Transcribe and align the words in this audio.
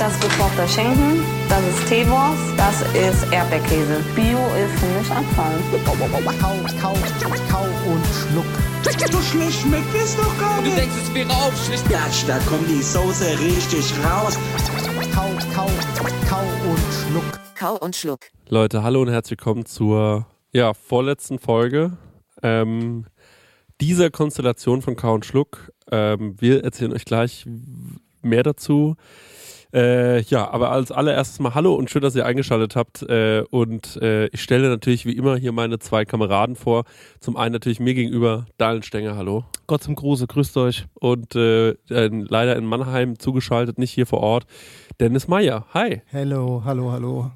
Das 0.00 0.14
ist 0.14 0.22
gekochter 0.22 0.66
Schinken, 0.66 1.22
das 1.50 1.60
ist 1.60 1.86
Teewurst, 1.86 2.40
das 2.56 2.80
ist 2.94 3.30
Erdbeerkäse. 3.30 4.02
Bio 4.16 4.38
ist 4.56 4.82
nicht 4.82 5.10
Abfall. 5.10 5.52
Kau, 5.84 5.92
kau, 6.40 6.94
kau 7.50 7.64
und 7.86 8.06
schluck. 8.06 8.46
So 9.12 9.20
schlecht 9.20 9.60
schmeckt 9.60 9.94
es 9.94 10.16
doch 10.16 10.38
gar 10.40 10.62
nicht. 10.62 10.72
Du 10.72 10.80
denkst, 10.80 10.96
es 11.02 11.14
wäre 11.14 11.28
aufschlicht. 11.28 11.86
Gatsch, 11.90 12.24
da 12.26 12.38
kommt 12.48 12.66
die 12.66 12.80
Soße 12.80 13.38
richtig 13.40 13.92
raus. 14.02 14.38
Kau, 15.14 15.28
kau, 15.54 15.66
kau 16.26 16.44
und 16.66 16.80
schluck. 16.94 17.40
Kau 17.54 17.76
und 17.76 17.94
Schluck. 17.94 18.20
Leute, 18.48 18.82
hallo 18.82 19.02
und 19.02 19.10
herzlich 19.10 19.38
willkommen 19.38 19.66
zur 19.66 20.24
ja, 20.50 20.72
vorletzten 20.72 21.38
Folge 21.38 21.98
ähm, 22.42 23.04
dieser 23.82 24.08
Konstellation 24.08 24.80
von 24.80 24.96
Kau 24.96 25.12
und 25.12 25.26
Schluck. 25.26 25.70
Ähm, 25.92 26.36
wir 26.40 26.64
erzählen 26.64 26.94
euch 26.94 27.04
gleich 27.04 27.44
mehr 28.22 28.42
dazu. 28.42 28.96
Äh, 29.72 30.20
ja, 30.22 30.50
aber 30.50 30.70
als 30.70 30.90
allererstes 30.92 31.38
mal 31.40 31.54
Hallo 31.54 31.74
und 31.74 31.90
schön, 31.90 32.02
dass 32.02 32.16
ihr 32.16 32.26
eingeschaltet 32.26 32.76
habt. 32.76 33.02
Äh, 33.02 33.44
und 33.50 33.96
äh, 34.02 34.26
ich 34.26 34.42
stelle 34.42 34.68
natürlich 34.68 35.06
wie 35.06 35.16
immer 35.16 35.36
hier 35.36 35.52
meine 35.52 35.78
zwei 35.78 36.04
Kameraden 36.04 36.56
vor. 36.56 36.84
Zum 37.20 37.36
einen 37.36 37.52
natürlich 37.52 37.80
mir 37.80 37.94
gegenüber 37.94 38.46
Daniel 38.58 38.82
Stenger, 38.82 39.16
hallo. 39.16 39.44
Gott 39.66 39.82
zum 39.82 39.94
Gruße, 39.94 40.26
grüßt 40.26 40.56
euch. 40.56 40.86
Und 40.94 41.34
äh, 41.34 41.74
leider 41.88 42.56
in 42.56 42.66
Mannheim 42.66 43.18
zugeschaltet, 43.18 43.78
nicht 43.78 43.92
hier 43.92 44.06
vor 44.06 44.20
Ort, 44.20 44.46
Dennis 44.98 45.28
Meyer. 45.28 45.66
Hi. 45.72 46.02
Hello, 46.06 46.62
hallo, 46.64 46.90
hallo. 46.90 47.30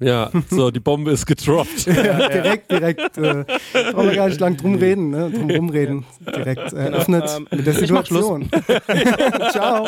Ja, 0.00 0.30
so, 0.48 0.70
die 0.70 0.80
Bombe 0.80 1.10
ist 1.10 1.26
gedroppt. 1.26 1.84
ja, 1.86 2.28
direkt, 2.28 2.72
direkt. 2.72 3.18
Äh, 3.18 3.44
brauchen 3.92 4.08
wir 4.08 4.16
gar 4.16 4.28
nicht 4.28 4.40
lang 4.40 4.56
drum 4.56 4.76
reden, 4.76 5.10
ne? 5.10 5.30
drum 5.30 5.50
rumreden. 5.50 6.04
Direkt 6.34 6.72
eröffnet 6.72 7.24
Genau, 7.24 7.36
ähm, 7.36 7.46
mit 7.50 7.66
der 7.66 7.74
Situation. 7.74 8.48
Ciao. 9.52 9.86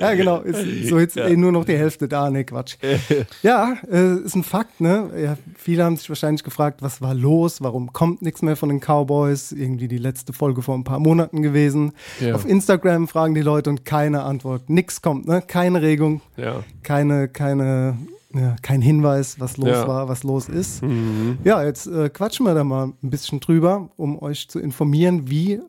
Ja, 0.00 0.14
genau. 0.14 0.40
Ist 0.40 0.88
so 0.88 0.98
jetzt 0.98 1.16
eh 1.16 1.36
nur 1.36 1.52
noch 1.52 1.64
die 1.64 1.76
Hälfte 1.76 2.08
da, 2.08 2.30
ne, 2.30 2.44
Quatsch. 2.44 2.76
Ja, 3.42 3.76
äh, 3.90 4.16
ist 4.24 4.34
ein 4.34 4.42
Fakt, 4.42 4.80
ne? 4.80 5.10
Ja, 5.16 5.36
viele 5.56 5.84
haben 5.84 5.96
sich 5.96 6.08
wahrscheinlich 6.08 6.42
gefragt, 6.42 6.82
was 6.82 7.00
war 7.00 7.14
los? 7.14 7.62
Warum 7.62 7.92
kommt 7.92 8.22
nichts 8.22 8.42
mehr 8.42 8.56
von 8.56 8.68
den 8.70 8.80
Cowboys? 8.80 9.52
Irgendwie 9.52 9.86
die 9.88 9.98
letzte 9.98 10.32
Folge 10.32 10.62
vor 10.62 10.74
ein 10.74 10.84
paar 10.84 10.98
Monaten 10.98 11.42
gewesen. 11.42 11.92
Ja. 12.20 12.34
Auf 12.34 12.44
Instagram 12.44 13.06
fragen 13.08 13.34
die 13.34 13.40
Leute 13.42 13.70
und 13.70 13.84
keine 13.84 14.22
Antwort. 14.22 14.68
Nix 14.68 15.00
kommt, 15.00 15.28
ne? 15.28 15.42
Keine 15.46 15.80
Regung, 15.82 16.20
Ja. 16.36 16.64
keine, 16.82 17.28
keine, 17.28 17.96
ja, 18.34 18.56
kein 18.62 18.82
Hinweis, 18.82 19.38
was 19.40 19.56
los 19.56 19.68
Ja. 19.68 19.86
war, 19.88 20.08
was 20.08 20.22
los 20.24 20.48
ist. 20.48 20.82
Mhm. 20.82 21.38
Ja, 21.44 21.62
jetzt 21.64 21.86
äh, 21.86 22.08
quatschen 22.10 22.44
wir 22.46 22.54
da 22.54 22.64
mal 22.64 22.92
ein 23.02 23.10
bisschen 23.10 23.40
drüber, 23.40 23.90
um 23.96 24.20
euch 24.20 24.48
zu 24.48 24.58
informieren, 24.58 25.30
wie, 25.30 25.60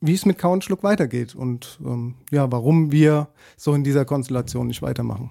wie 0.00 0.12
es 0.14 0.26
mit 0.26 0.38
Kau 0.38 0.52
und 0.52 0.64
Schluck 0.64 0.82
weitergeht 0.82 1.34
und 1.34 1.78
ähm, 1.84 2.14
ja, 2.30 2.50
warum 2.50 2.90
wir 2.92 3.28
so 3.56 3.74
in 3.74 3.84
dieser 3.84 4.04
Konstellation 4.04 4.66
nicht 4.66 4.82
weitermachen. 4.82 5.30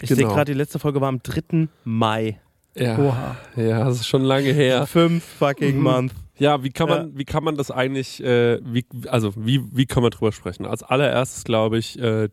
Ich 0.00 0.08
Genau. 0.10 0.18
sehe 0.20 0.28
gerade, 0.28 0.52
die 0.52 0.58
letzte 0.58 0.78
Folge 0.78 1.00
war 1.00 1.08
am 1.08 1.22
3. 1.22 1.68
Mai. 1.84 2.40
Ja. 2.76 2.96
Oha. 2.98 3.36
ja, 3.56 3.84
das 3.84 3.96
ist 3.96 4.06
schon 4.06 4.22
lange 4.22 4.52
her. 4.52 4.86
Fünf 4.86 5.24
fucking 5.24 5.76
Mhm. 5.78 5.82
Month. 5.82 6.12
Ja, 6.36 6.62
wie 6.62 6.70
kann 6.70 6.88
man, 6.88 7.18
wie 7.18 7.24
kann 7.24 7.42
man 7.42 7.56
das 7.56 7.72
eigentlich, 7.72 8.22
äh, 8.22 8.60
wie, 8.62 8.84
also 9.08 9.32
wie, 9.36 9.60
wie 9.72 9.86
kann 9.86 10.02
man 10.04 10.12
drüber 10.12 10.30
sprechen? 10.30 10.66
Als 10.66 10.84
allererstes 10.84 11.42
glaube 11.42 11.78
ich, 11.78 11.98
äh, 11.98 12.28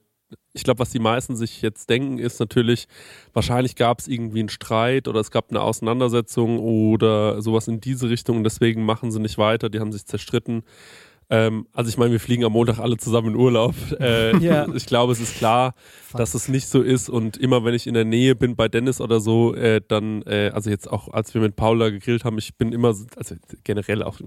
ich 0.54 0.64
glaube, 0.64 0.80
was 0.80 0.90
die 0.90 1.00
meisten 1.00 1.36
sich 1.36 1.62
jetzt 1.62 1.90
denken, 1.90 2.18
ist 2.18 2.40
natürlich, 2.40 2.88
wahrscheinlich 3.34 3.76
gab 3.76 4.00
es 4.00 4.08
irgendwie 4.08 4.40
einen 4.40 4.50
Streit 4.50 5.08
oder 5.08 5.20
es 5.20 5.32
gab 5.32 5.50
eine 5.50 5.62
Auseinandersetzung 5.62 6.60
oder 6.60 7.42
sowas 7.42 7.68
in 7.68 7.82
diese 7.82 8.10
Richtung 8.10 8.38
und 8.38 8.44
deswegen 8.44 8.86
machen 8.86 9.12
sie 9.12 9.20
nicht 9.20 9.38
weiter, 9.38 9.70
die 9.70 9.80
haben 9.80 9.92
sich 9.92 10.06
zerstritten. 10.06 10.64
Ähm, 11.30 11.66
also 11.74 11.90
ich 11.90 11.98
meine, 11.98 12.12
wir 12.12 12.20
fliegen 12.20 12.44
am 12.46 12.52
Montag 12.54 12.78
alle 12.80 12.98
zusammen 12.98 13.30
in 13.30 13.36
Urlaub. 13.36 13.74
Äh, 14.00 14.38
Ja. 14.46 14.68
Ich 14.76 14.86
glaube, 14.86 15.12
es 15.14 15.20
ist 15.20 15.38
klar, 15.38 15.74
dass 16.14 16.34
es 16.36 16.48
nicht 16.48 16.68
so 16.68 16.82
ist 16.82 17.10
und 17.10 17.38
immer 17.38 17.64
wenn 17.66 17.74
ich 17.74 17.88
in 17.88 17.94
der 17.96 18.06
Nähe 18.06 18.36
bin 18.36 18.56
bei 18.56 18.68
Dennis 18.68 19.02
oder 19.02 19.20
so, 19.20 19.56
äh, 19.56 19.82
dann, 19.88 20.22
äh, 20.24 20.52
also 20.54 20.70
jetzt 20.70 20.90
auch 20.92 21.12
als 21.12 21.34
wir 21.34 21.42
mit 21.42 21.56
Paula 21.56 21.90
gegrillt 21.90 22.26
haben, 22.26 22.38
ich 22.38 22.56
bin 22.58 22.72
immer, 22.72 22.94
so- 22.94 23.06
also 23.18 23.36
generell 23.64 24.04
auch, 24.04 24.20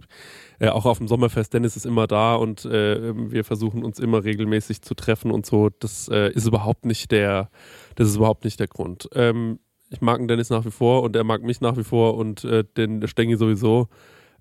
äh, 0.59 0.69
auch 0.69 0.86
auf 0.86 0.98
dem 0.98 1.06
Sommerfest, 1.09 1.54
Dennis 1.54 1.76
ist 1.76 1.86
immer 1.86 2.06
da 2.09 2.34
und 2.34 2.64
äh, 2.64 3.12
wir 3.30 3.44
versuchen 3.44 3.84
uns 3.84 4.00
immer 4.00 4.25
regelmäßig 4.25 4.82
zu 4.82 4.94
treffen 4.94 5.30
und 5.30 5.47
so. 5.47 5.69
Das 5.70 6.09
äh, 6.09 6.32
ist 6.32 6.47
überhaupt 6.47 6.84
nicht 6.84 7.10
der, 7.12 7.50
das 7.94 8.09
ist 8.09 8.16
überhaupt 8.16 8.44
nicht 8.44 8.59
der 8.59 8.66
Grund. 8.69 9.09
Ähm, 9.15 9.60
ich 9.91 10.00
mag 10.00 10.19
den 10.19 10.28
Dennis 10.28 10.50
nach 10.50 10.65
wie 10.66 10.70
vor 10.70 11.03
und 11.03 11.15
er 11.16 11.25
mag 11.25 11.42
mich 11.42 11.60
nach 11.60 11.76
wie 11.76 11.84
vor 11.84 12.16
und 12.16 12.47
den 12.76 13.06
Stengi 13.09 13.36
sowieso. 13.36 13.88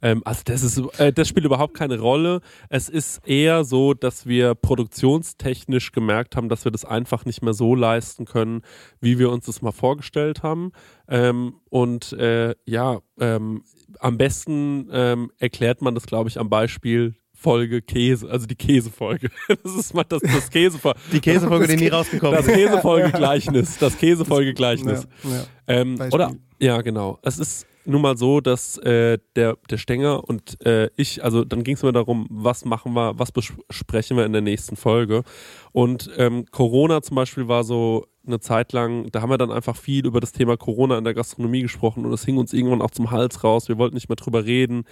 Ähm, 0.02 0.22
also 0.26 0.42
das 0.46 0.64
ist, 0.64 0.78
äh, 1.00 1.12
das 1.12 1.28
spielt 1.28 1.46
überhaupt 1.46 1.74
keine 1.74 2.00
Rolle. 2.00 2.42
Es 2.70 2.90
ist 2.90 3.28
eher 3.28 3.64
so, 3.64 3.94
dass 3.94 4.26
wir 4.26 4.56
produktionstechnisch 4.56 5.92
gemerkt 5.92 6.36
haben, 6.36 6.50
dass 6.50 6.66
wir 6.66 6.72
das 6.72 6.86
einfach 6.86 7.26
nicht 7.26 7.42
mehr 7.42 7.54
so 7.54 7.76
leisten 7.76 8.26
können, 8.26 8.62
wie 9.02 9.20
wir 9.20 9.32
uns 9.32 9.46
das 9.46 9.62
mal 9.62 9.72
vorgestellt 9.72 10.44
haben. 10.44 10.72
Ähm, 11.08 11.56
und 11.70 12.14
äh, 12.14 12.56
ja, 12.66 13.00
ähm, 13.20 13.64
am 14.00 14.18
besten 14.18 14.90
ähm, 14.92 15.32
erklärt 15.40 15.82
man 15.82 15.96
das, 15.96 16.06
glaube 16.06 16.30
ich, 16.30 16.40
am 16.40 16.50
Beispiel 16.50 17.16
Folge 17.34 17.84
Käse, 17.84 18.30
also 18.30 18.48
die 18.48 18.56
Käsefolge. 18.56 19.30
Das 19.64 19.76
ist 19.76 19.94
mal 19.94 20.04
das, 20.04 20.22
das 20.22 20.50
Käsefolge. 20.50 21.00
Die 21.12 21.20
Käsefolge, 21.20 21.68
die 21.68 21.76
nie 21.76 21.88
rausgekommen 21.88 22.36
Das 22.36 22.48
ist. 22.48 22.54
Käsefolgegleichnis. 22.54 23.78
Das 23.80 23.98
Käsefolgegleichnis. 23.98 25.08
Ja, 25.24 25.30
ja. 25.30 25.44
Ähm, 25.68 26.00
oder 26.12 26.34
ja, 26.60 26.82
genau. 26.82 27.20
Es 27.22 27.38
ist 27.38 27.68
nun 27.88 28.02
mal 28.02 28.18
so, 28.18 28.42
dass 28.42 28.78
äh, 28.80 29.18
der, 29.36 29.58
der 29.70 29.78
Stenger 29.78 30.28
und 30.28 30.64
äh, 30.66 30.90
ich, 30.96 31.24
also 31.24 31.46
dann 31.46 31.64
ging 31.64 31.76
es 31.76 31.84
mir 31.84 31.94
darum, 31.94 32.28
was 32.30 32.66
machen 32.66 32.94
wir, 32.94 33.18
was 33.18 33.32
besprechen 33.32 34.18
wir 34.18 34.26
in 34.26 34.34
der 34.34 34.42
nächsten 34.42 34.76
Folge. 34.76 35.24
Und 35.72 36.10
ähm, 36.18 36.46
Corona 36.52 37.02
zum 37.02 37.16
Beispiel 37.16 37.48
war 37.48 37.64
so 37.64 38.06
eine 38.26 38.40
Zeit 38.40 38.74
lang, 38.74 39.10
da 39.12 39.22
haben 39.22 39.30
wir 39.30 39.38
dann 39.38 39.52
einfach 39.52 39.78
viel 39.78 40.06
über 40.06 40.20
das 40.20 40.34
Thema 40.34 40.58
Corona 40.58 40.98
in 40.98 41.06
der 41.06 41.14
Gastronomie 41.14 41.62
gesprochen 41.62 42.06
und 42.06 42.12
es 42.12 42.26
hing 42.26 42.38
uns 42.38 42.54
irgendwann 42.54 42.82
auch 42.82 42.92
zum 42.92 43.12
Hals 43.12 43.44
raus. 43.44 43.70
Wir 43.70 43.78
wollten 43.78 43.96
nicht 43.96 44.10
mehr 44.10 44.18
drüber 44.18 44.46
reden. 44.46 44.84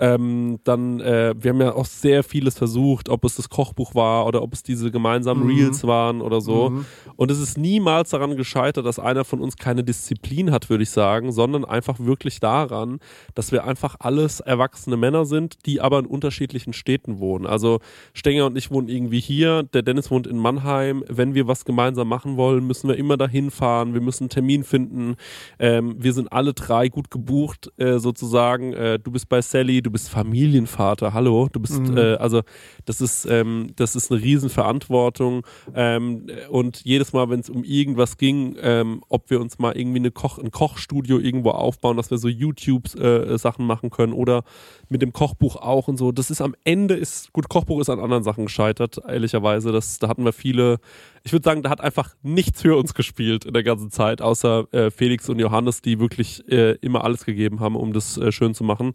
Ähm, 0.00 0.58
dann, 0.64 1.00
äh, 1.00 1.34
wir 1.38 1.50
haben 1.50 1.60
ja 1.60 1.74
auch 1.74 1.84
sehr 1.84 2.24
vieles 2.24 2.56
versucht, 2.56 3.10
ob 3.10 3.24
es 3.24 3.36
das 3.36 3.50
Kochbuch 3.50 3.94
war 3.94 4.26
oder 4.26 4.42
ob 4.42 4.54
es 4.54 4.62
diese 4.62 4.90
gemeinsamen 4.90 5.44
Mhm. 5.44 5.50
Reels 5.50 5.84
waren 5.86 6.22
oder 6.22 6.40
so. 6.40 6.70
Mhm. 6.70 6.86
Und 7.16 7.30
es 7.30 7.38
ist 7.38 7.58
niemals 7.58 8.10
daran 8.10 8.36
gescheitert, 8.36 8.86
dass 8.86 8.98
einer 8.98 9.24
von 9.24 9.40
uns 9.40 9.56
keine 9.56 9.84
Disziplin 9.84 10.50
hat, 10.50 10.70
würde 10.70 10.84
ich 10.84 10.90
sagen, 10.90 11.32
sondern 11.32 11.66
einfach 11.66 12.00
wirklich 12.00 12.40
daran, 12.40 12.98
dass 13.34 13.52
wir 13.52 13.64
einfach 13.64 13.96
alles 14.00 14.40
erwachsene 14.40 14.96
Männer 14.96 15.26
sind, 15.26 15.66
die 15.66 15.82
aber 15.82 15.98
in 15.98 16.06
unterschiedlichen 16.06 16.72
Städten 16.72 17.18
wohnen. 17.18 17.46
Also 17.46 17.80
Stenger 18.14 18.46
und 18.46 18.56
ich 18.56 18.70
wohnen 18.70 18.88
irgendwie 18.88 19.20
hier, 19.20 19.64
der 19.64 19.82
Dennis 19.82 20.10
wohnt 20.10 20.26
in 20.26 20.38
Mannheim. 20.38 21.04
Wenn 21.08 21.34
wir 21.34 21.46
was 21.46 21.66
gemeinsam 21.66 22.08
machen 22.08 22.38
wollen, 22.38 22.66
müssen 22.66 22.88
wir 22.88 22.96
immer 22.96 23.18
dahin 23.18 23.50
fahren, 23.50 23.92
wir 23.92 24.00
müssen 24.00 24.24
einen 24.24 24.30
Termin 24.30 24.64
finden. 24.64 25.16
Ähm, 25.58 25.96
wir 25.98 26.14
sind 26.14 26.32
alle 26.32 26.54
drei 26.54 26.88
gut 26.88 27.10
gebucht, 27.10 27.70
äh, 27.76 27.98
sozusagen. 27.98 28.72
Äh, 28.72 28.98
du 28.98 29.10
bist 29.10 29.28
bei 29.28 29.42
Sally, 29.42 29.82
du 29.82 29.89
bist 29.90 30.08
Familienvater, 30.08 31.12
hallo, 31.12 31.48
du 31.52 31.60
bist, 31.60 31.80
Mhm. 31.80 31.96
äh, 31.96 32.14
also 32.14 32.42
das 32.84 33.00
ist, 33.00 33.26
ähm, 33.26 33.68
das 33.76 33.96
ist 33.96 34.10
eine 34.10 34.20
Riesenverantwortung. 34.22 35.44
Ähm, 35.74 36.26
und 36.50 36.82
jedes 36.84 37.12
Mal, 37.12 37.28
wenn 37.30 37.40
es 37.40 37.50
um 37.50 37.64
irgendwas 37.64 38.16
ging, 38.16 38.56
ähm, 38.60 39.02
ob 39.08 39.30
wir 39.30 39.40
uns 39.40 39.58
mal 39.58 39.76
irgendwie 39.76 39.98
eine 39.98 40.10
Koch, 40.10 40.38
ein 40.38 40.50
Kochstudio 40.50 41.18
irgendwo 41.18 41.50
aufbauen, 41.50 41.96
dass 41.96 42.10
wir 42.10 42.18
so 42.18 42.28
YouTube-Sachen 42.28 43.66
machen 43.66 43.90
können 43.90 44.12
oder 44.12 44.42
mit 44.88 45.02
dem 45.02 45.12
Kochbuch 45.12 45.56
auch 45.56 45.88
und 45.88 45.96
so. 45.96 46.12
Das 46.12 46.30
ist 46.30 46.40
am 46.40 46.54
Ende 46.64 46.94
ist, 46.94 47.32
gut, 47.32 47.48
Kochbuch 47.48 47.80
ist 47.80 47.88
an 47.90 48.00
anderen 48.00 48.24
Sachen 48.24 48.46
gescheitert, 48.46 48.98
ehrlicherweise. 49.06 49.72
Das, 49.72 49.98
da 49.98 50.08
hatten 50.08 50.24
wir 50.24 50.32
viele, 50.32 50.78
ich 51.22 51.32
würde 51.32 51.44
sagen, 51.44 51.62
da 51.62 51.70
hat 51.70 51.80
einfach 51.80 52.14
nichts 52.22 52.62
für 52.62 52.76
uns 52.76 52.94
gespielt 52.94 53.44
in 53.44 53.52
der 53.54 53.62
ganzen 53.62 53.90
Zeit, 53.90 54.20
außer 54.22 54.66
äh, 54.72 54.90
Felix 54.90 55.28
und 55.28 55.38
Johannes, 55.38 55.82
die 55.82 56.00
wirklich 56.00 56.46
äh, 56.50 56.72
immer 56.80 57.04
alles 57.04 57.24
gegeben 57.24 57.60
haben, 57.60 57.76
um 57.76 57.92
das 57.92 58.16
äh, 58.18 58.32
schön 58.32 58.54
zu 58.54 58.64
machen. 58.64 58.94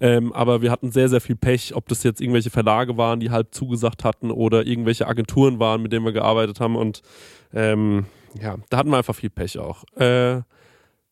Ähm, 0.00 0.27
aber 0.32 0.62
wir 0.62 0.70
hatten 0.70 0.90
sehr, 0.90 1.08
sehr 1.08 1.20
viel 1.20 1.36
Pech, 1.36 1.74
ob 1.74 1.88
das 1.88 2.02
jetzt 2.02 2.20
irgendwelche 2.20 2.50
Verlage 2.50 2.96
waren, 2.96 3.20
die 3.20 3.30
halb 3.30 3.54
zugesagt 3.54 4.04
hatten 4.04 4.30
oder 4.30 4.66
irgendwelche 4.66 5.06
Agenturen 5.06 5.58
waren, 5.58 5.82
mit 5.82 5.92
denen 5.92 6.04
wir 6.04 6.12
gearbeitet 6.12 6.60
haben. 6.60 6.76
Und 6.76 7.02
ähm, 7.52 8.06
ja, 8.40 8.56
da 8.70 8.76
hatten 8.78 8.90
wir 8.90 8.98
einfach 8.98 9.14
viel 9.14 9.30
Pech 9.30 9.58
auch. 9.58 9.84
Äh, 9.96 10.42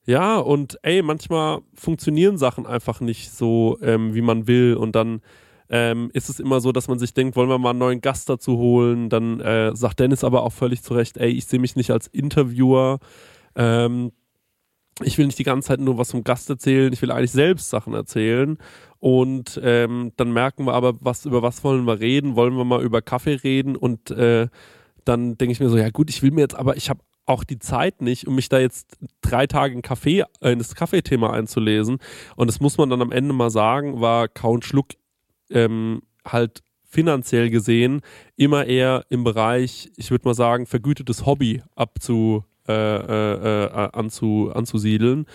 Ja, 0.09 0.39
und 0.39 0.79
ey, 0.83 1.03
manchmal 1.03 1.63
funktionieren 1.75 2.39
Sachen 2.39 2.65
einfach 2.65 3.01
nicht 3.01 3.33
so, 3.33 3.77
ähm, 3.83 4.15
wie 4.15 4.21
man 4.23 4.47
will. 4.47 4.75
Und 4.75 4.95
dann 4.95 5.21
ähm, 5.69 6.11
ist 6.13 6.29
es 6.29 6.39
immer 6.39 6.61
so, 6.61 6.71
dass 6.71 6.87
man 6.87 7.01
sich 7.01 7.13
denkt, 7.13 7.35
wollen 7.35 7.49
wir 7.49 7.59
mal 7.59 7.71
einen 7.71 7.81
neuen 7.81 8.01
Gast 8.01 8.29
dazu 8.29 8.57
holen. 8.57 9.09
Dann 9.09 9.41
äh, 9.41 9.75
sagt 9.75 9.99
Dennis 9.99 10.23
aber 10.23 10.45
auch 10.45 10.53
völlig 10.53 10.83
zu 10.85 10.95
Recht, 10.95 11.17
ey, 11.17 11.31
ich 11.31 11.47
sehe 11.47 11.59
mich 11.59 11.75
nicht 11.75 11.91
als 11.91 12.07
Interviewer. 12.07 13.01
Ähm, 13.57 14.13
ich 15.03 15.19
will 15.19 15.27
nicht 15.27 15.39
die 15.39 15.45
ganze 15.45 15.69
Zeit 15.69 15.81
nur 15.81 15.99
was 15.99 16.13
vom 16.13 16.25
Gast 16.25 16.49
erzählen, 16.49 16.93
ich 16.93 17.03
will 17.03 17.11
eigentlich 17.11 17.33
selbst 17.33 17.71
Sachen 17.71 17.95
erzählen. 17.95 18.59
Und 18.99 19.61
ähm, 19.63 20.13
dann 20.17 20.33
merken 20.33 20.65
wir 20.65 20.73
aber, 20.73 20.95
was, 21.01 21.27
über 21.27 21.43
was 21.43 21.63
wollen 21.65 21.85
wir 21.85 22.01
reden? 22.01 22.35
Wollen 22.35 22.57
wir 22.57 22.65
mal 22.65 22.83
über 22.83 23.03
Kaffee 23.03 23.35
reden? 23.35 23.77
Und 23.77 24.11
äh, 24.11 24.49
dann 25.05 25.37
denke 25.37 25.53
ich 25.53 25.61
mir 25.61 25.69
so, 25.69 25.77
ja 25.77 25.91
gut, 25.91 26.09
ich 26.09 26.23
will 26.23 26.31
mir 26.31 26.41
jetzt, 26.41 26.57
aber 26.57 26.77
ich 26.77 26.89
habe 26.89 27.01
auch 27.27 27.45
die 27.45 27.59
Zeit 27.59 28.01
nicht, 28.01 28.27
um 28.27 28.37
mich 28.37 28.49
da 28.49 28.59
jetzt 28.59 28.97
drei 29.21 29.47
Tage 29.47 29.75
in, 29.75 29.83
Kaffee, 29.83 30.25
äh, 30.41 30.53
in 30.53 30.59
das 30.59 30.75
Kaffeethema 30.75 31.31
einzulesen. 31.31 31.99
Und 32.37 32.47
das 32.47 32.61
muss 32.61 32.79
man 32.79 32.89
dann 32.89 33.03
am 33.03 33.13
Ende 33.13 33.35
mal 33.35 33.51
sagen, 33.51 34.01
war 34.01 34.29
Count 34.29 34.65
Schluck 34.65 34.89
ähm, 35.51 36.03
halt 36.25 36.63
finanziell 36.89 37.51
gesehen 37.51 38.01
immer 38.37 38.65
eher 38.65 39.05
im 39.11 39.25
Bereich, 39.25 39.91
ich 39.97 40.11
würde 40.11 40.27
mal 40.27 40.35
sagen, 40.35 40.67
vergütetes 40.67 41.27
Hobby 41.27 41.63
abzu, 41.75 42.45
äh, 42.69 42.73
äh, 42.73 43.65
äh, 43.67 43.89
anzu, 43.93 44.51
anzusiedeln. 44.55 45.27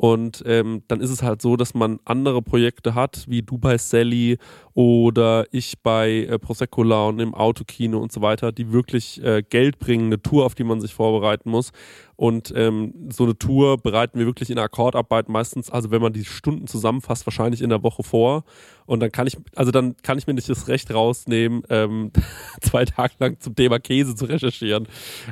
Und 0.00 0.42
ähm, 0.46 0.82
dann 0.88 1.02
ist 1.02 1.10
es 1.10 1.22
halt 1.22 1.42
so, 1.42 1.56
dass 1.56 1.74
man 1.74 2.00
andere 2.06 2.40
Projekte 2.40 2.94
hat, 2.94 3.26
wie 3.28 3.42
du 3.42 3.58
bei 3.58 3.76
Sally 3.76 4.38
oder 4.72 5.44
ich 5.50 5.82
bei 5.82 6.24
äh, 6.24 6.38
Prosecco 6.38 6.82
Laune 6.82 7.22
im 7.22 7.34
Autokino 7.34 7.98
und 7.98 8.10
so 8.10 8.22
weiter, 8.22 8.50
die 8.50 8.72
wirklich 8.72 9.22
äh, 9.22 9.42
Geld 9.42 9.78
bringen, 9.78 10.06
eine 10.06 10.22
Tour, 10.22 10.46
auf 10.46 10.54
die 10.54 10.64
man 10.64 10.80
sich 10.80 10.94
vorbereiten 10.94 11.50
muss. 11.50 11.72
Und 12.16 12.52
ähm, 12.56 13.08
so 13.10 13.24
eine 13.24 13.36
Tour 13.36 13.76
bereiten 13.78 14.18
wir 14.18 14.26
wirklich 14.26 14.50
in 14.50 14.58
Akkordarbeit 14.58 15.28
meistens, 15.28 15.70
also 15.70 15.90
wenn 15.90 16.02
man 16.02 16.12
die 16.12 16.24
Stunden 16.24 16.66
zusammenfasst, 16.66 17.26
wahrscheinlich 17.26 17.60
in 17.60 17.70
der 17.70 17.82
Woche 17.82 18.02
vor. 18.02 18.44
Und 18.84 19.00
dann 19.00 19.12
kann 19.12 19.26
ich, 19.26 19.38
also 19.54 19.70
dann 19.70 19.96
kann 20.02 20.18
ich 20.18 20.26
mir 20.26 20.34
nicht 20.34 20.48
das 20.48 20.68
Recht 20.68 20.92
rausnehmen, 20.92 21.62
ähm, 21.70 22.10
zwei 22.60 22.84
Tage 22.84 23.14
lang 23.20 23.40
zum 23.40 23.54
Thema 23.54 23.78
Käse 23.78 24.14
zu 24.14 24.26
recherchieren, 24.26 24.86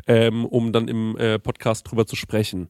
ähm, 0.06 0.46
um 0.46 0.72
dann 0.72 0.88
im 0.88 1.16
äh, 1.18 1.38
Podcast 1.38 1.90
drüber 1.90 2.06
zu 2.06 2.16
sprechen. 2.16 2.68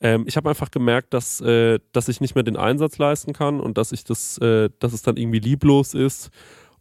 Ähm, 0.00 0.24
ich 0.26 0.36
habe 0.36 0.48
einfach 0.48 0.70
gemerkt, 0.70 1.14
dass, 1.14 1.40
äh, 1.40 1.78
dass 1.92 2.08
ich 2.08 2.20
nicht 2.20 2.34
mehr 2.34 2.44
den 2.44 2.56
Einsatz 2.56 2.98
leisten 2.98 3.32
kann 3.32 3.60
und 3.60 3.78
dass 3.78 3.92
ich 3.92 4.04
das, 4.04 4.38
äh, 4.38 4.70
dass 4.78 4.92
es 4.92 5.02
dann 5.02 5.16
irgendwie 5.16 5.40
lieblos 5.40 5.94
ist. 5.94 6.30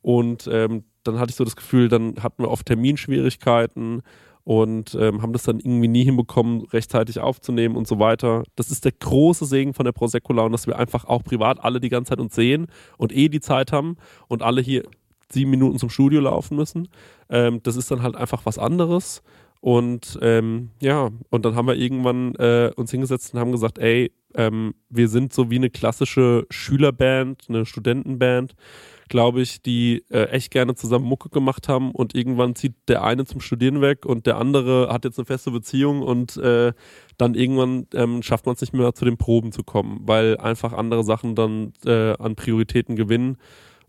Und 0.01 0.49
ähm, 0.51 0.83
dann 1.03 1.19
hatte 1.19 1.31
ich 1.31 1.35
so 1.35 1.43
das 1.43 1.55
Gefühl, 1.55 1.89
dann 1.89 2.15
hatten 2.23 2.43
wir 2.43 2.49
oft 2.49 2.65
Terminschwierigkeiten 2.65 4.01
und 4.43 4.95
ähm, 4.99 5.21
haben 5.21 5.33
das 5.33 5.43
dann 5.43 5.59
irgendwie 5.59 5.87
nie 5.87 6.03
hinbekommen, 6.03 6.65
rechtzeitig 6.71 7.19
aufzunehmen 7.19 7.75
und 7.75 7.87
so 7.87 7.99
weiter. 7.99 8.43
Das 8.55 8.71
ist 8.71 8.85
der 8.85 8.93
große 8.93 9.45
Segen 9.45 9.73
von 9.73 9.85
der 9.85 9.91
Prosecco 9.91 10.33
Laune, 10.33 10.53
dass 10.53 10.65
wir 10.65 10.79
einfach 10.79 11.05
auch 11.05 11.23
privat 11.23 11.63
alle 11.63 11.79
die 11.79 11.89
ganze 11.89 12.09
Zeit 12.09 12.19
uns 12.19 12.35
sehen 12.35 12.67
und 12.97 13.15
eh 13.15 13.29
die 13.29 13.41
Zeit 13.41 13.71
haben 13.71 13.97
und 14.27 14.41
alle 14.41 14.61
hier 14.61 14.83
sieben 15.31 15.51
Minuten 15.51 15.77
zum 15.77 15.89
Studio 15.89 16.21
laufen 16.21 16.55
müssen. 16.55 16.87
Ähm, 17.29 17.61
das 17.63 17.75
ist 17.75 17.91
dann 17.91 18.01
halt 18.01 18.15
einfach 18.15 18.45
was 18.45 18.57
anderes. 18.57 19.21
Und 19.61 20.17
ähm, 20.21 20.71
ja, 20.81 21.09
und 21.29 21.45
dann 21.45 21.55
haben 21.55 21.67
wir 21.67 21.75
irgendwann 21.75 22.33
äh, 22.35 22.71
uns 22.75 22.91
hingesetzt 22.91 23.33
und 23.33 23.39
haben 23.39 23.51
gesagt, 23.51 23.77
ey, 23.77 24.11
ähm, 24.35 24.73
wir 24.89 25.09
sind 25.09 25.33
so 25.33 25.49
wie 25.49 25.57
eine 25.57 25.69
klassische 25.69 26.45
Schülerband, 26.49 27.45
eine 27.49 27.65
Studentenband, 27.65 28.55
glaube 29.09 29.41
ich, 29.41 29.61
die 29.61 30.05
äh, 30.09 30.25
echt 30.29 30.51
gerne 30.51 30.75
zusammen 30.75 31.05
Mucke 31.05 31.29
gemacht 31.29 31.67
haben 31.67 31.91
und 31.91 32.15
irgendwann 32.15 32.55
zieht 32.55 32.75
der 32.87 33.03
eine 33.03 33.25
zum 33.25 33.41
Studieren 33.41 33.81
weg 33.81 34.05
und 34.05 34.27
der 34.27 34.37
andere 34.37 34.93
hat 34.93 35.03
jetzt 35.03 35.19
eine 35.19 35.25
feste 35.25 35.51
Beziehung 35.51 36.03
und 36.03 36.37
äh, 36.37 36.71
dann 37.17 37.33
irgendwann 37.33 37.87
ähm, 37.95 38.21
schafft 38.23 38.45
man 38.45 38.55
es 38.55 38.61
nicht 38.61 38.73
mehr 38.73 38.93
zu 38.93 39.03
den 39.03 39.17
Proben 39.17 39.51
zu 39.51 39.63
kommen, 39.63 40.01
weil 40.03 40.37
einfach 40.37 40.71
andere 40.71 41.03
Sachen 41.03 41.35
dann 41.35 41.73
äh, 41.85 42.13
an 42.13 42.35
Prioritäten 42.35 42.95
gewinnen. 42.95 43.37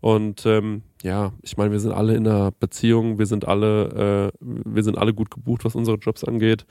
Und 0.00 0.46
ähm, 0.46 0.82
ja, 1.02 1.32
ich 1.43 1.56
meine, 1.56 1.73
wir 1.73 1.81
sind 1.81 1.93
alle 1.93 2.14
in 2.14 2.26
einer 2.26 2.50
Beziehung, 2.50 3.19
wir 3.19 3.26
sind 3.26 3.49
alle, 3.49 4.32
äh, 4.32 4.38
wir 4.41 4.82
sind 4.82 4.99
alle 4.99 5.14
gut 5.14 5.31
gebucht, 5.31 5.64
was 5.64 5.75
unsere 5.75 5.97
Jobs 5.97 6.25
angeht. 6.25 6.67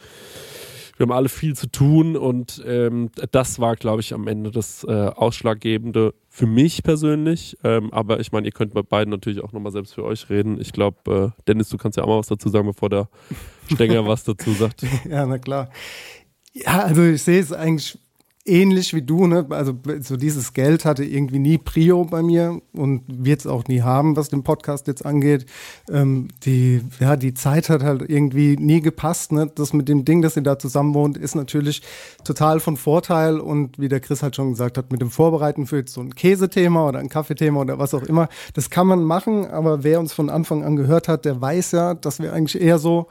Wir 0.98 1.06
haben 1.06 1.14
alle 1.14 1.30
viel 1.30 1.56
zu 1.56 1.72
tun 1.72 2.18
und 2.18 2.62
ähm, 2.68 3.10
das 3.32 3.60
war, 3.60 3.78
glaube 3.78 4.02
ich, 4.02 4.14
am 4.14 4.28
Ende 4.28 4.52
das 4.52 4.84
äh, 4.84 4.92
Ausschlaggebende 4.92 6.14
für 6.28 6.46
mich 6.46 6.84
persönlich. 6.84 7.58
Ähm, 7.64 7.94
aber 7.94 8.20
ich 8.20 8.34
meine, 8.34 8.48
ihr 8.48 8.52
könnt 8.52 8.74
bei 8.74 8.82
beiden 8.82 9.10
natürlich 9.10 9.42
auch 9.42 9.54
nochmal 9.54 9.72
selbst 9.72 9.96
für 9.96 10.04
euch 10.04 10.30
reden. 10.30 10.60
Ich 10.60 10.74
glaube, 10.74 11.34
äh, 11.38 11.42
Dennis, 11.48 11.70
du 11.70 11.78
kannst 11.78 11.98
ja 11.98 12.04
auch 12.04 12.10
mal 12.10 12.20
was 12.20 12.28
dazu 12.28 12.50
sagen, 12.50 12.68
bevor 12.68 12.90
der 12.90 13.08
Stenger 13.72 14.06
was 14.08 14.26
dazu 14.26 14.52
sagt. 14.52 14.84
Ja, 15.10 15.26
na 15.26 15.38
klar. 15.38 15.70
Ja, 16.52 16.84
also 16.84 17.04
ich 17.04 17.24
sehe 17.24 17.40
es 17.40 17.54
eigentlich 17.54 17.98
ähnlich 18.46 18.94
wie 18.94 19.02
du, 19.02 19.28
ne? 19.28 19.46
Also 19.50 19.74
so 20.02 20.18
dieses 20.18 20.54
Geld 20.54 20.86
hatte 20.86 21.04
irgendwie 21.04 21.40
nie 21.40 21.58
Prio 21.58 22.06
bei 22.06 22.22
mir 22.22 22.62
und 22.74 23.04
wird 23.08 23.42
es 23.42 23.48
auch 23.48 23.68
nie 23.68 23.82
haben, 23.82 24.16
was 24.16 24.30
den 24.30 24.44
Podcast 24.44 24.88
jetzt 24.88 25.06
angeht. 25.06 25.46
Ähm, 25.90 26.30
die, 26.44 26.82
ja, 27.00 27.16
die 27.16 27.34
Zeit 27.34 27.70
hat 27.70 27.84
halt 27.84 28.10
irgendwie 28.10 28.56
nie 28.58 28.82
gepasst. 28.82 29.32
Ne? 29.32 29.52
Das 29.54 29.74
mit 29.74 29.88
dem 29.90 30.06
Ding, 30.06 30.22
dass 30.22 30.34
sie 30.34 30.44
da 30.44 30.58
zusammen 30.58 30.94
wohnt, 30.94 31.18
ist 31.18 31.36
natürlich 31.36 31.82
total 32.24 32.60
von 32.60 32.78
Vorteil. 32.78 33.40
Und 33.40 33.78
wie 33.78 33.90
der 33.90 34.00
Chris 34.00 34.24
halt 34.24 34.36
schon 34.36 34.52
gesagt 34.52 34.78
hat, 34.78 34.92
mit 34.92 35.02
dem 35.02 35.12
Vorbereiten 35.12 35.68
für 35.68 35.78
jetzt 35.78 35.94
so 35.94 36.02
ein 36.02 36.16
Käsethema 36.16 36.88
oder 36.88 37.00
ein 37.00 37.10
Kaffeethema 37.10 37.62
oder 37.62 37.78
was 37.78 37.94
auch 37.94 38.04
immer, 38.04 38.30
das 38.54 38.70
kann 38.70 38.88
man 38.88 39.04
machen, 39.04 39.46
aber 39.46 39.84
wer 39.84 40.00
uns 40.00 40.14
von 40.14 40.30
Anfang 40.30 40.64
an 40.64 40.76
gehört 40.76 41.08
hat, 41.08 41.26
der 41.26 41.40
weiß 41.42 41.72
ja, 41.72 41.94
dass 41.94 42.20
wir 42.20 42.34
eigentlich 42.34 42.62
eher 42.62 42.80
so 42.80 43.08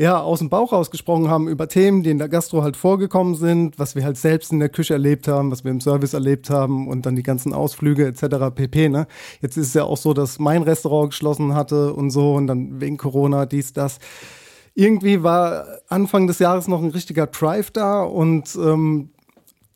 ja, 0.00 0.18
aus 0.18 0.38
dem 0.38 0.48
Bauch 0.48 0.72
rausgesprochen 0.72 1.28
haben 1.28 1.46
über 1.46 1.68
Themen, 1.68 2.02
die 2.02 2.08
in 2.08 2.16
der 2.16 2.30
Gastro 2.30 2.62
halt 2.62 2.78
vorgekommen 2.78 3.34
sind, 3.34 3.78
was 3.78 3.94
wir 3.96 4.02
halt 4.02 4.16
selbst 4.16 4.50
in 4.50 4.58
der 4.58 4.70
Küche 4.70 4.94
erlebt 4.94 5.28
haben, 5.28 5.50
was 5.50 5.62
wir 5.62 5.70
im 5.70 5.82
Service 5.82 6.14
erlebt 6.14 6.48
haben 6.48 6.88
und 6.88 7.04
dann 7.04 7.16
die 7.16 7.22
ganzen 7.22 7.52
Ausflüge 7.52 8.06
etc. 8.06 8.46
pp. 8.54 8.88
Ne? 8.88 9.06
Jetzt 9.42 9.58
ist 9.58 9.66
es 9.66 9.74
ja 9.74 9.84
auch 9.84 9.98
so, 9.98 10.14
dass 10.14 10.38
mein 10.38 10.62
Restaurant 10.62 11.10
geschlossen 11.10 11.54
hatte 11.54 11.92
und 11.92 12.08
so 12.08 12.32
und 12.32 12.46
dann 12.46 12.80
wegen 12.80 12.96
Corona 12.96 13.44
dies, 13.44 13.74
das. 13.74 13.98
Irgendwie 14.74 15.22
war 15.22 15.66
Anfang 15.88 16.26
des 16.26 16.38
Jahres 16.38 16.66
noch 16.66 16.82
ein 16.82 16.92
richtiger 16.92 17.26
Drive 17.26 17.70
da 17.70 18.02
und 18.02 18.56
ähm, 18.56 19.10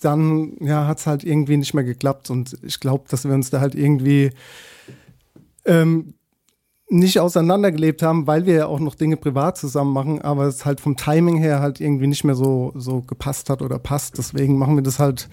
dann 0.01 0.57
ja, 0.61 0.87
hat 0.87 1.01
es 1.01 1.07
halt 1.07 1.23
irgendwie 1.23 1.59
nicht 1.59 1.75
mehr 1.75 1.85
geklappt 1.85 2.31
und 2.31 2.57
ich 2.63 2.81
glaube, 2.81 3.05
dass 3.11 3.27
wir 3.27 3.35
uns 3.35 3.51
da 3.51 3.61
halt 3.61 3.75
irgendwie 3.75 4.31
ähm, 5.67 6.15
nicht 6.89 7.19
auseinandergelebt 7.19 8.03
haben, 8.03 8.27
weil 8.27 8.47
wir 8.47 8.55
ja 8.55 8.67
auch 8.67 8.81
noch 8.81 8.95
Dinge 8.95 9.17
privat 9.17 9.57
zusammen 9.57 9.93
machen, 9.93 10.23
aber 10.23 10.45
es 10.45 10.65
halt 10.65 10.81
vom 10.81 10.97
Timing 10.97 11.39
her 11.39 11.61
halt 11.61 11.81
irgendwie 11.81 12.07
nicht 12.07 12.25
mehr 12.25 12.35
so, 12.35 12.73
so 12.75 13.01
gepasst 13.01 13.51
hat 13.51 13.63
oder 13.63 13.79
passt. 13.79 14.19
Deswegen 14.19 14.59
machen 14.59 14.77
wir 14.77 14.83
das 14.83 14.99
halt 14.99 15.29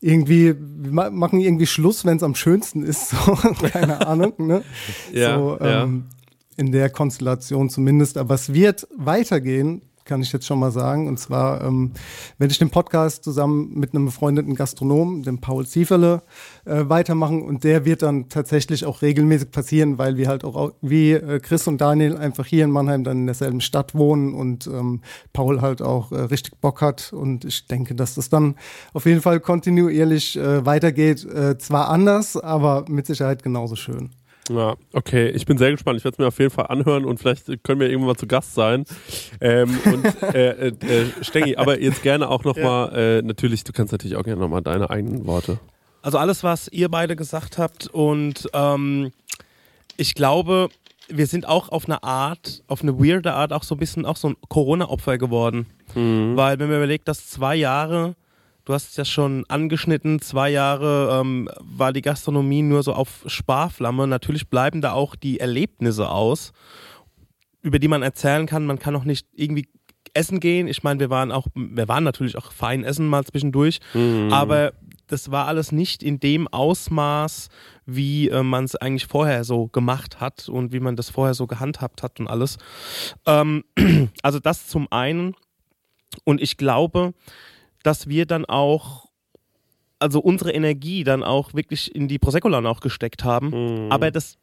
irgendwie, 0.00 0.54
wir 0.58 1.10
machen 1.10 1.40
irgendwie 1.40 1.66
Schluss, 1.66 2.04
wenn 2.04 2.16
es 2.16 2.22
am 2.22 2.34
schönsten 2.34 2.82
ist. 2.82 3.10
So, 3.26 3.34
keine 3.68 4.06
Ahnung, 4.06 4.34
ne? 4.38 4.62
Ja, 5.12 5.38
so, 5.38 5.58
ja. 5.60 5.84
ähm, 5.84 6.04
in 6.56 6.72
der 6.72 6.90
Konstellation 6.90 7.68
zumindest. 7.68 8.16
Aber 8.16 8.34
es 8.34 8.52
wird 8.52 8.88
weitergehen, 8.96 9.82
kann 10.06 10.22
ich 10.22 10.32
jetzt 10.32 10.46
schon 10.46 10.58
mal 10.58 10.70
sagen. 10.70 11.08
Und 11.08 11.18
zwar 11.18 11.62
ähm, 11.62 11.92
werde 12.38 12.52
ich 12.52 12.58
den 12.58 12.70
Podcast 12.70 13.24
zusammen 13.24 13.72
mit 13.74 13.94
einem 13.94 14.06
befreundeten 14.06 14.54
Gastronom, 14.54 15.22
dem 15.22 15.40
Paul 15.40 15.66
Zieferle, 15.66 16.22
äh, 16.64 16.84
weitermachen. 16.88 17.42
Und 17.42 17.64
der 17.64 17.84
wird 17.84 18.02
dann 18.02 18.28
tatsächlich 18.28 18.86
auch 18.86 19.02
regelmäßig 19.02 19.50
passieren, 19.50 19.98
weil 19.98 20.16
wir 20.16 20.28
halt 20.28 20.44
auch 20.44 20.72
wie 20.80 21.12
äh, 21.12 21.40
Chris 21.40 21.66
und 21.66 21.80
Daniel 21.80 22.16
einfach 22.16 22.46
hier 22.46 22.64
in 22.64 22.70
Mannheim 22.70 23.04
dann 23.04 23.18
in 23.18 23.26
derselben 23.26 23.60
Stadt 23.60 23.94
wohnen 23.94 24.32
und 24.32 24.66
ähm, 24.66 25.02
Paul 25.32 25.60
halt 25.60 25.82
auch 25.82 26.12
äh, 26.12 26.20
richtig 26.20 26.58
Bock 26.60 26.80
hat. 26.80 27.12
Und 27.12 27.44
ich 27.44 27.66
denke, 27.66 27.94
dass 27.94 28.14
das 28.14 28.28
dann 28.28 28.54
auf 28.94 29.06
jeden 29.06 29.20
Fall 29.20 29.40
kontinuierlich 29.40 30.38
äh, 30.38 30.64
weitergeht. 30.64 31.24
Äh, 31.24 31.58
zwar 31.58 31.88
anders, 31.88 32.36
aber 32.36 32.84
mit 32.88 33.06
Sicherheit 33.06 33.42
genauso 33.42 33.76
schön. 33.76 34.10
Ja, 34.48 34.76
okay. 34.92 35.30
Ich 35.30 35.46
bin 35.46 35.58
sehr 35.58 35.70
gespannt. 35.70 35.98
Ich 35.98 36.04
werde 36.04 36.14
es 36.14 36.18
mir 36.18 36.26
auf 36.26 36.38
jeden 36.38 36.50
Fall 36.50 36.66
anhören 36.68 37.04
und 37.04 37.18
vielleicht 37.18 37.46
können 37.64 37.80
wir 37.80 37.88
irgendwann 37.88 38.08
mal 38.08 38.16
zu 38.16 38.26
Gast 38.26 38.54
sein. 38.54 38.84
Ähm, 39.40 39.78
und 39.84 40.22
äh, 40.34 40.68
äh, 40.68 40.68
äh, 40.68 41.06
Stengi, 41.22 41.56
aber 41.56 41.80
jetzt 41.80 42.02
gerne 42.02 42.28
auch 42.28 42.44
nochmal, 42.44 42.90
ja. 42.92 43.18
äh, 43.18 43.22
natürlich, 43.22 43.64
du 43.64 43.72
kannst 43.72 43.92
natürlich 43.92 44.16
auch 44.16 44.24
gerne 44.24 44.40
nochmal 44.40 44.62
deine 44.62 44.90
eigenen 44.90 45.26
Worte. 45.26 45.58
Also 46.02 46.18
alles, 46.18 46.44
was 46.44 46.68
ihr 46.68 46.88
beide 46.88 47.16
gesagt 47.16 47.58
habt 47.58 47.88
und 47.88 48.48
ähm, 48.52 49.10
ich 49.96 50.14
glaube, 50.14 50.68
wir 51.08 51.26
sind 51.26 51.46
auch 51.48 51.68
auf 51.68 51.86
eine 51.86 52.02
Art, 52.02 52.62
auf 52.68 52.82
eine 52.82 52.98
weirde 52.98 53.32
Art 53.32 53.52
auch 53.52 53.62
so 53.62 53.74
ein 53.74 53.78
bisschen 53.78 54.06
auch 54.06 54.16
so 54.16 54.28
ein 54.28 54.36
Corona-Opfer 54.48 55.18
geworden. 55.18 55.66
Mhm. 55.94 56.36
Weil 56.36 56.58
wenn 56.58 56.68
man 56.68 56.78
überlegt, 56.78 57.08
dass 57.08 57.28
zwei 57.28 57.56
Jahre 57.56 58.14
Du 58.66 58.74
hast 58.74 58.90
es 58.90 58.96
ja 58.96 59.04
schon 59.04 59.44
angeschnitten, 59.46 60.20
zwei 60.20 60.50
Jahre 60.50 61.20
ähm, 61.20 61.48
war 61.60 61.92
die 61.92 62.02
Gastronomie 62.02 62.62
nur 62.62 62.82
so 62.82 62.94
auf 62.94 63.22
Sparflamme. 63.26 64.08
Natürlich 64.08 64.48
bleiben 64.48 64.80
da 64.80 64.92
auch 64.92 65.14
die 65.14 65.38
Erlebnisse 65.38 66.10
aus, 66.10 66.52
über 67.62 67.78
die 67.78 67.86
man 67.86 68.02
erzählen 68.02 68.44
kann. 68.46 68.66
Man 68.66 68.80
kann 68.80 68.96
auch 68.96 69.04
nicht 69.04 69.28
irgendwie 69.34 69.68
essen 70.14 70.40
gehen. 70.40 70.66
Ich 70.66 70.82
meine, 70.82 70.98
wir 70.98 71.10
waren 71.10 71.30
auch, 71.30 71.46
wir 71.54 71.86
waren 71.86 72.02
natürlich 72.02 72.36
auch 72.36 72.50
fein 72.50 72.82
essen 72.82 73.06
mal 73.06 73.24
zwischendurch, 73.24 73.78
mhm. 73.94 74.32
aber 74.32 74.72
das 75.06 75.30
war 75.30 75.46
alles 75.46 75.70
nicht 75.70 76.02
in 76.02 76.18
dem 76.18 76.48
Ausmaß, 76.48 77.50
wie 77.84 78.30
äh, 78.30 78.42
man 78.42 78.64
es 78.64 78.74
eigentlich 78.74 79.06
vorher 79.06 79.44
so 79.44 79.68
gemacht 79.68 80.18
hat 80.18 80.48
und 80.48 80.72
wie 80.72 80.80
man 80.80 80.96
das 80.96 81.08
vorher 81.10 81.34
so 81.34 81.46
gehandhabt 81.46 82.02
hat 82.02 82.18
und 82.18 82.26
alles. 82.26 82.58
Ähm, 83.26 83.62
also 84.22 84.40
das 84.40 84.66
zum 84.66 84.90
einen. 84.90 85.36
Und 86.24 86.40
ich 86.40 86.56
glaube, 86.56 87.14
dass 87.86 88.08
wir 88.08 88.26
dann 88.26 88.44
auch 88.44 89.06
also 89.98 90.20
unsere 90.20 90.52
Energie 90.52 91.04
dann 91.04 91.22
auch 91.22 91.54
wirklich 91.54 91.94
in 91.94 92.08
die 92.08 92.18
Prosecco-Laune 92.18 92.68
auch 92.68 92.80
gesteckt 92.80 93.24
haben. 93.24 93.52
Aber 93.90 94.10
das, 94.10 94.36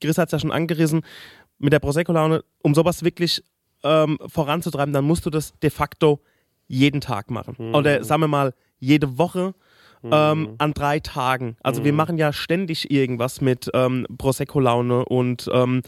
Chris 0.00 0.18
hat 0.18 0.28
es 0.28 0.32
ja 0.32 0.38
schon 0.38 0.52
angerissen, 0.52 1.02
mit 1.58 1.72
der 1.72 1.78
Prosecco-Laune, 1.78 2.44
um 2.62 2.74
sowas 2.74 3.04
wirklich 3.04 3.42
ähm, 3.84 4.18
voranzutreiben, 4.26 4.92
dann 4.92 5.04
musst 5.04 5.24
du 5.24 5.30
das 5.30 5.52
de 5.60 5.70
facto 5.70 6.20
jeden 6.66 7.00
Tag 7.00 7.30
machen. 7.30 7.54
Oder 7.74 8.04
sagen 8.04 8.22
wir 8.22 8.28
mal, 8.28 8.54
jede 8.80 9.16
Woche 9.16 9.54
ähm, 10.04 10.54
an 10.58 10.74
drei 10.74 10.98
Tagen. 10.98 11.56
Also 11.62 11.84
wir 11.84 11.92
machen 11.92 12.18
ja 12.18 12.32
ständig 12.32 12.90
irgendwas 12.90 13.40
mit 13.40 13.70
ähm, 13.74 14.06
Prosecco-Laune 14.18 15.04
und 15.04 15.48
ähm, 15.52 15.82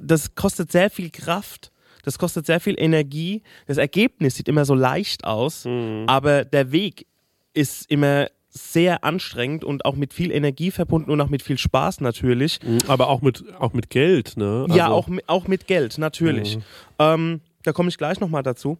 das 0.00 0.34
kostet 0.34 0.70
sehr 0.70 0.90
viel 0.90 1.10
Kraft. 1.10 1.72
Das 2.06 2.18
kostet 2.18 2.46
sehr 2.46 2.60
viel 2.60 2.76
Energie. 2.78 3.42
Das 3.66 3.76
Ergebnis 3.78 4.36
sieht 4.36 4.48
immer 4.48 4.64
so 4.64 4.74
leicht 4.74 5.24
aus, 5.24 5.66
aber 6.06 6.44
der 6.44 6.70
Weg 6.72 7.06
ist 7.52 7.90
immer 7.90 8.28
sehr 8.48 9.04
anstrengend 9.04 9.64
und 9.64 9.84
auch 9.84 9.96
mit 9.96 10.14
viel 10.14 10.30
Energie 10.30 10.70
verbunden 10.70 11.10
und 11.10 11.20
auch 11.20 11.28
mit 11.28 11.42
viel 11.42 11.58
Spaß 11.58 12.00
natürlich. 12.00 12.58
Aber 12.88 13.08
auch 13.08 13.20
mit, 13.22 13.44
auch 13.58 13.72
mit 13.74 13.90
Geld, 13.90 14.36
ne? 14.38 14.66
ja, 14.70 14.84
Also- 14.84 14.94
auch, 14.96 15.08
mi- 15.08 15.22
auch 15.26 15.46
mit 15.48 15.66
Geld, 15.66 15.98
natürlich. 15.98 16.58
Ähm, 16.98 17.40
da 17.64 17.72
komme 17.72 17.88
ich 17.90 17.98
gleich 17.98 18.18
nochmal 18.20 18.42
dazu. 18.42 18.78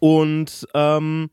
Und 0.00 0.66
ähm, 0.74 1.30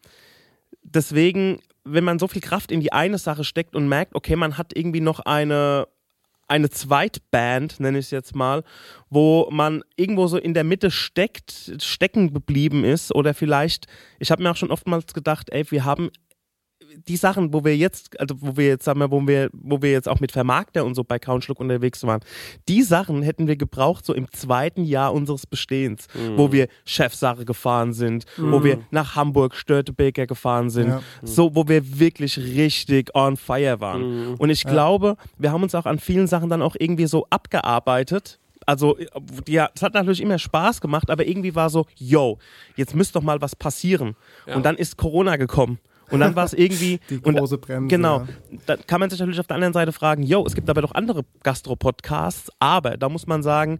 deswegen, 0.83 1.59
wenn 1.83 2.03
man 2.03 2.19
so 2.19 2.27
viel 2.27 2.41
Kraft 2.41 2.71
in 2.71 2.79
die 2.79 2.93
eine 2.93 3.17
Sache 3.17 3.43
steckt 3.43 3.75
und 3.75 3.87
merkt, 3.87 4.15
okay, 4.15 4.35
man 4.35 4.57
hat 4.57 4.71
irgendwie 4.75 5.01
noch 5.01 5.19
eine, 5.21 5.87
eine 6.47 6.69
Zweitband, 6.69 7.79
nenne 7.79 7.97
ich 7.99 8.05
es 8.05 8.11
jetzt 8.11 8.35
mal, 8.35 8.63
wo 9.09 9.49
man 9.51 9.83
irgendwo 9.95 10.27
so 10.27 10.37
in 10.37 10.53
der 10.53 10.63
Mitte 10.63 10.91
steckt, 10.91 11.73
stecken 11.79 12.33
geblieben 12.33 12.83
ist 12.83 13.13
oder 13.13 13.33
vielleicht, 13.33 13.87
ich 14.19 14.31
habe 14.31 14.43
mir 14.43 14.51
auch 14.51 14.55
schon 14.55 14.71
oftmals 14.71 15.13
gedacht, 15.13 15.49
ey, 15.49 15.69
wir 15.71 15.85
haben 15.85 16.11
die 17.07 17.17
Sachen, 17.17 17.53
wo 17.53 17.63
wir 17.63 17.75
jetzt, 17.75 18.19
also 18.19 18.35
wo 18.39 18.57
wir 18.57 18.67
jetzt, 18.67 18.85
sagen 18.85 18.99
wir, 18.99 19.11
wo 19.11 19.25
wir, 19.27 19.49
wo 19.53 19.81
wir 19.81 19.91
jetzt 19.91 20.07
auch 20.07 20.19
mit 20.19 20.31
Vermarkter 20.31 20.85
und 20.85 20.95
so 20.95 21.03
bei 21.03 21.19
Couchlook 21.19 21.59
unterwegs 21.59 22.03
waren, 22.03 22.21
die 22.67 22.81
Sachen 22.81 23.21
hätten 23.21 23.47
wir 23.47 23.55
gebraucht 23.55 24.05
so 24.05 24.13
im 24.13 24.31
zweiten 24.31 24.83
Jahr 24.85 25.13
unseres 25.13 25.45
Bestehens, 25.45 26.07
wo 26.35 26.51
wir 26.51 26.67
Chefsache 26.85 27.45
gefahren 27.45 27.93
sind, 27.93 28.25
wo 28.37 28.63
wir 28.63 28.79
nach 28.91 29.15
Hamburg 29.15 29.55
Störtebeker 29.55 30.27
gefahren 30.27 30.69
sind, 30.69 30.89
Ja. 30.89 31.01
so, 31.23 31.55
wo 31.55 31.67
wir 31.67 31.99
wirklich 31.99 32.37
richtig 32.37 33.13
on 33.15 33.37
fire 33.37 33.79
waren. 33.79 34.35
Und 34.37 34.49
ich 34.49 34.63
glaube, 34.63 35.17
wir 35.37 35.51
haben 35.51 35.63
uns 35.63 35.75
auch 35.75 35.85
an 35.85 35.99
vielen 35.99 36.27
Sachen 36.27 36.49
dann 36.49 36.61
auch 36.61 36.75
irgendwie 36.79 37.07
so 37.07 37.25
abgearbeitet. 37.29 38.39
Also, 38.67 38.97
ja, 39.47 39.69
es 39.75 39.81
hat 39.83 39.93
natürlich 39.93 40.21
immer 40.21 40.39
Spaß 40.39 40.81
gemacht, 40.81 41.09
aber 41.11 41.27
irgendwie 41.27 41.53
war 41.53 41.69
so, 41.69 41.85
yo, 41.97 42.39
jetzt 42.75 42.95
müsste 42.95 43.13
doch 43.13 43.21
mal 43.23 43.39
was 43.41 43.55
passieren. 43.55 44.15
Und 44.55 44.65
dann 44.65 44.75
ist 44.75 44.97
Corona 44.97 45.35
gekommen. 45.35 45.77
Und 46.11 46.19
dann 46.19 46.35
war 46.35 46.45
es 46.45 46.53
irgendwie. 46.53 46.99
Die 47.09 47.19
und, 47.19 47.35
große 47.37 47.57
Bremse, 47.57 47.87
Genau. 47.87 48.19
ja. 48.19 48.27
Da 48.65 48.77
kann 48.77 48.99
man 48.99 49.09
sich 49.09 49.19
natürlich 49.19 49.39
auf 49.39 49.47
der 49.47 49.55
anderen 49.55 49.73
Seite 49.73 49.91
fragen, 49.91 50.23
yo, 50.23 50.45
es 50.45 50.55
gibt 50.55 50.69
aber 50.69 50.81
doch 50.81 50.93
andere 50.93 51.23
Gastro-Podcasts, 51.43 52.51
aber 52.59 52.97
da 52.97 53.09
muss 53.09 53.27
man 53.27 53.43
sagen, 53.43 53.79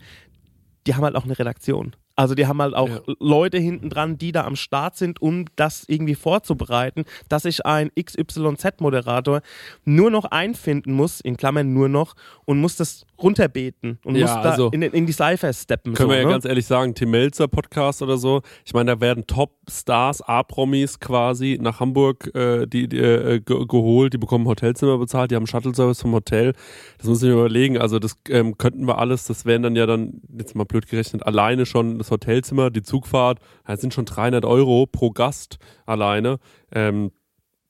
die 0.87 0.95
haben 0.95 1.03
halt 1.03 1.15
auch 1.15 1.25
eine 1.25 1.37
Redaktion. 1.37 1.95
Also 2.17 2.33
die 2.33 2.47
haben 2.47 2.61
halt 2.61 2.73
auch 2.75 2.87
Ja. 2.87 2.99
Leute 3.19 3.57
hinten 3.57 3.89
dran, 3.89 4.17
die 4.17 4.31
da 4.31 4.45
am 4.45 4.55
Start 4.55 4.95
sind, 4.95 5.21
um 5.21 5.45
das 5.57 5.83
irgendwie 5.87 6.15
vorzubereiten, 6.15 7.03
dass 7.27 7.43
sich 7.43 7.65
ein 7.65 7.91
XYZ-Moderator 7.99 9.41
nur 9.83 10.11
noch 10.11 10.25
einfinden 10.25 10.93
muss, 10.93 11.19
in 11.19 11.35
Klammern 11.37 11.73
nur 11.73 11.89
noch, 11.89 12.15
und 12.45 12.59
muss 12.61 12.77
das 12.77 13.05
runterbeten 13.21 13.99
und 14.03 14.15
Ja, 14.15 14.25
muss 14.25 14.43
da 14.43 14.49
also 14.51 14.69
in, 14.69 14.81
in 14.81 15.05
die 15.05 15.13
Cypher 15.13 15.53
steppen. 15.53 15.93
Können 15.93 16.09
so, 16.09 16.13
wir 16.13 16.21
ja 16.21 16.25
ne? 16.25 16.31
ganz 16.31 16.45
ehrlich 16.45 16.65
sagen, 16.65 16.95
Tim 16.95 17.11
Melzer 17.11 17.47
Podcast 17.47 18.01
oder 18.01 18.17
so. 18.17 18.41
Ich 18.65 18.73
meine, 18.73 18.95
da 18.95 19.01
werden 19.01 19.25
Top-Stars, 19.27 20.21
A-Promis 20.21 20.99
quasi 20.99 21.57
nach 21.61 21.79
Hamburg 21.79 22.33
äh, 22.35 22.65
die, 22.65 22.87
die, 22.87 22.97
äh, 22.97 23.39
ge 23.39 23.65
geholt, 23.67 24.13
die 24.13 24.17
bekommen 24.17 24.45
Hotelzimmer 24.47 24.97
bezahlt, 24.97 25.31
die 25.31 25.35
haben 25.35 25.47
Shuttle-Service 25.47 26.01
vom 26.01 26.13
Hotel. 26.13 26.53
Das 26.97 27.07
muss 27.07 27.23
ich 27.23 27.29
mir 27.29 27.35
überlegen. 27.35 27.77
Also 27.77 27.99
das 27.99 28.17
ähm, 28.29 28.57
könnten 28.57 28.87
wir 28.87 28.97
alles, 28.97 29.25
das 29.25 29.45
wären 29.45 29.63
dann 29.63 29.75
ja 29.75 29.85
dann, 29.85 30.21
jetzt 30.37 30.55
mal 30.55 30.65
blöd 30.65 30.87
gerechnet, 30.87 31.25
alleine 31.25 31.65
schon 31.65 31.97
das 31.97 32.11
Hotelzimmer, 32.11 32.69
die 32.69 32.81
Zugfahrt, 32.81 33.39
das 33.65 33.81
sind 33.81 33.93
schon 33.93 34.05
300 34.05 34.45
Euro 34.45 34.85
pro 34.85 35.11
Gast 35.11 35.57
alleine. 35.85 36.39
Ähm, 36.71 37.11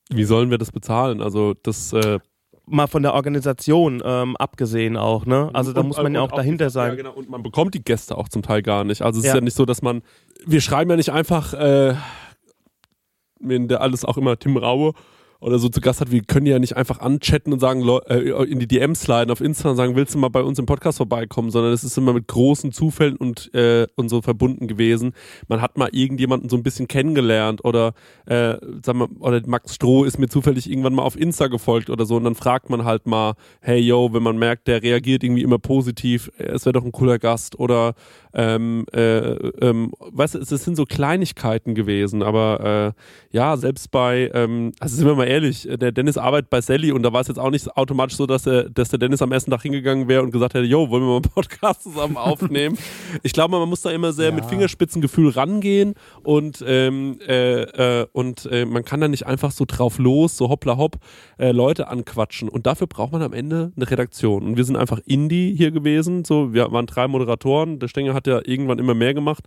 wie 0.09 0.23
sollen 0.23 0.51
wir 0.51 0.57
das 0.57 0.71
bezahlen? 0.71 1.21
Also 1.21 1.53
das 1.53 1.93
äh, 1.93 2.19
Mal 2.67 2.87
von 2.87 3.03
der 3.03 3.13
Organisation 3.13 4.01
ähm, 4.03 4.35
abgesehen 4.37 4.97
auch, 4.97 5.25
ne? 5.25 5.49
Also 5.53 5.71
da 5.71 5.81
Und- 5.81 5.87
muss 5.89 5.97
man 5.97 6.13
ja 6.15 6.21
und 6.21 6.31
auch 6.31 6.35
dahinter 6.35 6.65
Ja, 6.65 6.69
sein. 6.69 6.97
genau. 6.97 7.11
Und 7.13 7.29
man 7.29 7.43
bekommt 7.43 7.73
die 7.75 7.83
Gäste 7.83 8.17
auch 8.17 8.27
zum 8.27 8.41
Teil 8.41 8.61
gar 8.63 8.83
nicht. 8.83 9.03
Also 9.03 9.19
es 9.19 9.25
Ja. 9.25 9.31
ist 9.31 9.35
ja 9.35 9.41
nicht 9.41 9.55
so, 9.55 9.65
dass 9.65 9.81
man. 9.83 10.01
Wir 10.47 10.61
schreiben 10.61 10.89
ja 10.89 10.95
nicht 10.97 11.11
einfach, 11.11 11.53
äh, 11.53 11.93
wenn 13.39 13.67
der 13.67 13.81
alles 13.81 14.03
auch 14.05 14.17
immer 14.17 14.37
Tim 14.39 14.57
Raue 14.57 14.93
oder 15.39 15.59
so 15.59 15.69
zu 15.69 15.81
Gast 15.81 16.01
hat, 16.01 16.11
wir 16.11 16.21
können 16.21 16.45
ja 16.45 16.59
nicht 16.59 16.75
einfach 16.75 16.99
anchatten 16.99 17.53
und 17.53 17.59
sagen, 17.59 17.87
äh, 18.07 18.19
in 18.43 18.59
die 18.59 18.67
DMs 18.67 19.01
sliden 19.01 19.31
auf 19.31 19.41
Insta 19.41 19.69
und 19.69 19.75
sagen, 19.75 19.95
willst 19.95 20.15
du 20.15 20.19
mal 20.19 20.29
bei 20.29 20.41
uns 20.41 20.59
im 20.59 20.65
Podcast 20.65 20.97
vorbeikommen, 20.97 21.51
sondern 21.51 21.73
es 21.73 21.83
ist 21.83 21.97
immer 21.97 22.13
mit 22.13 22.27
großen 22.27 22.71
Zufällen 22.71 23.15
und, 23.17 23.53
äh, 23.53 23.87
und 23.95 24.09
so 24.09 24.21
verbunden 24.21 24.67
gewesen. 24.67 25.13
Man 25.47 25.61
hat 25.61 25.77
mal 25.77 25.89
irgendjemanden 25.91 26.49
so 26.49 26.55
ein 26.55 26.63
bisschen 26.63 26.87
kennengelernt 26.87 27.63
oder, 27.63 27.93
äh, 28.25 28.57
sagen 28.83 28.99
wir, 28.99 29.09
oder 29.19 29.41
Max 29.45 29.75
Stroh 29.75 30.03
ist 30.03 30.19
mir 30.19 30.27
zufällig 30.27 30.69
irgendwann 30.69 30.93
mal 30.93 31.03
auf 31.03 31.19
Insta 31.19 31.47
gefolgt 31.47 31.89
oder 31.89 32.05
so 32.05 32.15
und 32.15 32.23
dann 32.23 32.35
fragt 32.35 32.69
man 32.69 32.85
halt 32.85 33.05
mal, 33.05 33.33
hey 33.61 33.79
yo, 33.79 34.13
wenn 34.13 34.23
man 34.23 34.37
merkt, 34.37 34.67
der 34.67 34.81
reagiert 34.81 35.23
irgendwie 35.23 35.43
immer 35.43 35.59
positiv, 35.59 36.31
äh, 36.37 36.45
es 36.45 36.65
wäre 36.65 36.73
doch 36.73 36.85
ein 36.85 36.91
cooler 36.91 37.19
Gast 37.19 37.59
oder 37.59 37.93
ähm, 38.35 38.85
äh, 38.93 39.31
ähm, 39.61 39.91
weißt 39.99 40.35
du, 40.35 40.39
es, 40.39 40.49
sind 40.49 40.75
so 40.75 40.85
Kleinigkeiten 40.85 41.73
gewesen, 41.73 42.21
aber 42.21 42.93
äh, 42.93 43.35
ja, 43.35 43.55
selbst 43.55 43.91
bei, 43.91 44.29
ähm, 44.33 44.73
also 44.79 44.97
sind 44.97 45.07
wir 45.07 45.15
mal 45.15 45.27
ehrlich, 45.27 45.69
äh, 45.69 45.77
der 45.77 45.93
Dennis 45.93 46.17
arbeitet 46.17 46.49
bei 46.49 46.59
Sally 46.59 46.91
und 46.91 47.03
da 47.03 47.13
war 47.13 47.21
es 47.21 47.29
jetzt 47.29 47.37
auch 47.37 47.49
nicht 47.49 47.75
automatisch 47.77 48.17
so, 48.17 48.25
dass, 48.25 48.45
er, 48.45 48.69
dass 48.69 48.89
der 48.89 48.99
Dennis 48.99 49.21
am 49.21 49.31
ersten 49.31 49.51
Tag 49.51 49.61
hingegangen 49.61 50.09
wäre 50.09 50.21
und 50.21 50.31
gesagt 50.31 50.53
hätte, 50.53 50.65
yo, 50.65 50.89
wollen 50.89 51.03
wir 51.03 51.07
mal 51.07 51.15
einen 51.15 51.21
Podcast 51.21 51.83
zusammen 51.83 52.17
aufnehmen? 52.17 52.77
ich 53.23 53.31
glaube, 53.31 53.57
man 53.57 53.69
muss 53.69 53.81
da 53.81 53.91
immer 53.91 54.11
sehr 54.11 54.33
mit 54.33 54.45
Fingerspitzengefühl 54.45 55.29
rangehen 55.29 55.93
und, 56.23 56.63
ähm, 56.67 57.17
äh, 57.25 57.61
äh, 57.61 58.07
und 58.11 58.47
äh, 58.51 58.65
man 58.65 58.83
kann 58.83 58.99
da 58.99 59.07
nicht 59.07 59.25
einfach 59.25 59.51
so 59.51 59.63
drauf 59.65 59.97
los, 59.97 60.35
so 60.35 60.49
hoppla 60.49 60.75
hopp, 60.75 60.97
äh, 61.37 61.51
Leute 61.51 61.87
anquatschen. 61.87 62.49
Und 62.49 62.65
dafür 62.65 62.87
braucht 62.87 63.13
man 63.13 63.21
am 63.21 63.31
Ende 63.31 63.71
eine 63.77 63.89
Redaktion. 63.89 64.43
Und 64.43 64.57
wir 64.57 64.65
sind 64.65 64.75
einfach 64.75 64.99
Indie 65.05 65.55
hier 65.55 65.71
gewesen, 65.71 66.25
so, 66.25 66.53
wir 66.53 66.69
waren 66.71 66.85
drei 66.85 67.07
Moderatoren, 67.07 67.79
der 67.79 67.87
Stenger 67.87 68.13
hat 68.13 68.24
ja 68.27 68.41
irgendwann 68.43 68.79
immer 68.79 68.93
mehr 68.93 69.13
gemacht. 69.13 69.43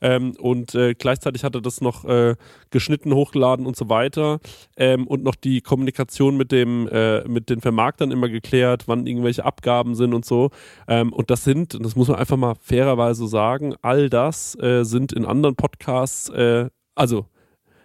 Ähm, 0.00 0.32
und 0.38 0.74
äh, 0.74 0.94
gleichzeitig 0.94 1.44
hat 1.44 1.54
er 1.54 1.60
das 1.60 1.80
noch 1.80 2.04
äh, 2.04 2.34
geschnitten, 2.70 3.14
hochgeladen 3.14 3.66
und 3.66 3.76
so 3.76 3.88
weiter. 3.88 4.40
Ähm, 4.76 5.06
und 5.06 5.22
noch 5.22 5.34
die 5.34 5.60
Kommunikation 5.60 6.36
mit 6.36 6.52
dem 6.52 6.88
äh, 6.88 7.26
mit 7.28 7.50
den 7.50 7.60
Vermarktern 7.60 8.10
immer 8.10 8.28
geklärt, 8.28 8.84
wann 8.86 9.06
irgendwelche 9.06 9.44
Abgaben 9.44 9.94
sind 9.94 10.14
und 10.14 10.24
so. 10.24 10.50
Ähm, 10.88 11.12
und 11.12 11.30
das 11.30 11.44
sind, 11.44 11.82
das 11.84 11.96
muss 11.96 12.08
man 12.08 12.18
einfach 12.18 12.36
mal 12.36 12.54
fairerweise 12.60 13.26
sagen, 13.26 13.74
all 13.82 14.10
das 14.10 14.58
äh, 14.60 14.84
sind 14.84 15.12
in 15.12 15.24
anderen 15.24 15.56
Podcasts, 15.56 16.28
äh, 16.30 16.68
also 16.94 17.26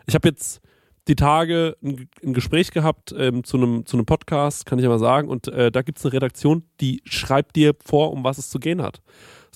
ich 0.07 0.15
habe 0.15 0.27
jetzt 0.27 0.61
die 1.07 1.15
Tage 1.15 1.77
ein, 1.83 2.09
ein 2.23 2.33
Gespräch 2.33 2.71
gehabt 2.71 3.13
ähm, 3.17 3.43
zu 3.43 3.57
einem 3.57 3.85
zu 3.85 4.01
Podcast, 4.03 4.65
kann 4.65 4.79
ich 4.79 4.83
ja 4.83 4.89
mal 4.89 4.99
sagen, 4.99 5.29
und 5.29 5.47
äh, 5.47 5.71
da 5.71 5.81
gibt 5.81 5.97
es 5.97 6.05
eine 6.05 6.13
Redaktion, 6.13 6.63
die 6.81 7.01
schreibt 7.05 7.55
dir 7.55 7.73
vor, 7.83 8.11
um 8.11 8.23
was 8.23 8.37
es 8.37 8.49
zu 8.49 8.59
gehen 8.59 8.81
hat. 8.81 9.01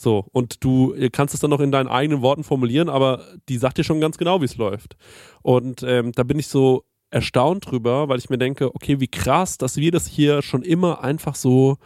So, 0.01 0.25
und 0.31 0.63
du 0.63 0.95
kannst 1.11 1.35
es 1.35 1.41
dann 1.41 1.51
noch 1.51 1.59
in 1.59 1.71
deinen 1.71 1.87
eigenen 1.87 2.23
Worten 2.23 2.43
formulieren, 2.43 2.89
aber 2.89 3.23
die 3.47 3.57
sagt 3.57 3.77
dir 3.77 3.83
schon 3.83 4.01
ganz 4.01 4.17
genau, 4.17 4.41
wie 4.41 4.45
es 4.45 4.57
läuft. 4.57 4.95
Und 5.43 5.83
ähm, 5.83 6.11
da 6.13 6.23
bin 6.23 6.39
ich 6.39 6.47
so 6.47 6.85
erstaunt 7.11 7.69
drüber, 7.69 8.09
weil 8.09 8.17
ich 8.17 8.27
mir 8.27 8.39
denke, 8.39 8.73
okay, 8.73 8.99
wie 8.99 9.07
krass, 9.07 9.59
dass 9.59 9.77
wir 9.77 9.91
das 9.91 10.07
hier 10.07 10.41
schon 10.41 10.63
immer 10.63 11.03
einfach 11.03 11.35
so, 11.35 11.77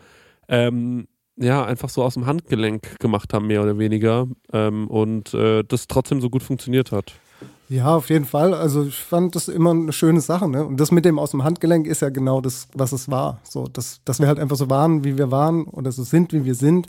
ähm, 0.47 1.09
ja, 1.35 1.65
einfach 1.65 1.89
so 1.89 2.03
aus 2.03 2.13
dem 2.13 2.25
Handgelenk 2.25 2.99
gemacht 2.99 3.33
haben, 3.33 3.47
mehr 3.47 3.61
oder 3.61 3.77
weniger. 3.77 4.27
Ähm, 4.53 4.87
und 4.87 5.33
äh, 5.33 5.65
das 5.67 5.87
trotzdem 5.87 6.21
so 6.21 6.29
gut 6.29 6.41
funktioniert 6.41 6.93
hat. 6.93 7.11
Ja, 7.67 7.97
auf 7.97 8.09
jeden 8.09 8.23
Fall. 8.23 8.53
Also 8.53 8.85
ich 8.85 8.95
fand 8.95 9.35
das 9.35 9.49
immer 9.49 9.71
eine 9.71 9.91
schöne 9.91 10.21
Sache. 10.21 10.47
Ne? 10.47 10.65
Und 10.65 10.79
das 10.79 10.91
mit 10.91 11.03
dem 11.03 11.19
aus 11.19 11.31
dem 11.31 11.43
Handgelenk 11.43 11.85
ist 11.85 12.01
ja 12.01 12.09
genau 12.09 12.39
das, 12.39 12.69
was 12.73 12.93
es 12.93 13.11
war. 13.11 13.41
So, 13.43 13.67
dass, 13.67 13.99
dass 14.05 14.21
wir 14.21 14.27
halt 14.27 14.39
einfach 14.39 14.55
so 14.55 14.69
waren, 14.69 15.03
wie 15.03 15.17
wir 15.17 15.31
waren 15.31 15.65
oder 15.65 15.91
so 15.91 16.03
sind, 16.03 16.31
wie 16.31 16.45
wir 16.45 16.55
sind. 16.55 16.87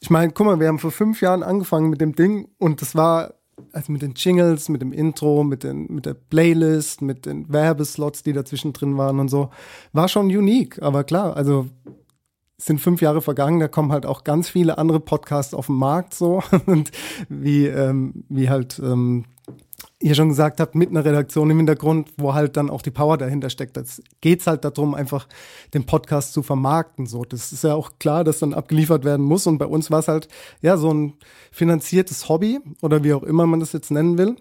Ich 0.00 0.10
meine, 0.10 0.32
guck 0.32 0.46
mal, 0.46 0.60
wir 0.60 0.68
haben 0.68 0.78
vor 0.78 0.92
fünf 0.92 1.20
Jahren 1.20 1.42
angefangen 1.42 1.90
mit 1.90 2.00
dem 2.00 2.14
Ding 2.14 2.48
und 2.58 2.82
das 2.82 2.94
war 2.94 3.34
also 3.72 3.92
mit 3.92 4.02
den 4.02 4.14
Jingles, 4.14 4.68
mit 4.68 4.82
dem 4.82 4.92
Intro, 4.92 5.44
mit, 5.44 5.64
den, 5.64 5.92
mit 5.92 6.06
der 6.06 6.14
Playlist, 6.14 7.02
mit 7.02 7.26
den 7.26 7.52
Werbeslots, 7.52 8.22
die 8.22 8.32
dazwischen 8.32 8.72
drin 8.72 8.96
waren 8.96 9.18
und 9.18 9.28
so, 9.28 9.50
war 9.92 10.08
schon 10.08 10.26
unique. 10.26 10.80
Aber 10.82 11.04
klar, 11.04 11.36
also 11.36 11.66
sind 12.56 12.80
fünf 12.80 13.00
Jahre 13.00 13.22
vergangen, 13.22 13.60
da 13.60 13.68
kommen 13.68 13.92
halt 13.92 14.04
auch 14.04 14.24
ganz 14.24 14.48
viele 14.48 14.78
andere 14.78 15.00
Podcasts 15.00 15.54
auf 15.54 15.66
den 15.66 15.76
Markt 15.76 16.14
so 16.14 16.42
und 16.66 16.90
wie, 17.28 17.66
ähm, 17.66 18.24
wie 18.28 18.50
halt 18.50 18.80
ähm, 18.80 19.24
ihr 20.00 20.14
schon 20.14 20.28
gesagt 20.28 20.60
habt, 20.60 20.74
mit 20.76 20.90
einer 20.90 21.04
Redaktion 21.04 21.50
im 21.50 21.56
Hintergrund, 21.56 22.10
wo 22.18 22.32
halt 22.34 22.56
dann 22.56 22.70
auch 22.70 22.82
die 22.82 22.90
Power 22.92 23.18
dahinter 23.18 23.50
steckt. 23.50 23.76
Jetzt 23.76 24.00
geht's 24.20 24.46
halt 24.46 24.64
darum, 24.64 24.94
einfach 24.94 25.26
den 25.74 25.86
Podcast 25.86 26.32
zu 26.32 26.42
vermarkten. 26.44 27.06
So, 27.06 27.24
das 27.24 27.52
ist 27.52 27.64
ja 27.64 27.74
auch 27.74 27.92
klar, 27.98 28.22
dass 28.22 28.38
dann 28.38 28.54
abgeliefert 28.54 29.04
werden 29.04 29.24
muss. 29.26 29.46
Und 29.48 29.58
bei 29.58 29.66
uns 29.66 29.90
war 29.90 29.98
es 29.98 30.08
halt 30.08 30.28
ja 30.62 30.76
so 30.76 30.92
ein 30.94 31.14
finanziertes 31.50 32.28
Hobby 32.28 32.60
oder 32.80 33.02
wie 33.02 33.12
auch 33.12 33.24
immer 33.24 33.46
man 33.46 33.58
das 33.60 33.72
jetzt 33.72 33.90
nennen 33.90 34.18
will. 34.18 34.36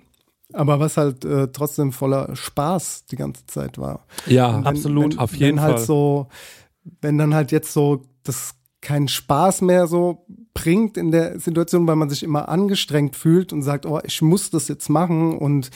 Aber 0.53 0.79
was 0.79 0.95
halt 0.95 1.25
äh, 1.25 1.47
trotzdem 1.51 1.91
voller 1.91 2.35
Spaß 2.35 3.05
die 3.05 3.15
ganze 3.17 3.45
Zeit 3.47 3.77
war. 3.79 4.05
Ja, 4.27 4.57
Wenn- 4.57 4.65
absolut, 4.65 5.13
wenn, 5.13 5.19
auf 5.19 5.33
jeden 5.35 5.57
wenn 5.57 5.61
halt 5.63 5.77
Fall. 5.77 5.85
so, 5.85 6.27
wenn 7.01 7.17
dann 7.17 7.33
halt 7.33 7.51
jetzt 7.51 7.73
so 7.73 8.03
das 8.23 8.53
keinen 8.87 9.09
Spaß 9.09 9.63
mehr 9.63 9.85
so 9.87 10.25
bringt 10.53 10.95
in 10.95 11.11
der 11.11 11.41
Situation, 11.41 11.85
weil 11.87 11.97
man 11.97 12.09
sich 12.09 12.23
immer 12.23 12.47
angestrengt 12.47 13.17
fühlt 13.17 13.51
und 13.51 13.61
sagt, 13.61 13.85
oh, 13.85 13.99
ich 14.05 14.21
muss 14.21 14.49
das 14.49 14.69
jetzt 14.69 14.89
machen 14.89 15.37
und 15.37 15.71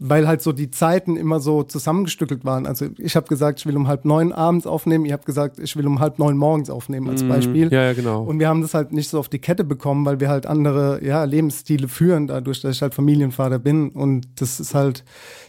weil 0.00 0.26
halt 0.26 0.42
so 0.42 0.50
die 0.52 0.70
Zeiten 0.70 1.16
immer 1.16 1.38
so 1.38 1.62
zusammengestückelt 1.62 2.44
waren. 2.44 2.66
Also 2.66 2.86
ich 2.98 3.14
habe 3.14 3.28
gesagt, 3.28 3.60
ich 3.60 3.66
will 3.66 3.76
um 3.76 3.86
halb 3.86 4.04
neun 4.04 4.32
abends 4.32 4.66
aufnehmen, 4.66 5.04
ihr 5.04 5.12
habt 5.12 5.24
gesagt, 5.24 5.60
ich 5.60 5.76
will 5.76 5.86
um 5.86 6.00
halb 6.00 6.18
neun 6.18 6.36
morgens 6.36 6.68
aufnehmen 6.68 7.08
als 7.08 7.22
Beispiel. 7.22 7.66
Mhm. 7.66 7.72
Ja, 7.72 7.84
ja, 7.84 7.92
genau. 7.92 8.24
Und 8.24 8.40
wir 8.40 8.48
haben 8.48 8.60
das 8.60 8.74
halt 8.74 8.92
nicht 8.92 9.08
so 9.08 9.20
auf 9.20 9.28
die 9.28 9.38
Kette 9.38 9.62
bekommen, 9.62 10.04
weil 10.04 10.18
wir 10.18 10.28
halt 10.28 10.46
andere 10.46 11.04
ja, 11.04 11.22
Lebensstile 11.22 11.86
führen, 11.86 12.26
dadurch, 12.26 12.60
dass 12.60 12.74
ich 12.74 12.82
halt 12.82 12.94
Familienvater 12.94 13.60
bin. 13.60 13.90
Und 13.90 14.40
das 14.40 14.58
ist 14.58 14.74
halt 14.74 15.04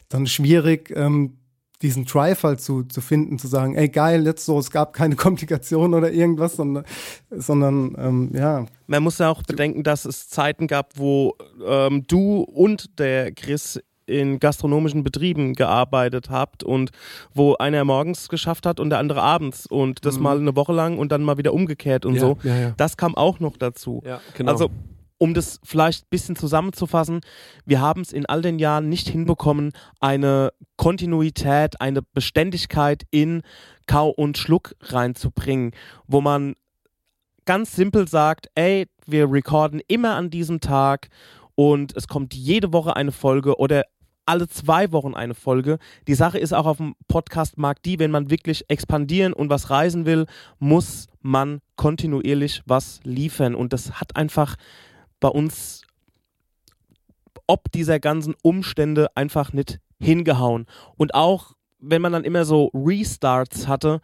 dann 0.10 0.28
schwierig, 0.28 0.94
ähm, 0.96 1.39
diesen 1.82 2.06
Drive 2.06 2.44
halt 2.44 2.62
zu, 2.62 2.84
zu 2.84 3.02
finden, 3.02 3.40
zu 3.40 3.48
sagen, 3.48 3.76
ey 3.76 3.88
geil, 3.88 4.26
jetzt 4.26 4.46
so, 4.46 4.60
es 4.60 4.72
gab 4.72 4.94
keine 4.94 5.16
Komplikation 5.18 5.94
oder 5.94 6.12
irgendwas, 6.12 6.56
sondern, 6.56 6.86
sondern 7.30 7.96
ähm, 7.98 8.32
ja, 8.34 8.66
Man 8.88 9.04
muss 9.04 9.18
ja 9.20 9.30
auch 9.30 9.44
bedenken, 9.44 9.84
dass 9.84 10.06
es 10.06 10.28
Zeiten 10.30 10.68
gab, 10.68 10.98
wo 10.98 11.36
ähm, 11.66 12.06
du 12.08 12.42
und 12.42 13.00
der 13.00 13.32
Chris 13.32 13.80
in 14.06 14.40
gastronomischen 14.40 15.04
Betrieben 15.04 15.54
gearbeitet 15.54 16.30
habt 16.30 16.64
und 16.64 16.90
wo 17.34 17.54
einer 17.56 17.86
morgens 17.86 18.28
geschafft 18.28 18.66
hat 18.66 18.80
und 18.80 18.90
der 18.90 18.98
andere 19.00 19.22
abends 19.22 19.68
und 19.68 20.04
das 20.04 20.20
mal 20.20 20.38
eine 20.40 20.56
Woche 20.56 20.74
lang 20.74 20.98
und 20.98 21.12
dann 21.12 21.22
mal 21.22 21.38
wieder 21.38 21.54
umgekehrt 21.54 22.06
und 22.08 22.16
Ja, 22.16 22.20
so. 22.22 22.38
ja, 22.44 22.56
ja. 22.58 22.74
Das 22.76 22.98
kam 22.98 23.16
auch 23.16 23.40
noch 23.40 23.56
dazu. 23.56 24.02
Ja, 24.06 24.20
genau. 24.36 24.52
Also 24.52 24.72
um 25.20 25.36
das 25.36 25.60
vielleicht 25.64 26.06
ein 26.06 26.10
bisschen 26.10 26.36
zusammenzufassen, 26.36 27.22
wir 27.66 27.80
haben 27.80 28.02
es 28.02 28.12
in 28.12 28.26
all 28.26 28.42
den 28.42 28.58
Jahren 28.58 28.90
nicht 28.90 29.08
hinbekommen, 29.08 29.74
eine 30.00 30.52
Kontinuität, 30.78 31.80
eine 31.80 32.02
Beständigkeit 32.02 33.04
in 33.12 33.44
Kau 33.86 34.10
und 34.10 34.38
Schluck 34.38 34.76
reinzubringen, 34.82 35.72
wo 36.08 36.22
man 36.22 36.56
ganz 37.46 37.76
simpel 37.76 38.08
sagt, 38.08 38.50
ey, 38.56 38.88
wir 39.06 39.32
recorden 39.32 39.82
immer 39.88 40.16
an 40.16 40.30
diesem 40.30 40.62
Tag 40.62 41.10
und 41.56 41.96
es 41.96 42.08
kommt 42.08 42.34
jede 42.34 42.72
Woche 42.72 42.96
eine 42.96 43.12
Folge 43.12 43.58
oder 43.58 43.84
alle 44.26 44.48
zwei 44.48 44.92
Wochen 44.92 45.16
eine 45.16 45.34
Folge. 45.34 45.80
Die 46.08 46.14
Sache 46.14 46.38
ist 46.38 46.54
auch 46.54 46.68
auf 46.68 46.78
dem 46.78 46.96
Podcast-Markt 47.08 47.84
die, 47.86 47.98
wenn 47.98 48.12
man 48.12 48.30
wirklich 48.30 48.70
expandieren 48.70 49.34
und 49.34 49.50
was 49.50 49.72
reisen 49.72 50.06
will, 50.06 50.28
muss 50.60 51.08
man 51.22 51.62
kontinuierlich 51.76 52.62
was 52.68 53.00
liefern. 53.04 53.56
Und 53.56 53.74
das 53.74 54.00
hat 54.00 54.16
einfach 54.16 54.56
bei 55.20 55.30
uns 55.30 55.82
ob 57.50 57.72
dieser 57.72 58.00
ganzen 58.00 58.36
Umstände 58.44 59.08
einfach 59.16 59.54
nicht 59.54 59.80
hingehauen. 60.00 60.68
Und 60.98 61.16
auch 61.16 61.54
wenn 61.80 62.00
man 62.00 62.12
dann 62.12 62.24
immer 62.24 62.46
so 62.46 62.70
Restarts 62.76 63.68
hatte, 63.68 64.02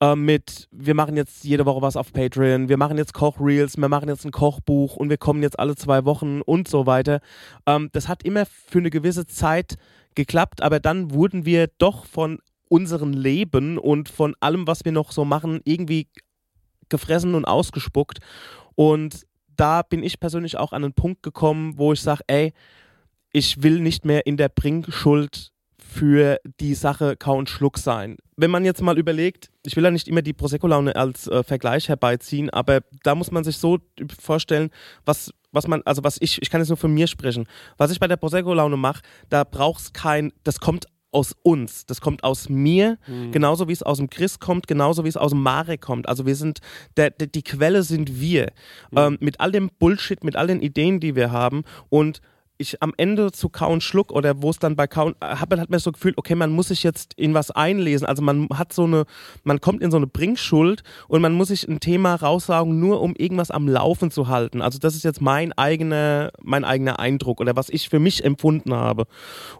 äh, 0.00 0.16
mit, 0.16 0.66
wir 0.70 0.94
machen 0.94 1.14
jetzt 1.14 1.44
jede 1.44 1.66
Woche 1.66 1.82
was 1.82 1.96
auf 1.96 2.14
Patreon, 2.14 2.70
wir 2.70 2.78
machen 2.78 2.96
jetzt 2.96 3.12
Kochreels, 3.12 3.76
wir 3.76 3.90
machen 3.90 4.08
jetzt 4.08 4.24
ein 4.24 4.30
Kochbuch 4.30 4.96
und 4.96 5.10
wir 5.10 5.18
kommen 5.18 5.42
jetzt 5.42 5.58
alle 5.58 5.76
zwei 5.76 6.06
Wochen 6.06 6.40
und 6.40 6.68
so 6.68 6.86
weiter. 6.86 7.20
Ähm, 7.66 7.90
das 7.92 8.08
hat 8.08 8.22
immer 8.22 8.46
für 8.46 8.78
eine 8.78 8.90
gewisse 8.90 9.26
Zeit 9.26 9.76
geklappt, 10.14 10.62
aber 10.62 10.80
dann 10.80 11.10
wurden 11.12 11.44
wir 11.44 11.68
doch 11.76 12.06
von 12.06 12.38
unserem 12.68 13.12
Leben 13.12 13.76
und 13.76 14.08
von 14.08 14.34
allem, 14.40 14.66
was 14.66 14.86
wir 14.86 14.92
noch 14.92 15.12
so 15.12 15.26
machen, 15.26 15.60
irgendwie 15.64 16.08
gefressen 16.88 17.34
und 17.34 17.44
ausgespuckt. 17.44 18.20
Und 18.74 19.26
da 19.56 19.82
bin 19.82 20.02
ich 20.02 20.20
persönlich 20.20 20.56
auch 20.56 20.72
an 20.72 20.84
einen 20.84 20.92
Punkt 20.92 21.22
gekommen, 21.22 21.78
wo 21.78 21.92
ich 21.92 22.00
sage, 22.00 22.22
ey, 22.26 22.52
ich 23.32 23.62
will 23.62 23.80
nicht 23.80 24.04
mehr 24.04 24.26
in 24.26 24.36
der 24.36 24.48
Bringschuld 24.48 25.52
für 25.78 26.38
die 26.60 26.74
Sache 26.74 27.16
Kau 27.16 27.38
und 27.38 27.48
Schluck 27.48 27.78
sein. 27.78 28.16
Wenn 28.36 28.50
man 28.50 28.64
jetzt 28.64 28.82
mal 28.82 28.98
überlegt, 28.98 29.50
ich 29.62 29.76
will 29.76 29.84
ja 29.84 29.90
nicht 29.90 30.08
immer 30.08 30.22
die 30.22 30.32
Prosecco-Laune 30.32 30.94
als 30.94 31.26
äh, 31.26 31.42
Vergleich 31.42 31.88
herbeiziehen, 31.88 32.50
aber 32.50 32.80
da 33.02 33.14
muss 33.14 33.30
man 33.30 33.44
sich 33.44 33.56
so 33.56 33.78
vorstellen, 34.20 34.70
was, 35.04 35.32
was 35.52 35.66
man, 35.66 35.82
also 35.84 36.04
was 36.04 36.18
ich, 36.20 36.40
ich 36.42 36.50
kann 36.50 36.60
jetzt 36.60 36.68
nur 36.68 36.76
von 36.76 36.92
mir 36.92 37.06
sprechen, 37.06 37.46
was 37.78 37.90
ich 37.90 38.00
bei 38.00 38.08
der 38.08 38.16
Prosecco-Laune 38.16 38.76
mache, 38.76 39.02
da 39.30 39.44
brauchst 39.44 39.94
kein, 39.94 40.32
das 40.44 40.60
kommt 40.60 40.86
aus 41.16 41.34
uns, 41.42 41.86
das 41.86 42.02
kommt 42.02 42.24
aus 42.24 42.50
mir, 42.50 42.98
genauso 43.32 43.68
wie 43.68 43.72
es 43.72 43.82
aus 43.82 43.96
dem 43.96 44.10
Chris 44.10 44.38
kommt, 44.38 44.66
genauso 44.66 45.04
wie 45.04 45.08
es 45.08 45.16
aus 45.16 45.30
dem 45.30 45.42
Marek 45.42 45.80
kommt. 45.80 46.08
Also 46.10 46.26
wir 46.26 46.36
sind, 46.36 46.58
der, 46.98 47.08
der, 47.08 47.26
die 47.26 47.42
Quelle 47.42 47.82
sind 47.82 48.20
wir. 48.20 48.52
Ähm, 48.94 49.16
mit 49.20 49.40
all 49.40 49.50
dem 49.50 49.70
Bullshit, 49.78 50.22
mit 50.22 50.36
all 50.36 50.46
den 50.46 50.60
Ideen, 50.60 51.00
die 51.00 51.16
wir 51.16 51.32
haben 51.32 51.64
und 51.88 52.20
ich 52.58 52.82
am 52.82 52.92
Ende 52.96 53.32
zu 53.32 53.48
Kauen 53.48 53.80
Schluck 53.80 54.12
oder 54.12 54.42
wo 54.42 54.50
es 54.50 54.58
dann 54.58 54.76
bei 54.76 54.86
Kauen, 54.86 55.14
habe 55.20 55.60
hat 55.60 55.70
mir 55.70 55.78
so 55.78 55.92
gefühlt, 55.92 56.18
okay, 56.18 56.34
man 56.34 56.50
muss 56.50 56.68
sich 56.68 56.82
jetzt 56.82 57.14
in 57.14 57.34
was 57.34 57.50
einlesen. 57.50 58.06
Also 58.06 58.22
man 58.22 58.48
hat 58.54 58.72
so 58.72 58.84
eine, 58.84 59.04
man 59.44 59.60
kommt 59.60 59.82
in 59.82 59.90
so 59.90 59.96
eine 59.96 60.06
Bringschuld 60.06 60.82
und 61.08 61.22
man 61.22 61.32
muss 61.32 61.48
sich 61.48 61.68
ein 61.68 61.80
Thema 61.80 62.14
raussaugen, 62.14 62.80
nur 62.80 63.00
um 63.00 63.14
irgendwas 63.16 63.50
am 63.50 63.68
Laufen 63.68 64.10
zu 64.10 64.28
halten. 64.28 64.62
Also 64.62 64.78
das 64.78 64.94
ist 64.94 65.04
jetzt 65.04 65.20
mein 65.20 65.52
eigener, 65.52 66.30
mein 66.42 66.64
eigener 66.64 66.98
Eindruck 66.98 67.40
oder 67.40 67.56
was 67.56 67.68
ich 67.68 67.88
für 67.88 67.98
mich 67.98 68.24
empfunden 68.24 68.74
habe. 68.74 69.06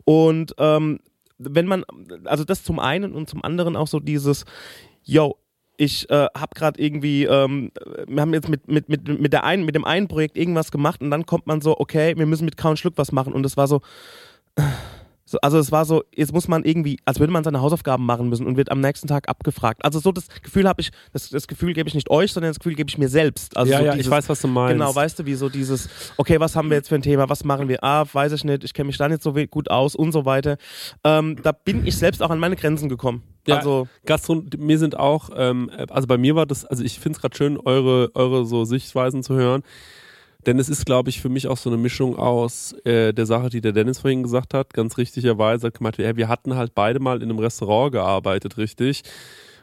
Und 0.05 0.55
ähm, 0.59 1.01
wenn 1.39 1.67
man, 1.67 1.85
also 2.25 2.45
das 2.45 2.63
zum 2.63 2.79
einen 2.79 3.13
und 3.13 3.29
zum 3.29 3.45
anderen 3.45 3.77
auch 3.77 3.89
so 3.89 4.01
dieses, 4.01 4.45
yo, 5.03 5.37
ich 5.77 6.09
äh, 6.11 6.27
habe 6.35 6.55
gerade 6.55 6.81
irgendwie, 6.81 7.25
ähm, 7.25 7.71
wir 8.07 8.23
haben 8.23 8.33
jetzt 8.35 8.49
mit, 8.49 8.69
mit, 8.69 8.89
mit, 8.89 9.07
mit, 9.21 9.33
der 9.33 9.45
einen, 9.45 9.65
mit 9.65 9.75
dem 9.75 9.85
einen 9.85 10.09
Projekt 10.09 10.37
irgendwas 10.37 10.71
gemacht 10.71 11.03
und 11.03 11.11
dann 11.11 11.27
kommt 11.27 11.47
man 11.47 11.61
so, 11.61 11.79
okay, 11.79 12.17
wir 12.17 12.27
müssen 12.27 12.45
mit 12.45 12.57
Kauen 12.57 12.77
Schluck 12.77 12.95
was 12.97 13.13
machen. 13.13 13.33
Und 13.33 13.43
das 13.43 13.57
war 13.57 13.69
so, 13.69 13.83
so, 15.29 15.39
also 15.43 15.59
es 15.59 15.73
war 15.73 15.85
so, 15.85 16.05
jetzt 16.15 16.33
muss 16.33 16.47
man 16.47 16.65
irgendwie, 16.65 17.01
als 17.05 17.19
würde 17.19 17.33
man 17.33 17.43
seine 17.43 17.61
Hausaufgaben 17.61 18.07
machen 18.07 18.29
müssen 18.29 18.47
und 18.47 18.57
wird 18.57 18.71
am 18.71 18.81
nächsten 18.81 19.09
Tag 19.09 19.29
abgefragt. 19.29 19.85
Also 19.85 19.99
so 19.99 20.13
das 20.13 20.29
Gefühl 20.41 20.69
habe 20.69 20.81
ich, 20.81 20.91
das, 21.13 21.31
das 21.31 21.49
Gefühl 21.49 21.73
gebe 21.73 21.89
ich 21.89 21.97
nicht 21.97 22.09
euch, 22.11 22.33
sondern 22.33 22.51
das 22.51 22.61
Gefühl 22.61 22.77
gebe 22.77 22.89
ich 22.89 22.97
mir 22.97 23.09
selbst. 23.09 23.57
Also 23.57 23.73
ja, 23.73 23.79
so 23.79 23.85
ja, 23.85 23.91
ich 23.93 23.97
dieses- 23.99 24.11
weiß, 24.13 24.29
was 24.29 24.41
du 24.41 24.47
meinst. 24.47 24.75
Genau, 24.75 24.95
weißt 24.95 25.19
du, 25.19 25.27
wie 25.27 25.35
so 25.35 25.49
dieses, 25.49 25.89
okay, 26.17 26.39
was 26.39 26.55
haben 26.55 26.71
wir 26.71 26.77
jetzt 26.77 26.89
für 26.89 26.95
ein 26.95 27.03
Thema, 27.03 27.29
was 27.29 27.43
machen 27.43 27.69
wir? 27.69 27.83
Ah, 27.83 28.05
weiß 28.11 28.31
ich 28.33 28.45
nicht, 28.45 28.63
ich 28.63 28.73
kenne 28.73 28.87
mich 28.87 28.99
da 28.99 29.09
nicht 29.09 29.21
so 29.23 29.33
gut 29.51 29.69
aus 29.69 29.97
und 29.97 30.13
so 30.13 30.25
weiter. 30.25 30.59
Ähm, 31.03 31.37
da 31.43 31.51
bin 31.51 31.85
ich 31.87 31.97
selbst 31.97 32.23
auch 32.23 32.31
an 32.31 32.39
meine 32.39 32.55
Grenzen 32.55 32.89
gekommen. 32.89 33.25
Ja, 33.49 33.57
Also, 33.57 33.89
Gastron 34.05 34.49
mir 34.59 34.79
sind 34.79 34.97
auch, 34.97 35.31
ähm, 35.35 35.71
also 35.91 36.07
bei 36.07 36.19
mir 36.19 36.37
war 36.37 36.47
das, 36.47 36.65
also 36.65 36.85
ich 36.85 37.01
finde 37.01 37.17
es 37.17 37.21
gerade 37.21 37.37
schön, 37.37 37.59
eure, 37.59 38.11
eure 38.15 38.47
so 38.47 38.65
Sichtweisen 38.65 39.25
zu 39.25 39.35
hören. 39.35 39.63
Denn 40.47 40.61
es 40.61 40.69
ist, 40.69 40.87
glaube 40.87 41.11
ich, 41.11 41.21
für 41.21 41.29
mich 41.29 41.49
auch 41.49 41.57
so 41.57 41.69
eine 41.69 41.77
Mischung 41.77 42.17
aus 42.17 42.73
äh, 42.85 43.13
der 43.13 43.27
Sache, 43.27 43.51
die 43.51 43.61
der 43.61 43.73
Dennis 43.73 43.99
vorhin 43.99 44.23
gesagt 44.23 44.55
hat, 44.55 44.73
ganz 44.73 44.97
richtigerweise, 44.97 45.73
gemeint, 45.73 45.99
ja, 45.99 46.17
wir 46.17 46.29
hatten 46.29 46.55
halt 46.55 46.75
beide 46.75 47.01
mal 47.01 47.17
in 47.17 47.31
einem 47.31 47.41
Restaurant 47.41 47.93
gearbeitet, 47.93 48.57
richtig. 48.57 49.03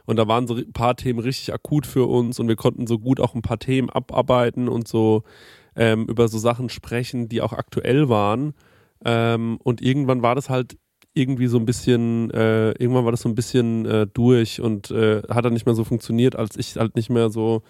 Und 0.06 0.17
da 0.17 0.28
waren 0.28 0.46
so 0.48 0.56
ein 0.56 0.74
paar 0.74 0.98
Themen 0.98 1.19
richtig 1.19 1.54
akut 1.54 1.88
für 1.88 2.10
uns 2.10 2.38
und 2.39 2.50
wir 2.50 2.58
konnten 2.58 2.88
so 2.88 3.00
gut 3.00 3.22
auch 3.22 3.34
ein 3.34 3.41
paar 3.41 3.60
Themen 3.60 3.89
abarbeiten 3.89 4.67
und 4.67 4.88
so 4.88 5.24
ähm, 5.78 6.06
über 6.08 6.28
so 6.28 6.38
Sachen 6.38 6.67
sprechen, 6.67 7.30
die 7.30 7.41
auch 7.41 7.54
aktuell 7.54 8.10
waren. 8.10 8.54
Ähm, 9.06 9.58
und 9.63 9.82
irgendwann 9.82 10.22
war 10.22 10.36
das 10.36 10.50
halt 10.50 10.78
irgendwie 11.13 11.48
so 11.48 11.58
ein 11.58 11.65
bisschen, 11.65 12.32
äh, 12.32 12.72
irgendwann 12.72 13.06
war 13.06 13.12
das 13.12 13.22
so 13.22 13.30
ein 13.30 13.36
bisschen 13.36 13.86
äh, 13.86 14.08
durch 14.13 14.60
und 14.60 14.91
äh, 14.91 15.22
hat 15.30 15.46
dann 15.46 15.54
nicht 15.54 15.65
mehr 15.65 15.76
so 15.76 15.84
funktioniert, 15.86 16.36
als 16.36 16.58
ich 16.58 16.76
halt 16.76 16.96
nicht 16.96 17.10
mehr 17.10 17.30
so, 17.30 17.63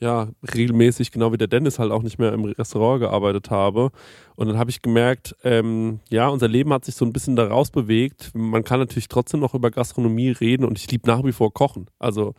ja, 0.00 0.28
regelmäßig, 0.54 1.10
genau 1.10 1.32
wie 1.32 1.38
der 1.38 1.48
Dennis 1.48 1.78
halt 1.78 1.90
auch 1.90 2.02
nicht 2.02 2.18
mehr 2.18 2.32
im 2.32 2.44
Restaurant 2.44 3.00
gearbeitet 3.00 3.50
habe. 3.50 3.90
Und 4.36 4.46
dann 4.46 4.58
habe 4.58 4.70
ich 4.70 4.82
gemerkt, 4.82 5.34
ähm, 5.42 6.00
ja, 6.08 6.28
unser 6.28 6.48
Leben 6.48 6.72
hat 6.72 6.84
sich 6.84 6.94
so 6.94 7.04
ein 7.04 7.12
bisschen 7.12 7.34
daraus 7.34 7.70
bewegt. 7.70 8.30
Man 8.34 8.62
kann 8.62 8.78
natürlich 8.78 9.08
trotzdem 9.08 9.40
noch 9.40 9.54
über 9.54 9.70
Gastronomie 9.70 10.30
reden 10.30 10.64
und 10.64 10.78
ich 10.78 10.90
liebe 10.90 11.08
nach 11.08 11.24
wie 11.24 11.32
vor 11.32 11.52
Kochen. 11.52 11.86
Also 11.98 12.34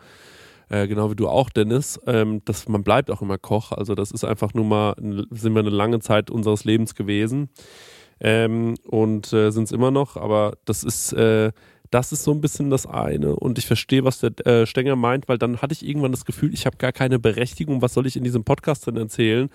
äh, 0.70 0.88
genau 0.88 1.12
wie 1.12 1.16
du 1.16 1.28
auch, 1.28 1.50
Dennis, 1.50 2.00
ähm, 2.08 2.42
das, 2.46 2.70
man 2.70 2.84
bleibt 2.84 3.12
auch 3.12 3.22
immer 3.22 3.38
Koch. 3.38 3.72
Also 3.74 3.96
das 3.96 4.12
ist 4.12 4.24
einfach 4.24 4.54
nur 4.54 4.66
mal, 4.66 4.96
sind 5.32 5.54
wir 5.54 5.60
eine 5.60 5.70
lange 5.70 6.00
Zeit 6.00 6.32
unseres 6.32 6.64
Lebens 6.64 6.96
gewesen 6.96 7.50
ähm, 8.20 8.76
und 8.86 9.34
äh, 9.34 9.52
sind 9.52 9.64
es 9.64 9.72
immer 9.72 9.92
noch, 9.92 10.16
aber 10.16 10.54
das 10.66 10.84
ist, 10.84 11.14
äh, 11.14 11.52
das 11.92 12.12
ist 12.12 12.24
so 12.24 12.32
ein 12.32 12.42
bisschen 12.42 12.70
das 12.70 12.86
eine. 12.86 13.36
Und 13.36 13.58
ich 13.58 13.66
verstehe, 13.66 14.04
was 14.04 14.20
der 14.20 14.46
äh, 14.46 14.66
Stenger 14.66 14.96
meint, 14.96 15.28
weil 15.28 15.38
dann 15.38 15.62
hatte 15.62 15.74
ich 15.74 15.86
irgendwann 15.86 16.12
das 16.12 16.26
Gefühl, 16.26 16.54
ich 16.54 16.66
habe 16.66 16.78
gar 16.78 16.92
keine 16.92 17.20
Berechtigung, 17.20 17.82
was 17.82 17.94
soll 17.94 18.06
ich 18.06 18.16
in 18.16 18.24
diesem 18.24 18.44
Podcast 18.44 18.88
denn 18.88 18.98
erzählen, 18.98 19.50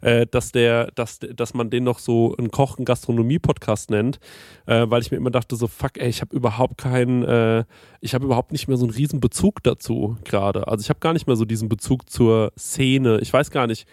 äh, 0.00 0.26
dass 0.26 0.52
der, 0.52 0.90
dass, 0.94 1.18
dass 1.18 1.54
man 1.54 1.70
den 1.70 1.84
noch 1.84 1.98
so 1.98 2.36
einen 2.36 2.50
Koch, 2.50 2.78
einen 2.78 2.84
Gastronomie-Podcast 2.84 3.90
nennt, 3.90 4.20
äh, 4.66 4.86
weil 4.88 5.02
ich 5.02 5.10
mir 5.10 5.16
immer 5.16 5.30
dachte 5.30 5.56
so, 5.56 5.66
fuck, 5.66 5.98
ey, 5.98 6.08
ich 6.08 6.20
habe 6.20 6.34
überhaupt 6.34 6.78
keinen, 6.78 7.24
äh, 7.24 7.64
ich 8.00 8.14
habe 8.14 8.24
überhaupt 8.24 8.52
nicht 8.52 8.68
mehr 8.68 8.76
so 8.76 8.84
einen 8.84 8.94
riesen 8.94 9.20
Bezug 9.20 9.62
dazu 9.62 10.16
gerade, 10.24 10.68
also 10.68 10.82
ich 10.82 10.90
habe 10.90 11.00
gar 11.00 11.12
nicht 11.12 11.26
mehr 11.26 11.36
so 11.36 11.44
diesen 11.44 11.68
Bezug 11.68 12.08
zur 12.08 12.52
Szene, 12.58 13.18
ich 13.20 13.32
weiß 13.32 13.50
gar 13.50 13.66
nicht, 13.66 13.86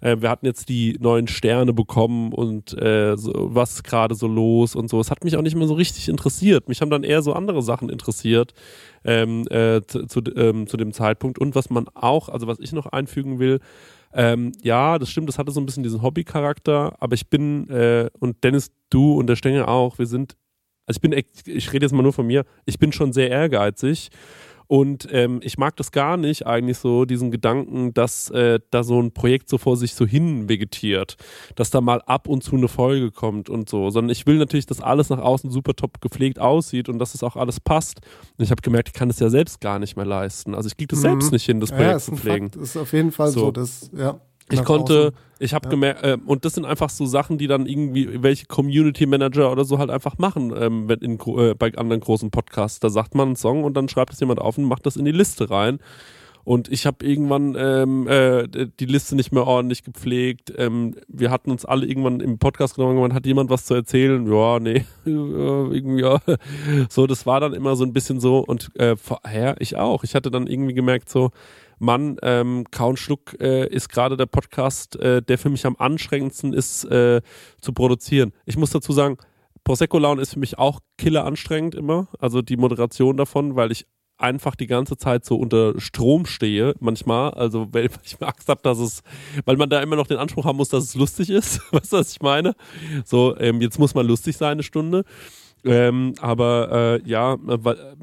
äh, 0.00 0.16
wir 0.20 0.30
hatten 0.30 0.46
jetzt 0.46 0.68
die 0.68 0.96
neuen 1.00 1.28
Sterne 1.28 1.72
bekommen 1.72 2.32
und 2.32 2.76
äh, 2.80 3.16
so, 3.16 3.32
was 3.34 3.82
gerade 3.82 4.14
so 4.14 4.26
los 4.26 4.74
und 4.74 4.88
so. 4.90 5.00
Es 5.00 5.10
hat 5.10 5.24
mich 5.24 5.36
auch 5.36 5.42
nicht 5.42 5.56
mehr 5.56 5.66
so 5.66 5.74
richtig 5.74 6.08
interessiert. 6.08 6.68
Mich 6.68 6.80
haben 6.80 6.90
dann 6.90 7.04
eher 7.04 7.22
so 7.22 7.32
andere 7.32 7.62
Sachen 7.62 7.88
interessiert 7.88 8.52
ähm, 9.04 9.46
äh, 9.48 9.80
zu, 9.86 10.06
zu, 10.06 10.20
ähm, 10.36 10.66
zu 10.66 10.76
dem 10.76 10.92
Zeitpunkt. 10.92 11.38
Und 11.38 11.54
was 11.54 11.70
man 11.70 11.88
auch, 11.94 12.28
also 12.28 12.46
was 12.46 12.58
ich 12.60 12.72
noch 12.72 12.86
einfügen 12.86 13.38
will, 13.38 13.60
Ähm, 14.12 14.50
ja, 14.60 14.98
das 14.98 15.08
stimmt, 15.08 15.28
das 15.28 15.38
hatte 15.38 15.52
so 15.52 15.60
ein 15.60 15.66
bisschen 15.66 15.84
diesen 15.84 16.02
Hobby-Charakter, 16.02 16.96
aber 16.98 17.14
ich 17.14 17.28
bin, 17.28 17.70
äh, 17.70 18.10
und 18.18 18.42
Dennis, 18.42 18.72
du 18.90 19.14
und 19.14 19.28
der 19.28 19.36
Stengel 19.36 19.66
auch, 19.66 20.00
wir 20.00 20.06
sind, 20.06 20.34
also 20.86 20.98
ich 20.98 21.00
bin, 21.00 21.12
ich 21.12 21.72
rede 21.72 21.86
jetzt 21.86 21.92
mal 21.92 22.02
nur 22.02 22.12
von 22.12 22.26
mir, 22.26 22.44
ich 22.66 22.80
bin 22.80 22.90
schon 22.90 23.12
sehr 23.12 23.30
ehrgeizig 23.30 24.10
und 24.70 25.08
ähm, 25.10 25.40
ich 25.42 25.58
mag 25.58 25.74
das 25.74 25.90
gar 25.90 26.16
nicht, 26.16 26.46
eigentlich 26.46 26.78
so, 26.78 27.04
diesen 27.04 27.32
Gedanken, 27.32 27.92
dass 27.92 28.30
äh, 28.30 28.60
da 28.70 28.84
so 28.84 29.02
ein 29.02 29.10
Projekt 29.10 29.48
so 29.48 29.58
vor 29.58 29.76
sich 29.76 29.96
so 29.96 30.06
hin 30.06 30.48
vegetiert, 30.48 31.16
dass 31.56 31.70
da 31.70 31.80
mal 31.80 32.00
ab 32.02 32.28
und 32.28 32.44
zu 32.44 32.54
eine 32.54 32.68
Folge 32.68 33.10
kommt 33.10 33.50
und 33.50 33.68
so, 33.68 33.90
sondern 33.90 34.10
ich 34.10 34.28
will 34.28 34.38
natürlich, 34.38 34.66
dass 34.66 34.80
alles 34.80 35.10
nach 35.10 35.18
außen 35.18 35.50
super 35.50 35.74
top 35.74 36.00
gepflegt 36.00 36.38
aussieht 36.38 36.88
und 36.88 37.00
dass 37.00 37.16
es 37.16 37.24
auch 37.24 37.34
alles 37.34 37.58
passt. 37.58 38.00
Und 38.38 38.44
ich 38.44 38.52
habe 38.52 38.62
gemerkt, 38.62 38.90
ich 38.90 38.94
kann 38.94 39.08
das 39.08 39.18
ja 39.18 39.28
selbst 39.28 39.60
gar 39.60 39.80
nicht 39.80 39.96
mehr 39.96 40.06
leisten. 40.06 40.54
Also 40.54 40.68
ich 40.68 40.76
kriege 40.76 40.86
das 40.86 41.00
selbst 41.00 41.32
nicht 41.32 41.46
hin, 41.46 41.58
das 41.58 41.70
ja, 41.70 41.76
Projekt 41.76 41.96
ist 41.96 42.04
zu 42.04 42.12
pflegen. 42.14 42.52
Fakt, 42.52 42.62
ist 42.62 42.76
auf 42.76 42.92
jeden 42.92 43.10
Fall 43.10 43.32
so, 43.32 43.40
So. 43.40 43.50
dass, 43.50 43.90
ja. 43.92 44.20
Ich 44.52 44.64
konnte, 44.64 44.98
außen. 45.08 45.12
ich 45.38 45.54
habe 45.54 45.66
Ja. 45.66 45.70
gemerkt, 45.70 46.02
äh, 46.04 46.16
und 46.26 46.44
das 46.44 46.54
sind 46.54 46.64
einfach 46.64 46.90
so 46.90 47.06
Sachen, 47.06 47.38
die 47.38 47.46
dann 47.46 47.66
irgendwie 47.66 48.22
welche 48.22 48.46
Community 48.46 49.06
Manager 49.06 49.50
oder 49.52 49.64
so 49.64 49.78
halt 49.78 49.90
einfach 49.90 50.18
machen, 50.18 50.52
ähm, 50.56 50.88
wenn 50.88 51.00
in, 51.00 51.18
äh, 51.38 51.54
bei 51.54 51.72
anderen 51.74 52.00
großen 52.00 52.30
Podcasts. 52.30 52.80
Da 52.80 52.90
sagt 52.90 53.14
man 53.14 53.28
einen 53.28 53.36
Song 53.36 53.64
und 53.64 53.74
dann 53.76 53.88
schreibt 53.88 54.12
es 54.12 54.20
jemand 54.20 54.40
auf 54.40 54.58
und 54.58 54.64
macht 54.64 54.86
das 54.86 54.96
in 54.96 55.04
die 55.04 55.12
Liste 55.12 55.50
rein. 55.50 55.78
Und 56.42 56.72
ich 56.72 56.86
habe 56.86 57.04
irgendwann 57.04 57.54
ähm, 57.56 58.08
äh, 58.08 58.48
die 58.80 58.86
Liste 58.86 59.14
nicht 59.14 59.30
mehr 59.30 59.46
ordentlich 59.46 59.84
gepflegt. 59.84 60.52
Ähm, 60.56 60.94
wir 61.06 61.30
hatten 61.30 61.50
uns 61.50 61.66
alle 61.66 61.86
irgendwann 61.86 62.20
im 62.20 62.38
Podcast 62.38 62.74
genommen, 62.76 62.94
irgendwann 62.96 63.14
hat 63.14 63.26
jemand 63.26 63.50
was 63.50 63.66
zu 63.66 63.74
erzählen. 63.74 64.26
Ja, 64.26 64.58
nee, 64.58 64.84
irgendwie, 65.04 66.00
ja. 66.00 66.18
So, 66.88 67.06
das 67.06 67.26
war 67.26 67.40
dann 67.40 67.52
immer 67.52 67.76
so 67.76 67.84
ein 67.84 67.92
bisschen 67.92 68.20
so. 68.20 68.38
Und 68.38 68.74
äh, 68.76 68.96
vorher, 68.96 69.56
ich 69.60 69.76
auch. 69.76 70.02
Ich 70.02 70.14
hatte 70.14 70.30
dann 70.30 70.46
irgendwie 70.46 70.72
gemerkt, 70.74 71.10
so, 71.10 71.30
Mann, 71.80 72.18
ähm, 72.22 72.66
Kauen 72.70 72.96
Schluck 72.96 73.40
äh, 73.40 73.66
ist 73.66 73.88
gerade 73.88 74.16
der 74.16 74.26
Podcast, 74.26 74.96
äh, 74.96 75.22
der 75.22 75.38
für 75.38 75.48
mich 75.48 75.64
am 75.64 75.76
anstrengendsten 75.78 76.52
ist 76.52 76.84
äh, 76.84 77.22
zu 77.60 77.72
produzieren. 77.72 78.32
Ich 78.44 78.58
muss 78.58 78.70
dazu 78.70 78.92
sagen, 78.92 79.16
Prosecco 79.64 79.98
Laune 79.98 80.20
ist 80.20 80.34
für 80.34 80.38
mich 80.38 80.58
auch 80.58 80.80
killer 80.98 81.24
anstrengend 81.24 81.74
immer. 81.74 82.08
Also 82.18 82.42
die 82.42 82.58
Moderation 82.58 83.16
davon, 83.16 83.56
weil 83.56 83.72
ich 83.72 83.86
einfach 84.18 84.54
die 84.54 84.66
ganze 84.66 84.98
Zeit 84.98 85.24
so 85.24 85.36
unter 85.36 85.80
Strom 85.80 86.26
stehe, 86.26 86.74
manchmal. 86.80 87.30
Also 87.30 87.68
weil 87.72 87.88
ich 88.04 88.20
mir 88.20 88.28
Angst 88.28 88.48
habe, 88.48 88.60
dass 88.62 88.78
es, 88.78 89.02
weil 89.46 89.56
man 89.56 89.70
da 89.70 89.80
immer 89.80 89.96
noch 89.96 90.06
den 90.06 90.18
Anspruch 90.18 90.44
haben 90.44 90.58
muss, 90.58 90.68
dass 90.68 90.84
es 90.84 90.94
lustig 90.94 91.30
ist. 91.30 91.60
Weißt 91.72 91.92
du, 91.92 91.96
was 91.96 92.12
ich 92.12 92.20
meine? 92.20 92.54
So, 93.04 93.36
ähm, 93.38 93.60
jetzt 93.62 93.78
muss 93.78 93.94
man 93.94 94.06
lustig 94.06 94.36
sein, 94.36 94.52
eine 94.52 94.62
Stunde. 94.62 95.04
Ähm, 95.64 96.14
aber 96.20 97.00
äh, 97.04 97.08
ja, 97.08 97.36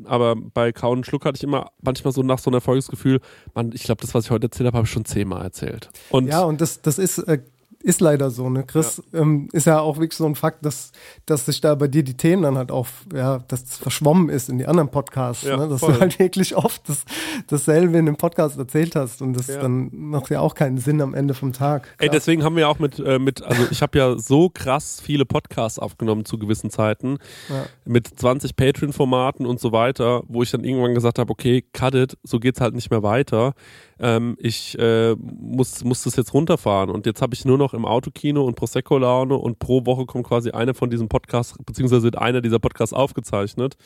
aber 0.05 0.35
bei 0.35 0.71
Kauen 0.71 1.03
Schluck 1.03 1.25
hatte 1.25 1.37
ich 1.37 1.43
immer 1.43 1.71
manchmal 1.81 2.13
so 2.13 2.21
nach 2.21 2.39
so 2.39 2.49
einer 2.49 2.61
Folge 2.61 2.79
das 2.79 2.87
Gefühl, 2.89 3.19
man, 3.53 3.71
ich 3.73 3.83
glaube, 3.83 4.01
das, 4.01 4.13
was 4.13 4.25
ich 4.25 4.31
heute 4.31 4.47
erzählt 4.47 4.67
habe, 4.67 4.77
habe 4.77 4.85
ich 4.85 4.91
schon 4.91 5.05
zehnmal 5.05 5.43
erzählt. 5.43 5.89
Und 6.09 6.27
Ja, 6.27 6.43
und 6.43 6.61
das, 6.61 6.81
das 6.81 6.99
ist, 6.99 7.19
äh, 7.19 7.39
ist 7.87 8.01
leider 8.01 8.29
so, 8.31 8.49
ne? 8.49 8.63
Chris, 8.65 9.01
Ähm, 9.13 9.47
ist 9.53 9.65
ja 9.65 9.79
auch 9.79 9.95
wirklich 9.97 10.17
so 10.17 10.25
ein 10.25 10.35
Fakt, 10.35 10.65
dass, 10.65 10.91
dass 11.25 11.45
sich 11.45 11.61
da 11.61 11.73
bei 11.73 11.87
dir 11.87 12.03
die 12.03 12.17
Themen 12.17 12.43
dann 12.43 12.57
halt 12.57 12.69
auch, 12.69 12.87
ja, 13.15 13.39
dass 13.47 13.63
es 13.63 13.77
verschwommen 13.77 14.27
ist 14.27 14.49
in 14.49 14.57
die 14.57 14.65
anderen 14.65 14.89
Podcasts, 14.91 15.43
Ja, 15.43 15.55
ne? 15.55 15.69
Dass 15.69 15.79
voll. 15.79 15.93
du 15.93 15.99
halt 16.01 16.19
wirklich 16.19 16.55
oft 16.57 16.87
das, 16.89 17.05
dasselbe 17.47 17.97
in 17.97 18.05
dem 18.05 18.17
Podcast 18.17 18.57
erzählt 18.57 18.95
hast 18.97 19.21
und 19.21 19.33
das 19.33 19.47
Ja. 19.47 19.61
dann 19.61 19.89
macht 19.93 20.29
ja 20.29 20.41
auch 20.41 20.53
keinen 20.53 20.77
Sinn 20.77 21.01
am 21.01 21.13
Ende 21.13 21.33
vom 21.33 21.53
Tag. 21.53 21.87
Ey, 21.97 22.07
Klar. 22.07 22.11
deswegen 22.15 22.43
haben 22.43 22.57
wir 22.57 22.67
auch 22.67 22.79
mit, 22.79 22.99
äh, 22.99 23.19
mit 23.19 23.41
also 23.41 23.63
ich 23.71 23.81
habe 23.81 23.97
ja 23.97 24.17
so 24.19 24.49
krass 24.49 24.99
viele 25.01 25.25
Podcasts 25.25 25.79
aufgenommen 25.79 26.25
zu 26.25 26.37
gewissen 26.37 26.69
Zeiten, 26.69 27.19
Ja. 27.49 27.65
mit 27.85 28.07
20 28.19 28.55
Patreon-Formaten 28.55 29.45
und 29.45 29.59
so 29.61 29.71
weiter, 29.71 30.23
wo 30.27 30.43
ich 30.43 30.51
dann 30.51 30.63
irgendwann 30.65 30.93
gesagt 30.93 31.19
habe, 31.19 31.31
okay, 31.31 31.63
cut 31.73 31.95
it, 31.95 32.17
so 32.23 32.39
geht's 32.39 32.59
halt 32.59 32.75
nicht 32.75 32.91
mehr 32.91 33.01
weiter. 33.01 33.53
Ähm, 33.99 34.35
ich 34.39 34.77
äh, 34.77 35.15
muss, 35.15 35.83
muss 35.83 36.03
das 36.03 36.15
jetzt 36.17 36.33
runterfahren 36.33 36.89
und 36.89 37.05
jetzt 37.07 37.21
habe 37.21 37.33
ich 37.33 37.45
nur 37.45 37.57
noch 37.57 37.73
im 37.77 37.85
Autokino 37.85 38.43
und 38.43 38.55
Prosecco-Laune 38.55 39.35
und 39.35 39.59
pro 39.59 39.85
Woche 39.85 40.05
kommt 40.05 40.27
quasi 40.27 40.51
einer 40.51 40.73
von 40.73 40.89
diesen 40.89 41.07
Podcasts, 41.07 41.55
beziehungsweise 41.65 42.03
wird 42.03 42.17
einer 42.17 42.41
dieser 42.41 42.59
Podcasts 42.59 42.93
aufgezeichnet. 42.93 43.77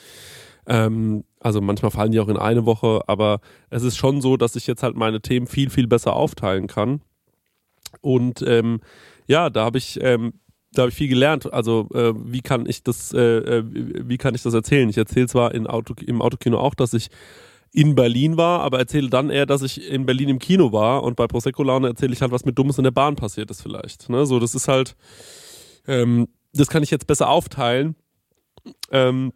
Ähm, 0.68 1.24
also 1.40 1.62
manchmal 1.62 1.92
fallen 1.92 2.12
die 2.12 2.20
auch 2.20 2.28
in 2.28 2.38
eine 2.38 2.66
Woche, 2.66 3.02
aber 3.08 3.40
es 3.70 3.84
ist 3.84 3.98
schon 3.98 4.22
so, 4.22 4.38
dass 4.38 4.56
ich 4.56 4.68
jetzt 4.68 4.84
halt 4.84 4.96
meine 4.96 5.22
Themen 5.22 5.48
viel, 5.48 5.70
viel 5.70 5.88
besser 5.88 6.16
aufteilen 6.16 6.68
kann. 6.68 7.02
Und 8.02 8.44
ähm, 8.48 8.82
ja, 9.28 9.50
da 9.50 9.66
habe 9.66 9.78
ich, 9.78 10.00
ähm, 10.02 10.34
da 10.72 10.84
habe 10.84 10.90
ich 10.90 10.96
viel 10.96 11.10
gelernt. 11.10 11.52
Also 11.52 11.90
äh, 11.94 12.14
wie 12.16 12.42
kann 12.42 12.66
ich 12.66 12.84
das, 12.84 13.14
äh, 13.14 13.20
äh, 13.20 13.64
wie 13.68 14.18
kann 14.18 14.36
ich 14.36 14.44
das 14.44 14.54
erzählen? 14.54 14.90
Ich 14.90 14.98
erzähle 14.98 15.28
zwar 15.28 15.54
in 15.54 15.68
Auto, 15.68 15.94
im 16.06 16.22
Autokino 16.22 16.58
auch, 16.60 16.76
dass 16.76 16.94
ich 16.94 17.10
in 17.74 17.96
Berlin 17.96 18.38
war, 18.38 18.62
aber 18.62 18.80
erzähle 18.80 19.10
dann 19.10 19.30
eher, 19.30 19.46
dass 19.46 19.62
ich 19.62 19.90
in 19.90 20.06
Berlin 20.06 20.30
im 20.30 20.40
Kino 20.40 20.72
war 20.72 21.04
und 21.04 21.16
bei 21.16 21.28
Prosecco 21.28 21.64
Laune 21.64 21.88
erzähle 21.88 22.14
ich 22.14 22.22
halt, 22.22 22.32
was 22.32 22.46
mit 22.46 22.58
Dummes 22.58 22.78
in 22.78 22.84
der 22.84 22.92
Bahn 22.92 23.16
passiert 23.16 23.50
ist 23.50 23.62
vielleicht. 23.62 24.10
Ne? 24.10 24.26
So, 24.26 24.40
das 24.40 24.56
ist 24.56 24.68
halt, 24.68 24.96
ähm, 25.88 26.28
das 26.54 26.68
kann 26.68 26.84
ich 26.84 26.92
jetzt 26.92 27.08
besser 27.08 27.30
aufteilen. 27.30 27.96
Ähm, 28.92 29.32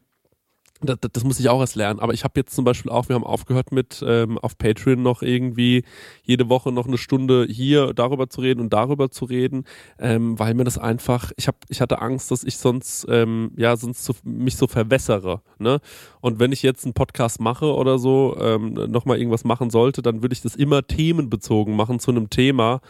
das, 0.86 0.98
das 1.12 1.24
muss 1.24 1.40
ich 1.40 1.50
auch 1.50 1.60
erst 1.60 1.76
lernen. 1.76 2.00
Aber 2.00 2.14
ich 2.14 2.24
habe 2.24 2.40
jetzt 2.40 2.56
zum 2.56 2.66
Beispiel 2.66 2.92
auch, 2.92 3.10
wir 3.10 3.16
haben 3.16 3.24
aufgehört 3.24 3.72
mit 3.72 4.04
ähm, 4.06 4.38
auf 4.38 4.58
Patreon 4.58 5.02
noch 5.02 5.22
irgendwie 5.22 5.84
jede 6.24 6.50
Woche 6.50 6.72
noch 6.72 6.88
eine 6.88 6.98
Stunde 6.98 7.46
hier 7.50 7.94
darüber 7.94 8.30
zu 8.30 8.42
reden 8.42 8.62
und 8.62 8.74
darüber 8.74 9.10
zu 9.10 9.26
reden, 9.26 9.66
ähm, 10.00 10.38
weil 10.40 10.54
mir 10.54 10.64
das 10.64 10.78
einfach, 10.78 11.32
ich 11.38 11.48
habe, 11.48 11.58
ich 11.70 11.82
hatte 11.82 12.02
Angst, 12.02 12.32
dass 12.32 12.44
ich 12.44 12.58
sonst, 12.58 13.06
ähm, 13.10 13.52
ja, 13.56 13.76
sonst 13.78 14.06
so, 14.06 14.14
mich 14.24 14.58
so 14.58 14.68
verwässere. 14.68 15.42
Ne? 15.60 15.80
Und 16.22 16.40
wenn 16.40 16.52
ich 16.52 16.64
jetzt 16.64 16.86
einen 16.86 16.94
Podcast 16.94 17.40
mache 17.40 17.74
oder 17.74 18.00
so, 18.00 18.38
ähm, 18.40 18.74
nochmal 18.74 19.18
irgendwas 19.18 19.44
machen 19.44 19.70
sollte, 19.70 20.02
dann 20.02 20.22
würde 20.22 20.34
ich 20.34 20.42
das 20.42 20.56
immer 20.56 20.86
themenbezogen 20.86 21.76
machen 21.76 22.00
zu 22.00 22.12
einem 22.12 22.30
Thema, 22.30 22.82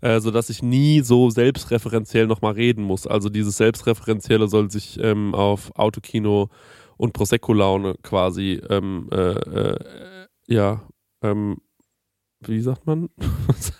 äh, 0.00 0.20
sodass 0.20 0.50
ich 0.50 0.62
nie 0.62 1.00
so 1.00 1.30
selbstreferenziell 1.30 2.26
nochmal 2.26 2.52
reden 2.52 2.82
muss. 2.82 3.06
Also 3.06 3.28
dieses 3.28 3.56
Selbstreferenzielle 3.56 4.48
soll 4.48 4.70
sich 4.70 4.98
ähm, 5.02 5.34
auf 5.34 5.76
Autokino 5.76 6.50
und 6.98 7.14
Prosecco-Laune 7.14 7.94
quasi, 8.02 8.60
ähm, 8.68 9.08
äh, 9.10 9.16
äh, 9.16 9.78
ja, 10.48 10.82
ähm, 11.22 11.56
wie 12.40 12.60
sagt 12.60 12.86
man? 12.86 13.08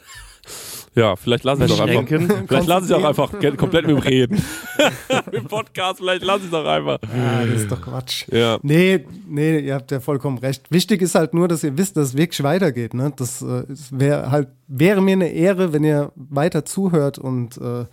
ja, 0.94 1.14
vielleicht 1.16 1.44
lasse 1.44 1.64
ich 1.64 1.70
doch 1.70 1.80
einfach. 1.80 2.02
Beschränken. 2.02 2.46
Vielleicht 2.48 2.66
lasse 2.66 2.86
ich 2.86 2.94
auch 2.94 3.04
einfach 3.04 3.30
komplett 3.56 3.86
mit 3.86 3.96
dem 3.96 3.98
Reden. 3.98 4.42
Im 5.32 5.44
Podcast, 5.44 5.98
vielleicht 5.98 6.24
lasse 6.24 6.44
ich 6.44 6.50
doch 6.50 6.64
einfach. 6.64 6.98
Ah, 7.02 7.44
das 7.44 7.62
ist 7.62 7.70
doch 7.70 7.80
Quatsch. 7.80 8.26
Ja. 8.30 8.58
Nee, 8.62 9.04
nee, 9.26 9.58
ihr 9.58 9.74
habt 9.74 9.90
ja 9.90 10.00
vollkommen 10.00 10.38
recht. 10.38 10.70
Wichtig 10.70 11.02
ist 11.02 11.14
halt 11.14 11.34
nur, 11.34 11.48
dass 11.48 11.64
ihr 11.64 11.76
wisst, 11.76 11.96
dass 11.96 12.08
es 12.08 12.16
wirklich 12.16 12.42
weitergeht. 12.42 12.94
Ne? 12.94 13.12
Das 13.16 13.42
äh, 13.42 13.64
wäre 13.90 14.30
halt, 14.30 14.48
wäre 14.66 15.00
mir 15.02 15.12
eine 15.12 15.28
Ehre, 15.28 15.72
wenn 15.72 15.84
ihr 15.84 16.12
weiter 16.14 16.64
zuhört 16.64 17.18
und 17.18 17.58
äh, 17.58 17.84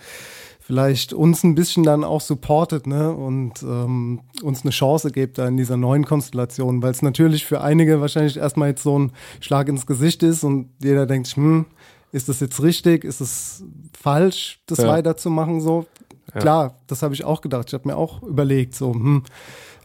vielleicht 0.66 1.14
uns 1.14 1.44
ein 1.44 1.54
bisschen 1.54 1.84
dann 1.84 2.04
auch 2.04 2.22
supportet 2.22 2.88
ne? 2.88 3.14
und 3.14 3.62
ähm, 3.62 4.22
uns 4.42 4.64
eine 4.64 4.72
Chance 4.72 5.12
gebt 5.12 5.38
da 5.38 5.48
in 5.48 5.58
dieser 5.58 5.78
neuen 5.78 6.06
Konstellation, 6.06 6.82
weil 6.82 6.92
es 6.92 7.04
natürlich 7.04 7.46
für 7.46 7.62
einige 7.62 8.02
wahrscheinlich 8.02 8.38
erstmal 8.38 8.70
jetzt 8.70 8.82
so 8.84 8.98
ein 8.98 9.12
Schlag 9.42 9.68
ins 9.68 9.86
Gesicht 9.86 10.24
ist 10.24 10.44
und 10.44 10.70
jeder 10.82 11.06
denkt, 11.06 11.28
hm, 11.28 11.66
ist 12.12 12.30
das 12.30 12.40
jetzt 12.40 12.64
richtig, 12.64 13.04
ist 13.04 13.22
es 13.22 13.64
falsch, 14.00 14.60
das 14.66 14.80
Ja. 14.80 14.88
weiterzumachen 14.88 15.62
so? 15.62 15.86
Klar, 16.34 16.80
das 16.88 17.02
habe 17.04 17.14
ich 17.14 17.24
auch 17.24 17.42
gedacht. 17.42 17.68
Ich 17.68 17.74
habe 17.74 17.88
mir 17.88 17.96
auch 17.96 18.24
überlegt, 18.24 18.74
so, 18.76 18.94
hm, 18.94 19.24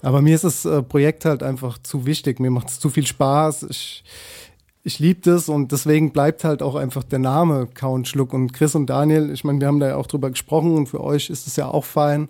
aber 0.02 0.22
mir 0.22 0.34
ist 0.34 0.44
das 0.44 0.64
äh, 0.64 0.82
Projekt 0.82 1.26
halt 1.26 1.42
einfach 1.42 1.76
zu 1.78 2.06
wichtig. 2.06 2.40
Mir 2.40 2.50
macht 2.50 2.70
es 2.70 2.80
zu 2.80 2.88
viel 2.88 3.06
Spaß. 3.06 3.64
Ich, 3.64 4.02
ich 4.82 4.98
liebe 4.98 5.20
das 5.22 5.48
und 5.48 5.72
deswegen 5.72 6.10
bleibt 6.12 6.42
halt 6.44 6.62
auch 6.62 6.74
einfach 6.74 7.04
der 7.04 7.18
Name 7.18 7.68
Count 7.74 8.08
Schluck 8.08 8.32
und 8.32 8.52
Chris 8.52 8.74
und 8.74 8.86
Daniel. 8.88 9.30
Ich 9.30 9.44
meine, 9.44 9.60
wir 9.60 9.66
haben 9.68 9.80
da 9.80 9.88
ja 9.88 9.96
auch 9.96 10.06
drüber 10.06 10.30
gesprochen 10.30 10.74
und 10.76 10.86
für 10.88 11.02
euch 11.02 11.28
ist 11.30 11.46
es 11.46 11.56
ja 11.56 11.66
auch 11.68 11.84
fein. 11.84 12.28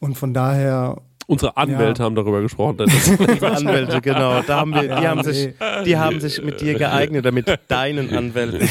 Und 0.00 0.16
von 0.16 0.32
daher, 0.32 0.96
Unsere 1.26 1.56
Anwälte 1.56 2.00
Ja. 2.00 2.06
haben 2.06 2.16
darüber 2.16 2.40
gesprochen. 2.40 2.80
Unsere 2.80 3.52
Anwälte, 3.52 4.00
genau. 4.00 4.40
Da 4.42 4.56
haben 4.60 4.74
wir, 4.74 4.80
die, 4.82 4.88
Ja, 4.88 5.02
haben 5.10 5.20
nee. 5.20 5.32
sich, 5.32 5.54
die 5.84 5.96
haben 5.96 6.18
sich 6.18 6.42
mit 6.42 6.60
dir 6.60 6.74
geeignet 6.74 7.20
oder 7.24 7.30
mit 7.30 7.46
deinen 7.68 8.12
Anwälten. 8.12 8.68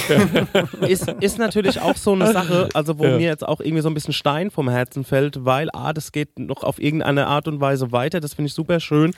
ist, 0.82 1.08
ist 1.22 1.38
natürlich 1.38 1.80
auch 1.80 1.96
so 1.96 2.12
eine 2.12 2.34
Sache, 2.34 2.68
also 2.74 3.00
wo 3.00 3.06
Ja. 3.06 3.16
mir 3.16 3.28
jetzt 3.28 3.48
auch 3.48 3.62
irgendwie 3.62 3.82
so 3.82 3.88
ein 3.90 3.94
bisschen 3.94 4.12
Stein 4.14 4.52
vom 4.52 4.68
Herzen 4.68 5.06
fällt, 5.06 5.46
weil 5.46 5.70
A, 5.72 5.94
das 5.94 6.12
geht 6.12 6.38
noch 6.38 6.64
auf 6.66 6.82
irgendeine 6.82 7.28
Art 7.28 7.48
und 7.48 7.62
Weise 7.62 7.94
weiter. 7.94 8.20
Das 8.20 8.34
finde 8.34 8.48
ich 8.48 8.54
super 8.56 8.82
schön. 8.82 9.14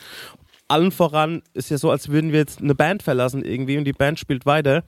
Allen 0.72 0.92
voran 0.92 1.42
ist 1.54 1.70
ja 1.70 1.78
so, 1.78 1.92
als 1.92 2.10
würden 2.10 2.32
wir 2.32 2.40
jetzt 2.40 2.62
eine 2.62 2.76
Band 2.76 3.04
verlassen 3.04 3.44
irgendwie 3.44 3.78
und 3.78 3.86
die 3.86 3.94
Band 3.94 4.20
spielt 4.20 4.46
weiter. 4.46 4.84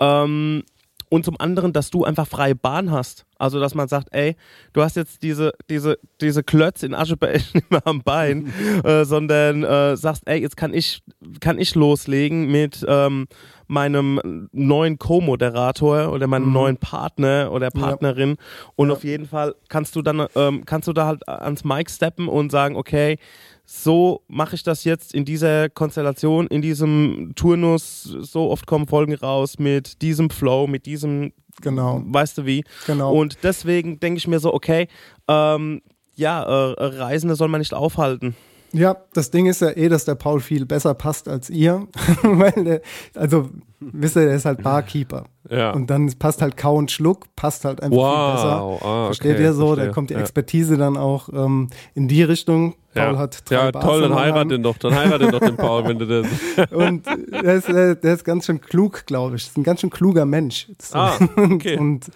Ähm, 0.00 0.62
und 1.08 1.24
zum 1.24 1.38
anderen, 1.38 1.72
dass 1.72 1.90
du 1.90 2.04
einfach 2.04 2.26
freie 2.26 2.56
Bahn 2.56 2.90
hast. 2.90 3.26
Also, 3.38 3.60
dass 3.60 3.74
man 3.74 3.86
sagt, 3.86 4.08
ey, 4.12 4.34
du 4.72 4.82
hast 4.82 4.96
jetzt 4.96 5.22
diese, 5.22 5.52
diese, 5.70 5.98
diese 6.20 6.42
Klötz 6.42 6.82
in 6.82 6.94
Aschebecken 6.94 7.44
nicht 7.54 7.70
mehr 7.70 7.86
am 7.86 8.02
Bein, 8.02 8.52
äh, 8.84 9.04
sondern 9.04 9.62
äh, 9.62 9.96
sagst, 9.96 10.22
ey, 10.26 10.40
jetzt 10.40 10.56
kann 10.56 10.74
ich, 10.74 11.02
kann 11.40 11.58
ich 11.58 11.74
loslegen 11.74 12.50
mit 12.50 12.84
ähm, 12.88 13.26
meinem 13.68 14.48
neuen 14.52 14.98
Co-Moderator 14.98 16.12
oder 16.12 16.26
meinem 16.26 16.52
neuen 16.52 16.76
Partner 16.76 17.50
oder 17.52 17.70
Partnerin. 17.70 18.36
Und 18.74 18.90
auf 18.90 19.04
jeden 19.04 19.26
Fall 19.26 19.54
kannst 19.68 19.94
du 19.96 20.02
dann, 20.02 20.26
ähm, 20.34 20.64
kannst 20.64 20.88
du 20.88 20.92
da 20.92 21.06
halt 21.06 21.28
ans 21.28 21.64
Mic 21.64 21.90
steppen 21.90 22.28
und 22.28 22.50
sagen, 22.50 22.76
okay, 22.76 23.18
so 23.66 24.22
mache 24.28 24.54
ich 24.54 24.62
das 24.62 24.84
jetzt 24.84 25.12
in 25.12 25.24
dieser 25.24 25.68
Konstellation, 25.68 26.46
in 26.46 26.62
diesem 26.62 27.32
Turnus, 27.34 28.02
so 28.04 28.50
oft 28.50 28.66
kommen 28.66 28.86
Folgen 28.86 29.14
raus 29.14 29.58
mit 29.58 30.00
diesem 30.02 30.30
Flow, 30.30 30.66
mit 30.68 30.86
diesem, 30.86 31.32
Genau. 31.62 32.00
weißt 32.06 32.38
du 32.38 32.46
wie. 32.46 32.64
Genau. 32.86 33.12
Und 33.12 33.38
deswegen 33.42 33.98
denke 33.98 34.18
ich 34.18 34.28
mir 34.28 34.38
so, 34.38 34.54
okay, 34.54 34.88
ähm, 35.26 35.82
ja, 36.14 36.42
äh, 36.42 36.74
Reisende 36.98 37.34
soll 37.34 37.48
man 37.48 37.58
nicht 37.60 37.74
aufhalten. 37.74 38.36
Ja, 38.72 38.96
das 39.14 39.30
Ding 39.30 39.46
ist 39.46 39.60
ja 39.62 39.70
eh, 39.70 39.88
dass 39.88 40.04
der 40.04 40.16
Paul 40.16 40.40
viel 40.40 40.66
besser 40.66 40.92
passt 40.94 41.28
als 41.28 41.48
ihr. 41.50 41.86
Weil 42.22 42.52
der, 42.64 42.80
also, 43.14 43.48
wisst 43.80 44.16
ihr, 44.16 44.26
der 44.26 44.34
ist 44.34 44.44
halt 44.44 44.62
Barkeeper. 44.62 45.24
Ja. 45.48 45.70
Und 45.72 45.88
dann 45.88 46.12
passt 46.18 46.42
halt 46.42 46.56
Kau 46.56 46.76
und 46.76 46.90
Schluck, 46.90 47.24
passt 47.36 47.64
halt 47.64 47.82
einfach 47.82 47.96
Wow. 47.96 48.26
viel 48.26 48.34
besser. 48.80 48.86
Ah, 48.86 49.04
Versteht 49.06 49.34
okay, 49.34 49.42
ihr 49.44 49.52
so? 49.54 49.66
verstehe. 49.68 49.86
Da 49.86 49.92
kommt 49.92 50.10
die 50.10 50.14
Ja. 50.14 50.20
Expertise 50.20 50.76
dann 50.76 50.96
auch 50.96 51.28
ähm, 51.32 51.68
in 51.94 52.06
die 52.08 52.22
Richtung. 52.22 52.74
Paul 52.96 53.14
ja. 53.14 53.18
hat 53.18 53.50
drei 53.50 53.54
ja, 53.56 53.70
Bars 53.70 53.84
toll, 53.84 54.02
dann 54.02 54.14
heirat 54.14 54.50
den 54.50 54.62
doch, 54.62 54.78
dann 54.78 54.94
heirat 54.94 55.20
den 55.20 55.30
doch 55.30 55.40
den 55.40 55.56
Paul, 55.56 55.84
wenn 55.86 55.98
du 55.98 56.06
das. 56.06 56.26
Und 56.70 57.06
der 57.06 57.54
ist, 57.54 57.68
der, 57.68 58.02
ist 58.02 58.24
ganz 58.24 58.46
schön 58.46 58.60
klug, 58.60 59.06
glaube 59.06 59.36
ich. 59.36 59.46
Ist 59.46 59.56
ein 59.56 59.62
ganz 59.62 59.80
schön 59.80 59.90
kluger 59.90 60.24
Mensch. 60.24 60.68
Ah, 60.92 61.16
okay. 61.36 61.76
und, 61.76 61.80
und 61.80 62.10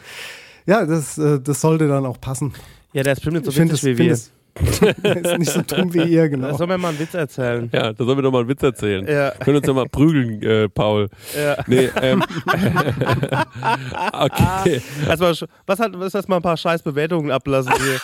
ja, 0.67 0.85
das, 0.85 1.19
äh, 1.19 1.41
das 1.41 1.61
sollte 1.61 1.89
dann 1.89 2.07
auch 2.07 2.21
passen. 2.21 2.53
Ja, 2.93 3.03
der 3.03 3.13
ist 3.13 3.21
bestimmt 3.21 3.37
nicht 3.37 3.45
so 3.45 3.51
Ich 3.51 3.57
finde 3.57 3.75
witzig 3.75 3.91
es 3.91 3.99
wie 3.99 4.05
wir. 4.05 4.13
ist 4.13 4.33
nicht 5.39 5.51
so 5.51 5.63
dumm 5.63 5.93
wie 5.95 6.03
ihr, 6.03 6.23
Da 6.23 6.29
genau. 6.29 6.57
soll 6.57 6.67
mir 6.67 6.79
mal 6.79 6.89
einen 6.89 6.99
Witz 6.99 7.15
erzählen. 7.15 7.71
Ja, 7.73 7.93
da 7.93 8.05
sollen 8.05 8.19
wir 8.19 8.23
doch 8.23 8.33
mal 8.33 8.41
einen 8.41 8.49
Witz 8.49 8.63
erzählen. 8.63 9.07
Ja. 9.07 9.31
Können 9.33 9.57
uns 9.59 9.67
ja 9.67 9.73
mal 9.73 9.89
prügeln, 9.89 10.43
äh, 10.43 10.69
Paul. 10.69 11.09
Ja. 11.37 11.57
Nee, 11.67 11.91
ähm. 12.01 12.23
okay. 14.13 14.81
Erstmal, 15.09 15.35
was 15.67 15.79
hat, 15.79 15.93
was 15.99 16.15
erstmal 16.15 16.39
ein 16.39 16.43
paar 16.43 16.57
scheiß 16.57 16.83
Bewertungen 16.83 17.31
ablassen 17.31 17.73
hier. 17.79 18.01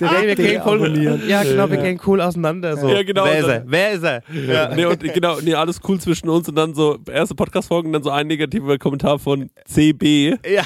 Direkt 0.00 0.26
wir 0.26 0.34
gehen 0.36 0.62
voll, 0.62 0.78
deabonnieren. 0.78 1.22
ja, 1.28 1.42
genau, 1.42 1.70
wir 1.70 1.78
gehen 1.78 2.00
cool 2.06 2.20
auseinander. 2.20 2.76
So. 2.76 2.88
Ja, 2.88 3.02
genau, 3.02 3.24
Wer 3.24 3.38
ist 3.38 3.48
er? 3.48 3.62
Wer 3.66 3.92
ist 3.92 4.02
er? 4.04 4.22
Ja. 4.32 4.74
Nee, 4.74 4.84
und 4.84 5.00
genau, 5.00 5.38
nee, 5.40 5.54
alles 5.54 5.80
cool 5.88 6.00
zwischen 6.00 6.28
uns 6.28 6.48
und 6.48 6.54
dann 6.56 6.74
so 6.74 6.98
erste 7.10 7.34
Podcast-Folgen, 7.34 7.92
dann 7.92 8.02
so 8.02 8.10
ein 8.10 8.26
negativer 8.26 8.78
Kommentar 8.78 9.18
von 9.18 9.50
CB. 9.66 10.36
Ja. 10.46 10.62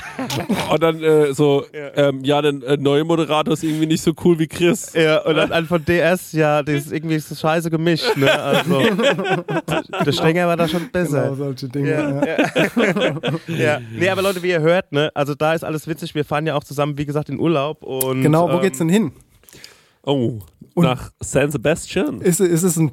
Und 0.72 0.82
dann 0.82 1.02
äh, 1.02 1.32
so, 1.34 1.64
ja, 1.72 2.08
ähm, 2.08 2.24
ja 2.24 2.42
der 2.42 2.52
äh, 2.62 2.76
neue 2.76 3.04
Moderator 3.04 3.54
ist 3.54 3.62
irgendwie 3.62 3.86
nicht 3.86 3.91
so 4.00 4.12
cool 4.24 4.38
wie 4.38 4.46
Chris. 4.46 4.92
Ja, 4.94 5.22
und 5.24 5.34
dann 5.34 5.52
an 5.52 5.66
von 5.66 5.84
DS, 5.84 6.32
ja, 6.32 6.62
das 6.62 6.86
ist 6.86 6.92
irgendwie 6.92 7.18
so 7.18 7.34
scheiße 7.34 7.68
gemischt, 7.70 8.16
ne? 8.16 8.32
Also, 8.32 8.80
der 10.06 10.12
Stenger 10.12 10.46
war 10.46 10.56
da 10.56 10.66
schon 10.68 10.80
Genau, 10.82 10.92
besser. 10.92 11.34
solche 11.36 11.68
Dinge. 11.68 11.90
Ja, 11.90 12.26
ja. 12.26 13.20
Ja. 13.48 13.80
Nee, 13.92 14.08
aber 14.08 14.22
Leute, 14.22 14.42
wie 14.42 14.48
ihr 14.50 14.60
hört, 14.60 14.92
ne, 14.92 15.10
also 15.14 15.34
da 15.34 15.54
ist 15.54 15.64
alles 15.64 15.86
witzig. 15.86 16.14
Wir 16.14 16.24
fahren 16.24 16.46
ja 16.46 16.54
auch 16.54 16.64
zusammen, 16.64 16.96
wie 16.96 17.04
gesagt, 17.06 17.28
in 17.28 17.38
Urlaub. 17.38 17.82
Und, 17.82 18.22
Genau, 18.22 18.48
wo 18.48 18.54
ähm, 18.56 18.60
geht's 18.62 18.78
denn 18.78 18.88
hin? 18.88 19.12
Oh, 20.04 20.38
nach 20.74 21.10
San 21.20 21.50
Sebastian. 21.50 22.20
Ist, 22.20 22.40
ist 22.40 22.62
es 22.62 22.76
ein 22.76 22.92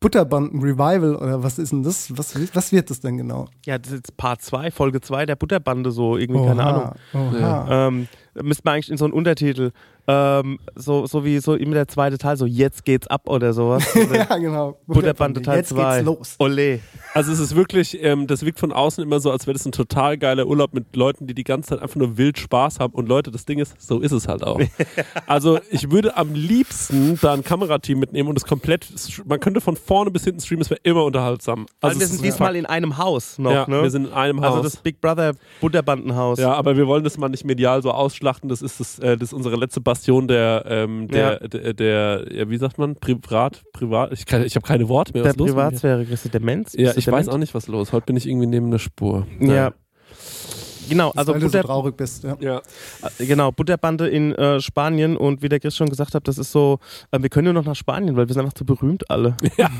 Butterbanden-Revival 0.00 1.16
oder 1.16 1.42
was 1.42 1.58
ist 1.58 1.72
denn 1.72 1.82
das? 1.82 2.16
Was, 2.16 2.34
was 2.54 2.72
wird 2.72 2.90
das 2.90 3.00
denn 3.00 3.16
genau? 3.16 3.48
Ja, 3.64 3.78
das 3.78 3.88
ist 3.90 3.96
jetzt 3.96 4.16
Part 4.16 4.42
2, 4.42 4.70
Folge 4.70 5.00
2 5.00 5.24
der 5.26 5.36
Butterbande, 5.36 5.90
so 5.90 6.16
irgendwie, 6.18 6.44
keine 6.46 6.62
Ahnung. 6.64 6.92
Oha. 7.14 7.88
Ähm, 7.88 8.08
müsste 8.42 8.62
man 8.64 8.74
eigentlich 8.74 8.90
in 8.90 8.96
so 8.96 9.04
einen 9.04 9.14
Untertitel, 9.14 9.72
ähm, 10.06 10.58
so, 10.74 11.06
so 11.06 11.24
wie 11.24 11.38
so 11.38 11.54
immer 11.54 11.74
der 11.74 11.88
zweite 11.88 12.18
Teil, 12.18 12.36
so 12.36 12.44
jetzt 12.44 12.84
geht's 12.84 13.06
ab 13.06 13.28
oder 13.28 13.54
sowas. 13.54 13.84
ja, 14.12 14.36
genau. 14.36 14.78
Butterbande 14.86 15.40
Teil 15.40 15.58
Jetzt 15.58 15.70
2. 15.70 15.96
geht's 15.96 16.06
los. 16.06 16.34
Ole. 16.38 16.80
Also 17.14 17.32
es 17.32 17.38
ist 17.38 17.56
wirklich, 17.56 18.02
ähm, 18.02 18.26
das 18.26 18.44
wirkt 18.44 18.58
von 18.60 18.72
außen 18.72 19.02
immer 19.02 19.20
so, 19.20 19.30
als 19.30 19.46
wäre 19.46 19.54
das 19.54 19.64
ein 19.64 19.72
total 19.72 20.18
geiler 20.18 20.46
Urlaub 20.46 20.74
mit 20.74 20.94
Leuten, 20.94 21.26
die 21.26 21.34
die 21.34 21.44
ganze 21.44 21.70
Zeit 21.70 21.80
einfach 21.80 21.96
nur 21.96 22.18
wild 22.18 22.38
Spaß 22.38 22.80
haben. 22.80 22.92
Und 22.92 23.08
Leute, 23.08 23.30
das 23.30 23.46
Ding 23.46 23.58
ist, 23.58 23.80
so 23.80 24.00
ist 24.00 24.12
es 24.12 24.28
halt 24.28 24.42
auch. 24.42 24.60
Also 25.26 25.58
ich 25.70 25.90
würde 25.90 26.16
am 26.16 26.34
liebsten 26.34 27.18
da 27.20 27.32
ein 27.32 27.42
Kamerateam 27.42 27.98
mitnehmen 27.98 28.28
und 28.28 28.36
es 28.36 28.44
komplett, 28.44 28.86
man 29.26 29.40
könnte 29.40 29.60
von 29.60 29.76
vorne 29.76 30.10
bis 30.10 30.24
hinten 30.24 30.40
streamen, 30.40 30.62
es 30.62 30.70
wäre 30.70 30.80
immer 30.82 31.04
unterhaltsam. 31.04 31.66
Also, 31.80 31.94
Also 31.94 32.00
wir 32.00 32.04
es 32.04 32.10
sind 32.10 32.16
ist 32.16 32.24
diesmal 32.24 32.56
in 32.56 32.66
einem 32.66 32.98
Haus 32.98 33.38
noch, 33.38 33.50
ja, 33.52 33.68
ne? 33.68 33.82
wir 33.82 33.90
sind 33.90 34.08
in 34.08 34.12
einem 34.12 34.42
also 34.42 34.58
Haus. 34.58 34.64
das 34.64 34.76
Big 34.76 35.00
Brother 35.00 35.34
Butterbandenhaus. 35.60 36.38
Ja, 36.38 36.52
aber 36.52 36.76
wir 36.76 36.86
wollen 36.86 37.04
das 37.04 37.16
mal 37.16 37.28
nicht 37.28 37.44
medial 37.44 37.82
so 37.82 37.90
ausschlachten. 38.24 38.48
Das 38.48 38.62
ist, 38.62 38.80
das, 38.80 38.98
äh, 38.98 39.16
das 39.16 39.28
ist 39.30 39.32
unsere 39.32 39.56
letzte 39.56 39.80
Bastion 39.80 40.28
der, 40.28 40.64
ähm, 40.66 41.08
der, 41.08 41.40
Ja. 41.42 41.48
der, 41.48 41.74
der, 41.74 42.26
ja, 42.32 42.50
wie 42.50 42.56
sagt 42.56 42.78
man, 42.78 42.96
privat, 42.96 43.62
privat. 43.72 44.12
Ich, 44.12 44.26
kann- 44.26 44.44
ich 44.44 44.56
habe 44.56 44.66
keine 44.66 44.88
Worte 44.88 45.12
mehr. 45.12 45.22
Der? 45.22 45.32
Privatsphäre, 45.34 46.04
Christi 46.04 46.28
Demenz? 46.30 46.72
Ja, 46.74 46.92
du 46.92 46.98
ich 46.98 47.06
weiß 47.06 47.26
dement? 47.26 47.28
auch 47.30 47.38
nicht, 47.38 47.54
was 47.54 47.68
los. 47.68 47.92
Heute 47.92 48.06
bin 48.06 48.16
ich 48.16 48.26
irgendwie 48.28 48.46
neben 48.46 48.66
einer 48.66 48.78
Spur. 48.78 49.26
Ja. 49.40 49.72
Genau, 50.88 51.10
also 51.10 51.32
weil 51.32 51.40
du 51.40 51.46
so 51.46 51.52
Butter, 51.52 51.66
traurig 51.66 51.96
bist. 51.96 52.24
Ja. 52.24 52.36
Ja. 52.40 52.62
äh, 53.18 53.26
genau, 53.26 53.52
Butterbande 53.52 54.08
in 54.08 54.32
äh, 54.34 54.60
Spanien 54.60 55.16
und 55.16 55.42
wie 55.42 55.48
der 55.48 55.60
Chris 55.60 55.76
schon 55.76 55.88
gesagt 55.88 56.14
hat, 56.14 56.28
das 56.28 56.38
ist 56.38 56.52
so, 56.52 56.78
äh, 57.10 57.20
wir 57.20 57.28
können 57.28 57.46
nur 57.46 57.54
noch 57.54 57.64
nach 57.64 57.76
Spanien, 57.76 58.16
weil 58.16 58.28
wir 58.28 58.34
sind 58.34 58.42
einfach 58.42 58.54
zu 58.54 58.64
berühmt 58.64 59.10
alle. 59.10 59.36
Ja. 59.56 59.70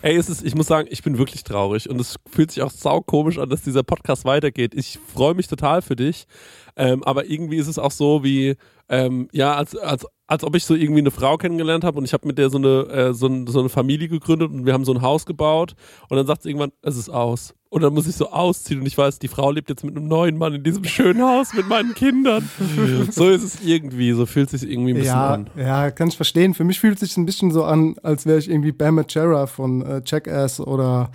Ey, 0.00 0.16
es 0.16 0.28
ist, 0.28 0.44
ich 0.44 0.56
muss 0.56 0.66
sagen, 0.66 0.88
ich 0.90 1.02
bin 1.02 1.16
wirklich 1.16 1.44
traurig 1.44 1.88
und 1.88 2.00
es 2.00 2.16
fühlt 2.28 2.50
sich 2.50 2.60
auch 2.62 2.72
saukomisch 2.72 3.38
an, 3.38 3.48
dass 3.48 3.62
dieser 3.62 3.84
Podcast 3.84 4.24
weitergeht. 4.24 4.74
Ich 4.74 4.98
freue 5.14 5.34
mich 5.34 5.46
total 5.46 5.80
für 5.80 5.94
dich, 5.94 6.26
ähm, 6.74 7.04
aber 7.04 7.26
irgendwie 7.26 7.58
ist 7.58 7.68
es 7.68 7.78
auch 7.78 7.92
so 7.92 8.24
wie, 8.24 8.56
ähm, 8.88 9.28
ja, 9.32 9.54
als, 9.54 9.76
als, 9.76 10.06
als 10.26 10.44
ob 10.44 10.56
ich 10.56 10.64
so 10.64 10.74
irgendwie 10.74 11.00
eine 11.00 11.10
Frau 11.10 11.36
kennengelernt 11.36 11.84
habe 11.84 11.98
und 11.98 12.04
ich 12.04 12.12
habe 12.12 12.26
mit 12.26 12.36
der 12.38 12.50
so 12.50 12.58
eine, 12.58 12.88
äh, 12.88 13.14
so, 13.14 13.26
ein, 13.26 13.46
so 13.46 13.60
eine 13.60 13.68
Familie 13.68 14.08
gegründet 14.08 14.50
und 14.50 14.66
wir 14.66 14.72
haben 14.72 14.84
so 14.84 14.92
ein 14.92 15.02
Haus 15.02 15.24
gebaut 15.24 15.74
und 16.08 16.16
dann 16.16 16.26
sagt 16.26 16.42
sie 16.42 16.48
irgendwann, 16.48 16.72
es 16.82 16.96
ist 16.96 17.08
aus. 17.08 17.54
Und 17.72 17.80
dann 17.80 17.94
muss 17.94 18.06
ich 18.06 18.14
so 18.16 18.28
ausziehen 18.30 18.80
und 18.80 18.86
ich 18.86 18.98
weiß, 18.98 19.18
die 19.18 19.28
Frau 19.28 19.50
lebt 19.50 19.70
jetzt 19.70 19.82
mit 19.82 19.96
einem 19.96 20.06
neuen 20.06 20.36
Mann 20.36 20.52
in 20.52 20.62
diesem 20.62 20.84
schönen 20.84 21.22
Haus 21.22 21.54
mit 21.54 21.66
meinen 21.70 21.94
Kindern. 21.94 22.46
so 23.10 23.30
ist 23.30 23.42
es 23.42 23.64
irgendwie, 23.64 24.12
so 24.12 24.26
fühlt 24.26 24.52
es 24.52 24.60
sich 24.60 24.70
irgendwie 24.70 24.90
ein 24.90 24.96
bisschen 24.98 25.06
Ja, 25.14 25.30
an. 25.32 25.46
ja, 25.56 25.90
kann 25.90 26.08
ich 26.08 26.16
verstehen. 26.16 26.52
Für 26.52 26.64
mich 26.64 26.80
fühlt 26.80 26.96
es 26.96 27.00
sich 27.08 27.16
ein 27.16 27.24
bisschen 27.24 27.50
so 27.50 27.64
an, 27.64 27.96
als 28.02 28.26
wäre 28.26 28.38
ich 28.38 28.50
irgendwie 28.50 28.72
Bam 28.72 28.96
Margera 28.96 29.46
von 29.46 29.80
äh, 29.86 30.02
Jackass 30.04 30.60
oder 30.60 31.12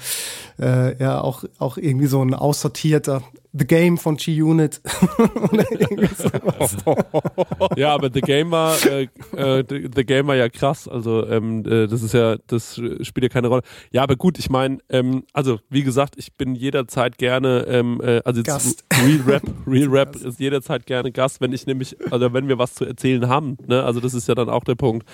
äh, 0.60 1.00
ja 1.00 1.22
auch, 1.22 1.44
auch 1.60 1.78
irgendwie 1.78 2.08
so 2.08 2.24
ein 2.24 2.34
aussortierter 2.34 3.22
The 3.54 3.66
Game 3.66 3.98
von 3.98 4.18
G-Unit. 4.18 4.82
Ja, 7.76 7.94
aber 7.94 8.10
The 8.14 8.22
Game 8.22 8.52
war, 8.52 8.76
äh, 8.86 9.08
äh, 9.36 9.64
The 9.68 10.06
Game 10.06 10.28
war 10.28 10.36
ja 10.36 10.50
krass. 10.50 10.88
Also 10.88 11.28
ähm, 11.28 11.64
äh, 11.66 11.88
das 11.88 12.02
ist 12.02 12.14
ja, 12.14 12.38
das 12.48 12.76
spielt 12.76 13.24
ja 13.24 13.30
keine 13.30 13.48
Rolle. 13.48 13.64
Ja, 13.92 14.04
aber 14.04 14.16
gut, 14.16 14.40
ich 14.40 14.50
meine, 14.50 14.80
ähm, 14.90 15.24
also 15.34 15.60
wie 15.70 15.84
gesagt, 15.84 16.16
ich 16.18 16.34
bin 16.34 16.56
jederzeit 16.56 17.18
gerne, 17.18 17.66
ähm, 17.68 18.02
äh, 18.04 18.22
also 18.26 18.44
Gast. 18.44 18.86
Real 19.06 19.22
Rap, 19.26 19.44
Real 19.68 19.90
Rap 19.90 20.16
ist 20.16 20.40
jederzeit 20.40 20.86
gerne 20.86 21.12
Gast, 21.12 21.42
wenn 21.42 21.54
ich 21.54 21.66
nämlich, 21.68 21.96
also 22.12 22.34
wenn 22.34 22.48
wir 22.48 22.58
was 22.58 22.74
zu 22.76 22.86
erzählen 22.86 23.28
haben. 23.28 23.58
Ne? 23.66 23.84
Also 23.84 24.00
das 24.00 24.14
ist 24.14 24.28
ja 24.28 24.36
dann 24.36 24.50
auch 24.50 24.64
der 24.64 24.76
Punkt. 24.76 25.08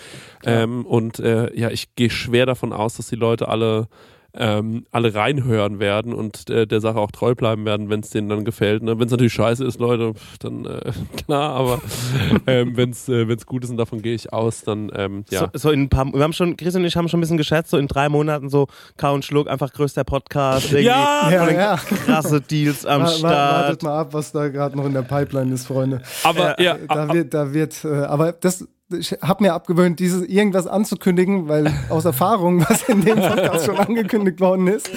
Ähm, 0.46 0.86
und 0.86 1.20
äh, 1.20 1.54
ja, 1.58 1.70
ich 1.70 1.96
gehe 1.96 2.10
schwer 2.10 2.46
davon 2.46 2.74
aus, 2.74 2.96
dass 2.96 3.08
die 3.08 3.16
Leute 3.16 3.48
alle 3.48 3.88
ähm, 4.36 4.86
alle 4.92 5.14
reinhören 5.14 5.80
werden 5.80 6.12
und 6.14 6.50
äh, 6.50 6.66
der 6.66 6.82
Sache 6.82 6.98
auch 6.98 7.12
treu 7.12 7.36
bleiben 7.36 7.66
werden, 7.66 7.90
wenn 7.90 8.00
es 8.00 8.10
denen 8.10 8.30
dann 8.30 8.44
gefällt. 8.46 8.82
Ne? 8.82 8.98
Wenn 8.98 9.06
es 9.06 9.12
natürlich 9.12 9.34
scheiße 9.34 9.64
ist, 9.64 9.80
Leute, 9.80 10.14
dann 10.40 10.66
äh, 10.66 10.92
klar, 11.26 11.52
aber 11.52 11.82
ähm, 12.48 12.76
wenn 12.76 12.90
es 12.90 13.08
äh, 13.10 13.28
wenn's 13.28 13.46
gut 13.46 13.64
ist 13.64 13.70
und 13.70 13.78
davon 13.78 14.02
gehe 14.02 14.16
ich 14.16 14.34
aus, 14.34 14.62
dann 14.64 14.92
ähm, 14.96 15.24
ja. 15.30 15.40
So, 15.42 15.50
so 15.54 15.72
in 15.72 15.82
ein 15.84 15.90
paar, 15.90 16.06
wir 16.12 16.24
haben 16.24 16.34
schon, 16.34 16.58
Chris 16.58 16.76
und 16.76 16.84
ich 16.84 16.96
haben 16.96 17.08
schon 17.10 17.20
ein 17.20 17.22
bisschen 17.22 17.38
geschätzt, 17.38 17.70
so 17.70 17.78
in 17.78 17.88
drei 17.88 18.10
Monaten 18.10 18.50
so 18.50 18.68
Kau 18.98 19.14
und 19.14 19.24
Schluck, 19.24 19.48
einfach 19.48 19.72
größter 19.72 20.04
Podcast, 20.04 20.72
Ja, 20.72 21.30
Ja, 21.30 21.52
ja. 21.52 21.76
krasse 21.76 22.42
Deals 22.42 22.86
am 22.86 23.06
Start. 23.08 23.24
Wartet 23.24 23.84
mal 23.84 24.00
ab, 24.00 24.14
was 24.14 24.32
da 24.32 24.48
gerade 24.48 24.76
noch 24.76 24.86
in 24.86 24.94
der 24.94 25.04
Pipeline 25.04 25.54
ist, 25.54 25.68
Freunde. 25.68 26.02
aber 26.24 26.60
ja, 26.60 26.78
Da 26.88 27.14
wird, 27.14 27.34
da 27.34 27.54
wird, 27.54 27.86
äh, 27.86 27.90
aber 28.06 28.32
das, 28.32 28.68
ich 28.92 29.12
habe 29.22 29.44
mir 29.44 29.54
abgewöhnt, 29.54 30.00
dieses 30.00 30.24
irgendwas 30.24 30.68
anzukündigen, 30.68 31.48
weil 31.48 31.72
aus 31.90 32.06
Erfahrung, 32.06 32.62
was 32.70 32.84
in 32.90 33.02
dem 33.02 33.16
Podcast 33.18 33.66
schon 33.66 33.78
angekündigt 33.78 34.40
worden 34.40 34.68
ist. 34.68 34.90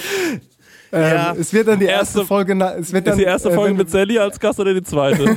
Ähm, 0.93 1.03
Ja. 1.03 1.35
Es 1.37 1.53
wird 1.53 1.67
dann 1.67 1.81
die 1.81 1.87
erste, 1.87 2.19
Erste- 2.21 2.25
Folge, 2.29 2.55
na, 2.55 2.75
es 2.75 2.93
wird 2.93 3.05
ist 3.07 3.11
dann, 3.11 3.19
die 3.19 3.25
erste 3.25 3.51
äh, 3.51 3.55
Folge 3.55 3.71
wenn- 3.71 3.77
mit 3.79 3.91
Sally 3.91 4.19
als 4.21 4.39
Gast 4.39 4.61
oder 4.61 4.73
die 4.73 4.83
zweite? 4.85 5.25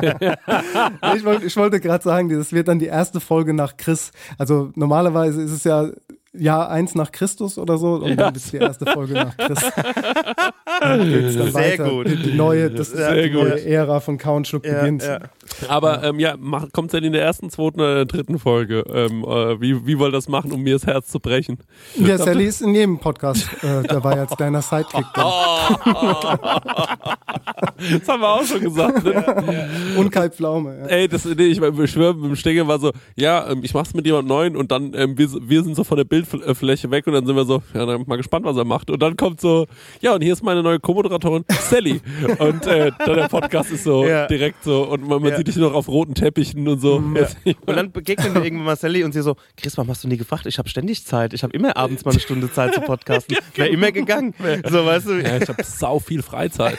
ich 1.16 1.24
wollte, 1.24 1.46
ich 1.46 1.56
wollte 1.56 1.80
gerade 1.80 2.02
sagen, 2.02 2.28
das 2.28 2.52
wird 2.52 2.66
dann 2.68 2.78
die 2.80 2.86
erste 2.86 3.20
Folge 3.20 3.54
nach 3.54 3.76
Chris. 3.76 4.10
Also 4.36 4.70
normalerweise 4.74 5.42
ist 5.42 5.52
es 5.52 5.64
ja 5.64 5.88
Jahr 6.36 6.68
eins 6.70 6.94
nach 6.94 7.12
Christus 7.12 7.58
oder 7.58 7.78
so 7.78 7.94
und 7.94 8.08
Ja. 8.10 8.16
dann 8.16 8.34
ist 8.34 8.52
die 8.52 8.56
erste 8.58 8.86
Folge 8.86 9.14
nach 9.14 9.36
Chris. 9.36 9.60
dann 10.80 11.08
geht's 11.08 11.36
dann 11.36 11.52
Sehr 11.52 11.54
weiter. 11.54 11.88
gut. 11.90 12.08
Die, 12.08 12.16
die 12.16 12.32
neue, 12.32 12.70
das 12.70 12.90
Sehr 12.90 13.22
die 13.22 13.30
neue. 13.30 13.64
Ära 13.64 14.00
von 14.00 14.18
Countschluck 14.18 14.62
beginnt. 14.62 15.02
ja. 15.02 15.18
Aber 15.68 16.02
ähm, 16.02 16.18
ja, 16.18 16.34
kommt 16.72 16.92
denn 16.92 17.04
in 17.04 17.12
der 17.12 17.22
ersten, 17.22 17.50
zweiten 17.50 17.80
oder 17.80 17.94
der 17.94 18.04
dritten 18.06 18.38
Folge? 18.38 18.84
Ähm, 18.92 19.22
äh, 19.24 19.60
wie, 19.60 19.86
wie 19.86 19.98
wollt 19.98 20.10
ihr 20.12 20.16
das 20.16 20.28
machen, 20.28 20.52
um 20.52 20.62
mir 20.62 20.74
das 20.74 20.86
Herz 20.86 21.08
zu 21.08 21.20
brechen? 21.20 21.58
Ja, 21.96 22.18
Sally 22.18 22.46
ist 22.46 22.62
in 22.62 22.74
jedem 22.74 22.98
Podcast 22.98 23.48
äh, 23.62 23.82
dabei 23.86 24.18
als 24.20 24.34
deiner 24.36 24.62
Sidekick. 24.62 25.04
Dann. 25.14 25.24
Das 27.98 28.08
haben 28.08 28.20
wir 28.20 28.28
auch 28.28 28.44
schon 28.44 28.60
gesagt. 28.60 29.04
Ne? 29.04 29.68
Und 29.96 30.10
Kai 30.10 30.30
Pflaume. 30.30 30.78
Ja. 30.82 30.86
Ey, 30.86 31.08
das, 31.08 31.24
nee, 31.24 31.44
ich, 31.46 31.60
ich 31.60 31.90
schwöre, 31.90 32.14
mit 32.14 32.24
dem 32.30 32.36
Stenger 32.36 32.66
war 32.66 32.78
so, 32.78 32.92
ja, 33.16 33.50
ähm, 33.50 33.60
ich 33.62 33.74
mach's 33.74 33.92
mit 33.94 34.06
jemand 34.06 34.28
Neuen 34.28 34.56
und 34.56 34.70
dann, 34.72 34.92
ähm, 34.94 35.18
wir, 35.18 35.28
wir 35.42 35.62
sind 35.62 35.74
so 35.76 35.84
von 35.84 35.96
der 35.98 36.04
Bildfläche 36.24 36.90
weg 36.90 37.06
und 37.06 37.12
dann 37.14 37.26
sind 37.26 37.36
wir 37.36 37.44
so, 37.44 37.62
ja, 37.74 37.86
dann 37.86 38.04
mal 38.06 38.16
gespannt, 38.16 38.44
was 38.44 38.56
er 38.56 38.64
macht. 38.64 38.90
Und 38.90 39.00
dann 39.02 39.16
kommt 39.16 39.40
so, 39.40 39.66
ja, 40.00 40.14
und 40.14 40.22
hier 40.22 40.32
ist 40.32 40.42
meine 40.42 40.62
neue 40.62 40.78
Co-Moderatorin, 40.80 41.44
Sally. 41.50 42.00
Und 42.38 42.66
äh, 42.66 42.90
dann 43.04 43.16
der 43.16 43.28
Podcast 43.28 43.70
ist 43.70 43.84
so 43.84 44.04
Ja. 44.06 44.26
direkt 44.26 44.64
so 44.64 44.82
und 44.88 45.06
man, 45.06 45.20
man 45.22 45.30
Ja. 45.30 45.36
sieht 45.38 45.46
dich 45.48 45.56
noch 45.56 45.72
auf 45.74 45.88
roten 45.88 46.14
Teppichen 46.14 46.66
und 46.68 46.80
so. 46.80 46.96
Und 46.96 47.16
dann 47.66 47.92
begegnen 47.92 48.34
wir 48.34 48.42
irgendwann 48.44 48.66
mal 48.66 48.76
Sally 48.76 49.04
und 49.04 49.12
sie 49.12 49.22
so, 49.22 49.36
Chris, 49.56 49.76
warum 49.76 49.90
hast 49.90 50.04
du 50.04 50.08
nie 50.08 50.16
gefragt? 50.16 50.46
Ich 50.46 50.58
habe 50.58 50.68
ständig 50.68 51.04
Zeit. 51.04 51.32
Ich 51.32 51.42
habe 51.42 51.52
immer 51.52 51.76
abends 51.76 52.04
mal 52.04 52.10
eine 52.12 52.20
Stunde 52.20 52.50
Zeit 52.52 52.74
zu 52.74 52.80
podcasten. 52.80 53.36
Wäre 53.54 53.68
immer 53.68 53.92
gegangen. 53.92 54.34
So, 54.68 54.84
weißt 54.84 55.08
du? 55.08 55.12
Ja, 55.22 55.36
ich 55.36 55.48
habe 55.48 55.62
sau 55.64 55.98
viel 55.98 56.22
Freizeit. 56.22 56.78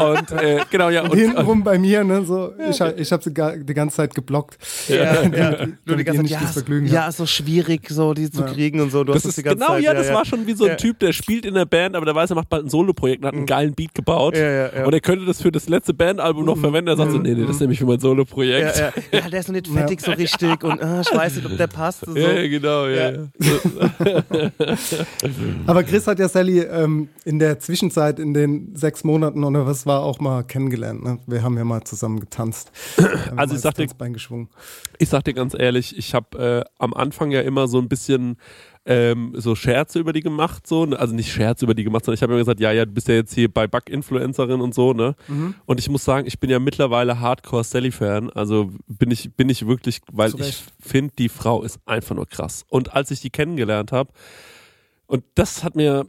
Und 0.00 0.30
äh, 0.32 0.60
genau, 0.70 0.88
ja. 0.90 1.02
Und 1.02 1.12
Und, 1.12 1.18
hintenrum 1.18 1.62
bei 1.64 1.78
mir, 1.78 2.04
ne, 2.04 2.24
so, 2.24 2.52
ich, 2.70 2.80
hab- 2.80 2.98
ich 2.98 3.10
habe 3.12 3.22
sie 3.22 3.32
gar, 3.32 3.56
die 3.56 3.74
ganze 3.74 3.96
Zeit 3.96 4.14
geblockt. 4.14 4.58
Ja, 4.88 5.22
ja. 5.24 5.66
Nur 5.84 5.96
die 5.96 6.04
ganze 6.04 6.24
Zeit, 6.24 6.68
ja, 6.68 6.80
ja, 6.84 7.12
so 7.12 7.26
schwierig, 7.26 7.88
so 7.88 8.14
die 8.14 8.30
zu 8.30 8.40
Ja. 8.42 8.46
kriegen 8.52 8.80
und 8.84 8.90
so. 8.90 9.04
Du 9.04 9.12
das 9.12 9.22
hast 9.22 9.30
ist 9.30 9.38
die 9.38 9.42
ganze 9.42 9.58
genau, 9.58 9.72
Zeit, 9.74 9.82
ja, 9.82 9.94
das 9.94 10.12
war 10.12 10.24
schon 10.24 10.46
wie 10.46 10.52
so 10.54 10.64
ein 10.64 10.70
Ja. 10.70 10.76
Typ, 10.76 10.98
der 11.00 11.12
spielt 11.12 11.44
in 11.44 11.54
der 11.54 11.64
Band, 11.66 11.96
aber 11.96 12.06
der 12.06 12.14
weiß, 12.14 12.30
er 12.30 12.36
macht 12.36 12.48
bald 12.48 12.64
ein 12.64 12.70
Solo-Projekt 12.70 13.22
und 13.22 13.28
hat 13.28 13.34
einen 13.34 13.46
geilen 13.46 13.74
Beat 13.74 13.94
gebaut. 13.94 14.34
Mhm. 14.34 14.40
Ja, 14.40 14.50
ja, 14.50 14.70
ja. 14.76 14.84
Und 14.86 14.92
er 14.92 15.00
könnte 15.00 15.24
das 15.26 15.42
für 15.42 15.50
das 15.50 15.68
letzte 15.68 15.92
Bandalbum 15.94 16.44
noch 16.44 16.58
verwenden. 16.58 16.88
Er 16.88 16.96
sagt 16.96 17.10
so, 17.12 17.18
nee, 17.18 17.34
nee, 17.34 17.42
das 17.42 17.56
ist 17.56 17.60
nämlich 17.60 17.78
für 17.78 17.86
mein 17.86 17.98
Solo-Projekt. 18.00 18.78
Ja, 18.78 18.84
ja. 18.86 18.92
ja, 19.20 19.28
der 19.28 19.40
ist 19.40 19.48
noch 19.48 19.54
nicht 19.54 19.68
fertig 19.68 20.00
so 20.00 20.12
richtig 20.12 20.62
und 20.64 20.82
ah, 20.82 21.00
ich 21.00 21.16
weiß 21.16 21.36
nicht, 21.36 21.46
ob 21.46 21.56
der 21.56 21.66
passt. 21.66 22.04
So. 22.06 22.16
Ja, 22.16 22.32
ja, 22.32 22.48
genau, 22.48 22.86
ja. 22.86 23.10
Ja. 23.10 23.10
ja. 23.10 24.50
Aber 25.66 25.82
Chris 25.84 26.06
hat 26.06 26.18
ja 26.18 26.28
Sally 26.28 26.60
ähm, 26.60 27.08
in 27.24 27.38
der 27.38 27.58
Zwischenzeit, 27.58 28.18
in 28.18 28.34
den 28.34 28.74
sechs 28.76 29.04
Monaten 29.04 29.44
oder 29.44 29.66
was 29.66 29.86
war, 29.86 30.02
auch 30.02 30.20
mal 30.20 30.42
kennengelernt. 30.42 31.02
Ne? 31.04 31.18
Wir 31.26 31.42
haben 31.42 31.56
ja 31.56 31.64
mal 31.64 31.82
zusammen 31.84 32.20
getanzt. 32.20 32.70
Also 33.36 33.54
ich 33.54 33.60
sag 33.60 33.70
das 33.72 33.76
dir- 33.76 33.86
Tanzbein 33.86 34.12
geschwungen. 34.12 34.48
Ich 34.98 35.08
sag 35.08 35.24
dir 35.24 35.34
ganz 35.34 35.54
ehrlich, 35.58 35.96
ich 35.96 36.14
habe 36.14 36.64
äh, 36.66 36.70
am 36.78 36.94
Anfang 36.94 37.30
ja 37.30 37.40
immer 37.40 37.66
so 37.68 37.78
ein 37.78 37.88
bisschen 37.88 38.36
ähm, 38.86 39.32
so 39.34 39.54
Scherze 39.54 39.98
über 39.98 40.12
die 40.12 40.20
gemacht, 40.20 40.66
so, 40.66 40.84
ne? 40.84 40.98
also 40.98 41.14
nicht 41.14 41.32
Scherze 41.32 41.64
über 41.64 41.74
die 41.74 41.84
gemacht, 41.84 42.04
sondern 42.04 42.16
ich 42.16 42.22
habe 42.22 42.32
immer 42.32 42.40
gesagt, 42.40 42.60
ja, 42.60 42.70
ja, 42.72 42.84
du 42.84 42.92
bist 42.92 43.08
ja 43.08 43.14
jetzt 43.14 43.34
hier 43.34 43.52
bei 43.52 43.66
Bug-Influencerin 43.66 44.60
und 44.60 44.74
so, 44.74 44.92
ne? 44.92 45.14
Und 45.64 45.80
ich 45.80 45.88
muss 45.88 46.04
sagen, 46.04 46.26
ich 46.26 46.38
bin 46.38 46.50
ja 46.50 46.58
mittlerweile 46.58 47.20
Hardcore-Sally-Fan, 47.20 48.30
also 48.30 48.72
bin 48.86 49.10
ich, 49.10 49.32
bin 49.34 49.48
ich 49.48 49.66
wirklich, 49.66 50.00
weil 50.12 50.30
Zu 50.30 50.38
ich 50.40 50.62
finde, 50.80 51.14
die 51.18 51.28
Frau 51.30 51.62
ist 51.62 51.80
einfach 51.86 52.14
nur 52.14 52.26
krass. 52.26 52.64
Und 52.68 52.94
als 52.94 53.10
ich 53.10 53.20
die 53.20 53.30
kennengelernt 53.30 53.92
habe, 53.92 54.12
und 55.06 55.24
das 55.34 55.64
hat 55.64 55.76
mir, 55.76 56.06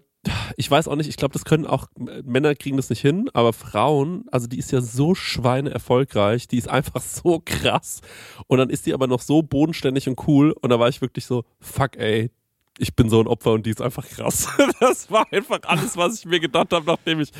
ich 0.57 0.69
weiß 0.69 0.87
auch 0.89 0.95
nicht, 0.95 1.07
ich 1.07 1.17
glaube, 1.17 1.33
das 1.33 1.45
können 1.45 1.65
auch, 1.65 1.87
Männer 2.23 2.55
kriegen 2.55 2.75
das 2.75 2.89
nicht 2.89 3.01
hin, 3.01 3.29
aber 3.33 3.53
Frauen, 3.53 4.25
also 4.31 4.47
die 4.47 4.57
ist 4.57 4.71
ja 4.71 4.81
so 4.81 5.15
schweine 5.15 5.69
erfolgreich, 5.69 6.47
die 6.47 6.57
ist 6.57 6.67
einfach 6.67 7.01
so 7.01 7.41
krass. 7.43 8.01
Und 8.47 8.57
dann 8.57 8.69
ist 8.69 8.85
die 8.85 8.93
aber 8.93 9.07
noch 9.07 9.21
so 9.21 9.43
bodenständig 9.43 10.09
und 10.09 10.27
cool. 10.27 10.51
Und 10.51 10.71
da 10.71 10.79
war 10.79 10.89
ich 10.89 10.99
wirklich 10.99 11.25
so, 11.25 11.43
fuck 11.59 11.95
ey, 11.95 12.31
ich 12.77 12.95
bin 12.95 13.09
so 13.09 13.19
ein 13.19 13.27
Opfer 13.27 13.53
und 13.53 13.65
die 13.65 13.69
ist 13.69 13.81
einfach 13.81 14.07
krass. 14.07 14.47
Das 14.79 15.09
war 15.09 15.25
einfach 15.31 15.59
alles, 15.63 15.95
was 15.95 16.19
ich 16.19 16.25
mir 16.25 16.39
gedacht 16.39 16.73
habe, 16.73 16.85
nachdem 16.85 17.21
ich 17.21 17.31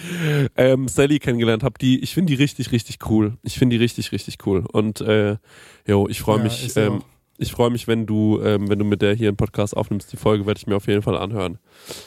ähm, 0.56 0.88
Sally 0.88 1.20
kennengelernt 1.20 1.64
habe. 1.64 1.78
Die, 1.80 2.00
ich 2.00 2.14
finde 2.14 2.34
die 2.34 2.42
richtig, 2.42 2.72
richtig 2.72 3.00
cool. 3.10 3.38
Ich 3.44 3.60
finde 3.60 3.76
die 3.76 3.82
richtig, 3.84 4.12
richtig 4.12 4.38
cool. 4.46 4.64
Und 4.72 5.02
äh, 5.02 5.38
jo, 5.86 6.08
ich 6.08 6.22
freue 6.22 6.38
Ja, 6.38 6.44
mich. 6.44 6.76
Ähm, 6.78 7.04
ich 7.38 7.52
freue 7.52 7.70
mich, 7.70 7.88
wenn 7.88 8.06
du, 8.06 8.40
ähm, 8.42 8.70
wenn 8.70 8.80
du 8.80 8.86
mit 8.86 9.02
der 9.02 9.14
hier 9.14 9.28
einen 9.28 9.36
Podcast 9.36 9.76
aufnimmst. 9.76 10.12
Die 10.14 10.18
Folge 10.18 10.46
werde 10.46 10.58
ich 10.58 10.68
mir 10.68 10.78
auf 10.78 10.88
jeden 10.88 11.02
Fall 11.02 11.18
anhören. 11.18 11.60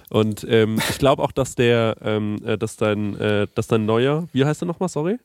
Und 0.08 0.46
ähm, 0.48 0.80
ich 0.88 0.98
glaube 0.98 1.22
auch, 1.22 1.32
dass 1.32 1.54
der, 1.54 1.96
ähm, 2.02 2.36
äh, 2.44 2.56
dass 2.56 2.76
dein, 2.76 3.14
äh, 3.16 3.46
dass 3.54 3.66
dein 3.66 3.84
neuer, 3.84 4.26
wie 4.32 4.46
heißt 4.46 4.62
der 4.62 4.66
nochmal, 4.66 4.88
sorry? 4.88 5.18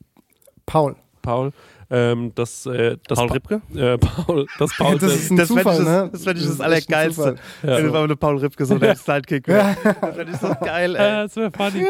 Paul. 0.66 0.98
Paul, 1.22 1.54
ähm, 1.96 2.32
dass, 2.34 2.66
äh, 2.66 2.98
dass 3.08 3.20
Paul 3.20 3.28
Pa- 3.28 3.34
Ripke? 3.36 3.62
Äh, 3.76 3.98
Paul, 4.00 4.48
dass 4.58 4.72
Paul 4.78 4.98
Das 4.98 5.14
ist 5.14 5.30
ein 5.32 5.38
Das 5.38 5.48
fände 5.50 5.62
Zufall, 5.64 5.80
ich, 5.80 5.86
ne? 5.88 6.10
das, 6.12 6.12
das, 6.12 6.24
fänd 6.24 6.40
ich 6.40 6.46
das, 6.48 6.60
ein 6.60 6.66
Allergeilste. 6.66 7.22
Zufall. 7.62 7.84
Wenn 7.84 7.92
mal 7.92 8.08
mit 8.08 8.20
Paul 8.20 8.38
Ripke 8.40 8.66
so 8.66 8.78
der 8.80 8.96
Sidekick 8.96 9.48
wäre. 9.48 9.78
Das 10.02 10.16
fände 10.16 10.32
ich 10.34 10.40
so 10.40 10.56
geil, 10.66 10.96
ey. 10.96 10.98
das 11.28 11.36
wäre 11.36 11.52
funny. 11.56 11.86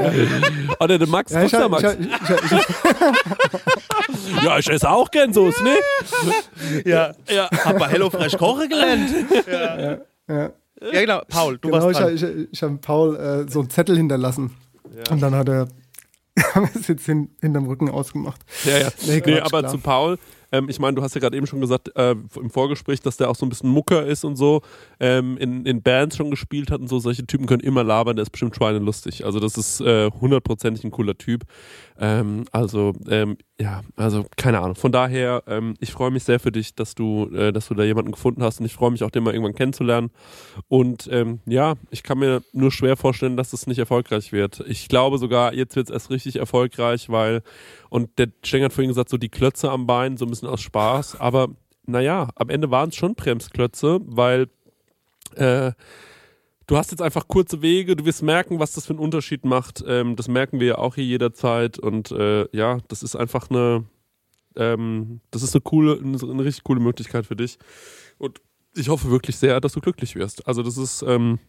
Oder 0.80 0.98
der 1.00 1.08
Max, 1.08 1.32
Ja, 1.32 1.39
ja, 1.39 1.46
ich, 1.46 1.54
hab- 1.54 1.72
Max. 1.72 1.84
ich, 1.84 2.00
ich, 2.02 2.52
ich, 2.52 4.44
ja, 4.44 4.60
ich 4.60 4.70
esse 4.70 4.89
auch 4.89 5.10
gern 5.10 5.32
Soße, 5.34 5.63
ne? 5.63 5.76
Ja. 6.86 7.12
Ja. 7.30 7.50
Hab 7.63 7.80
bei 7.80 7.88
HelloFresh 7.88 8.38
kochen 8.38 8.68
gelernt. 8.70 9.10
Ja. 9.48 9.78
ja. 9.80 9.98
ja, 10.28 10.50
genau. 10.92 11.22
Paul, 11.30 11.58
du 11.60 11.70
genau, 11.70 11.84
warst 11.86 11.92
ich, 11.92 11.98
dran. 12.20 12.32
hab- 12.34 12.38
ich, 12.42 12.48
ich 12.52 12.63
habe 12.63 12.78
Paul 12.78 13.16
äh, 13.16 13.50
so 13.52 13.62
einen 13.62 13.70
Zettel 13.70 13.96
hinterlassen. 13.98 14.52
Und 15.10 15.22
dann 15.22 15.34
hat 15.36 15.50
er 15.50 15.68
haben 16.56 16.67
wir 16.74 16.80
es 16.82 16.88
jetzt 16.88 17.06
hin, 17.06 17.30
hinterm 17.41 17.67
Rücken 17.67 17.89
ausgemacht. 17.89 18.41
Ja, 18.65 18.78
ja. 18.80 18.89
Nee, 19.06 19.22
Nee, 19.26 19.39
aber 19.39 19.60
klar. 19.60 19.72
zu 19.72 19.78
Paul, 19.78 20.17
ähm, 20.52 20.69
ich 20.69 20.80
meine, 20.80 20.96
du 20.96 21.02
hast 21.02 21.15
ja 21.15 21.22
gerade 21.22 21.36
eben 21.36 21.48
schon 21.48 21.62
gesagt, 21.62 21.91
äh, 21.96 22.12
im 22.12 22.50
Vorgespräch, 22.50 23.02
dass 23.02 23.17
der 23.17 23.30
auch 23.30 23.36
so 23.36 23.46
ein 23.46 23.50
bisschen 23.50 23.69
Mucker 23.69 24.06
ist 24.06 24.24
und 24.24 24.36
so, 24.36 24.62
ähm, 25.00 25.38
in, 25.38 25.65
in 25.65 25.82
Bands 25.82 26.15
schon 26.15 26.30
gespielt 26.30 26.69
hat 26.72 26.80
und 26.80 26.88
so. 26.88 27.00
Solche 27.00 27.26
Typen 27.26 27.48
können 27.48 27.62
immer 27.62 27.84
labern, 27.84 28.15
der 28.15 28.24
ist 28.24 28.30
bestimmt 28.30 28.56
schweinelustig. 28.56 29.26
Also, 29.26 29.39
das 29.39 29.58
ist 29.58 29.82
äh, 29.82 30.10
hundertprozentig 30.12 30.84
ein 30.84 30.91
cooler 30.91 31.17
Typ. 31.17 31.43
Ähm, 31.99 32.45
also, 32.51 32.93
ähm, 33.08 33.38
ja, 33.60 33.82
also 33.95 34.25
keine 34.36 34.60
Ahnung. 34.60 34.75
Von 34.75 34.91
daher, 34.91 35.43
ähm, 35.47 35.75
ich 35.79 35.91
freue 35.91 36.12
mich 36.12 36.23
sehr 36.23 36.39
für 36.39 36.51
dich, 36.51 36.75
dass 36.75 36.95
du, 36.95 37.29
äh, 37.34 37.53
dass 37.53 37.67
du 37.67 37.75
da 37.75 37.84
jemanden 37.84 38.12
gefunden 38.12 38.43
hast 38.43 38.60
und 38.60 38.65
ich 38.65 38.73
freue 38.73 38.91
mich 38.91 39.03
auch, 39.03 39.12
den 39.12 39.23
mal 39.23 39.34
irgendwann 39.34 39.56
kennenzulernen. 39.56 40.10
Und 40.67 41.08
ähm, 41.12 41.39
ja, 41.45 41.75
ich 41.91 42.03
kann 42.03 42.19
mir 42.19 42.41
nur 42.51 42.71
schwer 42.71 42.97
vorstellen, 42.97 43.38
dass 43.38 43.53
es 43.53 43.67
nicht 43.67 43.79
erfolgreich 43.79 44.32
wird. 44.32 44.63
Ich 44.67 44.88
glaube 44.88 45.17
sogar, 45.17 45.53
jetzt 45.53 45.75
wird 45.75 45.89
es 45.89 45.93
erst 45.93 46.10
richtig 46.10 46.38
erfolgreich, 46.38 47.10
weil, 47.10 47.43
und 47.89 48.17
der 48.17 48.29
Steng 48.43 48.63
hat 48.63 48.73
vorhin 48.73 48.89
gesagt, 48.89 49.10
so 49.10 49.17
die 49.17 49.29
Klötze 49.29 49.69
am 49.69 49.86
Bein, 49.86 50.17
so 50.17 50.25
ein 50.25 50.29
bisschen 50.29 50.49
aus 50.49 50.62
Spaß, 50.62 51.19
aber 51.19 51.49
naja, 51.86 52.29
am 52.36 52.49
Ende 52.49 52.71
waren 52.71 52.89
es 52.89 52.95
schon 52.95 53.15
Bremsklötze, 53.15 53.99
weil 54.06 54.47
äh, 55.36 55.73
du 56.67 56.78
hast 56.78 56.91
jetzt 56.91 57.02
einfach 57.02 57.28
kurze 57.28 57.62
Wege, 57.62 57.95
du 57.95 58.06
wirst 58.06 58.23
merken, 58.23 58.60
was 58.60 58.73
das 58.73 58.86
für 58.86 58.93
einen 58.93 58.99
Unterschied 58.99 59.45
macht. 59.45 59.84
Ähm, 59.88 60.15
das 60.15 60.28
merken 60.28 60.60
wir 60.60 60.67
ja 60.67 60.78
auch 60.78 60.95
hier 60.95 61.06
jederzeit 61.06 61.80
und 61.80 62.12
äh, 62.12 62.47
ja, 62.56 62.80
das 62.88 63.04
ist 63.04 63.15
einfach 63.15 63.49
eine, 63.49 63.86
ähm, 64.56 65.21
das 65.32 65.43
ist 65.43 65.56
eine 65.56 65.62
coole, 65.62 65.99
eine, 65.99 66.17
eine 66.21 66.45
richtig 66.45 66.63
coole 66.63 66.80
Möglichkeit 66.80 67.26
für 67.26 67.36
dich. 67.36 67.58
Und 68.17 68.41
ich 68.76 68.89
hoffe 68.89 69.12
wirklich 69.12 69.38
sehr, 69.38 69.60
dass 69.62 69.73
du 69.73 69.82
glücklich 69.82 70.15
wirst. 70.15 70.47
Also 70.47 70.63
das 70.63 70.78
ist, 70.78 71.04
ähm, 71.04 71.39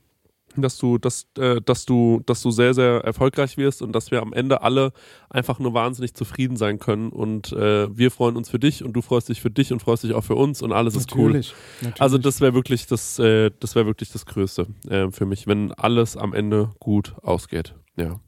dass 0.62 0.78
du, 0.78 0.98
dass, 0.98 1.26
äh, 1.38 1.60
dass 1.60 1.84
du, 1.84 2.22
dass 2.26 2.42
du 2.42 2.50
sehr, 2.50 2.74
sehr 2.74 3.00
erfolgreich 3.04 3.56
wirst 3.56 3.82
und 3.82 3.92
dass 3.92 4.10
wir 4.10 4.22
am 4.22 4.32
Ende 4.32 4.62
alle 4.62 4.92
einfach 5.30 5.58
nur 5.58 5.74
wahnsinnig 5.74 6.14
zufrieden 6.14 6.56
sein 6.56 6.78
können. 6.78 7.10
Und 7.10 7.52
äh, 7.52 7.96
wir 7.96 8.10
freuen 8.10 8.36
uns 8.36 8.50
für 8.50 8.58
dich 8.58 8.84
und 8.84 8.92
du 8.92 9.02
freust 9.02 9.28
dich 9.28 9.40
für 9.40 9.50
dich 9.50 9.72
und 9.72 9.80
freust 9.80 10.04
dich 10.04 10.14
auch 10.14 10.24
für 10.24 10.36
uns 10.36 10.62
und 10.62 10.72
alles 10.72 10.96
ist 10.96 11.14
cool. 11.14 11.26
Natürlich. 11.26 11.54
natürlich. 11.80 12.00
Also 12.00 12.18
das 12.18 12.40
wäre 12.40 12.54
wirklich 12.54 12.86
das, 12.86 13.18
äh, 13.18 13.50
das 13.60 13.74
wäre 13.74 13.86
wirklich 13.86 14.10
das 14.10 14.26
Größte 14.26 14.66
äh, 14.88 15.10
für 15.10 15.26
mich, 15.26 15.46
wenn 15.46 15.72
alles 15.72 16.16
am 16.16 16.34
Ende 16.34 16.70
gut 16.78 17.14
ausgeht. 17.22 17.74
Ja. 17.96 18.20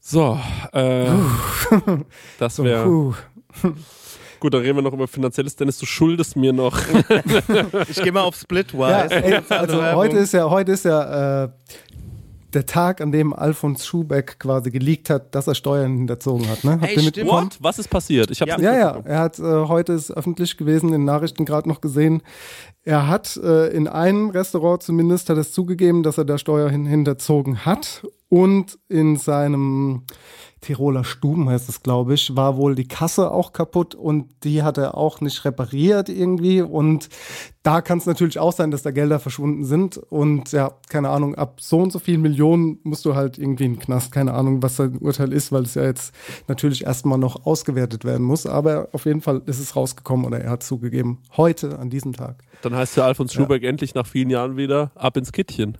So, 0.00 0.40
äh, 0.72 1.10
das 2.38 2.58
wäre. 2.64 3.14
Gut. 4.40 4.54
Dann 4.54 4.62
reden 4.62 4.76
wir 4.76 4.82
noch 4.82 4.92
über 4.92 5.08
finanzielles. 5.08 5.56
Dennis, 5.56 5.78
du 5.78 5.86
schuldest 5.86 6.36
mir 6.36 6.52
noch. 6.52 6.78
Ich 7.88 8.02
gehe 8.02 8.12
mal 8.12 8.22
auf 8.22 8.36
Splitwise. 8.36 8.90
Ja, 8.90 9.02
ey, 9.04 9.40
also 9.48 9.82
heute 9.94 10.16
ist 10.18 10.32
ja, 10.32 10.48
heute 10.48 10.72
ist 10.72 10.84
ja 10.84 11.44
äh, 11.44 11.48
der 12.54 12.66
Tag, 12.66 13.00
an 13.00 13.12
dem 13.12 13.32
Alfons 13.32 13.86
Schubeck 13.86 14.38
quasi 14.38 14.70
geleakt 14.70 15.10
hat, 15.10 15.34
dass 15.34 15.46
er 15.46 15.54
Steuern 15.54 15.98
hinterzogen 15.98 16.48
hat. 16.48 16.64
Ne? 16.64 16.72
Habt 16.80 16.96
Ey, 16.96 17.10
ihr? 17.14 17.26
What? 17.26 17.58
Was 17.60 17.78
ist 17.78 17.88
passiert? 17.88 18.30
Ich 18.30 18.40
hab's 18.40 18.50
Ja. 18.50 18.56
nicht 18.56 18.64
Ja, 18.66 18.78
ja, 18.78 19.00
er 19.04 19.18
hat 19.20 19.38
äh, 19.38 19.42
heute 19.42 19.92
ist 19.92 20.10
öffentlich 20.10 20.56
gewesen, 20.56 20.86
in 20.86 20.92
den 20.92 21.04
Nachrichten 21.04 21.44
gerade 21.44 21.68
noch 21.68 21.80
gesehen. 21.80 22.22
Er 22.84 23.06
hat 23.06 23.36
äh, 23.36 23.68
in 23.68 23.86
einem 23.86 24.30
Restaurant 24.30 24.82
zumindest 24.82 25.28
hat 25.28 25.36
es 25.36 25.52
zugegeben, 25.52 26.02
dass 26.02 26.16
er 26.16 26.24
da 26.24 26.38
Steuer 26.38 26.70
hin 26.70 26.86
hinterzogen 26.86 27.66
hat 27.66 28.02
und 28.28 28.78
in 28.88 29.16
seinem 29.16 30.02
Tiroler 30.60 31.04
Stuben 31.04 31.48
heißt 31.48 31.68
es, 31.68 31.82
glaube 31.82 32.14
ich, 32.14 32.34
war 32.34 32.56
wohl 32.56 32.74
die 32.74 32.88
Kasse 32.88 33.30
auch 33.30 33.52
kaputt 33.52 33.94
und 33.94 34.26
die 34.42 34.62
hat 34.62 34.76
er 34.76 34.96
auch 34.96 35.20
nicht 35.20 35.44
repariert 35.44 36.08
irgendwie. 36.08 36.62
Und 36.62 37.08
da 37.62 37.80
kann 37.80 37.98
es 37.98 38.06
natürlich 38.06 38.38
auch 38.40 38.52
sein, 38.52 38.72
dass 38.72 38.82
da 38.82 38.90
Gelder 38.90 39.20
verschwunden 39.20 39.64
sind. 39.64 39.96
Und 39.96 40.50
ja, 40.50 40.72
keine 40.88 41.10
Ahnung, 41.10 41.36
ab 41.36 41.60
so 41.60 41.78
und 41.78 41.92
so 41.92 42.00
vielen 42.00 42.22
Millionen 42.22 42.80
musst 42.82 43.04
du 43.04 43.14
halt 43.14 43.38
irgendwie 43.38 43.66
in 43.66 43.74
den 43.74 43.78
Knast. 43.78 44.10
Keine 44.10 44.34
Ahnung, 44.34 44.62
was 44.62 44.76
sein 44.76 44.98
Urteil 44.98 45.32
ist, 45.32 45.52
weil 45.52 45.62
es 45.62 45.74
ja 45.74 45.84
jetzt 45.84 46.12
natürlich 46.48 46.84
erstmal 46.84 47.18
noch 47.18 47.46
ausgewertet 47.46 48.04
werden 48.04 48.26
muss. 48.26 48.44
Aber 48.44 48.88
auf 48.92 49.06
jeden 49.06 49.20
Fall 49.20 49.42
ist 49.46 49.60
es 49.60 49.76
rausgekommen 49.76 50.26
oder 50.26 50.40
er 50.40 50.50
hat 50.50 50.64
zugegeben. 50.64 51.18
Heute, 51.36 51.78
an 51.78 51.88
diesem 51.88 52.14
Tag. 52.14 52.42
Dann 52.62 52.74
heißt 52.74 52.96
ja 52.96 53.04
Alfons 53.04 53.32
Schubeck 53.32 53.62
endlich 53.62 53.94
nach 53.94 54.06
vielen 54.06 54.30
Jahren 54.30 54.56
wieder 54.56 54.90
ab 54.96 55.16
ins 55.16 55.30
Kittchen. 55.30 55.78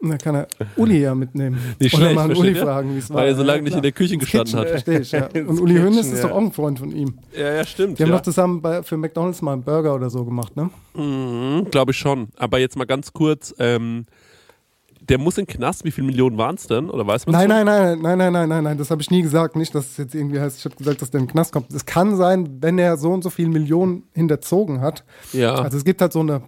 Und 0.00 0.10
dann 0.10 0.18
kann 0.18 0.34
er 0.36 0.48
Uli 0.76 1.00
ja 1.00 1.12
mitnehmen. 1.14 1.58
Nicht 1.80 1.92
Oder 1.94 2.02
schlecht, 2.04 2.14
mal 2.14 2.26
versteht 2.26 2.46
Uli 2.50 2.56
ihr? 2.56 2.62
fragen, 2.62 2.94
wie 2.94 2.98
es 2.98 3.10
war. 3.10 3.16
Weil 3.16 3.28
er 3.28 3.34
so 3.34 3.40
Ja, 3.40 3.46
lange 3.48 3.62
nicht 3.62 3.70
klar. 3.70 3.78
in 3.78 3.82
der 3.82 3.92
Küche 3.92 4.16
gestanden 4.16 4.46
Kitchen, 4.46 4.60
hat. 4.60 4.68
Verstehe 4.68 5.00
ich, 5.00 5.10
ja. 5.12 5.26
Und 5.48 5.58
Uli 5.60 5.74
Kitchen, 5.74 5.88
Hoeneß 5.88 6.06
ist 6.06 6.22
ja. 6.22 6.28
doch 6.28 6.36
auch 6.36 6.40
ein 6.40 6.52
Freund 6.52 6.78
von 6.78 6.92
ihm. 6.92 7.14
Ja, 7.36 7.52
ja, 7.54 7.64
stimmt. 7.66 7.98
Die 7.98 8.04
haben 8.04 8.10
ja. 8.10 8.16
doch 8.16 8.22
zusammen 8.22 8.62
bei, 8.62 8.82
für 8.84 8.96
McDonalds 8.96 9.42
mal 9.42 9.54
einen 9.54 9.64
Burger 9.64 9.94
oder 9.94 10.08
so 10.08 10.24
gemacht, 10.24 10.54
ne? 10.56 10.70
Mhm, 10.94 11.66
Glaube 11.70 11.90
ich 11.90 11.98
schon. 11.98 12.28
Aber 12.36 12.58
jetzt 12.60 12.76
mal 12.76 12.84
ganz 12.84 13.12
kurz, 13.12 13.52
ähm, 13.58 14.06
der 15.00 15.18
muss 15.18 15.36
in 15.38 15.46
den 15.46 15.56
Knast. 15.56 15.84
Wie 15.84 15.90
viele 15.90 16.06
Millionen 16.06 16.38
waren 16.38 16.54
es 16.54 16.66
denn? 16.68 16.90
Oder 16.90 17.06
weiß 17.06 17.26
man 17.26 17.32
Nein, 17.34 17.48
nein, 17.48 17.64
nein, 17.66 17.98
nein, 18.00 18.18
nein, 18.18 18.32
nein, 18.32 18.48
nein, 18.48 18.64
nein, 18.64 18.78
das 18.78 18.90
habe 18.90 19.02
ich 19.02 19.10
nie 19.10 19.22
gesagt. 19.22 19.56
Nicht, 19.56 19.74
dass 19.74 19.86
es 19.92 19.96
jetzt 19.96 20.14
irgendwie 20.14 20.38
heißt, 20.38 20.58
ich 20.58 20.64
habe 20.64 20.76
gesagt, 20.76 21.02
dass 21.02 21.10
der 21.10 21.20
in 21.20 21.26
den 21.26 21.32
Knast 21.32 21.52
kommt. 21.52 21.72
Es 21.72 21.86
kann 21.86 22.16
sein, 22.16 22.58
wenn 22.60 22.78
er 22.78 22.96
so 22.98 23.10
und 23.10 23.22
so 23.24 23.30
viele 23.30 23.48
Millionen 23.48 24.04
hinterzogen 24.14 24.80
hat. 24.80 25.02
Ja. 25.32 25.54
Also 25.56 25.76
es 25.76 25.84
gibt 25.84 26.00
halt 26.02 26.12
so 26.12 26.20
eine 26.20 26.42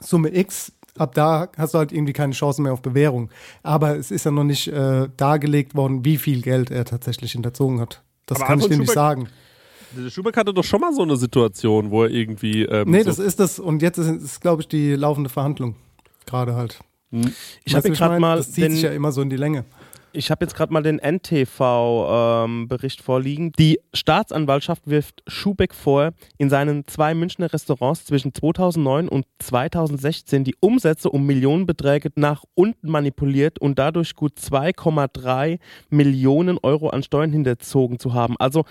Summe 0.00 0.36
X, 0.36 0.72
ab 0.98 1.14
da 1.14 1.48
hast 1.56 1.74
du 1.74 1.78
halt 1.78 1.92
irgendwie 1.92 2.12
keine 2.12 2.32
Chance 2.32 2.62
mehr 2.62 2.72
auf 2.72 2.82
Bewährung. 2.82 3.30
Aber 3.62 3.96
es 3.96 4.10
ist 4.10 4.24
ja 4.24 4.30
noch 4.30 4.44
nicht 4.44 4.68
äh, 4.68 5.08
dargelegt 5.16 5.74
worden, 5.74 6.04
wie 6.04 6.16
viel 6.16 6.42
Geld 6.42 6.70
er 6.70 6.84
tatsächlich 6.84 7.32
hinterzogen 7.32 7.80
hat. 7.80 8.02
Das 8.26 8.38
Aber 8.38 8.46
kann 8.46 8.60
ich 8.60 8.68
dir 8.68 8.78
nicht 8.78 8.92
sagen. 8.92 9.28
Schubeck 10.08 10.36
hatte 10.36 10.52
doch 10.52 10.64
schon 10.64 10.80
mal 10.80 10.92
so 10.92 11.02
eine 11.02 11.16
Situation, 11.16 11.90
wo 11.90 12.02
er 12.02 12.10
irgendwie. 12.10 12.64
Ähm, 12.64 12.90
Nee, 12.90 13.02
so 13.02 13.10
das 13.10 13.18
ist 13.18 13.38
das. 13.38 13.58
Und 13.58 13.82
jetzt 13.82 13.98
ist, 13.98 14.08
ist 14.08 14.40
glaube 14.40 14.62
ich, 14.62 14.68
die 14.68 14.94
laufende 14.94 15.30
Verhandlung. 15.30 15.76
Gerade 16.26 16.54
halt. 16.54 16.80
Ich 17.64 17.74
Weißt 17.74 17.86
habe 17.86 17.90
gerade 17.90 18.20
mal 18.20 18.38
Das 18.38 18.50
zieht 18.50 18.72
sich 18.72 18.82
ja 18.82 18.90
den, 18.90 18.96
immer 18.96 19.12
so 19.12 19.22
in 19.22 19.30
die 19.30 19.36
Länge. 19.36 19.64
Ich 20.14 20.30
habe 20.30 20.44
jetzt 20.44 20.54
gerade 20.54 20.72
mal 20.72 20.82
den 20.82 20.98
NTV-Bericht 20.98 23.02
vorliegen. 23.02 23.52
Die 23.52 23.80
Staatsanwaltschaft 23.92 24.86
wirft 24.86 25.22
Schubeck 25.26 25.74
vor, 25.74 26.12
in 26.38 26.48
seinen 26.48 26.86
zwei 26.86 27.14
Münchner 27.14 27.52
Restaurants 27.52 28.04
zwischen 28.04 28.32
2009 28.32 29.08
und 29.08 29.26
2016 29.40 30.44
die 30.44 30.54
Umsätze 30.60 31.10
um 31.10 31.26
Millionenbeträge 31.26 32.10
nach 32.14 32.44
unten 32.54 32.90
manipuliert 32.90 33.58
und 33.58 33.78
dadurch 33.78 34.14
gut 34.14 34.38
2,3 34.38 35.58
Millionen 35.90 36.58
Euro 36.62 36.88
an 36.88 37.02
Steuern 37.02 37.32
hinterzogen 37.32 37.98
zu 37.98 38.14
haben. 38.14 38.36
Also 38.38 38.64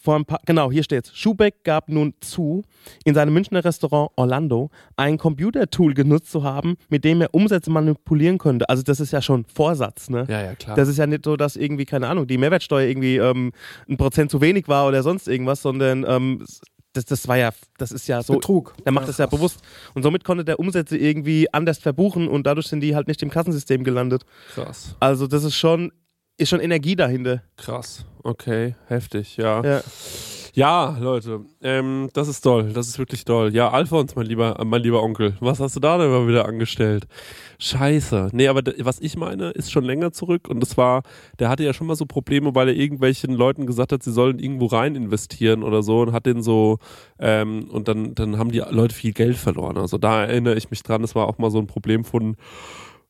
vor 0.00 0.16
ein 0.16 0.24
paar, 0.24 0.40
genau, 0.46 0.70
hier 0.70 0.82
steht's. 0.82 1.10
Schubeck 1.14 1.64
gab 1.64 1.88
nun 1.88 2.14
zu, 2.20 2.62
in 3.04 3.14
seinem 3.14 3.34
Münchner 3.34 3.64
Restaurant 3.64 4.10
Orlando 4.16 4.70
ein 4.96 5.18
Computertool 5.18 5.94
genutzt 5.94 6.30
zu 6.30 6.44
haben, 6.44 6.76
mit 6.88 7.04
dem 7.04 7.20
er 7.20 7.34
Umsätze 7.34 7.70
manipulieren 7.70 8.38
könnte. 8.38 8.68
Also 8.68 8.82
das 8.82 9.00
ist 9.00 9.12
ja 9.12 9.20
schon 9.20 9.44
Vorsatz, 9.44 10.08
ne? 10.08 10.26
Ja, 10.28 10.42
ja, 10.42 10.54
klar. 10.54 10.76
Das 10.76 10.88
ist 10.88 10.98
ja 10.98 11.06
nicht 11.06 11.24
so, 11.24 11.36
dass 11.36 11.56
irgendwie, 11.56 11.84
keine 11.84 12.08
Ahnung, 12.08 12.26
die 12.26 12.38
Mehrwertsteuer 12.38 12.88
irgendwie 12.88 13.16
ähm, 13.16 13.52
ein 13.88 13.96
Prozent 13.96 14.30
zu 14.30 14.40
wenig 14.40 14.68
war 14.68 14.86
oder 14.86 15.02
sonst 15.02 15.26
irgendwas, 15.26 15.62
sondern 15.62 16.04
ähm, 16.08 16.44
das, 16.92 17.04
das 17.04 17.28
war 17.28 17.36
ja, 17.36 17.50
das 17.76 17.92
ist 17.92 18.06
ja 18.08 18.22
so. 18.22 18.34
Betrug. 18.34 18.74
Er 18.84 18.92
macht 18.92 19.08
das 19.08 19.18
ja 19.18 19.26
bewusst. 19.26 19.60
Und 19.94 20.02
somit 20.02 20.24
konnte 20.24 20.44
der 20.44 20.58
Umsätze 20.58 20.96
irgendwie 20.96 21.52
anders 21.52 21.78
verbuchen 21.78 22.28
und 22.28 22.46
dadurch 22.46 22.68
sind 22.68 22.80
die 22.80 22.94
halt 22.94 23.08
nicht 23.08 23.22
im 23.22 23.30
Kassensystem 23.30 23.84
gelandet. 23.84 24.24
krass. 24.54 24.96
Also 25.00 25.26
das 25.26 25.44
ist 25.44 25.56
schon, 25.56 25.92
ist 26.38 26.48
schon 26.48 26.60
Energie 26.60 26.96
dahinter. 26.96 27.42
Krass. 27.56 28.06
Okay, 28.22 28.74
heftig, 28.86 29.36
ja. 29.36 29.62
Ja. 29.62 29.82
Ja, 30.54 30.96
Leute, 30.98 31.42
ähm, 31.62 32.08
das 32.14 32.26
ist 32.26 32.40
toll, 32.40 32.72
das 32.72 32.88
ist 32.88 32.98
wirklich 32.98 33.24
toll. 33.24 33.54
Ja, 33.54 33.70
Alfons, 33.70 34.16
mein 34.16 34.26
lieber, 34.26 34.60
mein 34.64 34.82
lieber 34.82 35.04
Onkel, 35.04 35.36
was 35.38 35.60
hast 35.60 35.76
du 35.76 35.80
da 35.80 35.98
denn 35.98 36.10
mal 36.10 36.26
wieder 36.26 36.46
angestellt? 36.46 37.06
Scheiße. 37.60 38.30
Nee, 38.32 38.48
aber 38.48 38.62
was 38.78 38.98
ich 38.98 39.16
meine, 39.16 39.50
ist 39.50 39.70
schon 39.70 39.84
länger 39.84 40.10
zurück 40.10 40.48
und 40.48 40.58
das 40.58 40.76
war, 40.76 41.02
der 41.38 41.48
hatte 41.48 41.62
ja 41.62 41.72
schon 41.72 41.86
mal 41.86 41.94
so 41.94 42.06
Probleme, 42.06 42.56
weil 42.56 42.68
er 42.68 42.74
irgendwelchen 42.74 43.34
Leuten 43.34 43.66
gesagt 43.66 43.92
hat, 43.92 44.02
sie 44.02 44.10
sollen 44.10 44.40
irgendwo 44.40 44.66
rein 44.66 44.96
investieren 44.96 45.62
oder 45.62 45.84
so 45.84 46.00
und 46.00 46.12
hat 46.12 46.26
den 46.26 46.42
so, 46.42 46.78
ähm, 47.20 47.68
und 47.70 47.86
dann, 47.86 48.16
dann 48.16 48.36
haben 48.36 48.50
die 48.50 48.64
Leute 48.68 48.96
viel 48.96 49.12
Geld 49.12 49.36
verloren. 49.36 49.76
Also 49.76 49.96
da 49.96 50.24
erinnere 50.24 50.56
ich 50.56 50.70
mich 50.70 50.82
dran, 50.82 51.02
das 51.02 51.14
war 51.14 51.28
auch 51.28 51.38
mal 51.38 51.52
so 51.52 51.58
ein 51.60 51.68
Problem 51.68 52.02
von, 52.02 52.36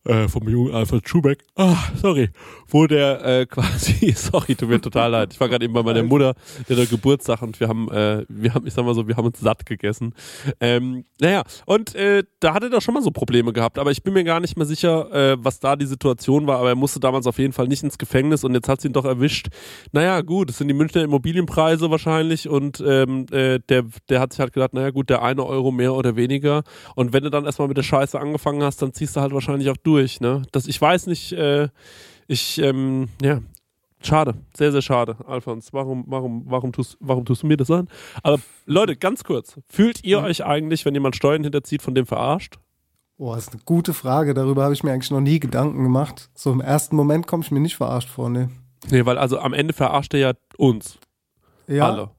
äh, 0.09 0.27
vom 0.27 0.49
jungen 0.49 0.75
Alfred 0.75 1.07
Schubeck. 1.09 1.45
Ah, 1.55 1.77
sorry. 2.01 2.31
Wo 2.69 2.87
der 2.87 3.25
äh, 3.25 3.47
quasi, 3.51 4.13
sorry, 4.13 4.55
tut 4.55 4.69
mir 4.69 4.81
total 4.81 5.11
leid. 5.11 5.33
Ich 5.33 5.41
war 5.41 5.49
gerade 5.49 5.65
eben 5.65 5.75
bei 5.75 5.83
meiner 5.83 6.03
Mutter, 6.03 6.35
der 6.69 6.77
hat 6.77 6.91
Geburtstag 6.91 7.43
und 7.43 7.61
wir 7.61 7.69
haben, 7.69 7.91
äh, 7.91 8.25
wir 8.29 8.55
haben, 8.55 8.67
ich 8.67 8.75
sag 8.75 8.85
mal 8.85 8.95
so, 8.95 9.07
wir 9.07 9.17
haben 9.17 9.27
uns 9.27 9.39
satt 9.39 9.67
gegessen. 9.67 10.15
Ähm, 10.61 11.05
naja, 11.21 11.43
und 11.67 11.95
äh, 11.95 12.25
da 12.41 12.55
hat 12.55 12.63
er 12.63 12.81
schon 12.81 12.95
mal 12.95 13.03
so 13.03 13.11
Probleme 13.11 13.53
gehabt, 13.53 13.79
aber 13.79 13.91
ich 13.91 14.03
bin 14.03 14.15
mir 14.15 14.25
gar 14.25 14.41
nicht 14.41 14.57
mehr 14.57 14.67
sicher, 14.67 15.13
äh, 15.13 15.37
was 15.39 15.61
da 15.61 15.77
die 15.77 15.87
Situation 15.87 16.47
war, 16.47 16.59
aber 16.59 16.71
er 16.71 16.75
musste 16.75 17.01
damals 17.01 17.27
auf 17.27 17.39
jeden 17.39 17.53
Fall 17.53 17.69
nicht 17.69 17.83
ins 17.83 17.99
Gefängnis 17.99 18.45
und 18.45 18.55
jetzt 18.55 18.69
hat 18.69 18.81
sie 18.81 18.89
ihn 18.89 18.95
doch 18.95 19.05
erwischt. 19.05 19.49
Naja, 19.93 20.23
gut, 20.23 20.51
es 20.51 20.59
sind 20.59 20.69
die 20.69 20.75
Münchner 20.75 21.03
Immobilienpreise 21.03 21.91
wahrscheinlich 21.91 22.49
und 22.49 22.83
ähm, 22.87 23.27
äh, 23.31 23.61
der, 23.69 23.85
der 24.09 24.21
hat 24.21 24.33
sich 24.33 24.41
halt 24.41 24.53
gedacht, 24.53 24.73
naja 24.73 24.91
gut, 24.91 25.11
der 25.11 25.23
eine 25.23 25.45
Euro 25.45 25.71
mehr 25.71 25.93
oder 25.95 26.17
weniger 26.17 26.63
und 26.95 27.13
wenn 27.13 27.25
du 27.25 27.31
dann 27.31 27.45
erstmal 27.45 27.69
mit 27.69 27.77
der 27.77 27.83
Scheiße 27.83 28.19
angefangen 28.19 28.63
hast, 28.63 28.81
dann 28.81 28.95
ziehst 28.95 29.17
du 29.17 29.21
halt 29.21 29.33
wahrscheinlich 29.33 29.69
auch 29.69 29.77
durch, 29.77 29.98
ne? 30.21 30.43
Das, 30.53 30.67
ich 30.67 30.81
weiß 30.81 31.07
nicht, 31.07 31.33
äh, 31.33 31.69
ich, 32.27 32.59
ähm, 32.59 33.09
ja, 33.23 33.41
schade, 34.03 34.35
sehr, 34.57 34.73
sehr 34.73 34.83
schade, 34.83 35.17
Alfons. 35.27 35.73
Warum, 35.73 36.05
warum, 36.07 36.45
warum 36.47 36.73
tust, 36.73 36.97
warum 37.01 37.25
tust 37.25 37.43
du 37.43 37.47
mir 37.47 37.57
das 37.57 37.71
an? 37.71 37.89
Aber 38.23 38.39
Leute, 38.67 38.97
ganz 38.97 39.25
kurz, 39.25 39.59
fühlt 39.69 40.05
ihr 40.05 40.21
euch 40.21 40.45
eigentlich, 40.45 40.85
wenn 40.85 40.95
jemand 40.95 41.17
Steuern 41.17 41.43
hinterzieht, 41.43 41.83
von 41.83 41.95
dem 41.95 42.07
verarscht? 42.07 42.59
Boah, 43.17 43.35
das 43.35 43.49
ist 43.49 43.53
eine 43.53 43.63
gute 43.65 43.95
Frage. 43.95 44.33
Darüber 44.33 44.63
habe 44.63 44.75
ich 44.75 44.85
mir 44.85 44.93
eigentlich 44.93 45.11
noch 45.11 45.21
nie 45.21 45.41
Gedanken 45.41 45.83
gemacht. 45.83 46.31
So 46.35 46.53
im 46.53 46.61
ersten 46.61 46.95
Moment 46.95 47.27
komme 47.27 47.43
ich 47.43 47.51
mir 47.51 47.59
nicht 47.59 47.77
verarscht 47.77 48.09
vor, 48.09 48.31
ne? 48.31 48.49
Nee, 48.91 49.05
weil 49.07 49.19
also 49.19 49.41
am 49.41 49.53
Ende 49.55 49.75
verarscht 49.75 50.15
er 50.15 50.21
ja 50.21 50.33
uns 50.57 50.99
Ja, 51.67 51.91
alle. 51.91 52.11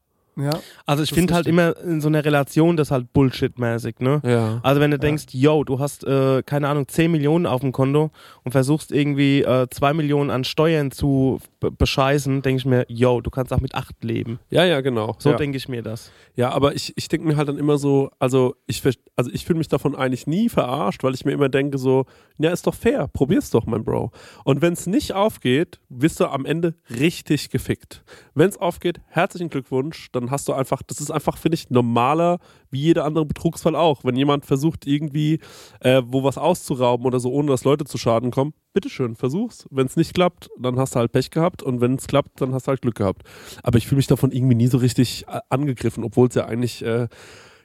Ja. 0.42 0.52
Also 0.86 1.04
ich 1.04 1.12
finde 1.12 1.34
halt 1.34 1.48
immer 1.48 1.78
in 1.78 2.02
so 2.02 2.08
einer 2.08 2.24
Relation 2.24 2.78
das 2.78 2.92
halt 2.92 3.14
Bullshit-mäßig, 3.14 4.00
ne? 4.00 4.22
Ja. 4.24 4.60
Also 4.64 4.82
wenn 4.82 4.92
du 4.92 5.00
denkst, 5.00 5.26
yo, 5.32 5.64
du 5.64 5.80
hast, 5.80 6.04
äh, 6.04 6.44
keine 6.44 6.68
Ahnung, 6.68 6.88
10 6.88 7.12
Millionen 7.12 7.46
auf 7.46 7.62
dem 7.62 7.72
Konto 7.72 8.12
und 8.44 8.52
versuchst 8.52 8.92
irgendwie 8.92 9.42
äh, 9.42 9.68
2 9.70 9.94
Millionen 9.94 10.30
an 10.30 10.44
Steuern 10.44 10.92
zu 10.92 11.40
be 11.60 11.72
bescheißen, 11.72 12.42
denke 12.42 12.60
ich 12.60 12.66
mir, 12.66 12.86
yo, 12.88 13.22
du 13.22 13.30
kannst 13.30 13.54
auch 13.54 13.60
mit 13.60 13.76
8 13.76 14.04
leben. 14.04 14.40
Ja, 14.50 14.66
ja, 14.66 14.82
genau. 14.82 15.16
So 15.20 15.32
ja. 15.32 15.38
denke 15.38 15.58
ich 15.58 15.68
mir 15.68 15.82
das. 15.82 16.12
Ja, 16.36 16.52
aber 16.52 16.74
ich, 16.74 16.94
ich 16.96 17.08
denke 17.08 17.28
mir 17.28 17.36
halt 17.36 17.50
dann 17.50 17.58
immer 17.58 17.78
so, 17.78 18.12
also 18.20 18.56
ich, 18.66 18.82
also 19.16 19.30
ich 19.32 19.46
fühle 19.46 19.60
mich 19.60 19.68
davon 19.68 19.96
eigentlich 19.96 20.26
nie 20.28 20.50
verarscht, 20.50 21.04
weil 21.04 21.14
ich 21.14 21.26
mir 21.26 21.32
immer 21.32 21.50
denke 21.50 21.78
so, 21.78 22.06
ja, 22.38 22.52
ist 22.52 22.66
doch 22.66 22.76
fair, 22.76 23.08
probier's 23.08 23.50
doch, 23.50 23.66
mein 23.66 23.84
Bro. 23.84 24.12
Und 24.46 24.62
wenn 24.62 24.74
es 24.74 24.88
nicht 24.88 25.14
aufgeht, 25.14 25.80
wirst 25.90 26.20
du 26.20 26.28
am 26.28 26.46
Ende 26.46 26.76
richtig 26.90 27.50
gefickt. 27.50 28.04
Wenn 28.40 28.48
es 28.48 28.58
aufgeht, 28.58 29.02
herzlichen 29.10 29.50
Glückwunsch, 29.50 30.14
dann 30.14 30.32
hast 30.32 30.48
du 30.48 30.54
einfach, 30.54 30.82
das 30.82 31.02
ist 31.02 31.12
einfach, 31.12 31.36
finde 31.36 31.56
ich, 31.56 31.70
normaler 31.72 32.40
wie 32.72 32.80
jeder 32.80 33.04
andere 33.04 33.26
Betrugsfall 33.26 33.76
auch. 33.76 34.06
Wenn 34.06 34.16
jemand 34.16 34.46
versucht, 34.46 34.88
irgendwie 34.88 35.40
äh, 35.82 36.02
wo 36.06 36.24
was 36.24 36.38
auszurauben 36.38 37.06
oder 37.06 37.20
so, 37.20 37.34
ohne 37.34 37.52
dass 37.52 37.66
Leute 37.66 37.84
zu 37.84 37.98
Schaden 37.98 38.32
kommen, 38.32 38.54
bitteschön, 38.72 39.18
versuch's. 39.18 39.68
Wenn 39.72 39.88
es 39.88 39.98
nicht 39.98 40.14
klappt, 40.14 40.50
dann 40.58 40.80
hast 40.80 40.96
du 40.96 41.00
halt 41.00 41.12
Pech 41.12 41.32
gehabt 41.32 41.62
und 41.62 41.82
wenn 41.82 41.96
es 41.96 42.08
klappt, 42.08 42.40
dann 42.40 42.54
hast 42.54 42.68
du 42.68 42.70
halt 42.70 42.82
Glück 42.82 42.96
gehabt. 42.96 43.24
Aber 43.62 43.78
ich 43.78 43.88
fühle 43.88 43.98
mich 43.98 44.08
davon 44.08 44.32
irgendwie 44.32 44.56
nie 44.56 44.68
so 44.68 44.78
richtig 44.78 45.26
äh, 45.28 45.42
angegriffen, 45.50 46.06
obwohl 46.06 46.30
es 46.30 46.36
ja 46.36 46.46
eigentlich, 46.46 46.82
äh, 46.82 47.10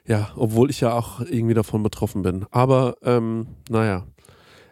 ja, 0.05 0.31
obwohl 0.35 0.69
ich 0.69 0.81
ja 0.81 0.91
auch 0.91 1.21
irgendwie 1.21 1.53
davon 1.53 1.83
betroffen 1.83 2.21
bin. 2.21 2.47
Aber, 2.51 2.97
ähm, 3.01 3.47
naja. 3.69 4.03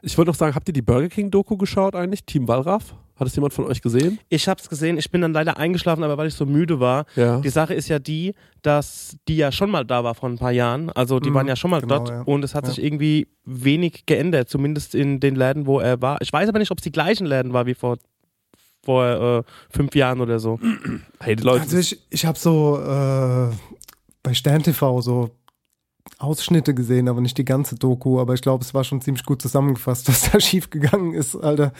Ich 0.01 0.17
wollte 0.17 0.31
noch 0.31 0.35
sagen, 0.35 0.53
habt 0.53 0.67
ihr 0.67 0.73
die 0.73 0.81
Burger 0.81 1.07
King 1.07 1.31
Doku 1.31 1.55
geschaut 1.55 1.95
eigentlich? 1.95 2.25
Team 2.25 2.49
Wallraff? 2.49 2.93
Hat 3.15 3.27
es 3.27 3.35
jemand 3.35 3.53
von 3.53 3.65
euch 3.65 3.81
gesehen? 3.81 4.19
Ich 4.29 4.47
habe 4.47 4.59
es 4.59 4.67
gesehen, 4.69 4.97
ich 4.97 5.11
bin 5.11 5.21
dann 5.21 5.33
leider 5.33 5.57
eingeschlafen, 5.57 6.03
aber 6.03 6.17
weil 6.17 6.27
ich 6.27 6.33
so 6.33 6.45
müde 6.47 6.79
war. 6.79 7.05
Ja. 7.15 7.39
Die 7.41 7.49
Sache 7.49 7.73
ist 7.75 7.87
ja 7.87 7.99
die, 7.99 8.33
dass 8.63 9.17
die 9.27 9.37
ja 9.37 9.51
schon 9.51 9.69
mal 9.69 9.85
da 9.85 10.03
war 10.03 10.15
vor 10.15 10.29
ein 10.29 10.37
paar 10.39 10.51
Jahren. 10.51 10.89
Also 10.91 11.19
die 11.19 11.29
Mhm, 11.29 11.33
waren 11.35 11.47
ja 11.47 11.55
schon 11.55 11.69
mal 11.71 11.81
genau, 11.81 11.97
dort 11.99 12.09
ja. 12.09 12.21
und 12.23 12.43
es 12.43 12.55
hat 12.55 12.65
Ja. 12.65 12.73
sich 12.73 12.83
irgendwie 12.83 13.27
wenig 13.45 14.05
geändert, 14.07 14.49
zumindest 14.49 14.95
in 14.95 15.19
den 15.19 15.35
Läden, 15.35 15.67
wo 15.67 15.79
er 15.79 16.01
war. 16.01 16.17
Ich 16.21 16.33
weiß 16.33 16.49
aber 16.49 16.57
nicht, 16.59 16.71
ob 16.71 16.79
es 16.79 16.83
die 16.83 16.91
gleichen 16.91 17.27
Läden 17.27 17.53
war 17.53 17.65
wie 17.67 17.75
vor, 17.75 17.97
vor 18.83 19.05
äh, 19.05 19.43
fünf 19.69 19.95
Jahren 19.95 20.19
oder 20.19 20.39
so. 20.39 20.59
Hey, 21.19 21.35
Leute. 21.35 21.61
Also 21.61 21.77
ich, 21.77 21.99
ich 22.09 22.25
habe 22.25 22.37
so 22.39 22.79
äh, 22.79 23.53
bei 24.23 24.33
Stern 24.33 24.63
TV 24.63 25.01
so 25.01 25.29
Ausschnitte 26.19 26.73
gesehen, 26.73 27.09
aber 27.09 27.21
nicht 27.21 27.37
die 27.37 27.45
ganze 27.45 27.75
Doku. 27.75 28.19
Aber 28.19 28.33
ich 28.33 28.41
glaube, 28.41 28.63
es 28.63 28.73
war 28.73 28.83
schon 28.83 29.01
ziemlich 29.01 29.25
gut 29.25 29.41
zusammengefasst, 29.41 30.07
was 30.09 30.31
da 30.31 30.39
schiefgegangen 30.39 31.13
ist, 31.13 31.35
Alter. 31.35 31.73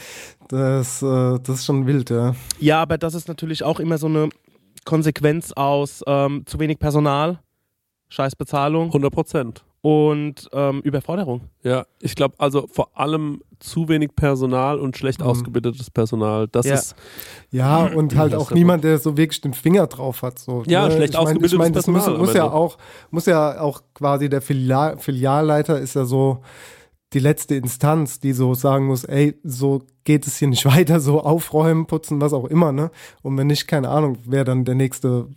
Das, 0.47 1.01
äh, 1.01 1.39
das 1.39 1.59
ist 1.59 1.65
schon 1.65 1.87
wild, 1.87 2.09
ja. 2.09 2.35
Ja, 2.59 2.81
aber 2.81 2.97
das 2.97 3.13
ist 3.13 3.27
natürlich 3.27 3.63
auch 3.63 3.79
immer 3.79 3.97
so 3.97 4.07
eine 4.07 4.29
Konsequenz 4.85 5.51
aus 5.53 6.03
ähm, 6.07 6.43
zu 6.45 6.59
wenig 6.59 6.79
Personal, 6.79 7.39
scheiß 8.09 8.35
Bezahlung 8.35 8.87
100 8.87 9.13
Prozent. 9.13 9.63
Und 9.83 10.49
ähm, 10.53 10.79
Überforderung. 10.79 11.41
Ja, 11.61 11.85
ich 11.99 12.15
glaube 12.15 12.35
also 12.37 12.67
vor 12.71 12.97
allem 12.97 13.41
zu 13.59 13.89
wenig 13.89 14.15
Personal 14.15 14.79
und 14.79 14.95
schlecht 14.95 15.19
Mhm. 15.19 15.27
ausgebildetes 15.27 15.89
Personal. 15.91 16.47
Das 16.47 16.65
Ja. 16.65 16.75
ist 16.75 16.95
Ja, 17.51 17.83
und 17.87 18.15
halt 18.15 18.33
auch 18.33 18.51
niemand, 18.51 18.85
der 18.85 18.97
so 18.97 19.17
wirklich 19.17 19.41
den 19.41 19.53
Finger 19.53 19.87
drauf 19.87 20.21
hat. 20.21 20.39
So, 20.39 20.63
Ja, 20.67 20.87
ne? 20.87 20.95
schlecht 20.95 21.15
ich 21.15 21.19
mein, 21.19 21.35
ich 21.35 21.43
ausgebildetes 21.43 21.57
mein, 21.59 21.73
das 21.73 21.87
muss, 21.87 21.95
Personal 22.03 22.15
am 22.21 22.25
muss 22.25 22.33
ja 22.33 22.49
auch, 22.49 22.77
muss 23.11 23.25
ja 23.25 23.59
auch 23.59 23.81
quasi 23.93 24.29
der 24.29 24.41
Filial, 24.41 24.97
Filialleiter 24.99 25.77
ist 25.79 25.95
ja 25.95 26.05
so 26.05 26.39
die 27.11 27.19
letzte 27.19 27.55
Instanz, 27.55 28.21
die 28.21 28.31
so 28.31 28.53
sagen 28.53 28.85
muss, 28.87 29.03
ey, 29.03 29.37
so 29.43 29.81
geht 30.05 30.25
es 30.27 30.37
hier 30.37 30.47
nicht 30.47 30.63
weiter, 30.77 31.01
so 31.01 31.21
aufräumen, 31.21 31.87
putzen, 31.87 32.21
was 32.21 32.31
auch 32.31 32.45
immer, 32.45 32.71
ne? 32.71 32.89
Und 33.21 33.37
wenn 33.37 33.47
nicht, 33.47 33.67
keine 33.67 33.89
Ahnung, 33.89 34.17
wer 34.25 34.45
dann 34.45 34.63
der 34.63 34.75
nächste, 34.75 35.27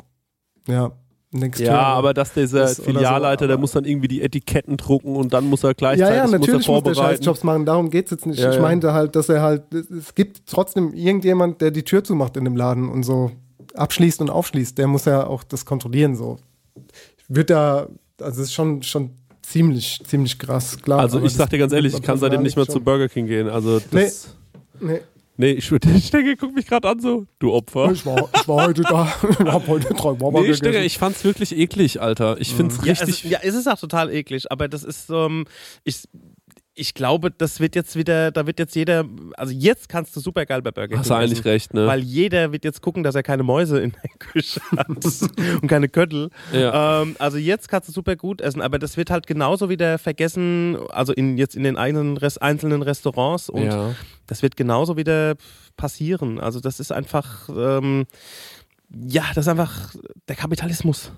ja, 0.69 0.93
Ein 1.35 1.51
Ja, 1.59 1.81
aber 1.83 2.15
dass 2.15 2.33
dieser 2.33 2.59
oder 2.63 2.69
so, 2.69 2.83
Filialleiter, 2.85 3.47
der 3.49 3.59
muss 3.59 3.73
dann 3.73 3.85
irgendwie 3.85 4.09
die 4.09 4.23
Etiketten 4.23 4.77
drucken 4.77 5.17
und 5.17 5.33
dann 5.33 5.45
muss 5.51 5.65
er 5.65 5.71
Ja, 5.71 5.75
gleichzeitig 5.75 6.15
ja, 6.17 6.23
muss 6.23 6.33
er 6.33 6.39
natürlich 6.39 6.55
muss 6.69 6.83
der 6.83 6.95
vorbereiten. 6.95 7.17
Scheißjobs 7.19 7.45
machen, 7.45 7.67
darum 7.67 7.91
geht's 7.91 8.11
jetzt 8.13 8.27
nicht. 8.27 8.39
Ja, 8.39 8.51
ich 8.51 8.57
ja. 8.57 8.63
meinte 8.63 8.93
halt, 8.93 9.17
dass 9.17 9.29
er 9.29 9.43
halt, 9.43 9.75
es- 9.75 9.91
es 9.91 10.15
gibt 10.15 10.43
trotzdem 10.47 10.95
irgendjemand, 10.95 11.61
der 11.61 11.71
die 11.73 11.83
Tür 11.83 12.05
zumacht 12.05 12.37
in 12.37 12.45
dem 12.45 12.57
Laden 12.57 12.89
und 12.89 13.03
so 13.03 13.33
abschließt 13.75 14.21
und 14.21 14.31
aufschließt. 14.31 14.79
Der 14.79 14.87
muss 14.87 15.05
ja 15.05 15.27
auch 15.27 15.43
das 15.45 15.65
kontrollieren, 15.65 16.15
so. 16.17 16.37
Wird 17.29 17.51
da, 17.51 17.89
also 18.21 18.41
es 18.43 18.49
ist 18.49 18.55
schon, 18.55 18.83
schon 18.85 19.11
ziemlich, 19.43 20.01
ziemlich 20.07 20.39
krass, 20.39 20.79
klar. 20.81 21.01
Also 21.01 21.21
ich 21.23 21.35
sag 21.35 21.51
dir 21.51 21.59
ganz 21.59 21.73
ehrlich, 21.73 21.93
ich 21.95 22.03
kann 22.03 22.19
seitdem 22.19 22.43
nicht 22.43 22.57
mehr 22.57 22.67
zu 22.67 22.73
schon- 22.75 22.85
Burger 22.85 23.09
King 23.09 23.27
gehen. 23.27 23.49
Also 23.49 23.81
das. 23.91 24.29
Nee. 24.81 24.93
Nee, 24.93 25.01
ich 25.39 25.71
würde, 25.71 25.89
Stenger, 26.01 26.37
guck 26.37 26.55
mich 26.55 26.67
gerade 26.67 26.89
an 26.89 27.01
so, 27.01 27.27
du 27.39 27.53
Opfer. 27.53 27.91
Ich 27.93 28.05
war, 28.07 28.29
ich 28.35 28.49
war 28.49 28.67
heute 28.67 28.83
da, 28.83 29.13
ich 29.31 29.39
hab 29.41 29.67
heute 29.69 29.89
drei 29.95 30.13
Baba 30.15 30.41
Nee, 30.41 30.49
gegessen. 30.53 30.83
ich 30.83 30.99
fand's 30.99 31.25
wirklich 31.25 31.57
eklig, 31.57 32.01
Alter. 32.01 32.41
Ich 32.41 32.55
find's 32.55 32.79
Ja, 32.85 32.93
richtig. 32.93 33.25
es, 33.25 33.31
ja, 33.31 33.39
es 33.43 33.55
ist 33.55 33.67
auch 33.69 33.79
total 33.79 34.11
eklig, 34.13 34.51
aber 34.51 34.69
das 34.69 34.83
ist, 34.85 35.11
ähm, 35.11 35.45
ich, 35.85 36.05
ich 36.79 36.93
glaube, 36.93 37.31
das 37.31 37.59
wird 37.59 37.75
jetzt 37.75 37.97
wieder, 37.97 38.31
da 38.31 38.47
wird 38.47 38.59
jetzt 38.59 38.77
jeder, 38.77 39.07
also 39.37 39.53
jetzt 39.53 39.89
kannst 39.89 40.15
du 40.15 40.21
super 40.21 40.45
geil 40.45 40.61
bei 40.61 40.71
Burger 40.71 40.89
King 40.89 40.99
Hast 40.99 41.11
du 41.11 41.15
eigentlich 41.15 41.39
essen, 41.39 41.49
recht, 41.49 41.75
ne? 41.75 41.87
Weil 41.87 42.01
jeder 42.01 42.53
wird 42.53 42.65
jetzt 42.65 42.83
gucken, 42.83 43.03
dass 43.03 43.15
er 43.15 43.23
keine 43.23 43.43
Mäuse 43.43 43.81
in 43.81 43.93
der 43.93 44.11
Küche 44.19 44.61
hat 44.77 44.89
und 44.89 45.69
keine 45.69 45.89
Köttel. 45.89 46.29
Ja. 46.53 47.03
Ähm, 47.03 47.17
also 47.19 47.39
jetzt 47.39 47.69
kannst 47.69 47.89
du 47.89 47.93
super 47.93 48.15
gut 48.15 48.43
essen, 48.43 48.61
aber 48.61 48.79
das 48.79 48.99
wird 48.99 49.11
halt 49.11 49.27
genauso 49.27 49.71
wieder 49.71 49.99
vergessen, 49.99 50.77
also 50.91 51.15
in, 51.15 51.39
jetzt 51.39 51.57
in 51.57 51.65
den 51.65 51.79
eigenen 51.79 52.19
Res 52.19 52.37
einzelnen 52.37 52.83
Restaurants 52.83 53.49
und 53.49 53.65
ja. 53.65 53.95
das 54.27 54.43
wird 54.43 54.57
genauso 54.57 54.99
wieder 54.99 55.37
passieren. 55.79 56.39
Also 56.39 56.61
das 56.61 56.79
ist 56.79 56.93
einfach, 56.93 57.49
ähm, 57.49 58.05
ja, 58.91 59.25
das 59.35 59.47
ist 59.47 59.49
einfach 59.49 59.95
der 60.29 60.37
Kapitalismus. 60.37 61.11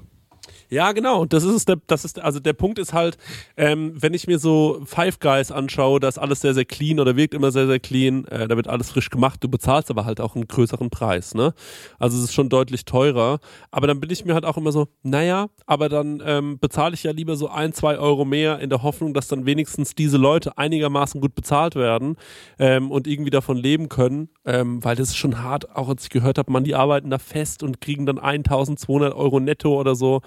Ja, 0.70 0.92
genau. 0.92 1.22
Und 1.22 1.32
das 1.32 1.44
ist. 1.44 1.68
Der, 1.68 1.78
das 1.86 2.04
ist, 2.04 2.20
also 2.20 2.40
der 2.40 2.52
Punkt 2.52 2.78
ist 2.78 2.92
halt, 2.92 3.16
ähm, 3.56 3.94
wenn 3.96 4.12
ich 4.12 4.26
mir 4.26 4.38
so 4.38 4.82
Five 4.84 5.18
Guys 5.18 5.50
anschaue, 5.50 5.98
da 5.98 6.08
ist 6.08 6.18
alles 6.18 6.40
sehr, 6.40 6.52
sehr 6.52 6.66
clean 6.66 7.00
oder 7.00 7.16
wirkt 7.16 7.34
immer 7.34 7.50
sehr, 7.50 7.66
sehr 7.66 7.80
clean. 7.80 8.26
Äh, 8.26 8.48
da 8.48 8.56
wird 8.56 8.68
alles 8.68 8.90
frisch 8.90 9.08
gemacht. 9.08 9.42
Du 9.42 9.48
bezahlst 9.48 9.90
aber 9.90 10.04
halt 10.04 10.20
auch 10.20 10.34
einen 10.34 10.46
größeren 10.46 10.90
Preis. 10.90 11.34
Ne? 11.34 11.54
Also 11.98 12.18
es 12.18 12.24
ist 12.24 12.34
schon 12.34 12.50
deutlich 12.50 12.84
teurer. 12.84 13.38
Aber 13.70 13.86
dann 13.86 14.00
bin 14.00 14.10
ich 14.10 14.24
mir 14.24 14.34
halt 14.34 14.44
auch 14.44 14.58
immer 14.58 14.72
so, 14.72 14.88
naja, 15.02 15.48
aber 15.66 15.88
dann 15.88 16.22
ähm, 16.24 16.58
bezahle 16.58 16.94
ich 16.94 17.02
ja 17.02 17.12
lieber 17.12 17.36
so 17.36 17.48
ein, 17.48 17.72
zwei 17.72 17.98
Euro 17.98 18.24
mehr 18.24 18.58
in 18.58 18.68
der 18.68 18.82
Hoffnung, 18.82 19.14
dass 19.14 19.28
dann 19.28 19.46
wenigstens 19.46 19.94
diese 19.94 20.18
Leute 20.18 20.58
einigermaßen 20.58 21.20
gut 21.20 21.34
bezahlt 21.34 21.76
werden 21.76 22.16
ähm, 22.58 22.90
und 22.90 23.06
irgendwie 23.06 23.30
davon 23.30 23.56
leben 23.56 23.88
können. 23.88 24.28
Ähm, 24.44 24.84
weil 24.84 24.96
das 24.96 25.08
ist 25.08 25.16
schon 25.16 25.42
hart, 25.42 25.74
auch 25.74 25.88
als 25.88 26.04
ich 26.04 26.10
gehört 26.10 26.36
habe, 26.38 26.52
man, 26.52 26.64
die 26.64 26.74
arbeiten 26.74 27.08
da 27.08 27.18
fest 27.18 27.62
und 27.62 27.80
kriegen 27.80 28.04
dann 28.04 28.18
1200 28.18 29.14
Euro 29.14 29.40
netto 29.40 29.78
oder 29.78 29.94
so. 29.94 30.20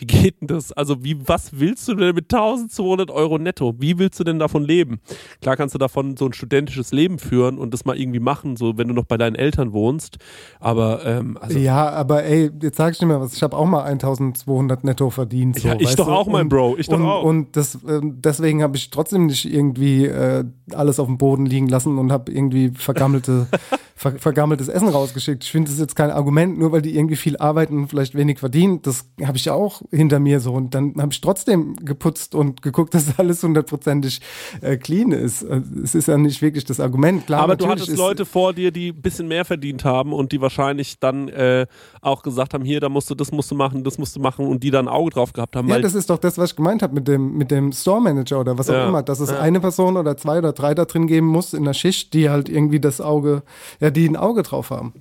Wie 0.00 0.06
geht 0.06 0.40
denn 0.40 0.48
das? 0.48 0.72
Also, 0.72 1.04
wie, 1.04 1.28
was 1.28 1.60
willst 1.60 1.86
du 1.86 1.94
denn 1.94 2.14
mit 2.14 2.32
1200 2.32 3.10
Euro 3.10 3.38
netto? 3.38 3.74
Wie 3.78 3.98
willst 3.98 4.18
du 4.18 4.24
denn 4.24 4.38
davon 4.38 4.64
leben? 4.64 5.00
Klar 5.42 5.56
kannst 5.56 5.74
du 5.74 5.78
davon 5.78 6.16
so 6.16 6.24
ein 6.24 6.32
studentisches 6.32 6.90
Leben 6.90 7.18
führen 7.18 7.58
und 7.58 7.74
das 7.74 7.84
mal 7.84 7.98
irgendwie 7.98 8.18
machen, 8.20 8.56
so 8.56 8.78
wenn 8.78 8.88
du 8.88 8.94
noch 8.94 9.04
bei 9.04 9.18
deinen 9.18 9.36
Eltern 9.36 9.74
wohnst. 9.74 10.16
Aber, 10.58 11.04
ähm, 11.04 11.36
also, 11.38 11.58
Ja, 11.58 11.90
aber 11.90 12.24
ey, 12.24 12.50
jetzt 12.62 12.78
sag 12.78 12.92
ich 12.94 12.98
dir 12.98 13.04
mal 13.06 13.20
was, 13.20 13.34
ich 13.34 13.42
habe 13.42 13.54
auch 13.56 13.66
mal 13.66 13.82
1200 13.84 14.84
netto 14.84 15.10
verdient. 15.10 15.58
So, 15.58 15.68
Ja, 15.68 15.76
ich 15.78 15.94
doch 15.96 16.06
du? 16.06 16.12
auch, 16.12 16.26
mein 16.28 16.42
und, 16.42 16.48
Bro, 16.48 16.76
ich 16.78 16.86
doch 16.88 16.98
und, 16.98 17.04
auch. 17.04 17.22
Und 17.24 17.56
das, 17.56 17.78
ähm, 17.86 18.16
deswegen 18.22 18.62
habe 18.62 18.78
ich 18.78 18.88
trotzdem 18.88 19.26
nicht 19.26 19.44
irgendwie 19.52 20.06
äh, 20.06 20.44
alles 20.72 20.98
auf 20.98 21.06
dem 21.08 21.18
Boden 21.18 21.44
liegen 21.44 21.68
lassen 21.68 21.98
und 21.98 22.10
habe 22.10 22.32
irgendwie 22.32 22.70
vergammelte, 22.70 23.48
ver, 24.00 24.18
vergammeltes 24.18 24.68
Essen 24.68 24.88
rausgeschickt. 24.88 25.44
Ich 25.44 25.50
finde 25.50 25.66
das 25.66 25.74
ist 25.74 25.80
jetzt 25.80 25.94
kein 25.94 26.10
Argument, 26.10 26.58
nur 26.58 26.72
weil 26.72 26.80
die 26.80 26.96
irgendwie 26.96 27.16
viel 27.16 27.36
arbeiten 27.36 27.76
und 27.76 27.88
vielleicht 27.88 28.14
wenig 28.14 28.38
verdienen. 28.38 28.80
Das 28.80 29.04
habe 29.22 29.36
ich 29.36 29.50
auch 29.50 29.82
hinter 29.90 30.18
mir 30.20 30.40
so. 30.40 30.54
Und 30.54 30.74
dann 30.74 30.94
habe 30.98 31.12
ich 31.12 31.20
trotzdem 31.20 31.76
geputzt 31.76 32.34
und 32.34 32.62
geguckt, 32.62 32.94
dass 32.94 33.18
alles 33.18 33.42
hundertprozentig 33.42 34.20
äh, 34.62 34.78
clean 34.78 35.12
ist. 35.12 35.42
Äh, 35.42 35.60
Es 35.84 35.94
ist 35.94 36.08
ja 36.08 36.16
nicht 36.16 36.40
wirklich 36.40 36.64
das 36.64 36.80
Argument. 36.80 37.26
Klar, 37.26 37.42
aber 37.42 37.56
du 37.56 37.66
hattest 37.66 37.94
Leute 37.96 38.24
vor 38.24 38.54
dir, 38.54 38.70
die 38.70 38.88
ein 38.88 39.02
bisschen 39.02 39.28
mehr 39.28 39.44
verdient 39.44 39.84
haben 39.84 40.14
und 40.14 40.32
die 40.32 40.40
wahrscheinlich 40.40 40.98
dann 40.98 41.28
äh, 41.28 41.66
auch 42.00 42.22
gesagt 42.22 42.54
haben, 42.54 42.64
hier, 42.64 42.80
da 42.80 42.88
musst 42.88 43.10
du, 43.10 43.14
das 43.14 43.30
musst 43.32 43.50
du 43.50 43.54
machen, 43.54 43.84
das 43.84 43.98
musst 43.98 44.16
du 44.16 44.20
machen 44.20 44.46
und 44.46 44.62
die 44.62 44.70
da 44.70 44.78
ein 44.78 44.88
Auge 44.88 45.10
drauf 45.10 45.34
gehabt 45.34 45.56
haben. 45.56 45.68
Ja, 45.68 45.78
das 45.78 45.94
ist 45.94 46.08
doch 46.08 46.18
das, 46.18 46.38
was 46.38 46.50
ich 46.52 46.56
gemeint 46.56 46.82
habe 46.82 46.94
mit 46.94 47.06
dem, 47.06 47.36
mit 47.36 47.50
dem 47.50 47.70
Store 47.72 48.00
Manager 48.00 48.40
oder 48.40 48.56
was 48.56 48.70
auch 48.70 48.74
Ja. 48.74 48.88
immer, 48.88 49.02
dass 49.02 49.20
es 49.20 49.28
eine 49.30 49.60
Person 49.60 49.98
oder 49.98 50.16
zwei 50.16 50.38
oder 50.38 50.52
drei 50.52 50.74
da 50.74 50.86
drin 50.86 51.06
geben 51.06 51.26
muss 51.26 51.52
in 51.52 51.64
der 51.64 51.74
Schicht, 51.74 52.14
die 52.14 52.30
halt 52.30 52.48
irgendwie 52.48 52.80
das 52.80 53.00
Auge, 53.02 53.42
ja, 53.80 53.89
die 53.90 54.08
ein 54.08 54.16
Auge 54.16 54.42
drauf 54.42 54.70
haben. 54.70 54.94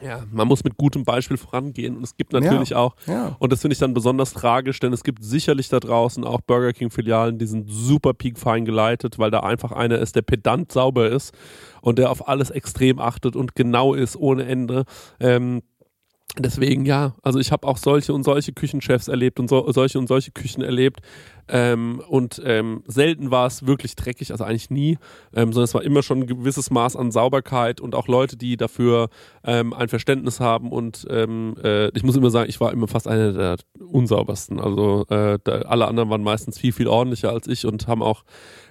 Ja, 0.00 0.24
man 0.32 0.48
muss 0.48 0.64
mit 0.64 0.76
gutem 0.76 1.04
Beispiel 1.04 1.36
vorangehen 1.36 1.96
und 1.96 2.02
es 2.02 2.16
gibt 2.16 2.32
natürlich 2.32 2.70
Ja, 2.70 2.78
auch, 2.78 2.96
ja. 3.06 3.36
und 3.38 3.52
das 3.52 3.60
finde 3.60 3.74
ich 3.74 3.78
dann 3.78 3.94
besonders 3.94 4.32
tragisch, 4.32 4.80
denn 4.80 4.92
es 4.92 5.04
gibt 5.04 5.22
sicherlich 5.22 5.68
da 5.68 5.78
draußen 5.78 6.24
auch 6.24 6.40
Burger 6.40 6.72
King 6.72 6.90
Filialen, 6.90 7.38
die 7.38 7.46
sind 7.46 7.70
super 7.70 8.12
peakfein 8.12 8.64
geleitet, 8.64 9.20
weil 9.20 9.30
da 9.30 9.40
einfach 9.40 9.70
einer 9.70 9.98
ist, 9.98 10.16
der 10.16 10.22
pedant 10.22 10.72
sauber 10.72 11.08
ist 11.08 11.32
und 11.82 12.00
der 12.00 12.10
auf 12.10 12.26
alles 12.26 12.50
extrem 12.50 12.98
achtet 12.98 13.36
und 13.36 13.54
genau 13.54 13.94
ist 13.94 14.16
ohne 14.16 14.44
Ende. 14.44 14.84
Ähm, 15.20 15.62
Deswegen 16.38 16.86
ja, 16.86 17.14
also 17.22 17.38
ich 17.38 17.52
habe 17.52 17.66
auch 17.68 17.76
solche 17.76 18.14
und 18.14 18.22
solche 18.22 18.54
Küchenchefs 18.54 19.08
erlebt 19.08 19.38
und 19.38 19.48
so, 19.48 19.70
solche 19.70 19.98
und 19.98 20.06
solche 20.06 20.30
Küchen 20.30 20.62
erlebt. 20.62 21.00
Ähm, 21.48 22.00
und 22.08 22.40
ähm, 22.44 22.82
selten 22.86 23.30
war 23.30 23.46
es 23.46 23.66
wirklich 23.66 23.96
dreckig, 23.96 24.30
also 24.30 24.44
eigentlich 24.44 24.70
nie, 24.70 24.98
ähm, 25.34 25.52
sondern 25.52 25.64
es 25.64 25.74
war 25.74 25.82
immer 25.82 26.02
schon 26.02 26.20
ein 26.20 26.26
gewisses 26.26 26.70
Maß 26.70 26.96
an 26.96 27.10
Sauberkeit 27.10 27.80
und 27.80 27.94
auch 27.94 28.08
Leute, 28.08 28.36
die 28.36 28.56
dafür 28.56 29.08
ähm, 29.44 29.72
ein 29.72 29.88
Verständnis 29.88 30.40
haben. 30.40 30.70
Und 30.70 31.06
ähm, 31.10 31.56
äh, 31.62 31.88
ich 31.96 32.04
muss 32.04 32.16
immer 32.16 32.30
sagen, 32.30 32.48
ich 32.48 32.60
war 32.60 32.72
immer 32.72 32.88
fast 32.88 33.08
einer 33.08 33.32
der 33.32 33.56
unsaubersten. 33.78 34.60
Also 34.60 35.04
äh, 35.08 35.38
da, 35.42 35.52
alle 35.62 35.86
anderen 35.88 36.10
waren 36.10 36.22
meistens 36.22 36.58
viel, 36.58 36.72
viel 36.72 36.88
ordentlicher 36.88 37.30
als 37.30 37.46
ich 37.46 37.66
und 37.66 37.86
haben 37.86 38.02
auch 38.02 38.24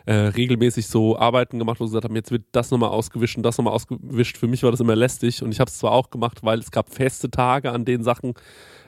äh, 0.05 0.13
regelmäßig 0.13 0.87
so 0.87 1.17
Arbeiten 1.17 1.59
gemacht, 1.59 1.79
wo 1.79 1.85
sie 1.85 1.91
gesagt 1.91 2.05
haben, 2.05 2.15
jetzt 2.15 2.31
wird 2.31 2.43
das 2.51 2.71
nochmal 2.71 2.89
ausgewischt 2.89 3.37
und 3.37 3.43
das 3.43 3.57
nochmal 3.57 3.73
ausgewischt. 3.73 4.37
Für 4.37 4.47
mich 4.47 4.63
war 4.63 4.71
das 4.71 4.79
immer 4.79 4.95
lästig 4.95 5.43
und 5.43 5.51
ich 5.51 5.59
habe 5.59 5.69
es 5.69 5.77
zwar 5.77 5.91
auch 5.91 6.09
gemacht, 6.09 6.39
weil 6.43 6.59
es 6.59 6.71
gab 6.71 6.93
feste 6.93 7.29
Tage, 7.29 7.71
an 7.71 7.85
denen 7.85 8.03
Sachen 8.03 8.33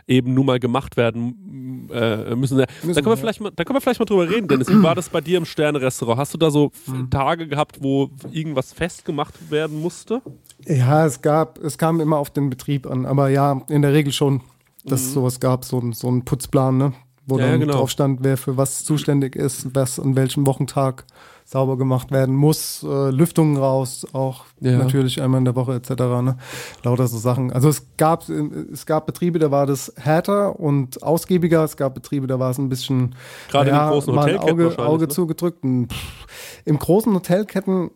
eben 0.07 0.33
nun 0.33 0.45
mal 0.45 0.59
gemacht 0.59 0.97
werden 0.97 1.89
äh, 1.91 2.35
müssen. 2.35 2.57
Da 2.57 2.65
können, 2.65 3.05
wir 3.05 3.17
vielleicht 3.17 3.41
mal, 3.41 3.51
da 3.55 3.63
können 3.63 3.75
wir 3.77 3.81
vielleicht 3.81 3.99
mal 3.99 4.05
drüber 4.05 4.29
reden, 4.29 4.47
Dennis. 4.47 4.69
Wie 4.69 4.81
war 4.83 4.95
das 4.95 5.09
bei 5.09 5.21
dir 5.21 5.37
im 5.37 5.45
Sterne-Restaurant? 5.45 6.19
Hast 6.19 6.33
du 6.33 6.37
da 6.37 6.51
so 6.51 6.71
Mhm. 6.87 7.09
Tage 7.09 7.47
gehabt, 7.47 7.77
wo 7.81 8.09
irgendwas 8.31 8.73
festgemacht 8.73 9.51
werden 9.51 9.79
musste? 9.81 10.21
Ja, 10.65 11.05
es 11.05 11.21
gab, 11.21 11.59
es 11.63 11.77
kam 11.77 11.99
immer 12.01 12.17
auf 12.17 12.29
den 12.29 12.49
Betrieb 12.49 12.85
an, 12.87 13.05
aber 13.05 13.29
ja, 13.29 13.61
in 13.69 13.81
der 13.81 13.93
Regel 13.93 14.11
schon, 14.13 14.41
dass 14.85 15.01
es 15.01 15.13
sowas 15.13 15.39
gab, 15.39 15.63
so, 15.65 15.81
so 15.93 16.09
ein 16.09 16.25
Putzplan, 16.25 16.77
ne? 16.77 16.93
Wo 17.25 17.35
Mhm. 17.35 17.39
Ja, 17.41 17.51
dann 17.51 17.59
genau. 17.61 17.73
drauf 17.73 17.89
stand, 17.89 18.19
wer 18.23 18.35
für 18.37 18.57
was 18.57 18.83
zuständig 18.83 19.35
ist, 19.35 19.73
was 19.73 19.99
an 19.99 20.15
welchem 20.17 20.45
Wochentag 20.45 21.05
sauber 21.53 21.77
gemacht 21.77 22.09
werden 22.11 22.35
muss, 22.35 22.83
äh, 22.83 23.11
Lüftungen 23.11 23.57
raus, 23.57 24.07
auch 24.11 24.45
Ja. 24.59 24.79
natürlich 24.79 25.21
einmal 25.21 25.37
in 25.37 25.45
der 25.45 25.55
Woche 25.55 25.75
etc. 25.75 25.91
Ne? 26.21 26.35
Lauter 26.81 27.05
so 27.07 27.19
Sachen. 27.19 27.53
Also 27.53 27.69
es 27.69 27.85
gab, 27.95 28.27
es 28.27 28.87
gab 28.87 29.05
Betriebe, 29.05 29.37
da 29.37 29.51
war 29.51 29.67
das 29.67 29.93
härter 29.95 30.59
und 30.59 31.03
ausgiebiger, 31.03 31.63
es 31.63 31.77
gab 31.77 31.93
Betriebe, 31.93 32.25
da 32.25 32.39
war 32.39 32.49
es 32.49 32.57
ein 32.57 32.69
bisschen 32.69 33.15
Gerade 33.49 33.69
ja, 33.69 33.91
großen 33.91 34.15
mal 34.15 34.29
ein 34.29 34.39
Hotelketten 34.39 34.65
Auge, 34.71 34.83
Auge 34.83 35.03
ne? 35.03 35.09
zugedrückt. 35.09 35.63
Und, 35.63 35.93
pff, 35.93 36.27
Im 36.65 36.79
großen 36.79 37.13
Hotelketten, 37.13 37.91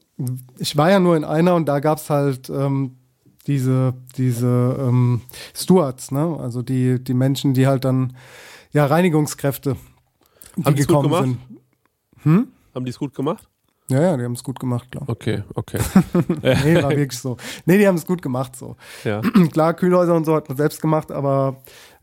ich 0.60 0.78
war 0.78 0.92
ja 0.92 1.00
nur 1.00 1.18
in 1.18 1.24
einer 1.24 1.56
und 1.56 1.66
da 1.68 1.80
gab 1.80 1.98
es 1.98 2.12
halt 2.12 2.52
ähm, 2.52 2.98
diese, 3.48 3.96
diese 4.18 4.78
ähm, 4.80 5.22
Stewards, 5.56 6.12
ne? 6.12 6.38
Also 6.40 6.62
die, 6.62 7.04
die 7.04 7.16
Menschen, 7.16 7.56
die 7.56 7.66
halt 7.66 7.86
dann, 7.86 8.16
ja, 8.72 8.86
Reinigungskräfte, 8.86 9.78
die 10.58 10.64
Haben 10.64 10.76
gekommen 10.76 11.14
sind. 11.24 11.38
Hm? 12.24 12.48
Haben 12.78 12.86
die 12.86 12.92
es 12.92 13.00
gut 13.00 13.16
gemacht? 13.16 13.50
Ja, 13.90 14.00
ja, 14.02 14.18
die 14.18 14.24
haben 14.24 14.34
es 14.34 14.44
gut 14.44 14.60
gemacht, 14.60 14.92
klar. 14.92 15.04
Okay, 15.08 15.42
okay. 15.56 15.80
Nee, 16.44 16.76
war 16.84 16.92
wirklich 16.92 17.18
so. 17.20 17.38
Nee, 17.66 17.80
die 17.80 17.88
haben 17.88 17.96
es 17.96 18.06
gut 18.06 18.22
gemacht, 18.22 18.56
so. 18.56 18.76
ja. 19.04 19.22
Klar, 19.52 19.74
Kühlhäuser 19.74 20.14
und 20.14 20.26
so 20.26 20.36
hat 20.36 20.48
man 20.48 20.58
selbst 20.58 20.80
gemacht, 20.80 21.12
aber 21.12 21.58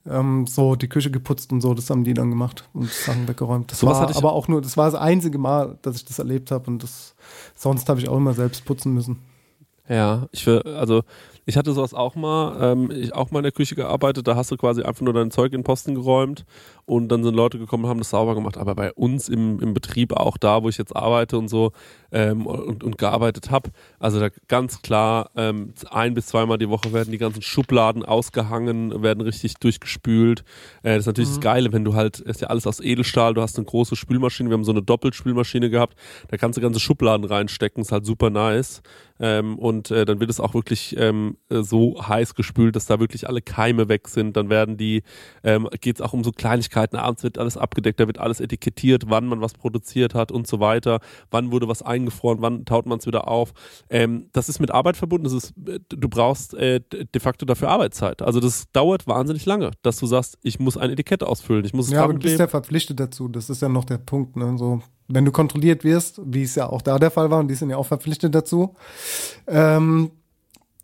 ähm, 0.04 0.48
so 0.48 0.74
die 0.74 0.88
Küche 0.88 1.12
geputzt 1.12 1.52
und 1.52 1.60
so, 1.60 1.74
das 1.74 1.88
haben 1.90 2.02
die 2.02 2.12
dann 2.12 2.28
gemacht 2.30 2.68
und 2.72 2.90
Sachen 2.90 3.28
weggeräumt. 3.28 3.70
Das 3.70 3.78
Sowas 3.78 3.98
war 4.00 4.10
ich- 4.10 4.16
aber 4.16 4.32
auch 4.32 4.48
nur, 4.48 4.60
das 4.62 4.76
war 4.76 4.90
das 4.90 5.00
einzige 5.00 5.38
Mal, 5.38 5.78
dass 5.82 5.94
ich 5.94 6.04
das 6.04 6.18
erlebt 6.18 6.50
habe 6.50 6.68
und 6.70 6.82
das 6.82 7.14
sonst 7.54 7.88
habe 7.88 8.00
ich 8.00 8.08
auch 8.08 8.16
immer 8.16 8.34
selbst 8.34 8.64
putzen 8.64 8.92
müssen. 8.94 9.20
Ja, 9.88 10.26
ich 10.32 10.44
will, 10.46 10.62
also 10.62 11.02
ich 11.44 11.58
hatte 11.58 11.72
sowas 11.74 11.92
auch 11.92 12.14
mal, 12.14 12.56
ähm, 12.72 12.90
ich 12.90 13.14
auch 13.14 13.30
mal 13.30 13.40
in 13.40 13.42
der 13.44 13.52
Küche 13.52 13.74
gearbeitet, 13.74 14.26
da 14.26 14.34
hast 14.34 14.50
du 14.50 14.56
quasi 14.56 14.82
einfach 14.82 15.02
nur 15.02 15.12
dein 15.12 15.30
Zeug 15.30 15.52
in 15.52 15.58
den 15.60 15.64
Posten 15.64 15.94
geräumt 15.94 16.46
und 16.86 17.08
dann 17.08 17.22
sind 17.24 17.34
Leute 17.34 17.58
gekommen 17.58 17.84
und 17.84 17.90
haben 17.90 17.98
das 17.98 18.10
sauber 18.10 18.34
gemacht. 18.34 18.56
Aber 18.56 18.74
bei 18.74 18.92
uns 18.92 19.28
im, 19.28 19.60
im 19.60 19.74
Betrieb, 19.74 20.12
auch 20.12 20.36
da, 20.36 20.62
wo 20.62 20.68
ich 20.68 20.78
jetzt 20.78 20.94
arbeite 20.94 21.38
und 21.38 21.48
so 21.48 21.72
ähm, 22.12 22.46
und, 22.46 22.84
und 22.84 22.98
gearbeitet 22.98 23.50
habe, 23.50 23.70
also 23.98 24.20
da 24.20 24.28
ganz 24.48 24.82
klar, 24.82 25.30
ähm, 25.36 25.74
ein 25.90 26.14
bis 26.14 26.26
zweimal 26.26 26.58
die 26.58 26.68
Woche 26.68 26.92
werden 26.92 27.10
die 27.10 27.18
ganzen 27.18 27.42
Schubladen 27.42 28.04
ausgehangen, 28.04 29.02
werden 29.02 29.20
richtig 29.20 29.54
durchgespült. 29.54 30.44
Äh, 30.82 30.94
das 30.94 31.00
ist 31.00 31.06
natürlich 31.06 31.30
das 31.30 31.40
Geile, 31.40 31.72
wenn 31.72 31.84
du 31.84 31.94
halt, 31.94 32.20
ist 32.20 32.40
ja 32.40 32.48
alles 32.48 32.66
aus 32.66 32.80
Edelstahl, 32.80 33.34
du 33.34 33.42
hast 33.42 33.56
eine 33.56 33.66
große 33.66 33.96
Spülmaschine, 33.96 34.50
wir 34.50 34.54
haben 34.54 34.64
so 34.64 34.72
eine 34.72 34.82
Doppelspülmaschine 34.82 35.70
gehabt, 35.70 35.96
da 36.28 36.36
kannst 36.36 36.56
du 36.56 36.62
ganze 36.62 36.80
Schubladen 36.80 37.26
reinstecken, 37.26 37.82
ist 37.82 37.92
halt 37.92 38.06
super 38.06 38.30
nice. 38.30 38.82
Ähm, 39.20 39.58
und 39.58 39.92
äh, 39.92 40.04
dann 40.04 40.18
wird 40.18 40.30
es 40.30 40.40
auch 40.40 40.54
wirklich 40.54 40.96
ähm, 40.98 41.36
äh, 41.48 41.62
so 41.62 41.96
heiß 42.06 42.34
gespült, 42.34 42.74
dass 42.74 42.86
da 42.86 42.98
wirklich 42.98 43.28
alle 43.28 43.42
Keime 43.42 43.88
weg 43.88 44.08
sind. 44.08 44.36
Dann 44.36 44.50
werden 44.50 44.76
die, 44.76 45.04
ähm, 45.44 45.68
geht 45.80 45.96
es 45.96 46.02
auch 46.02 46.12
um 46.12 46.24
so 46.24 46.32
Kleinigkeiten. 46.32 46.73
Abends 46.76 47.22
wird 47.22 47.38
alles 47.38 47.56
abgedeckt, 47.56 48.00
da 48.00 48.06
wird 48.06 48.18
alles 48.18 48.40
etikettiert, 48.40 49.04
wann 49.08 49.26
man 49.26 49.40
was 49.40 49.54
produziert 49.54 50.14
hat 50.14 50.32
und 50.32 50.46
so 50.46 50.60
weiter. 50.60 51.00
Wann 51.30 51.50
wurde 51.50 51.68
was 51.68 51.82
eingefroren, 51.82 52.40
wann 52.40 52.64
taut 52.64 52.86
man 52.86 52.98
es 52.98 53.06
wieder 53.06 53.28
auf. 53.28 53.52
Ähm, 53.90 54.28
das 54.32 54.48
ist 54.48 54.60
mit 54.60 54.70
Arbeit 54.70 54.96
verbunden. 54.96 55.24
Das 55.24 55.32
ist, 55.32 55.54
äh, 55.66 55.80
du 55.88 56.08
brauchst 56.08 56.54
äh, 56.54 56.80
de 56.80 57.20
facto 57.20 57.46
dafür 57.46 57.68
Arbeitszeit. 57.68 58.22
Also 58.22 58.40
das 58.40 58.70
dauert 58.72 59.06
wahnsinnig 59.06 59.46
lange, 59.46 59.72
dass 59.82 59.98
du 59.98 60.06
sagst, 60.06 60.38
ich 60.42 60.58
muss 60.58 60.76
ein 60.76 60.90
Etikett 60.90 61.22
ausfüllen, 61.22 61.64
ich 61.64 61.72
muss 61.72 61.86
es 61.86 61.92
Ja, 61.92 62.04
aber 62.04 62.14
du 62.14 62.20
bist 62.20 62.38
ja 62.38 62.48
verpflichtet 62.48 63.00
dazu. 63.00 63.28
Das 63.28 63.50
ist 63.50 63.62
ja 63.62 63.68
noch 63.68 63.84
der 63.84 63.98
Punkt. 63.98 64.36
Ne? 64.36 64.56
So, 64.58 64.82
wenn 65.08 65.24
du 65.24 65.32
kontrolliert 65.32 65.84
wirst, 65.84 66.20
wie 66.24 66.42
es 66.42 66.54
ja 66.54 66.68
auch 66.68 66.82
da 66.82 66.98
der 66.98 67.10
Fall 67.10 67.30
war, 67.30 67.40
und 67.40 67.48
die 67.48 67.54
sind 67.54 67.70
ja 67.70 67.76
auch 67.76 67.86
verpflichtet 67.86 68.34
dazu, 68.34 68.74
ähm, 69.46 70.10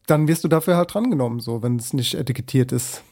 dann 0.06 0.28
wirst 0.28 0.44
du 0.44 0.48
dafür 0.48 0.76
halt 0.76 0.92
drangenommen, 0.92 1.40
so, 1.40 1.62
wenn 1.62 1.76
es 1.76 1.92
nicht 1.92 2.14
etikettiert 2.14 2.72
ist. 2.72 3.02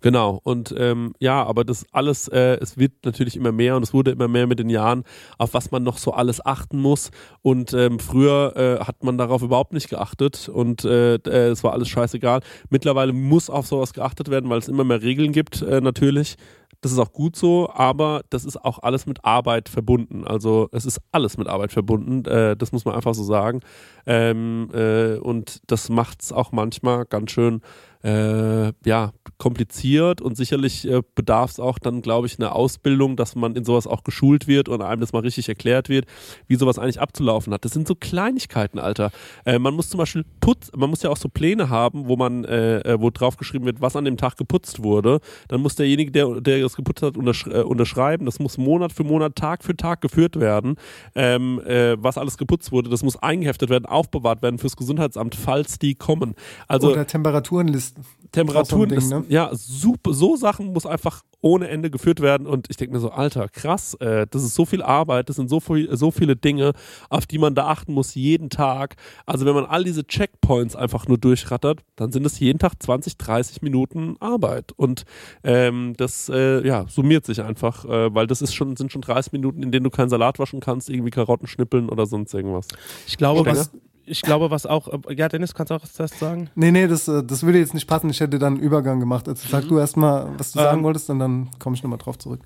Genau, 0.00 0.40
und 0.42 0.74
ähm, 0.78 1.14
ja, 1.18 1.42
aber 1.44 1.64
das 1.64 1.86
alles, 1.92 2.28
äh, 2.28 2.58
es 2.60 2.78
wird 2.78 2.92
natürlich 3.04 3.36
immer 3.36 3.52
mehr 3.52 3.76
und 3.76 3.82
es 3.82 3.92
wurde 3.92 4.10
immer 4.10 4.28
mehr 4.28 4.46
mit 4.46 4.58
den 4.58 4.70
Jahren, 4.70 5.04
auf 5.38 5.54
was 5.54 5.70
man 5.70 5.82
noch 5.82 5.98
so 5.98 6.12
alles 6.12 6.44
achten 6.44 6.80
muss. 6.80 7.10
Und 7.42 7.72
ähm, 7.74 7.98
früher 7.98 8.56
äh, 8.56 8.84
hat 8.84 9.04
man 9.04 9.18
darauf 9.18 9.42
überhaupt 9.42 9.72
nicht 9.72 9.90
geachtet 9.90 10.48
und 10.48 10.84
äh, 10.84 11.16
äh, 11.16 11.48
es 11.48 11.62
war 11.64 11.72
alles 11.72 11.88
scheißegal. 11.88 12.40
Mittlerweile 12.70 13.12
muss 13.12 13.50
auf 13.50 13.66
sowas 13.66 13.92
geachtet 13.92 14.30
werden, 14.30 14.48
weil 14.48 14.58
es 14.58 14.68
immer 14.68 14.84
mehr 14.84 15.02
Regeln 15.02 15.32
gibt, 15.32 15.62
äh, 15.62 15.80
natürlich. 15.80 16.36
Das 16.80 16.92
ist 16.92 16.98
auch 16.98 17.12
gut 17.12 17.36
so, 17.36 17.70
aber 17.70 18.22
das 18.30 18.46
ist 18.46 18.64
auch 18.64 18.78
alles 18.78 19.04
mit 19.04 19.22
Arbeit 19.24 19.68
verbunden. 19.68 20.26
Also 20.26 20.68
es 20.72 20.86
ist 20.86 21.00
alles 21.12 21.36
mit 21.36 21.46
Arbeit 21.46 21.72
verbunden, 21.72 22.24
äh, 22.24 22.56
das 22.56 22.72
muss 22.72 22.86
man 22.86 22.94
einfach 22.94 23.12
so 23.12 23.22
sagen. 23.22 23.60
Ähm, 24.06 24.70
äh, 24.72 25.16
und 25.16 25.60
das 25.66 25.90
macht 25.90 26.22
es 26.22 26.32
auch 26.32 26.52
manchmal 26.52 27.04
ganz 27.04 27.32
schön 27.32 27.60
äh, 28.02 28.72
ja, 28.84 29.12
kompliziert 29.38 30.20
und 30.20 30.36
sicherlich 30.36 30.88
äh, 30.88 31.02
bedarf 31.14 31.52
es 31.52 31.60
auch 31.60 31.78
dann, 31.78 32.02
glaube 32.02 32.26
ich, 32.26 32.38
einer 32.38 32.54
Ausbildung, 32.54 33.16
dass 33.16 33.34
man 33.34 33.56
in 33.56 33.64
sowas 33.64 33.86
auch 33.86 34.04
geschult 34.04 34.46
wird 34.46 34.68
und 34.68 34.82
einem 34.82 35.00
das 35.00 35.12
mal 35.12 35.20
richtig 35.20 35.48
erklärt 35.48 35.88
wird, 35.88 36.06
wie 36.46 36.56
sowas 36.56 36.78
eigentlich 36.78 37.00
abzulaufen 37.00 37.52
hat. 37.52 37.64
Das 37.64 37.72
sind 37.72 37.88
so 37.88 37.94
Kleinigkeiten, 37.94 38.78
Alter. 38.78 39.10
Äh, 39.44 39.58
man 39.58 39.74
muss 39.74 39.90
zum 39.90 39.98
Beispiel 39.98 40.24
putz, 40.40 40.70
man 40.76 40.90
muss 40.90 41.02
ja 41.02 41.10
auch 41.10 41.16
so 41.16 41.28
Pläne 41.28 41.68
haben, 41.68 42.08
wo 42.08 42.16
man, 42.16 42.44
äh, 42.44 42.80
äh, 42.80 43.00
wo 43.00 43.10
drauf 43.10 43.36
geschrieben 43.36 43.64
wird, 43.66 43.80
was 43.80 43.96
an 43.96 44.04
dem 44.04 44.16
Tag 44.16 44.36
geputzt 44.36 44.82
wurde. 44.82 45.20
Dann 45.48 45.60
muss 45.60 45.74
derjenige, 45.74 46.10
der, 46.10 46.40
der 46.40 46.60
das 46.60 46.76
geputzt 46.76 47.02
hat, 47.02 47.16
untersch 47.16 47.46
äh, 47.46 47.62
unterschreiben. 47.62 48.26
Das 48.26 48.38
muss 48.38 48.58
Monat 48.58 48.92
für 48.92 49.04
Monat, 49.04 49.36
Tag 49.36 49.64
für 49.64 49.76
Tag 49.76 50.00
geführt 50.00 50.38
werden, 50.38 50.76
ähm, 51.14 51.60
äh, 51.66 51.96
was 52.02 52.18
alles 52.18 52.38
geputzt 52.38 52.72
wurde. 52.72 52.90
Das 52.90 53.02
muss 53.02 53.16
eingeheftet 53.16 53.70
werden, 53.70 53.86
aufbewahrt 53.86 54.42
werden 54.42 54.58
fürs 54.58 54.76
Gesundheitsamt, 54.76 55.34
falls 55.34 55.78
die 55.78 55.94
kommen. 55.94 56.34
Also 56.68 56.92
Oder 56.92 57.06
Temperaturenlisten. 57.06 57.89
Temperaturen, 58.32 58.82
so 58.82 58.86
Ding, 58.86 58.98
ist, 58.98 59.10
ne? 59.10 59.24
ja, 59.28 59.50
super, 59.52 60.14
so 60.14 60.36
Sachen 60.36 60.72
muss 60.72 60.86
einfach 60.86 61.22
ohne 61.40 61.68
Ende 61.68 61.90
geführt 61.90 62.20
werden 62.20 62.46
und 62.46 62.66
ich 62.68 62.76
denke 62.76 62.94
mir 62.94 63.00
so, 63.00 63.10
Alter, 63.10 63.48
krass, 63.48 63.94
äh, 63.94 64.26
das 64.30 64.44
ist 64.44 64.54
so 64.54 64.66
viel 64.66 64.82
Arbeit, 64.82 65.28
das 65.28 65.36
sind 65.36 65.48
so, 65.48 65.58
viel, 65.58 65.94
so 65.96 66.10
viele 66.10 66.36
Dinge, 66.36 66.72
auf 67.08 67.26
die 67.26 67.38
man 67.38 67.54
da 67.54 67.66
achten 67.66 67.92
muss 67.92 68.14
jeden 68.14 68.50
Tag. 68.50 68.96
Also 69.26 69.46
wenn 69.46 69.54
man 69.54 69.64
all 69.64 69.84
diese 69.84 70.06
Checkpoints 70.06 70.76
einfach 70.76 71.08
nur 71.08 71.18
durchrattert, 71.18 71.80
dann 71.96 72.12
sind 72.12 72.26
es 72.26 72.38
jeden 72.38 72.58
Tag 72.58 72.74
20, 72.78 73.16
30 73.16 73.62
Minuten 73.62 74.16
Arbeit 74.20 74.72
und 74.76 75.04
ähm, 75.42 75.94
das 75.96 76.28
äh, 76.28 76.66
ja, 76.66 76.86
summiert 76.88 77.24
sich 77.24 77.42
einfach, 77.42 77.84
äh, 77.84 78.14
weil 78.14 78.26
das 78.26 78.42
ist 78.42 78.54
schon, 78.54 78.76
sind 78.76 78.92
schon 78.92 79.02
30 79.02 79.32
Minuten, 79.32 79.62
in 79.62 79.72
denen 79.72 79.84
du 79.84 79.90
keinen 79.90 80.10
Salat 80.10 80.38
waschen 80.38 80.60
kannst, 80.60 80.90
irgendwie 80.90 81.10
Karotten 81.10 81.48
schnippeln 81.48 81.88
oder 81.88 82.06
sonst 82.06 82.34
irgendwas. 82.34 82.68
Ich 83.06 83.16
glaube, 83.16 83.40
Stenger? 83.40 83.58
was, 83.58 83.70
ich 84.10 84.22
glaube, 84.22 84.50
was 84.50 84.66
auch, 84.66 84.88
ja, 85.08 85.28
Dennis, 85.28 85.54
kannst 85.54 85.70
du 85.70 85.74
auch 85.74 85.84
das 85.96 86.18
sagen? 86.18 86.50
Nee, 86.54 86.70
nee, 86.70 86.88
das, 86.88 87.06
äh, 87.08 87.22
das 87.24 87.42
würde 87.44 87.58
jetzt 87.58 87.74
nicht 87.74 87.86
passen. 87.86 88.10
Ich 88.10 88.20
hätte 88.20 88.38
dann 88.38 88.54
einen 88.54 88.62
Übergang 88.62 88.98
gemacht. 89.00 89.28
Also 89.28 89.48
sag 89.48 89.68
du 89.68 89.78
erstmal, 89.78 90.38
was 90.38 90.52
du 90.52 90.58
sagen 90.58 90.78
Ähm, 90.78 90.84
wolltest, 90.84 91.08
und 91.10 91.20
dann 91.20 91.50
komme 91.58 91.76
ich 91.76 91.82
nochmal 91.82 91.98
drauf 91.98 92.18
zurück. 92.18 92.40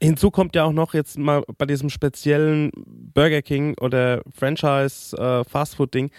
Hinzu 0.00 0.30
kommt 0.30 0.54
ja 0.56 0.64
auch 0.64 0.72
noch 0.72 0.94
jetzt 0.94 1.18
mal 1.18 1.42
bei 1.58 1.66
diesem 1.66 1.90
speziellen 1.90 2.70
Burger 3.14 3.42
King 3.42 3.76
oder 3.80 4.22
Franchise 4.32 5.16
äh, 5.16 5.44
Fastfood 5.44 5.94
Ding. 5.94 6.10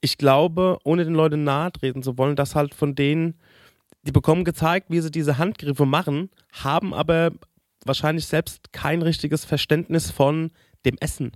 Ich 0.00 0.18
glaube, 0.18 0.78
ohne 0.84 1.04
den 1.04 1.14
Leuten 1.14 1.44
nahe 1.44 1.72
treten 1.72 2.02
zu 2.02 2.16
wollen, 2.18 2.36
dass 2.36 2.54
halt 2.54 2.74
von 2.74 2.94
denen, 2.94 3.34
die 4.02 4.12
bekommen 4.12 4.44
gezeigt, 4.44 4.86
wie 4.90 5.00
sie 5.00 5.10
diese 5.10 5.38
Handgriffe 5.38 5.86
machen, 5.86 6.30
haben 6.52 6.92
aber 6.92 7.30
wahrscheinlich 7.84 8.26
selbst 8.26 8.72
kein 8.72 9.02
richtiges 9.02 9.44
Verständnis 9.44 10.10
von 10.10 10.50
dem 10.84 10.96
Essen. 11.00 11.32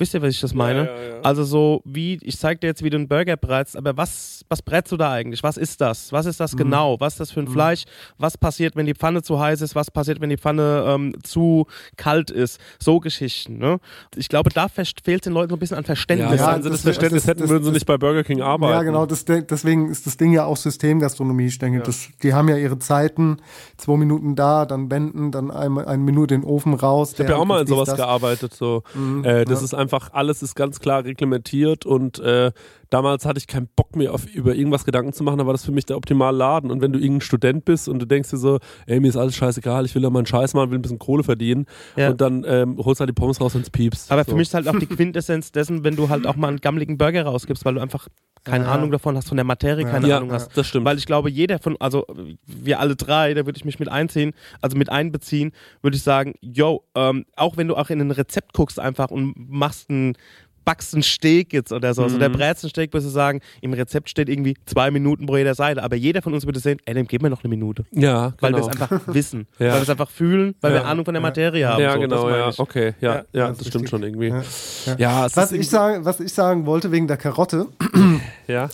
Wisst 0.00 0.14
ihr, 0.14 0.22
was 0.22 0.30
ich 0.30 0.40
das 0.40 0.54
meine? 0.54 0.86
ja, 0.86 0.92
ja. 1.16 1.20
Also 1.24 1.42
so 1.42 1.82
wie, 1.84 2.20
ich 2.22 2.38
zeig 2.38 2.60
dir 2.60 2.68
jetzt, 2.68 2.84
wie 2.84 2.90
du 2.90 2.96
einen 2.96 3.08
Burger 3.08 3.36
brätst, 3.36 3.76
aber 3.76 3.96
was, 3.96 4.44
was 4.48 4.62
brätst 4.62 4.92
du 4.92 4.96
da 4.96 5.10
eigentlich? 5.10 5.42
Was 5.42 5.56
ist 5.56 5.80
das? 5.80 6.12
Was 6.12 6.24
ist 6.26 6.38
das 6.38 6.52
Mhm. 6.52 6.58
genau? 6.58 6.96
Was 7.00 7.14
ist 7.14 7.18
das 7.20 7.30
für 7.32 7.40
ein 7.40 7.48
Fleisch? 7.48 7.82
Was 8.16 8.38
passiert, 8.38 8.76
wenn 8.76 8.86
die 8.86 8.94
Pfanne 8.94 9.22
zu 9.22 9.40
heiß 9.40 9.60
ist? 9.60 9.74
Was 9.74 9.90
passiert, 9.90 10.20
wenn 10.20 10.30
die 10.30 10.36
Pfanne 10.36 10.84
ähm, 10.86 11.14
zu 11.24 11.66
kalt 11.96 12.30
ist? 12.30 12.60
So 12.78 13.00
Geschichten, 13.00 13.58
ne? 13.58 13.80
Ich 14.14 14.28
glaube, 14.28 14.50
da 14.50 14.68
fehlt 14.68 15.26
den 15.26 15.32
Leuten 15.32 15.50
so 15.50 15.56
ein 15.56 15.58
bisschen 15.58 15.76
an 15.78 15.84
Verständnis. 15.84 16.38
Ja, 16.40 16.46
Ja, 16.50 16.54
wenn 16.54 16.62
sie 16.62 16.68
das 16.70 16.78
das- 16.78 16.82
Verständnis 16.84 17.22
das- 17.24 17.30
hätten, 17.30 17.40
das- 17.40 17.50
würden 17.50 17.64
sie 17.64 17.70
das- 17.70 17.74
nicht 17.74 17.86
bei 17.86 17.98
Burger 17.98 18.22
King 18.22 18.40
arbeiten. 18.40 18.72
Ja, 18.74 18.82
genau, 18.84 19.04
deswegen 19.06 19.88
ist 19.90 20.06
das 20.06 20.16
Ding 20.16 20.32
ja 20.32 20.44
auch 20.44 20.56
Systemgastronomie. 20.56 21.46
Ich 21.46 21.58
denke, 21.58 21.80
das, 21.80 22.06
die 22.22 22.34
haben 22.34 22.48
ja 22.48 22.56
ihre 22.56 22.78
Zeiten, 22.78 23.38
zwei 23.76 23.96
Minuten 23.96 24.36
da, 24.36 24.64
dann 24.64 24.90
wenden, 24.92 25.32
dann 25.32 25.50
eine, 25.50 25.88
eine 25.88 26.02
Minute 26.02 26.36
in 26.36 26.42
den 26.42 26.48
Ofen 26.48 26.74
raus. 26.74 27.14
Ich 27.14 27.18
habe 27.18 27.30
ja 27.30 27.36
auch 27.36 27.44
mal 27.44 27.62
in 27.62 27.66
sowas 27.66 27.96
gearbeitet. 27.96 28.54
So. 28.54 28.84
äh, 29.24 29.44
das 29.44 29.58
ja. 29.58 29.64
ist 29.64 29.74
einfach, 29.74 29.87
alles 30.12 30.42
ist 30.42 30.54
ganz 30.54 30.80
klar 30.80 31.04
reglementiert 31.04 31.86
und 31.86 32.18
äh, 32.18 32.52
damals 32.90 33.24
hatte 33.26 33.38
ich 33.38 33.46
keinen 33.46 33.68
Bock 33.76 33.96
mehr 33.96 34.12
auf 34.14 34.26
über 34.26 34.54
irgendwas 34.54 34.84
Gedanken 34.84 35.12
zu 35.12 35.22
machen, 35.24 35.38
da 35.38 35.46
war 35.46 35.52
das 35.52 35.64
für 35.64 35.72
mich 35.72 35.86
der 35.86 35.96
optimale 35.96 36.36
Laden. 36.36 36.70
Und 36.70 36.80
wenn 36.80 36.92
du 36.92 36.98
irgendein 36.98 37.20
Student 37.20 37.64
bist 37.64 37.88
und 37.88 37.98
du 38.00 38.06
denkst 38.06 38.30
dir 38.30 38.36
so, 38.38 38.58
ey, 38.86 39.00
mir 39.00 39.08
ist 39.08 39.16
alles 39.16 39.36
scheißegal, 39.36 39.84
ich 39.84 39.94
will 39.94 40.02
da 40.02 40.10
meinen 40.10 40.26
Scheiß 40.26 40.54
machen, 40.54 40.70
will 40.70 40.78
ein 40.78 40.82
bisschen 40.82 40.98
Kohle 40.98 41.22
verdienen 41.22 41.66
Ja. 41.96 42.10
und 42.10 42.20
dann 42.20 42.44
ähm, 42.46 42.76
holst 42.78 43.00
du 43.00 43.02
halt 43.02 43.10
die 43.10 43.14
Pommes 43.20 43.40
raus 43.40 43.54
und 43.54 43.70
piepst. 43.72 44.10
Aber 44.12 44.24
so. 44.24 44.30
für 44.32 44.36
mich 44.36 44.48
ist 44.48 44.54
halt 44.54 44.68
auch 44.68 44.78
die 44.78 44.86
Quintessenz 44.96 45.52
dessen, 45.52 45.84
wenn 45.84 45.96
du 45.96 46.08
halt 46.08 46.26
auch 46.26 46.36
mal 46.36 46.48
einen 46.48 46.60
gammeligen 46.60 46.98
Burger 46.98 47.24
rausgibst, 47.24 47.64
weil 47.64 47.74
du 47.74 47.80
einfach 47.80 48.08
keine 48.44 48.64
Ja. 48.64 48.72
Ahnung 48.72 48.90
davon 48.92 49.16
hast, 49.16 49.28
von 49.28 49.36
der 49.36 49.44
Materie 49.44 49.84
keine 49.84 50.08
ja, 50.08 50.16
Ahnung 50.18 50.32
hast. 50.32 50.56
das 50.56 50.66
stimmt. 50.68 50.84
Weil 50.86 50.96
ich 50.96 51.06
glaube, 51.06 51.28
jeder 51.28 51.58
von, 51.58 51.76
also 51.80 52.06
wir 52.46 52.78
alle 52.80 52.94
drei, 52.96 53.34
da 53.34 53.44
würde 53.44 53.56
ich 53.58 53.64
mich 53.64 53.78
mit 53.80 53.88
einziehen, 53.88 54.32
also 54.62 54.76
mit 54.76 54.90
einbeziehen, 54.90 55.52
würde 55.82 55.96
ich 55.96 56.02
sagen, 56.02 56.34
yo, 56.40 56.84
ähm, 56.94 57.26
auch 57.36 57.56
wenn 57.56 57.68
du 57.68 57.76
auch 57.76 57.90
in 57.90 58.00
ein 58.00 58.10
Rezept 58.12 58.52
guckst 58.54 58.78
einfach 58.80 59.10
und 59.10 59.34
machst 59.36 59.90
ein 59.90 60.14
backst 60.68 60.92
einen 60.92 61.02
Steak 61.02 61.54
jetzt 61.54 61.72
oder 61.72 61.94
so, 61.94 62.02
also 62.02 62.18
der 62.18 62.28
brätst 62.28 62.62
einen 62.62 62.68
Steak, 62.68 62.92
würdest 62.92 63.08
du 63.08 63.10
sagen, 63.14 63.40
im 63.62 63.72
Rezept 63.72 64.10
steht 64.10 64.28
irgendwie 64.28 64.54
zwei 64.66 64.90
Minuten 64.90 65.24
pro 65.24 65.38
jeder 65.38 65.54
Seite, 65.54 65.82
aber 65.82 65.96
jeder 65.96 66.20
von 66.20 66.34
uns 66.34 66.44
würde 66.44 66.60
sehen, 66.60 66.78
ey, 66.84 66.92
dem 66.92 67.06
geben 67.06 67.24
wir 67.24 67.30
noch 67.30 67.42
eine 67.42 67.48
Minute. 67.48 67.86
ja, 67.90 68.34
Weil 68.40 68.52
genau. 68.52 68.66
wir 68.66 68.70
es 68.74 68.80
einfach 68.82 69.00
wissen, 69.14 69.46
Ja. 69.58 69.68
weil 69.68 69.74
wir 69.76 69.82
es 69.84 69.88
einfach 69.88 70.10
fühlen, 70.10 70.54
weil 70.60 70.74
Ja. 70.74 70.80
wir 70.80 70.86
Ahnung 70.86 71.06
von 71.06 71.14
der 71.14 71.22
Materie 71.22 71.66
haben. 71.66 71.82
ja, 71.82 71.94
so, 71.94 72.00
genau, 72.00 72.28
ja. 72.28 72.50
ich. 72.50 72.58
Okay, 72.58 72.94
ja, 73.00 73.14
ja, 73.14 73.24
Ja, 73.32 73.48
das, 73.48 73.58
das 73.58 73.66
stimmt 73.68 73.84
richtig. 73.84 73.90
schon 73.90 74.02
irgendwie. 74.02 74.28
Ja. 74.28 74.96
Ja, 74.98 75.22
Was 75.34 75.52
ist 75.52 75.58
ich, 75.60 75.70
sagen, 75.70 76.04
was 76.04 76.20
ich 76.20 76.34
sagen 76.34 76.66
wollte 76.66 76.92
wegen 76.92 77.06
der 77.08 77.16
Karotte, 77.16 77.66
ja, 78.46 78.68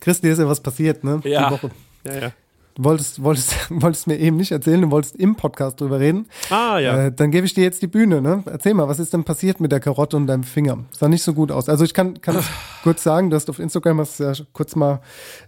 Chris, 0.00 0.20
dir 0.20 0.32
ist 0.32 0.38
ja 0.40 0.48
was 0.48 0.60
passiert, 0.60 1.04
ne? 1.04 1.20
Ja. 1.22 1.46
Die 1.48 1.52
Woche. 1.54 1.70
ja, 2.06 2.14
ja. 2.18 2.32
Wolltest, 2.78 3.22
wolltest, 3.22 3.54
wolltest 3.70 4.06
mir 4.06 4.18
eben 4.18 4.36
nicht 4.36 4.52
erzählen, 4.52 4.80
du 4.80 4.90
wolltest 4.90 5.16
im 5.16 5.36
Podcast 5.36 5.80
drüber 5.80 6.00
reden. 6.00 6.26
Ah, 6.50 6.78
ja. 6.78 7.06
Äh, 7.06 7.12
dann 7.12 7.30
gebe 7.30 7.46
ich 7.46 7.54
dir 7.54 7.64
jetzt 7.64 7.82
die 7.82 7.86
Bühne, 7.86 8.22
ne? 8.22 8.42
Erzähl 8.46 8.74
mal, 8.74 8.88
was 8.88 8.98
ist 8.98 9.12
denn 9.12 9.24
passiert 9.24 9.60
mit 9.60 9.72
der 9.72 9.80
Karotte 9.80 10.16
und 10.16 10.26
deinem 10.26 10.44
Finger? 10.44 10.78
Sah 10.90 11.08
nicht 11.08 11.22
so 11.22 11.34
gut 11.34 11.50
aus. 11.50 11.68
Also 11.68 11.84
ich 11.84 11.94
kann, 11.94 12.20
kann 12.20 12.36
es 12.36 12.46
kurz 12.82 13.02
sagen, 13.02 13.30
du 13.30 13.36
hast 13.36 13.50
auf 13.50 13.58
Instagram 13.58 14.00
hast 14.00 14.18
ja 14.20 14.32
kurz 14.52 14.76
mal 14.76 15.00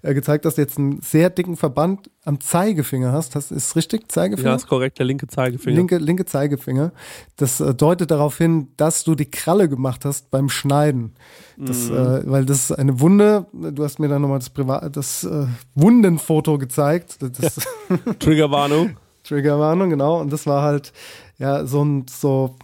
äh, 0.02 0.14
gezeigt, 0.14 0.44
dass 0.44 0.56
du 0.56 0.62
jetzt 0.62 0.78
einen 0.78 1.00
sehr 1.00 1.30
dicken 1.30 1.56
Verband 1.56 2.10
am 2.24 2.40
Zeigefinger 2.40 3.12
hast. 3.12 3.34
Das 3.36 3.50
ist 3.50 3.76
richtig, 3.76 4.10
Zeigefinger? 4.10 4.50
ja, 4.50 4.56
ist 4.56 4.66
korrekt, 4.66 4.98
der 4.98 5.06
linke 5.06 5.26
Zeigefinger. 5.26 5.76
Linke, 5.76 5.98
linke 5.98 6.24
Zeigefinger. 6.24 6.92
Das 7.36 7.60
äh, 7.60 7.74
deutet 7.74 8.10
darauf 8.10 8.38
hin, 8.38 8.68
dass 8.76 9.04
du 9.04 9.14
die 9.14 9.30
Kralle 9.30 9.68
gemacht 9.68 10.04
hast 10.04 10.30
beim 10.30 10.48
Schneiden. 10.48 11.12
Das, 11.56 11.90
Mhm. 11.90 11.96
äh, 11.96 12.30
weil 12.30 12.44
das 12.46 12.70
ist 12.70 12.72
eine 12.72 12.98
Wunde. 13.00 13.46
Du 13.52 13.84
hast 13.84 13.98
mir 13.98 14.08
dann 14.08 14.22
nochmal 14.22 14.38
das, 14.38 14.50
Privat 14.50 14.96
das 14.96 15.24
äh, 15.24 15.46
Wundenfoto 15.74 16.58
gezeigt. 16.58 17.18
Das, 17.20 17.60
Triggerwarnung. 18.18 18.96
Triggerwarnung, 19.24 19.90
genau. 19.90 20.20
Und 20.20 20.32
das 20.32 20.46
war 20.46 20.62
halt 20.62 20.92
ja 21.38 21.64
so, 21.66 21.84
ein, 21.84 22.06
so 22.10 22.56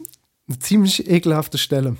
eine 0.48 0.58
ziemlich 0.58 1.08
ekelhafte 1.10 1.58
Stelle. 1.58 1.96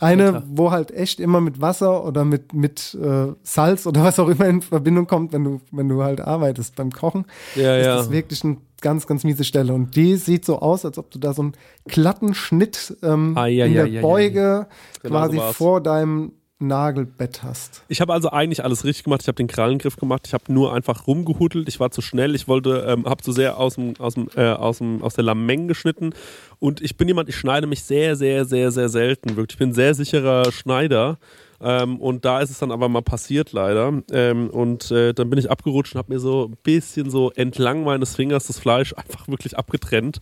Eine, 0.00 0.42
wo 0.48 0.70
halt 0.70 0.90
echt 0.92 1.18
immer 1.20 1.40
mit 1.40 1.60
Wasser 1.60 2.04
oder 2.04 2.24
mit, 2.24 2.52
mit 2.52 2.96
äh, 3.00 3.32
Salz 3.42 3.86
oder 3.86 4.04
was 4.04 4.18
auch 4.18 4.28
immer 4.28 4.46
in 4.46 4.62
Verbindung 4.62 5.06
kommt, 5.06 5.32
wenn 5.32 5.44
du, 5.44 5.60
wenn 5.72 5.88
du 5.88 6.02
halt 6.02 6.20
arbeitest 6.20 6.76
beim 6.76 6.92
Kochen. 6.92 7.24
Ja, 7.56 7.76
ist 7.76 7.86
ja. 7.86 7.96
das 7.96 8.10
wirklich 8.10 8.44
ein 8.44 8.58
ganz, 8.80 9.06
ganz 9.06 9.24
miese 9.24 9.44
Stelle. 9.44 9.72
Und 9.74 9.96
die 9.96 10.16
sieht 10.16 10.44
so 10.44 10.60
aus, 10.60 10.84
als 10.84 10.98
ob 10.98 11.10
du 11.10 11.18
da 11.18 11.32
so 11.32 11.42
einen 11.42 11.52
glatten 11.86 12.34
Schnitt 12.34 12.96
ähm, 13.02 13.32
Ah, 13.36 13.46
ja, 13.46 13.66
in 13.66 13.74
der 13.74 14.00
Beuge 14.00 14.66
Genau 15.02 15.14
quasi 15.14 15.36
so 15.36 15.42
war's. 15.42 15.56
vor 15.56 15.82
deinem 15.82 16.32
Nagelbett 16.60 17.42
hast. 17.42 17.84
Ich 17.88 18.00
habe 18.00 18.12
also 18.12 18.30
eigentlich 18.30 18.64
alles 18.64 18.84
richtig 18.84 19.04
gemacht. 19.04 19.22
Ich 19.22 19.28
habe 19.28 19.36
den 19.36 19.46
Krallengriff 19.46 19.96
gemacht. 19.96 20.26
Ich 20.26 20.34
habe 20.34 20.52
nur 20.52 20.74
einfach 20.74 21.06
rumgehudelt. 21.06 21.68
Ich 21.68 21.78
war 21.78 21.90
zu 21.90 22.00
schnell. 22.00 22.34
Ich 22.34 22.48
wollte, 22.48 22.84
ähm, 22.88 23.06
habe 23.06 23.22
zu 23.22 23.32
sehr 23.32 23.58
aus 23.58 23.76
dem, 23.76 23.94
aus 23.98 24.14
dem, 24.14 24.28
äh, 24.34 24.50
aus 24.50 24.78
dem, 24.78 25.02
aus 25.02 25.14
der 25.14 25.24
Lameng 25.24 25.68
geschnitten. 25.68 26.14
Und 26.58 26.80
ich 26.80 26.96
bin 26.96 27.06
jemand, 27.06 27.28
ich 27.28 27.36
schneide 27.36 27.66
mich 27.66 27.84
sehr, 27.84 28.16
sehr, 28.16 28.44
sehr, 28.44 28.72
sehr 28.72 28.88
selten. 28.88 29.36
Wirklich. 29.36 29.54
Ich 29.54 29.58
bin 29.58 29.70
ein 29.70 29.74
sehr 29.74 29.94
sicherer 29.94 30.50
Schneider. 30.50 31.18
Ähm, 31.60 31.98
und 32.00 32.24
da 32.24 32.40
ist 32.40 32.50
es 32.50 32.58
dann 32.58 32.70
aber 32.70 32.88
mal 32.88 33.02
passiert 33.02 33.52
leider. 33.52 34.02
Ähm, 34.12 34.48
und 34.50 34.90
äh, 34.90 35.12
dann 35.14 35.28
bin 35.30 35.38
ich 35.38 35.50
abgerutscht 35.50 35.94
und 35.94 35.98
habe 35.98 36.12
mir 36.12 36.20
so 36.20 36.46
ein 36.46 36.56
bisschen 36.62 37.10
so 37.10 37.30
entlang 37.32 37.84
meines 37.84 38.14
Fingers 38.14 38.46
das 38.46 38.58
Fleisch 38.58 38.94
einfach 38.96 39.26
wirklich 39.28 39.56
abgetrennt. 39.58 40.20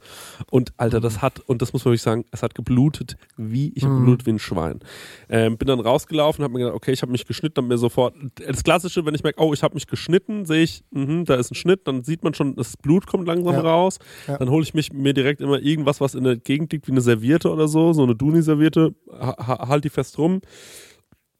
Und 0.51 0.72
Alter, 0.76 1.01
das 1.01 1.20
hat, 1.22 1.41
und 1.41 1.61
das 1.62 1.72
muss 1.72 1.84
man 1.84 1.91
wirklich 1.93 2.03
sagen, 2.03 2.24
es 2.30 2.43
hat 2.43 2.55
geblutet 2.55 3.16
wie, 3.37 3.72
ich 3.74 3.84
habe 3.84 3.97
geblutet 3.97 4.26
wie 4.26 4.30
ein 4.30 4.39
Schwein. 4.39 4.80
Ähm, 5.28 5.59
bin 5.59 5.68
dann 5.68 5.80
rausgelaufen, 5.80 6.43
habe 6.43 6.55
mir 6.55 6.61
gedacht, 6.61 6.76
okay, 6.76 6.93
ich 6.93 7.03
habe 7.03 7.12
mich 7.12 7.26
geschnitten, 7.26 7.57
habe 7.59 7.68
mir 7.68 7.78
sofort, 7.78 8.14
das 8.37 8.64
Klassische, 8.64 9.05
wenn 9.05 9.14
ich 9.14 9.22
merke, 9.22 9.43
oh, 9.43 9.53
ich 9.53 9.62
habe 9.62 9.74
mich 9.74 9.87
geschnitten, 9.87 10.45
sehe 10.47 10.62
ich, 10.62 10.84
mhm, 10.91 11.24
da 11.26 11.34
ist 11.34 11.51
ein 11.51 11.55
Schnitt, 11.55 11.87
dann 11.87 12.03
sieht 12.05 12.24
man 12.24 12.32
schon, 12.34 12.57
das 12.57 12.76
Blut 12.76 13.07
kommt 13.07 13.26
langsam 13.26 13.55
Ja. 13.55 13.61
raus. 13.61 13.99
Ja. 14.26 14.39
Dann 14.39 14.49
hole 14.51 14.62
ich 14.62 14.74
mich 14.74 14.93
mir 14.93 15.12
direkt 15.12 15.41
immer 15.41 15.61
irgendwas, 15.61 16.01
was 16.01 16.14
in 16.14 16.24
der 16.24 16.37
Gegend 16.37 16.72
liegt, 16.72 16.87
wie 16.87 16.93
eine 16.93 17.01
Serviette 17.01 17.51
oder 17.51 17.68
so, 17.68 17.93
so 17.93 18.03
eine 18.03 18.14
Duni-Serviette, 18.14 18.95
ha- 19.12 19.68
halt 19.68 19.84
die 19.84 19.91
fest 19.91 20.16
rum. 20.18 20.41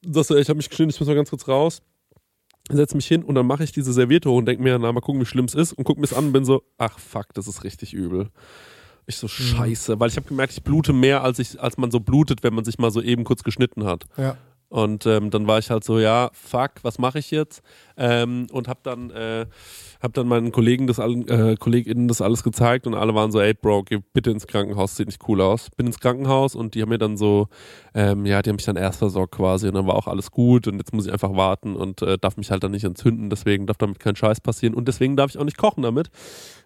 Das, 0.07 0.31
ich 0.31 0.49
habe 0.49 0.57
mich 0.57 0.69
geschnitten, 0.69 0.91
ich 0.91 1.01
muss 1.01 1.09
mal 1.09 1.15
ganz 1.15 1.31
kurz 1.31 1.49
raus. 1.49 1.83
Setze 2.71 2.97
mich 2.97 3.07
hin 3.07 3.23
und 3.23 3.35
dann 3.37 3.47
mache 3.47 3.63
ich 3.63 3.73
diese 3.73 3.93
Serviette 3.93 4.29
hoch 4.29 4.39
und 4.39 4.47
denke 4.47 4.63
mir, 4.63 4.79
na, 4.79 4.91
mal 4.93 5.01
gucken, 5.01 5.21
wie 5.21 5.27
schlimm 5.27 5.45
es 5.45 5.55
ist. 5.55 5.73
Und 5.73 5.85
gucke 5.85 6.01
mir 6.01 6.07
es 6.07 6.13
an 6.13 6.27
und 6.27 6.33
bin 6.33 6.45
so, 6.45 6.63
ach 6.79 6.99
fuck, 6.99 7.33
das 7.35 7.47
ist 7.47 7.63
richtig 7.65 7.93
übel. 7.93 8.31
Ich 9.07 9.17
so, 9.17 9.29
scheiße, 9.29 10.01
weil 10.01 10.09
ich 10.09 10.17
habe 10.17 10.27
gemerkt, 10.27 10.53
ich 10.53 10.65
blute 10.65 10.93
mehr, 10.93 11.23
als, 11.23 11.39
ich, 11.39 11.61
als 11.61 11.77
man 11.77 11.93
so 11.93 12.01
blutet, 12.01 12.43
wenn 12.43 12.55
man 12.55 12.65
sich 12.65 12.79
mal 12.79 12.91
so 12.91 13.01
eben 13.01 13.23
kurz 13.23 13.45
geschnitten 13.45 13.85
hat. 13.85 14.05
Ja. 14.17 14.37
Und 14.69 15.07
ähm, 15.07 15.31
dann 15.31 15.47
war 15.47 15.59
ich 15.59 15.71
halt 15.71 15.85
so, 15.85 15.99
ja, 16.01 16.31
fuck, 16.33 16.73
was 16.83 16.99
mache 16.99 17.21
ich 17.21 17.31
jetzt? 17.31 17.63
Ähm, 17.97 18.49
und 18.51 18.67
hab 18.67 18.83
dann, 18.83 19.11
äh, 19.11 19.47
hab 20.03 20.13
dann 20.15 20.27
meinen 20.27 20.51
Kollegen 20.51 20.87
das 20.87 20.99
äh, 20.99 21.57
KollegInnen 21.57 22.09
das 22.09 22.21
alles 22.21 22.43
gezeigt 22.43 22.87
und 22.87 22.95
alle 22.95 23.15
waren 23.15 23.31
so, 23.31 23.41
ey 23.41 23.55
Bro, 23.55 23.85
geh 23.85 24.01
bitte 24.13 24.31
ins 24.31 24.47
Krankenhaus, 24.47 24.97
sieht 24.97 25.07
nicht 25.07 25.23
cool 25.29 25.41
aus. 25.41 25.71
Bin 25.77 25.87
ins 25.87 26.01
Krankenhaus 26.01 26.55
und 26.57 26.75
die 26.75 26.83
haben 26.83 26.89
mir 26.89 26.99
dann 26.99 27.17
so, 27.17 27.49
ähm, 27.95 28.27
ja, 28.27 28.43
die 28.43 28.51
haben 28.51 28.57
mich 28.57 28.65
dann 28.65 28.77
erst 28.77 28.99
versorgt 28.99 29.37
quasi 29.37 29.69
und 29.69 29.75
dann 29.75 29.87
war 29.87 29.95
auch 29.95 30.09
alles 30.09 30.31
gut 30.33 30.67
und 30.67 30.79
jetzt 30.79 30.93
muss 30.93 31.07
ich 31.07 31.13
einfach 31.13 31.35
warten 31.37 31.77
und 31.77 32.03
äh, 32.03 32.19
darf 32.19 32.37
mich 32.37 32.51
halt 32.51 32.65
dann 32.65 32.73
nicht 32.73 32.85
entzünden, 32.85 33.31
deswegen 33.31 33.67
darf 33.67 33.79
damit 33.79 34.01
kein 34.01 34.17
Scheiß 34.17 34.41
passieren 34.41 34.75
und 34.75 34.89
deswegen 34.89 35.17
darf 35.17 35.31
ich 35.31 35.39
auch 35.39 35.45
nicht 35.45 35.59
kochen 35.59 35.83
damit. 35.83 36.11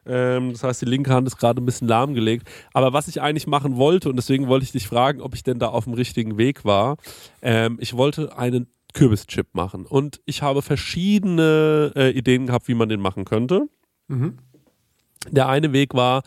Ähm, 0.06 0.52
das 0.52 0.64
heißt, 0.64 0.82
die 0.82 0.86
linke 0.86 1.12
Hand 1.12 1.26
ist 1.26 1.36
gerade 1.36 1.60
ein 1.60 1.66
bisschen 1.66 1.88
lahmgelegt. 1.88 2.48
Aber 2.72 2.92
was 2.92 3.08
ich 3.08 3.20
eigentlich 3.20 3.46
machen 3.46 3.76
wollte, 3.76 4.08
und 4.08 4.16
deswegen 4.16 4.48
wollte 4.48 4.64
ich 4.64 4.72
dich 4.72 4.86
fragen, 4.86 5.20
ob 5.20 5.34
ich 5.34 5.42
denn 5.42 5.58
da 5.58 5.68
auf 5.68 5.84
dem 5.84 5.94
richtigen 5.94 6.38
Weg 6.38 6.64
war, 6.64 6.96
ähm, 7.42 7.78
ich 7.80 7.96
wollte 7.96 8.36
einen 8.36 8.68
Kürbischip 8.92 9.48
machen. 9.54 9.86
Und 9.86 10.20
ich 10.24 10.42
habe 10.42 10.62
verschiedene 10.62 11.92
äh, 11.94 12.10
Ideen 12.10 12.46
gehabt, 12.46 12.68
wie 12.68 12.74
man 12.74 12.88
den 12.88 13.00
machen 13.00 13.24
könnte. 13.24 13.68
Der 15.28 15.48
eine 15.48 15.72
Weg 15.72 15.94
war, 15.94 16.22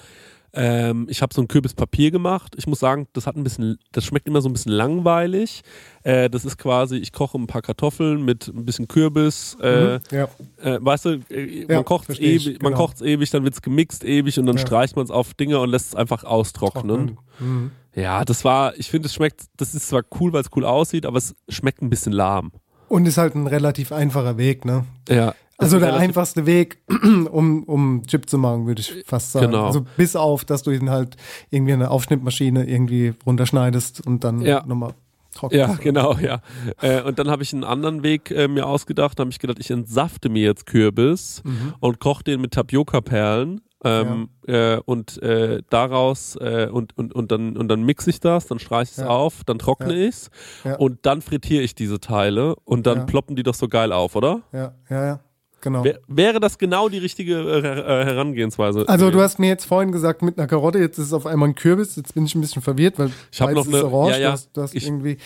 ähm, 0.53 1.07
ich 1.09 1.21
habe 1.21 1.33
so 1.33 1.41
ein 1.41 1.47
Kürbispapier 1.47 2.11
gemacht. 2.11 2.53
Ich 2.57 2.67
muss 2.67 2.79
sagen, 2.79 3.07
das 3.13 3.25
hat 3.25 3.35
ein 3.35 3.43
bisschen, 3.43 3.79
das 3.91 4.05
schmeckt 4.05 4.27
immer 4.27 4.41
so 4.41 4.49
ein 4.49 4.53
bisschen 4.53 4.71
langweilig. 4.71 5.61
Äh, 6.03 6.29
das 6.29 6.45
ist 6.45 6.57
quasi, 6.57 6.97
ich 6.97 7.11
koche 7.11 7.37
ein 7.37 7.47
paar 7.47 7.61
Kartoffeln 7.63 8.23
mit 8.23 8.47
ein 8.47 8.63
bisschen 8.65 8.87
Kürbis. 8.87 9.57
Äh, 9.61 9.99
ja. 10.11 10.27
äh, 10.61 10.77
weißt 10.79 11.05
du, 11.05 11.09
äh, 11.31 11.65
Ja, 11.67 11.75
man 11.77 11.85
kocht 11.85 12.09
es 12.09 12.19
ich, 12.19 12.47
ewig, 12.47 12.61
man 12.61 12.73
genau. 12.73 12.85
kocht's 12.85 13.01
ewig, 13.01 13.29
dann 13.31 13.43
wird's 13.43 13.61
gemixt 13.61 14.03
ewig 14.03 14.37
und 14.37 14.45
dann 14.45 14.57
Ja. 14.57 14.61
streicht 14.61 14.95
man 14.95 15.05
es 15.05 15.11
auf 15.11 15.33
Dinge 15.33 15.59
und 15.59 15.69
lässt 15.69 15.87
es 15.87 15.95
einfach 15.95 16.23
austrocknen. 16.23 17.17
Mhm. 17.39 17.71
Ja, 17.95 18.23
das 18.25 18.43
war, 18.43 18.77
ich 18.77 18.89
finde, 18.89 19.07
es 19.07 19.13
schmeckt, 19.13 19.41
das 19.57 19.73
ist 19.75 19.87
zwar 19.87 20.03
cool, 20.19 20.33
weil 20.33 20.41
es 20.41 20.49
cool 20.55 20.65
aussieht, 20.65 21.05
aber 21.05 21.17
es 21.17 21.35
schmeckt 21.49 21.81
ein 21.81 21.89
bisschen 21.89 22.11
lahm. 22.13 22.51
Und 22.89 23.07
ist 23.07 23.17
halt 23.17 23.33
ein 23.35 23.47
relativ 23.47 23.91
einfacher 23.91 24.37
Weg, 24.37 24.65
ne? 24.65 24.85
Ja. 25.09 25.33
Also 25.63 25.79
der 25.79 25.95
einfachste 25.95 26.45
Weg, 26.45 26.77
um, 27.31 27.63
um 27.63 28.03
Chip 28.07 28.29
zu 28.29 28.37
machen, 28.37 28.65
würde 28.67 28.81
ich 28.81 29.03
fast 29.05 29.31
sagen. 29.31 29.47
Genau. 29.51 29.65
Also 29.65 29.85
bis 29.97 30.15
auf, 30.15 30.45
dass 30.45 30.63
du 30.63 30.71
ihn 30.71 30.89
halt 30.89 31.15
irgendwie 31.49 31.73
in 31.73 31.81
eine 31.81 31.91
Aufschnittmaschine 31.91 32.65
irgendwie 32.69 33.13
runterschneidest 33.25 34.05
und 34.05 34.23
dann 34.23 34.41
Ja. 34.41 34.63
nochmal 34.65 34.93
trocknest. 35.33 35.67
Ja, 35.69 35.75
genau, 35.81 36.15
ja. 36.17 36.41
Äh, 36.81 37.01
und 37.01 37.17
dann 37.17 37.29
habe 37.29 37.41
ich 37.43 37.53
einen 37.53 37.63
anderen 37.63 38.03
Weg 38.03 38.29
äh, 38.31 38.47
mir 38.47 38.67
ausgedacht. 38.67 39.17
Da 39.17 39.21
habe 39.21 39.31
ich 39.31 39.39
gedacht, 39.39 39.57
ich 39.59 39.71
entsafte 39.71 40.29
mir 40.29 40.43
jetzt 40.43 40.65
Kürbis 40.67 41.41
Mhm. 41.43 41.73
und 41.79 41.99
koche 41.99 42.23
den 42.23 42.41
mit 42.41 42.51
Tapioca-Perlen. 42.53 43.61
Ähm, 43.85 44.29
äh, 44.47 44.77
und 44.85 45.21
äh, 45.21 45.61
daraus 45.69 46.37
äh, 46.37 46.69
und, 46.71 46.97
und, 46.97 47.13
und 47.13 47.33
dann 47.33 47.57
und 47.57 47.67
dann 47.67 47.83
mixe 47.83 48.11
ich 48.11 48.21
das, 48.21 48.47
dann 48.47 48.57
streiche 48.57 48.83
ich 48.93 48.97
es 48.97 49.03
Ja. 49.03 49.07
auf, 49.09 49.43
dann 49.45 49.59
trockne 49.59 49.93
Ja. 49.93 50.07
ich 50.07 50.15
es 50.15 50.29
Ja. 50.63 50.75
und 50.77 50.99
dann 51.05 51.21
frittiere 51.21 51.61
ich 51.63 51.75
diese 51.75 51.99
Teile 51.99 52.55
und 52.63 52.87
dann 52.87 52.99
Ja. 52.99 53.03
ploppen 53.03 53.35
die 53.35 53.43
doch 53.43 53.55
so 53.55 53.67
geil 53.67 53.91
auf, 53.91 54.15
oder? 54.15 54.39
Ja, 54.53 54.73
ja, 54.89 55.05
ja. 55.05 55.19
Genau. 55.63 55.83
Wär, 55.85 55.99
wäre 56.07 56.39
das 56.41 56.57
genau 56.57 56.89
die 56.89 56.97
richtige 56.97 57.35
äh, 57.35 57.59
äh, 57.59 58.05
Herangehensweise? 58.05 58.83
Also 58.87 59.09
du 59.11 59.21
hast 59.21 59.39
mir 59.39 59.47
jetzt 59.47 59.63
vorhin 59.63 59.93
gesagt 59.93 60.21
mit 60.21 60.37
einer 60.37 60.45
Karotte, 60.45 60.77
jetzt 60.79 60.97
ist 60.99 61.05
es 61.07 61.13
auf 61.13 61.25
einmal 61.25 61.47
ein 61.49 61.55
Kürbis, 61.55 61.95
jetzt 61.95 62.13
bin 62.13 62.25
ich 62.25 62.35
ein 62.35 62.41
bisschen 62.41 62.61
verwirrt, 62.61 62.99
weil 62.99 63.11
Ich 63.31 63.39
hab 63.39 63.47
beides 63.47 63.65
noch 63.67 63.73
ist 63.79 63.83
eine- 63.85 63.93
orange, 63.93 64.11
ja, 64.11 64.17
ja, 64.19 64.27
du 64.27 64.33
hast, 64.33 64.49
du 64.57 64.61
hast 64.61 64.75
ich- 64.75 64.85
irgendwie, 64.85 65.17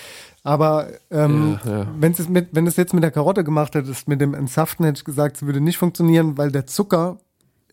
aber 0.44 0.90
ähm, 1.10 1.58
Ja, 1.66 1.72
ja. 1.80 1.88
Wenn's 2.00 2.20
es 2.20 2.30
mit, 2.30 2.50
wenn 2.52 2.66
du 2.66 2.70
es 2.70 2.78
jetzt 2.78 2.94
mit 2.94 3.02
der 3.04 3.10
Karotte 3.10 3.44
gemacht 3.44 3.74
hättest, 3.74 4.08
mit 4.08 4.22
dem 4.22 4.36
Entsaften, 4.36 4.84
hätte 4.84 5.00
ich 5.00 5.06
gesagt, 5.06 5.38
es 5.38 5.44
würde 5.46 5.60
nicht 5.60 5.78
funktionieren, 5.80 6.38
weil 6.38 6.52
der 6.52 6.68
Zucker 6.68 7.18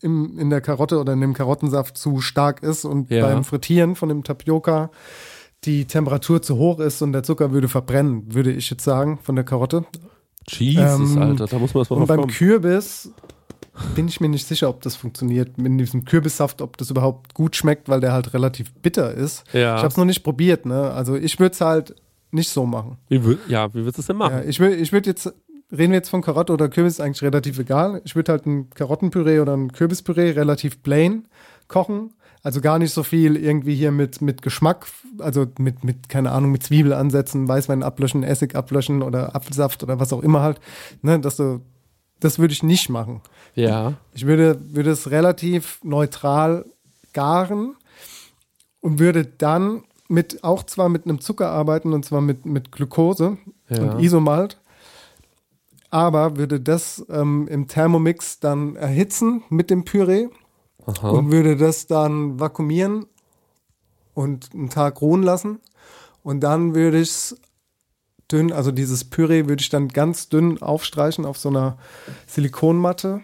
im, 0.01 0.39
in 0.39 0.49
der 0.49 0.61
Karotte 0.61 0.99
oder 0.99 1.13
in 1.13 1.21
dem 1.21 1.33
Karottensaft 1.35 1.97
zu 1.99 2.19
stark 2.19 2.63
ist 2.63 2.83
und 2.83 3.11
Ja. 3.11 3.27
beim 3.27 3.43
Frittieren 3.43 3.95
von 3.95 4.09
dem 4.09 4.23
Tapioca 4.23 4.89
die 5.65 5.85
Temperatur 5.85 6.41
zu 6.41 6.57
hoch 6.57 6.79
ist 6.79 7.01
und 7.01 7.13
der 7.13 7.21
Zucker 7.23 7.51
würde 7.51 7.67
verbrennen, 7.67 8.33
würde 8.33 8.51
ich 8.51 8.69
jetzt 8.71 8.83
sagen, 8.83 9.19
von 9.21 9.35
der 9.35 9.45
Karotte. 9.45 9.85
Jesus, 10.49 11.15
Ähm, 11.15 11.21
Alter, 11.21 11.47
da 11.47 11.57
muss 11.59 11.73
man 11.73 11.81
erstmal 11.81 11.99
Und 12.01 12.07
beim 12.07 12.19
kommen. 12.21 12.31
Kürbis 12.31 13.11
bin 13.95 14.07
ich 14.07 14.21
mir 14.21 14.29
nicht 14.29 14.47
sicher, 14.47 14.69
ob 14.69 14.81
das 14.81 14.95
funktioniert 14.95 15.57
mit 15.57 15.79
diesem 15.79 16.05
Kürbissaft, 16.05 16.61
ob 16.61 16.77
das 16.77 16.89
überhaupt 16.91 17.33
gut 17.33 17.55
schmeckt, 17.55 17.89
weil 17.89 17.99
der 17.99 18.13
halt 18.13 18.33
relativ 18.33 18.73
bitter 18.75 19.13
ist. 19.13 19.43
Ja. 19.53 19.75
Ich 19.75 19.79
habe 19.81 19.87
es 19.89 19.97
noch 19.97 20.05
nicht 20.05 20.23
probiert, 20.23 20.65
ne? 20.65 20.91
Also 20.91 21.15
ich 21.15 21.39
würde 21.39 21.53
es 21.53 21.61
halt 21.61 21.95
nicht 22.31 22.49
so 22.49 22.65
machen. 22.65 22.97
Wie, 23.09 23.17
wür- 23.19 23.37
ja, 23.47 23.69
wie 23.73 23.79
würdest 23.79 23.97
du 23.97 24.01
es 24.01 24.07
denn 24.07 24.17
machen? 24.17 24.35
Ja, 24.35 24.43
ich 24.43 24.59
würde 24.59 24.75
ich 24.75 24.91
würd 24.93 25.07
jetzt, 25.07 25.27
reden 25.71 25.91
wir 25.91 25.97
jetzt 25.97 26.09
von 26.09 26.21
Karotte 26.21 26.53
oder 26.53 26.69
Kürbis, 26.69 26.93
ist 26.93 26.99
eigentlich 27.01 27.21
relativ 27.23 27.59
egal. 27.59 28.01
Ich 28.05 28.15
würde 28.15 28.31
halt 28.31 28.45
ein 28.45 28.69
Karottenpüree 28.69 29.39
oder 29.39 29.55
ein 29.57 29.71
Kürbispüree 29.71 30.31
relativ 30.31 30.81
plain 30.81 31.27
kochen. 31.67 32.13
Also 32.45 32.61
gar 32.61 32.77
nicht 32.77 32.93
so 32.93 33.01
viel 33.01 33.37
irgendwie 33.37 33.73
hier 33.73 33.91
mit, 33.91 34.21
mit 34.21 34.43
Geschmack, 34.43 34.85
also 35.17 35.47
mit, 35.57 35.83
mit, 35.83 36.09
keine 36.09 36.31
Ahnung, 36.31 36.51
mit 36.51 36.61
Zwiebel 36.61 36.93
ansetzen, 36.93 37.47
Weißwein 37.47 37.81
ablöschen, 37.81 38.21
Essig 38.21 38.53
ablöschen 38.53 39.01
oder 39.01 39.35
Apfelsaft 39.35 39.81
oder 39.81 39.99
was 39.99 40.13
auch 40.13 40.21
immer 40.21 40.43
halt. 40.43 40.59
Ne, 41.01 41.19
dass 41.19 41.37
du, 41.37 41.61
das 42.19 42.37
würde 42.37 42.53
ich 42.53 42.61
nicht 42.61 42.87
machen. 42.87 43.21
Ja. 43.55 43.93
Ich 44.13 44.27
würde, 44.27 44.59
würde 44.75 44.91
es 44.91 45.09
relativ 45.09 45.79
neutral 45.83 46.65
garen 47.13 47.75
und 48.79 48.99
würde 48.99 49.25
dann 49.25 49.81
mit, 50.07 50.43
auch 50.43 50.61
zwar 50.61 50.87
mit 50.87 51.05
einem 51.05 51.21
Zucker 51.21 51.49
arbeiten, 51.49 51.93
und 51.93 52.05
zwar 52.05 52.21
mit, 52.21 52.45
mit 52.45 52.71
Glucose 52.71 53.39
Ja. 53.69 53.81
und 53.81 54.03
Isomalt, 54.03 54.61
aber 55.89 56.37
würde 56.37 56.59
das 56.59 57.03
ähm, 57.09 57.47
im 57.47 57.67
Thermomix 57.67 58.39
dann 58.39 58.75
erhitzen 58.75 59.41
mit 59.49 59.71
dem 59.71 59.83
Püree 59.83 60.27
Aha. 60.85 61.09
und 61.09 61.31
würde 61.31 61.55
das 61.57 61.87
dann 61.87 62.39
vakuumieren 62.39 63.05
und 64.13 64.49
einen 64.53 64.69
Tag 64.69 65.01
ruhen 65.01 65.23
lassen. 65.23 65.59
Und 66.23 66.41
dann 66.41 66.73
würde 66.73 66.99
ich 66.99 67.09
es 67.09 67.41
dünn, 68.31 68.51
also 68.51 68.71
dieses 68.71 69.03
Püree 69.05 69.47
würde 69.47 69.61
ich 69.61 69.69
dann 69.69 69.89
ganz 69.89 70.29
dünn 70.29 70.61
aufstreichen 70.61 71.25
auf 71.25 71.37
so 71.37 71.49
einer 71.49 71.77
Silikonmatte 72.27 73.21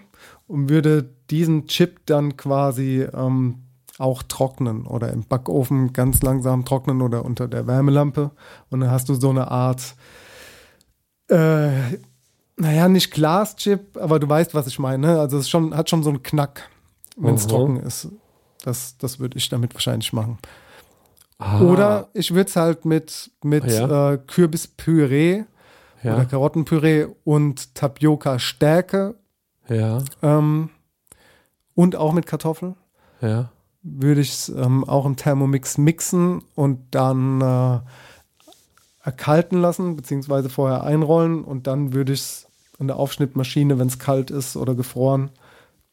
und 0.47 0.69
würde 0.69 1.09
diesen 1.29 1.67
Chip 1.67 2.05
dann 2.05 2.37
quasi 2.37 3.07
ähm, 3.13 3.63
auch 3.97 4.23
trocknen 4.23 4.85
oder 4.85 5.11
im 5.11 5.23
Backofen 5.23 5.93
ganz 5.93 6.21
langsam 6.21 6.65
trocknen 6.65 7.01
oder 7.01 7.23
unter 7.23 7.47
der 7.47 7.67
Wärmelampe. 7.67 8.31
Und 8.69 8.81
dann 8.81 8.91
hast 8.91 9.09
du 9.09 9.13
so 9.13 9.29
eine 9.29 9.49
Art, 9.49 9.95
äh, 11.29 11.69
naja, 12.57 12.89
nicht 12.89 13.11
Glaschip, 13.11 13.97
aber 13.97 14.19
du 14.19 14.27
weißt, 14.27 14.53
was 14.53 14.67
ich 14.67 14.79
meine. 14.79 15.07
ne? 15.07 15.19
Also 15.19 15.37
es 15.37 15.49
schon, 15.49 15.75
hat 15.75 15.89
schon 15.89 16.03
so 16.03 16.09
einen 16.09 16.23
Knack, 16.23 16.69
wenn 17.17 17.35
es 17.35 17.45
Mhm. 17.45 17.49
trocken 17.49 17.77
ist. 17.77 18.09
Das, 18.63 18.97
das 18.97 19.19
würde 19.19 19.37
ich 19.37 19.49
damit 19.49 19.73
wahrscheinlich 19.73 20.13
machen. 20.13 20.37
Ah, 21.39 21.61
Oder 21.61 22.09
ich 22.13 22.31
würde 22.33 22.49
es 22.49 22.55
halt 22.55 22.85
mit, 22.85 23.31
mit 23.43 23.65
Ja. 23.65 24.13
äh, 24.13 24.17
Kürbispüree 24.17 25.43
oder 26.03 26.17
ja, 26.17 26.25
Karottenpüree 26.25 27.07
und 27.23 27.73
Tapioca-Stärke 27.75 29.15
ja, 29.67 29.99
ähm, 30.21 30.69
und 31.75 31.95
auch 31.95 32.11
mit 32.13 32.25
Kartoffeln 32.25 32.75
würde 33.83 34.21
ich 34.21 34.31
es 34.31 34.49
ähm, 34.49 34.83
auch 34.83 35.05
im 35.05 35.15
Thermomix 35.15 35.77
mixen 35.77 36.43
und 36.55 36.79
dann 36.91 37.41
äh, 37.41 37.79
erkalten 39.03 39.59
lassen, 39.59 39.95
beziehungsweise 39.95 40.49
vorher 40.49 40.83
einrollen 40.83 41.43
und 41.43 41.67
dann 41.67 41.93
würde 41.93 42.13
ich 42.13 42.19
es 42.21 42.47
in 42.79 42.87
der 42.87 42.97
Aufschnittmaschine, 42.97 43.79
wenn 43.79 43.87
es 43.87 43.99
kalt 43.99 44.31
ist 44.31 44.55
oder 44.57 44.75
gefroren, 44.75 45.29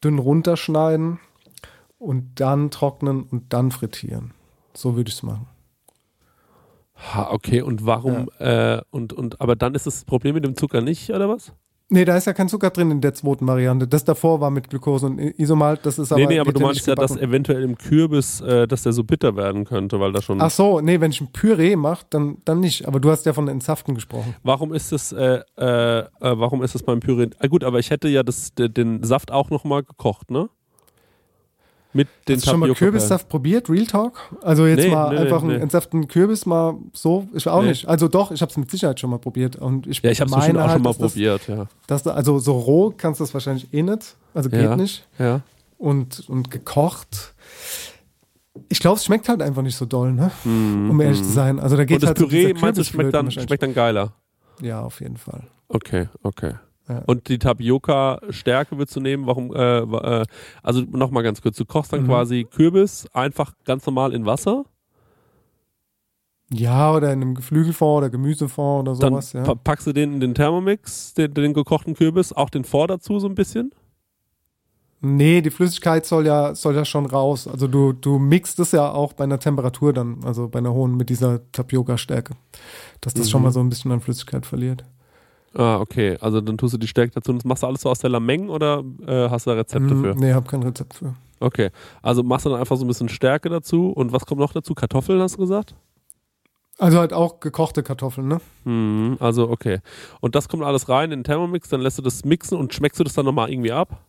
dünn 0.03 0.19
runterschneiden 0.19 1.19
und 1.97 2.39
dann 2.39 2.71
trocknen 2.71 3.23
und 3.23 3.53
dann 3.53 3.71
frittieren. 3.71 4.33
So 4.73 4.95
würde 4.95 5.09
ich 5.09 5.15
es 5.15 5.23
machen. 5.23 5.47
Ha, 6.95 7.31
okay, 7.31 7.61
und 7.61 7.85
warum, 7.85 8.29
äh, 8.39 8.81
und, 8.91 9.13
und, 9.13 9.39
aber 9.39 9.55
dann 9.55 9.73
ist 9.73 9.87
das 9.87 10.03
Problem 10.03 10.35
mit 10.35 10.43
dem 10.43 10.55
Zucker 10.57 10.81
nicht, 10.81 11.09
oder 11.11 11.29
was? 11.29 11.53
Nee, 11.91 12.05
da 12.05 12.15
ist 12.15 12.25
ja 12.27 12.33
kein 12.33 12.47
Zucker 12.49 12.69
drin 12.69 12.91
in 12.91 13.01
der 13.01 13.15
zweiten 13.15 13.47
Variante. 13.47 13.87
Das 13.87 14.03
davor 14.05 14.39
war 14.41 14.51
mit 14.51 14.69
Glucose 14.69 15.07
und 15.07 15.17
Isomalt, 15.19 15.79
das 15.87 15.97
ist 15.97 16.11
aber. 16.11 16.21
nee, 16.21 16.27
nee, 16.27 16.39
aber 16.39 16.53
du 16.53 16.59
meinst 16.59 16.85
ja, 16.85 16.93
dass 16.93 17.15
eventuell 17.17 17.63
im 17.63 17.77
Kürbis, 17.77 18.41
äh, 18.41 18.67
dass 18.67 18.83
der 18.83 18.93
so 18.93 19.03
bitter 19.03 19.35
werden 19.35 19.65
könnte, 19.65 19.99
weil 19.99 20.11
da 20.11 20.21
schon. 20.21 20.39
Ach 20.39 20.51
so, 20.51 20.81
nee, 20.81 20.99
wenn 21.01 21.09
ich 21.11 21.19
ein 21.19 21.31
Püree 21.31 21.75
mache, 21.75 22.05
dann, 22.11 22.37
dann 22.45 22.59
nicht. 22.59 22.87
Aber 22.87 22.99
du 22.99 23.09
hast 23.09 23.25
ja 23.25 23.33
von 23.33 23.47
Entsaften 23.47 23.95
gesprochen. 23.95 24.35
Warum 24.43 24.71
ist 24.73 24.91
es, 24.91 25.11
äh, 25.11 25.41
äh, 25.57 25.99
äh, 25.99 26.05
warum 26.21 26.61
ist 26.61 26.75
es 26.75 26.83
beim 26.83 26.99
Püree? 26.99 27.29
Ah, 27.39 27.47
gut, 27.47 27.63
aber 27.63 27.79
ich 27.79 27.89
hätte 27.89 28.07
ja 28.07 28.21
das, 28.21 28.53
de- 28.53 28.69
den 28.69 29.03
Saft 29.03 29.31
auch 29.31 29.49
nochmal 29.49 29.81
gekocht, 29.83 30.29
ne? 30.29 30.47
Mit 31.99 32.07
den 32.27 32.37
Hast 32.37 32.45
du 32.45 32.51
schon 32.51 32.59
mal. 32.61 32.73
Kürbissaft 32.73 33.27
probiert, 33.29 33.69
Real 33.69 33.85
Talk? 33.85 34.19
Also 34.41 34.65
jetzt 34.65 34.83
Nee, 34.85 34.89
mal 34.91 35.13
nee, 35.13 35.19
einfach 35.19 35.41
nee. 35.43 35.53
einen 35.53 35.63
entsaften 35.63 36.07
Kürbis 36.07 36.45
mal 36.45 36.75
so, 36.93 37.27
ich 37.33 37.47
auch 37.47 37.61
nicht. 37.61 37.87
Also 37.87 38.07
doch, 38.07 38.31
ich 38.31 38.41
habe 38.41 38.49
es 38.49 38.57
mit 38.57 38.71
Sicherheit 38.71 38.99
schon 38.99 39.09
mal 39.09 39.19
probiert 39.19 39.57
und 39.57 39.85
ich 39.85 40.01
Ja, 40.01 40.11
ich 40.11 40.21
habe 40.21 40.29
es 40.29 40.35
meine 40.37 40.45
schon 40.53 40.57
auch 40.57 40.61
halt, 40.61 40.71
schon 40.73 40.81
mal 40.83 40.89
dass 40.91 40.97
das- 40.97 41.11
probiert, 41.13 41.47
ja. 41.47 41.65
Dass 41.87 42.07
also 42.07 42.39
so 42.39 42.53
roh 42.57 42.93
kannst 42.95 43.19
du 43.19 43.23
das 43.25 43.33
wahrscheinlich 43.33 43.73
eh 43.73 43.81
nicht, 43.83 44.15
also 44.33 44.49
geht 44.49 44.61
Ja. 44.63 44.75
nicht. 44.77 45.05
Ja. 45.19 45.41
Und, 45.77 46.23
und 46.29 46.49
gekocht. 46.51 47.33
Ich 48.69 48.79
glaube, 48.79 48.97
es 48.97 49.05
schmeckt 49.05 49.29
halt 49.29 49.41
einfach 49.41 49.61
nicht 49.61 49.75
so 49.75 49.85
doll, 49.85 50.11
ne? 50.13 50.31
um 50.45 50.99
ehrlich 51.01 51.19
zu 51.23 51.29
sein. 51.29 51.59
Also 51.59 51.75
da 51.77 51.85
geht 51.85 51.89
Mhm, 51.89 51.95
Und 51.95 52.01
das 52.03 52.07
halt 52.09 52.17
so 52.19 52.27
Püree, 52.27 52.53
dieser 52.53 52.59
meinst 52.65 52.79
du, 52.79 52.83
schmeckt 52.83 53.13
dann, 53.13 53.31
schmeckt 53.31 53.63
dann 53.63 53.73
geiler? 53.73 54.13
Ja, 54.61 54.81
auf 54.81 54.99
jeden 55.01 55.17
Fall. 55.17 55.43
Okay, 55.69 56.07
okay. 56.23 56.53
Ja. 56.89 57.03
Und 57.05 57.29
die 57.29 57.37
Tapioca-Stärke 57.37 58.77
würdest 58.77 58.95
du 58.95 58.99
nehmen, 58.99 59.27
warum, 59.27 59.53
äh, 59.55 59.79
äh, 59.79 60.25
also 60.63 60.81
nochmal 60.81 61.21
ganz 61.23 61.41
kurz, 61.41 61.55
du 61.57 61.63
kochst 61.65 61.93
dann 61.93 62.01
Mhm. 62.03 62.07
quasi 62.07 62.47
Kürbis 62.49 63.07
einfach 63.13 63.53
ganz 63.63 63.85
normal 63.85 64.13
in 64.13 64.25
Wasser, 64.25 64.65
Ja, 66.51 66.91
oder 66.95 67.13
in 67.13 67.21
einem 67.21 67.35
Geflügelfond 67.35 67.97
oder 67.99 68.09
Gemüsefond 68.09 68.87
oder 68.89 68.97
dann 68.99 69.11
sowas, 69.13 69.33
ja. 69.33 69.43
pa- 69.43 69.53
packst 69.53 69.85
du 69.85 69.93
den 69.93 70.13
in 70.15 70.19
den 70.19 70.33
Thermomix, 70.33 71.13
den, 71.13 71.31
den 71.35 71.53
gekochten 71.53 71.93
Kürbis, 71.93 72.33
auch 72.33 72.49
den 72.49 72.63
Fond 72.63 72.89
dazu 72.89 73.19
so 73.19 73.27
ein 73.27 73.35
bisschen? 73.35 73.71
Nee, 75.01 75.41
die 75.41 75.51
Flüssigkeit 75.51 76.05
soll 76.07 76.25
ja, 76.25 76.53
soll 76.55 76.75
ja 76.75 76.83
schon 76.85 77.05
raus. 77.05 77.47
Also 77.47 77.67
du, 77.67 77.93
du 77.93 78.17
mixt 78.19 78.59
es 78.59 78.71
ja 78.73 78.91
auch 78.91 79.13
bei 79.13 79.23
einer 79.25 79.39
Temperatur 79.39 79.93
dann, 79.93 80.23
also 80.25 80.49
bei 80.49 80.59
einer 80.59 80.73
hohen 80.73 80.97
mit 80.97 81.09
dieser 81.09 81.49
Tapioca-Stärke. 81.51 82.33
Dass 82.99 83.13
das 83.13 83.27
Mhm. 83.27 83.29
schon 83.29 83.43
mal 83.43 83.51
so 83.51 83.59
ein 83.61 83.69
bisschen 83.69 83.91
an 83.91 84.01
Flüssigkeit 84.01 84.45
verliert. 84.45 84.83
Ah, 85.53 85.79
okay. 85.79 86.17
Also 86.21 86.41
dann 86.41 86.57
tust 86.57 86.73
du 86.73 86.77
die 86.77 86.87
Stärke 86.87 87.13
dazu 87.15 87.31
und 87.31 87.37
das 87.37 87.45
machst 87.45 87.63
du 87.63 87.67
alles 87.67 87.81
so 87.81 87.89
aus 87.89 87.99
der 87.99 88.09
Lameng 88.11 88.49
oder 88.49 88.83
äh, 89.07 89.29
hast 89.29 89.45
du 89.47 89.51
da 89.51 89.57
Rezepte 89.57 89.93
Mm, 89.95 90.01
für? 90.03 90.15
Nee, 90.15 90.33
hab 90.33 90.47
kein 90.47 90.61
Rezept 90.63 90.93
für. 90.93 91.15
Okay. 91.39 91.69
Also 92.01 92.21
machst 92.23 92.45
du 92.45 92.49
dann 92.49 92.59
einfach 92.59 92.77
so 92.77 92.85
ein 92.85 92.87
bisschen 92.87 93.09
Stärke 93.09 93.49
dazu 93.49 93.89
und 93.89 94.11
was 94.11 94.25
kommt 94.25 94.39
noch 94.39 94.53
dazu? 94.53 94.73
Kartoffeln 94.75 95.21
hast 95.21 95.35
du 95.35 95.39
gesagt? 95.39 95.75
Also 96.77 96.99
halt 96.99 97.11
auch 97.11 97.39
gekochte 97.39 97.83
Kartoffeln, 97.83 98.27
ne? 98.27 98.39
Mhm, 98.63 99.17
also 99.19 99.49
okay. 99.49 99.79
Und 100.21 100.35
das 100.35 100.47
kommt 100.47 100.63
alles 100.63 100.87
rein 100.87 101.11
in 101.11 101.19
den 101.19 101.23
Thermomix, 101.25 101.67
dann 101.67 101.81
lässt 101.81 101.97
du 101.97 102.01
das 102.01 102.23
mixen 102.23 102.57
und 102.57 102.73
schmeckst 102.73 102.99
du 102.99 103.03
das 103.03 103.13
dann 103.13 103.25
nochmal 103.25 103.49
irgendwie 103.51 103.71
ab? 103.73 104.01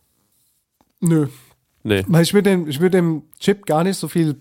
Nö. 1.01 1.27
Nee. 1.83 2.05
Weil 2.07 2.23
ich 2.23 2.33
würde 2.33 2.49
dem, 2.51 2.67
ich 2.67 2.77
dem 2.77 3.23
Chip 3.39 3.65
gar 3.65 3.83
nicht 3.83 3.97
so 3.97 4.07
viel 4.07 4.35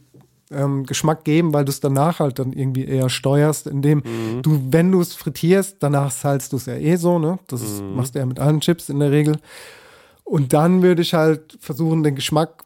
ähm, 0.50 0.84
Geschmack 0.86 1.24
geben, 1.24 1.52
weil 1.52 1.64
du 1.64 1.70
es 1.70 1.80
danach 1.80 2.18
halt 2.20 2.38
dann 2.38 2.52
irgendwie 2.52 2.84
eher 2.84 3.08
steuerst, 3.08 3.66
indem 3.66 3.98
Mhm. 3.98 4.42
du, 4.42 4.60
wenn 4.70 4.90
du 4.92 5.00
es 5.00 5.14
frittierst, 5.14 5.76
danach 5.80 6.10
salzt 6.10 6.52
du 6.52 6.56
es 6.56 6.66
ja 6.66 6.74
eh 6.74 6.96
so, 6.96 7.18
ne? 7.18 7.38
Das 7.46 7.60
Mhm. 7.82 7.96
machst 7.96 8.14
du 8.14 8.18
ja 8.18 8.26
mit 8.26 8.38
allen 8.40 8.60
Chips 8.60 8.88
in 8.88 9.00
der 9.00 9.10
Regel. 9.10 9.38
Und 10.24 10.52
dann 10.52 10.82
würde 10.82 11.02
ich 11.02 11.14
halt 11.14 11.56
versuchen, 11.60 12.02
den 12.02 12.14
Geschmack 12.14 12.64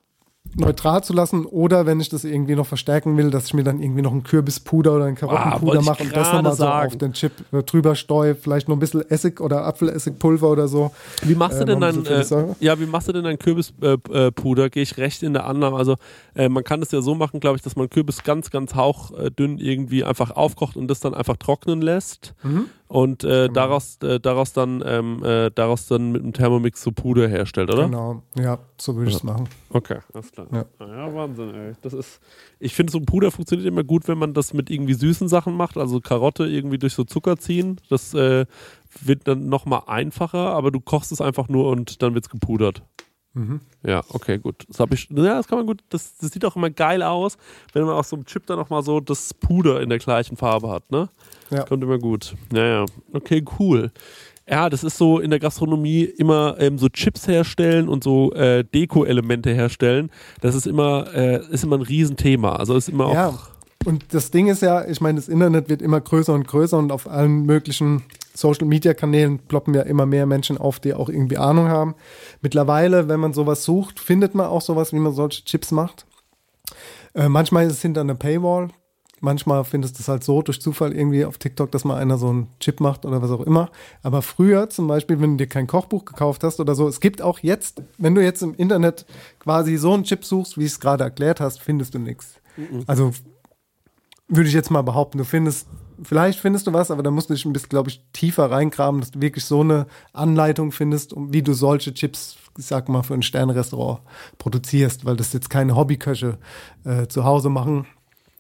neutral 0.57 1.03
zu 1.03 1.13
lassen 1.13 1.47
oder 1.47 1.87
wenn 1.87 2.01
ich 2.01 2.09
das 2.09 2.25
irgendwie 2.25 2.55
noch 2.55 2.67
verstärken 2.67 3.17
will, 3.17 3.31
dass 3.31 3.47
ich 3.47 3.55
mir 3.55 3.65
dann 3.65 3.81
irgendwie 3.81 4.03
noch 4.03 4.13
ein 4.13 4.23
Kürbispuder 4.23 4.95
oder 4.97 5.05
ein 5.07 5.15
Ah, 5.15 5.21
Karottenpuder 5.21 5.81
ich 5.81 5.87
mache 5.87 6.03
und 6.03 6.17
das 6.17 6.33
nochmal 6.33 6.55
so 6.55 6.67
auf 6.67 6.97
den 6.97 7.13
Chip 7.13 7.33
äh, 7.53 7.63
drüber 7.63 7.95
streue, 7.95 8.35
vielleicht 8.35 8.69
noch 8.69 8.77
ein 8.77 8.81
bisschen 8.81 9.09
Essig 9.11 9.41
oder 9.41 9.65
Apfelessigpulver 9.67 10.49
oder 10.51 10.69
so. 10.69 10.93
Wie 11.23 11.35
machst 11.35 11.59
du 11.59 11.63
Äh, 11.63 11.67
denn 11.67 11.81
dein, 11.81 12.03
bisschen 12.03 12.51
äh, 12.51 12.55
ja, 12.61 12.79
wie 12.79 12.87
machst 12.87 13.09
du 13.09 13.13
denn 13.13 13.25
dein 13.25 13.39
Kürbispuder? 13.39 13.99
Äh, 14.11 14.31
Puder? 14.33 14.71
Gehe 14.71 14.83
ich 14.83 14.97
recht 14.97 15.23
in 15.23 15.33
der 15.33 15.47
Annahme. 15.47 15.77
Also 15.77 15.97
äh, 16.35 16.49
man 16.49 16.63
kann 16.65 16.81
es 16.83 16.91
ja 16.93 17.01
so 17.03 17.15
machen, 17.15 17.41
glaube 17.41 17.57
ich, 17.57 17.63
dass 17.63 17.77
man 17.77 17.91
Kürbis 17.91 18.23
ganz, 18.23 18.51
ganz 18.51 18.75
hauchdünn 18.75 19.59
irgendwie 19.59 20.05
einfach 20.05 20.31
aufkocht 20.31 20.77
und 20.77 20.89
das 20.89 21.01
dann 21.01 21.15
einfach 21.15 21.37
trocknen 21.37 21.83
lässt 21.83 22.35
Mhm. 22.43 22.67
Und 22.87 23.25
äh, 23.25 23.49
daraus, 23.49 23.99
äh, 24.03 24.21
daraus 24.21 24.53
dann 24.53 24.83
ähm, 24.87 25.25
äh, 25.25 25.51
daraus 25.51 25.87
dann 25.87 26.13
mit 26.13 26.23
einem 26.23 26.33
Thermomix 26.33 26.83
so 26.83 26.93
Puder 26.93 27.29
herstellt, 27.29 27.71
oder? 27.71 27.87
Genau, 27.87 28.23
ja, 28.37 28.59
so 28.79 28.95
würde 28.95 29.11
ich 29.11 29.17
es 29.17 29.23
machen. 29.23 29.49
Okay, 29.71 29.99
alles 30.13 30.31
klar. 30.31 30.47
Ja. 30.53 30.65
Ja, 30.81 31.15
Wahnsinn, 31.15 31.55
ey. 31.55 31.73
Das 31.83 31.93
ist, 31.93 32.21
ich 32.61 32.75
finde, 32.75 32.93
so 32.93 32.99
ein 32.99 33.07
Puder 33.07 33.31
funktioniert 33.31 33.67
immer 33.67 33.85
gut, 33.85 34.07
wenn 34.07 34.19
man 34.19 34.35
das 34.35 34.53
mit 34.53 34.71
irgendwie 34.71 34.95
süßen 34.95 35.29
Sachen 35.29 35.57
macht, 35.57 35.77
also 35.77 36.01
Karotte 36.01 36.47
irgendwie 36.47 36.79
durch 36.79 36.95
so 36.95 37.05
Zucker 37.05 37.39
ziehen. 37.39 37.81
Das 37.89 38.13
äh, 38.15 38.45
wird 39.01 39.27
dann 39.27 39.49
nochmal 39.49 39.83
einfacher, 39.87 40.53
aber 40.55 40.71
du 40.71 40.81
kochst 40.81 41.11
es 41.11 41.21
einfach 41.21 41.49
nur 41.49 41.71
und 41.71 42.03
dann 42.03 42.15
wird 42.15 42.27
es 42.27 42.31
gepudert. 42.31 42.83
Mhm. 43.35 43.61
Ja, 43.85 44.03
okay, 44.11 44.39
gut. 44.39 44.65
Das 44.69 44.81
habe 44.81 44.95
ich, 44.95 45.09
ja, 45.11 45.37
das 45.37 45.49
kann 45.49 45.59
man 45.59 45.67
gut, 45.67 45.83
das, 45.89 46.17
das 46.17 46.31
sieht 46.31 46.45
auch 46.45 46.57
immer 46.57 46.71
geil 46.71 47.03
aus, 47.03 47.37
wenn 47.73 47.85
man 47.85 47.95
auf 47.95 48.07
so 48.07 48.17
einem 48.17 48.25
Chip 48.25 48.47
dann 48.47 48.59
nochmal 48.59 48.83
so 48.83 49.01
das 49.01 49.35
Puder 49.35 49.81
in 49.81 49.89
der 49.89 49.99
gleichen 49.99 50.37
Farbe 50.37 50.71
hat, 50.71 50.91
ne? 50.91 51.09
Ja. 51.51 51.65
Kommt 51.65 51.83
immer 51.83 51.99
gut. 51.99 52.35
Ja, 52.53 52.65
ja. 52.65 52.85
Okay, 53.13 53.45
cool. 53.59 53.93
Ja, 54.49 54.69
das 54.69 54.85
ist 54.85 54.99
so 54.99 55.21
in 55.21 55.31
der 55.31 55.41
Gastronomie 55.41 56.05
immer 56.05 56.57
ähm, 56.59 56.79
so 56.79 56.89
Chips 56.89 57.27
herstellen 57.27 57.89
und 57.89 58.05
so 58.05 58.33
äh, 58.35 58.63
Deko-Elemente 58.63 59.53
herstellen. 59.53 60.11
Das 60.41 60.55
ist 60.55 60.67
immer, 60.67 61.13
äh, 61.15 61.43
ist 61.51 61.65
immer 61.65 61.79
ein 61.79 61.83
Riesenthema. 61.83 62.57
Also 62.57 62.77
ist 62.77 62.89
immer 62.89 63.07
auch. 63.07 63.15
Ja, 63.15 63.39
und 63.85 64.13
das 64.13 64.31
Ding 64.31 64.49
ist 64.49 64.63
ja, 64.63 64.85
ich 64.85 65.01
meine, 65.01 65.17
das 65.17 65.29
Internet 65.29 65.69
wird 65.69 65.83
immer 65.83 66.01
größer 66.01 66.33
und 66.35 66.47
größer 66.47 66.79
und 66.79 66.93
auf 66.93 67.09
allen 67.09 67.45
möglichen 67.47 68.03
Social-Media-Kanälen 68.35 69.39
ploppen 69.39 69.75
ja 69.75 69.83
immer 69.83 70.07
mehr 70.07 70.27
Menschen 70.27 70.59
auf, 70.59 70.81
die 70.81 70.95
auch 70.95 71.09
irgendwie 71.09 71.39
Ahnung 71.39 71.69
haben. 71.69 71.95
Mittlerweile, 72.41 73.09
wenn 73.09 73.21
man 73.21 73.33
sowas 73.33 73.65
sucht, 73.65 74.01
findet 74.01 74.35
man 74.35 74.47
auch 74.47 74.61
sowas, 74.61 74.93
wie 74.93 74.99
man 74.99 75.13
solche 75.13 75.45
Chips 75.45 75.71
macht. 75.71 76.07
Äh, 77.15 77.29
manchmal 77.29 77.67
ist 77.67 77.75
es 77.75 77.83
hinter 77.83 78.01
einer 78.01 78.15
Paywall. 78.17 78.69
Manchmal 79.21 79.65
findest 79.65 79.99
du 79.99 80.03
es 80.03 80.09
halt 80.09 80.23
so 80.23 80.43
durch 80.43 80.61
Zufall 80.61 80.93
irgendwie 80.93 81.25
auf 81.25 81.39
TikTok, 81.39 81.71
dass 81.73 81.85
mal 81.85 81.97
einer 81.97 82.19
so 82.19 82.29
einen 82.29 82.49
Chip 82.61 82.81
macht 82.81 83.07
oder 83.07 83.23
was 83.23 83.31
auch 83.31 83.41
immer. 83.41 83.71
Aber 84.03 84.21
früher 84.21 84.69
zum 84.69 84.87
Beispiel, 84.87 85.21
wenn 85.21 85.39
du 85.39 85.45
dir 85.45 85.49
kein 85.49 85.67
Kochbuch 85.67 86.05
gekauft 86.05 86.45
hast 86.45 86.61
oder 86.61 86.75
so, 86.75 86.87
es 86.89 87.01
gibt 87.01 87.23
auch 87.23 87.39
jetzt, 87.39 87.83
wenn 87.97 88.15
du 88.15 88.23
jetzt 88.23 88.43
im 88.43 88.55
Internet 88.55 89.07
quasi 89.39 89.77
so 89.77 89.95
einen 89.95 90.05
Chip 90.05 90.25
suchst, 90.25 90.59
wie 90.59 90.65
ich 90.65 90.73
es 90.73 90.81
gerade 90.81 91.05
erklärt 91.05 91.41
hast, 91.41 91.63
findest 91.63 91.95
du 91.95 92.01
nichts. 92.01 92.35
Also 92.87 93.13
würde 94.29 94.49
ich 94.49 94.55
jetzt 94.55 94.71
mal 94.71 94.83
behaupten, 94.83 95.19
du 95.19 95.25
findest, 95.25 95.69
vielleicht 96.03 96.41
findest 96.41 96.67
du 96.67 96.73
was, 96.73 96.91
aber 96.91 97.03
da 97.03 97.11
musst 97.11 97.31
du 97.31 97.35
dich 97.35 97.45
ein 97.45 97.53
bisschen, 97.53 97.69
glaube 97.69 97.91
ich, 97.91 98.03
tiefer 98.13 98.51
reingraben, 98.51 99.01
dass 99.01 99.11
du 99.11 99.21
wirklich 99.21 99.45
so 99.45 99.61
eine 99.61 99.87
Anleitung 100.13 100.73
findest, 100.73 101.13
um, 101.13 101.33
wie 101.33 101.43
du 101.43 101.53
solche 101.55 101.95
Chips, 101.95 102.37
ich 102.59 102.67
sag 102.67 102.89
mal, 102.89 103.03
für 103.03 103.15
ein 103.15 103.23
Sternrestaurant 103.23 104.01
produzierst, 104.39 105.05
weil 105.05 105.17
das 105.17 105.33
jetzt 105.33 105.51
keine 105.51 105.77
Hobbyköche 105.77 106.39
äh, 106.85 107.07
zu 107.07 107.25
Hause 107.25 107.49
machen. 107.51 107.87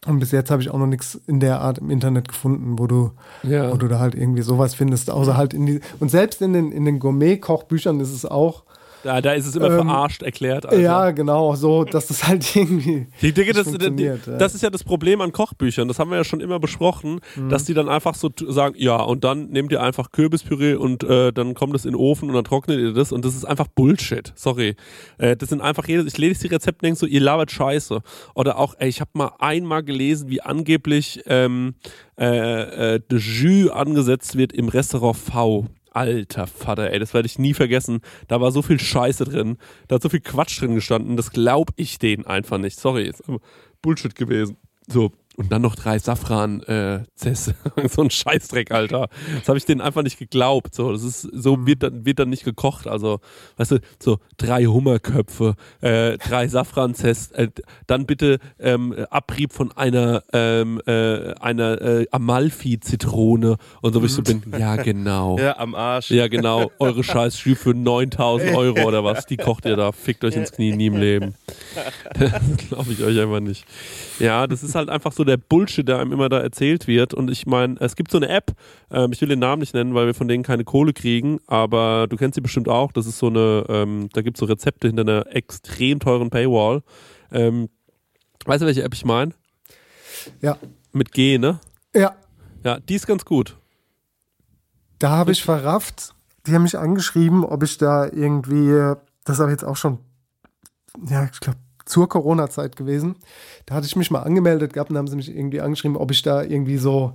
Und 0.06 0.18
bis 0.18 0.32
jetzt 0.32 0.50
habe 0.50 0.60
ich 0.60 0.68
auch 0.70 0.76
noch 0.78 0.86
nichts 0.86 1.18
in 1.26 1.40
der 1.40 1.62
Art 1.62 1.78
im 1.78 1.88
Internet 1.90 2.28
gefunden, 2.28 2.78
wo 2.78 2.86
du, 2.86 3.12
Ja. 3.42 3.72
wo 3.72 3.76
du 3.78 3.88
da 3.88 3.98
halt 4.00 4.14
irgendwie 4.14 4.42
sowas 4.42 4.74
findest, 4.74 5.08
außer 5.10 5.34
halt 5.36 5.54
in 5.54 5.64
die, 5.64 5.80
und 5.98 6.10
selbst 6.10 6.42
in 6.42 6.52
den, 6.52 6.72
in 6.72 6.84
den 6.84 6.98
Gourmet-Kochbüchern 6.98 8.00
ist 8.00 8.12
es 8.12 8.26
auch, 8.26 8.63
Da, 9.04 9.20
da 9.20 9.32
ist 9.32 9.46
es 9.46 9.54
immer 9.54 9.70
Ähm, 9.70 9.86
verarscht 9.86 10.22
erklärt. 10.22 10.66
Also. 10.66 10.80
ja, 10.80 11.10
genau, 11.10 11.54
so, 11.54 11.84
dass 11.84 12.06
das 12.08 12.26
halt 12.26 12.56
irgendwie. 12.56 13.06
Ich 13.20 13.34
denke, 13.34 13.52
das, 13.52 13.68
funktioniert, 13.68 14.20
das, 14.20 14.26
ja. 14.26 14.36
das 14.38 14.54
ist 14.54 14.62
ja 14.62 14.70
das 14.70 14.82
Problem 14.82 15.20
an 15.20 15.30
Kochbüchern. 15.30 15.86
Das 15.88 15.98
haben 15.98 16.10
wir 16.10 16.16
ja 16.16 16.24
schon 16.24 16.40
immer 16.40 16.58
besprochen, 16.58 17.20
Mhm. 17.36 17.50
dass 17.50 17.64
die 17.64 17.74
dann 17.74 17.88
einfach 17.88 18.14
so 18.14 18.30
sagen, 18.48 18.74
ja, 18.78 18.96
und 18.96 19.22
dann 19.24 19.50
nehmt 19.50 19.70
ihr 19.72 19.82
einfach 19.82 20.10
Kürbispüree 20.10 20.74
und 20.74 21.04
äh, 21.04 21.32
dann 21.32 21.54
kommt 21.54 21.74
es 21.74 21.84
in 21.84 21.92
den 21.92 22.00
Ofen 22.00 22.28
und 22.30 22.34
dann 22.34 22.44
trocknet 22.44 22.78
ihr 22.80 22.92
das 22.92 23.12
und 23.12 23.24
das 23.24 23.34
ist 23.36 23.44
einfach 23.44 23.66
Bullshit. 23.68 24.32
Sorry. 24.34 24.74
Äh, 25.18 25.36
das 25.36 25.50
sind 25.50 25.60
einfach 25.60 25.86
jedes, 25.86 26.06
ich 26.06 26.18
lese 26.18 26.42
die 26.48 26.54
Rezepte 26.54 26.78
und 26.78 26.84
denke 26.86 26.98
so, 26.98 27.06
ihr 27.06 27.20
labert 27.20 27.50
Scheiße. 27.50 28.00
Oder 28.34 28.58
auch, 28.58 28.74
ey, 28.78 28.88
ich 28.88 29.00
habe 29.00 29.10
mal 29.12 29.32
einmal 29.38 29.82
gelesen, 29.82 30.30
wie 30.30 30.40
angeblich 30.40 31.20
ähm, 31.26 31.74
äh, 32.18 32.94
äh, 32.94 33.00
de 33.00 33.18
Jus 33.18 33.70
angesetzt 33.70 34.36
wird 34.36 34.52
im 34.52 34.68
Restaurant 34.68 35.16
V. 35.16 35.66
Alter 35.94 36.46
Vater, 36.46 36.90
ey, 36.92 36.98
das 36.98 37.14
werde 37.14 37.26
ich 37.26 37.38
nie 37.38 37.54
vergessen. 37.54 38.00
Da 38.28 38.40
war 38.40 38.52
so 38.52 38.62
viel 38.62 38.80
Scheiße 38.80 39.24
drin, 39.24 39.56
da 39.88 39.94
hat 39.94 40.02
so 40.02 40.08
viel 40.08 40.20
Quatsch 40.20 40.60
drin 40.60 40.74
gestanden, 40.74 41.16
das 41.16 41.30
glaub 41.30 41.70
ich 41.76 41.98
denen 41.98 42.26
einfach 42.26 42.58
nicht. 42.58 42.78
Sorry, 42.78 43.08
ist 43.08 43.22
Bullshit 43.80 44.14
gewesen. 44.14 44.56
So, 44.86 45.12
und 45.36 45.50
dann 45.50 45.62
noch 45.62 45.74
drei 45.74 45.98
Safran 45.98 46.62
äh, 46.62 47.00
Zess. 47.14 47.52
so 47.90 48.02
ein 48.02 48.10
Scheißdreck, 48.10 48.70
Alter. 48.70 49.08
Das 49.38 49.48
habe 49.48 49.58
ich 49.58 49.64
denen 49.64 49.80
einfach 49.80 50.02
nicht 50.02 50.18
geglaubt. 50.18 50.74
So, 50.74 50.92
das 50.92 51.02
ist 51.02 51.22
so 51.22 51.66
wird 51.66 51.82
dann 51.82 52.06
wird 52.06 52.18
dann 52.18 52.30
nicht 52.30 52.44
gekocht. 52.44 52.86
Also, 52.86 53.20
weißt 53.56 53.72
du, 53.72 53.78
so 53.98 54.18
drei 54.36 54.64
Hummerköpfe, 54.64 55.54
äh, 55.80 56.18
drei 56.18 56.48
Safran 56.48 56.94
Zess, 56.94 57.32
äh, 57.32 57.48
dann 57.86 58.06
bitte 58.06 58.38
ähm, 58.58 58.94
Abrieb 59.10 59.52
von 59.52 59.72
einer 59.72 60.22
ähm, 60.32 60.80
äh, 60.86 61.34
einer 61.34 61.80
äh, 61.80 62.06
Amalfi 62.10 62.78
Zitrone 62.80 63.56
und 63.80 63.92
so, 63.92 64.02
wo 64.02 64.06
ich 64.06 64.12
so 64.12 64.22
bin. 64.22 64.42
Ja, 64.58 64.76
genau. 64.76 65.38
Ja, 65.44 65.58
am 65.58 65.74
Arsch. 65.74 66.10
Ja, 66.10 66.28
genau. 66.28 66.70
Eure 66.78 67.04
scheiß 67.04 67.36
für 67.36 67.74
9000 67.74 68.54
Euro 68.56 68.84
oder 68.84 69.04
was. 69.04 69.26
Die 69.26 69.36
kocht 69.36 69.66
ihr 69.66 69.76
da. 69.76 69.92
Fickt 69.92 70.24
euch 70.24 70.36
ins 70.36 70.52
Knie, 70.52 70.74
nie 70.74 70.86
im 70.86 70.96
Leben. 70.96 71.34
das 72.18 72.32
glaube 72.68 72.92
ich 72.92 73.02
euch 73.02 73.18
einfach 73.20 73.40
nicht. 73.40 73.66
Ja, 74.18 74.46
das 74.46 74.62
ist 74.62 74.74
halt 74.74 74.88
einfach 74.88 75.12
so 75.12 75.23
der 75.24 75.36
Bullshit, 75.36 75.86
der 75.86 75.98
einem 75.98 76.12
immer 76.12 76.28
da 76.28 76.38
erzählt 76.40 76.86
wird. 76.86 77.14
Und 77.14 77.30
ich 77.30 77.46
meine, 77.46 77.76
es 77.80 77.96
gibt 77.96 78.10
so 78.10 78.18
eine 78.18 78.28
App, 78.28 78.52
ähm, 78.90 79.12
ich 79.12 79.20
will 79.20 79.28
den 79.28 79.38
Namen 79.40 79.60
nicht 79.60 79.74
nennen, 79.74 79.94
weil 79.94 80.06
wir 80.06 80.14
von 80.14 80.28
denen 80.28 80.42
keine 80.42 80.64
Kohle 80.64 80.92
kriegen, 80.92 81.40
aber 81.46 82.06
du 82.08 82.16
kennst 82.16 82.34
sie 82.34 82.40
bestimmt 82.40 82.68
auch. 82.68 82.92
Das 82.92 83.06
ist 83.06 83.18
so 83.18 83.26
eine, 83.28 83.64
ähm, 83.68 84.08
da 84.12 84.22
gibt 84.22 84.36
es 84.36 84.40
so 84.40 84.46
Rezepte 84.46 84.86
hinter 84.88 85.02
einer 85.02 85.26
extrem 85.34 86.00
teuren 86.00 86.30
Paywall. 86.30 86.82
Ähm, 87.32 87.68
weißt 88.46 88.62
du, 88.62 88.66
welche 88.66 88.82
App 88.82 88.94
ich 88.94 89.04
meine? 89.04 89.32
Ja. 90.40 90.56
Mit 90.92 91.12
G, 91.12 91.38
ne? 91.38 91.60
Ja, 91.94 92.14
Ja, 92.62 92.78
die 92.80 92.94
ist 92.94 93.06
ganz 93.06 93.24
gut. 93.24 93.56
da 94.98 95.10
habe 95.10 95.32
ich 95.32 95.42
verrafft. 95.42 96.14
Die 96.46 96.54
haben 96.54 96.62
mich 96.62 96.78
angeschrieben, 96.78 97.44
ob 97.44 97.62
ich 97.62 97.78
da 97.78 98.04
irgendwie, 98.06 98.68
das 99.24 99.36
ist 99.36 99.40
aber 99.40 99.50
jetzt 99.50 99.64
auch 99.64 99.76
schon, 99.76 99.98
ja, 101.08 101.28
ich 101.32 101.40
glaube, 101.40 101.58
zur 101.84 102.08
Corona-Zeit 102.08 102.76
gewesen. 102.76 103.16
Da 103.66 103.74
hatte 103.74 103.86
ich 103.86 103.96
mich 103.96 104.10
mal 104.10 104.22
angemeldet 104.22 104.72
gehabt 104.72 104.90
und 104.90 104.96
haben 104.98 105.08
sie 105.08 105.16
mich 105.16 105.34
irgendwie 105.34 105.60
angeschrieben, 105.60 105.96
ob 105.96 106.10
ich 106.10 106.22
da 106.22 106.42
irgendwie 106.42 106.78
so, 106.78 107.12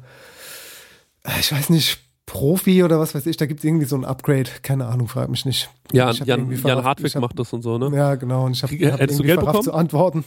äh, 1.24 1.40
ich 1.40 1.52
weiß 1.52 1.70
nicht, 1.70 2.00
Profi 2.26 2.84
oder 2.84 3.00
was 3.00 3.16
weiß 3.16 3.26
ich, 3.26 3.38
da 3.38 3.48
gibt 3.48 3.62
es 3.62 3.64
irgendwie 3.66 3.86
so 3.86 3.96
ein 3.96 4.06
Upgrade. 4.06 4.50
Keine 4.62 4.86
Ahnung, 4.86 5.08
frag 5.08 5.30
mich 5.30 5.46
nicht. 5.46 5.70
Ja, 5.92 6.12
Jan, 6.12 6.52
Jan 6.52 6.84
Hartwig 6.84 7.16
hab- 7.16 7.22
macht 7.24 7.40
das 7.40 7.52
und 7.54 7.64
so, 7.64 7.78
ne? 7.80 7.90
Ja, 7.96 8.16
genau. 8.16 8.46
Und 8.46 8.52
ich 8.52 8.62
habe 8.62 8.74
hab 8.74 9.00
irgendwie 9.02 9.24
Geld 9.24 9.40
verrafft 9.40 9.46
bekommen? 9.46 9.64
zu 9.64 9.74
antworten. 9.74 10.24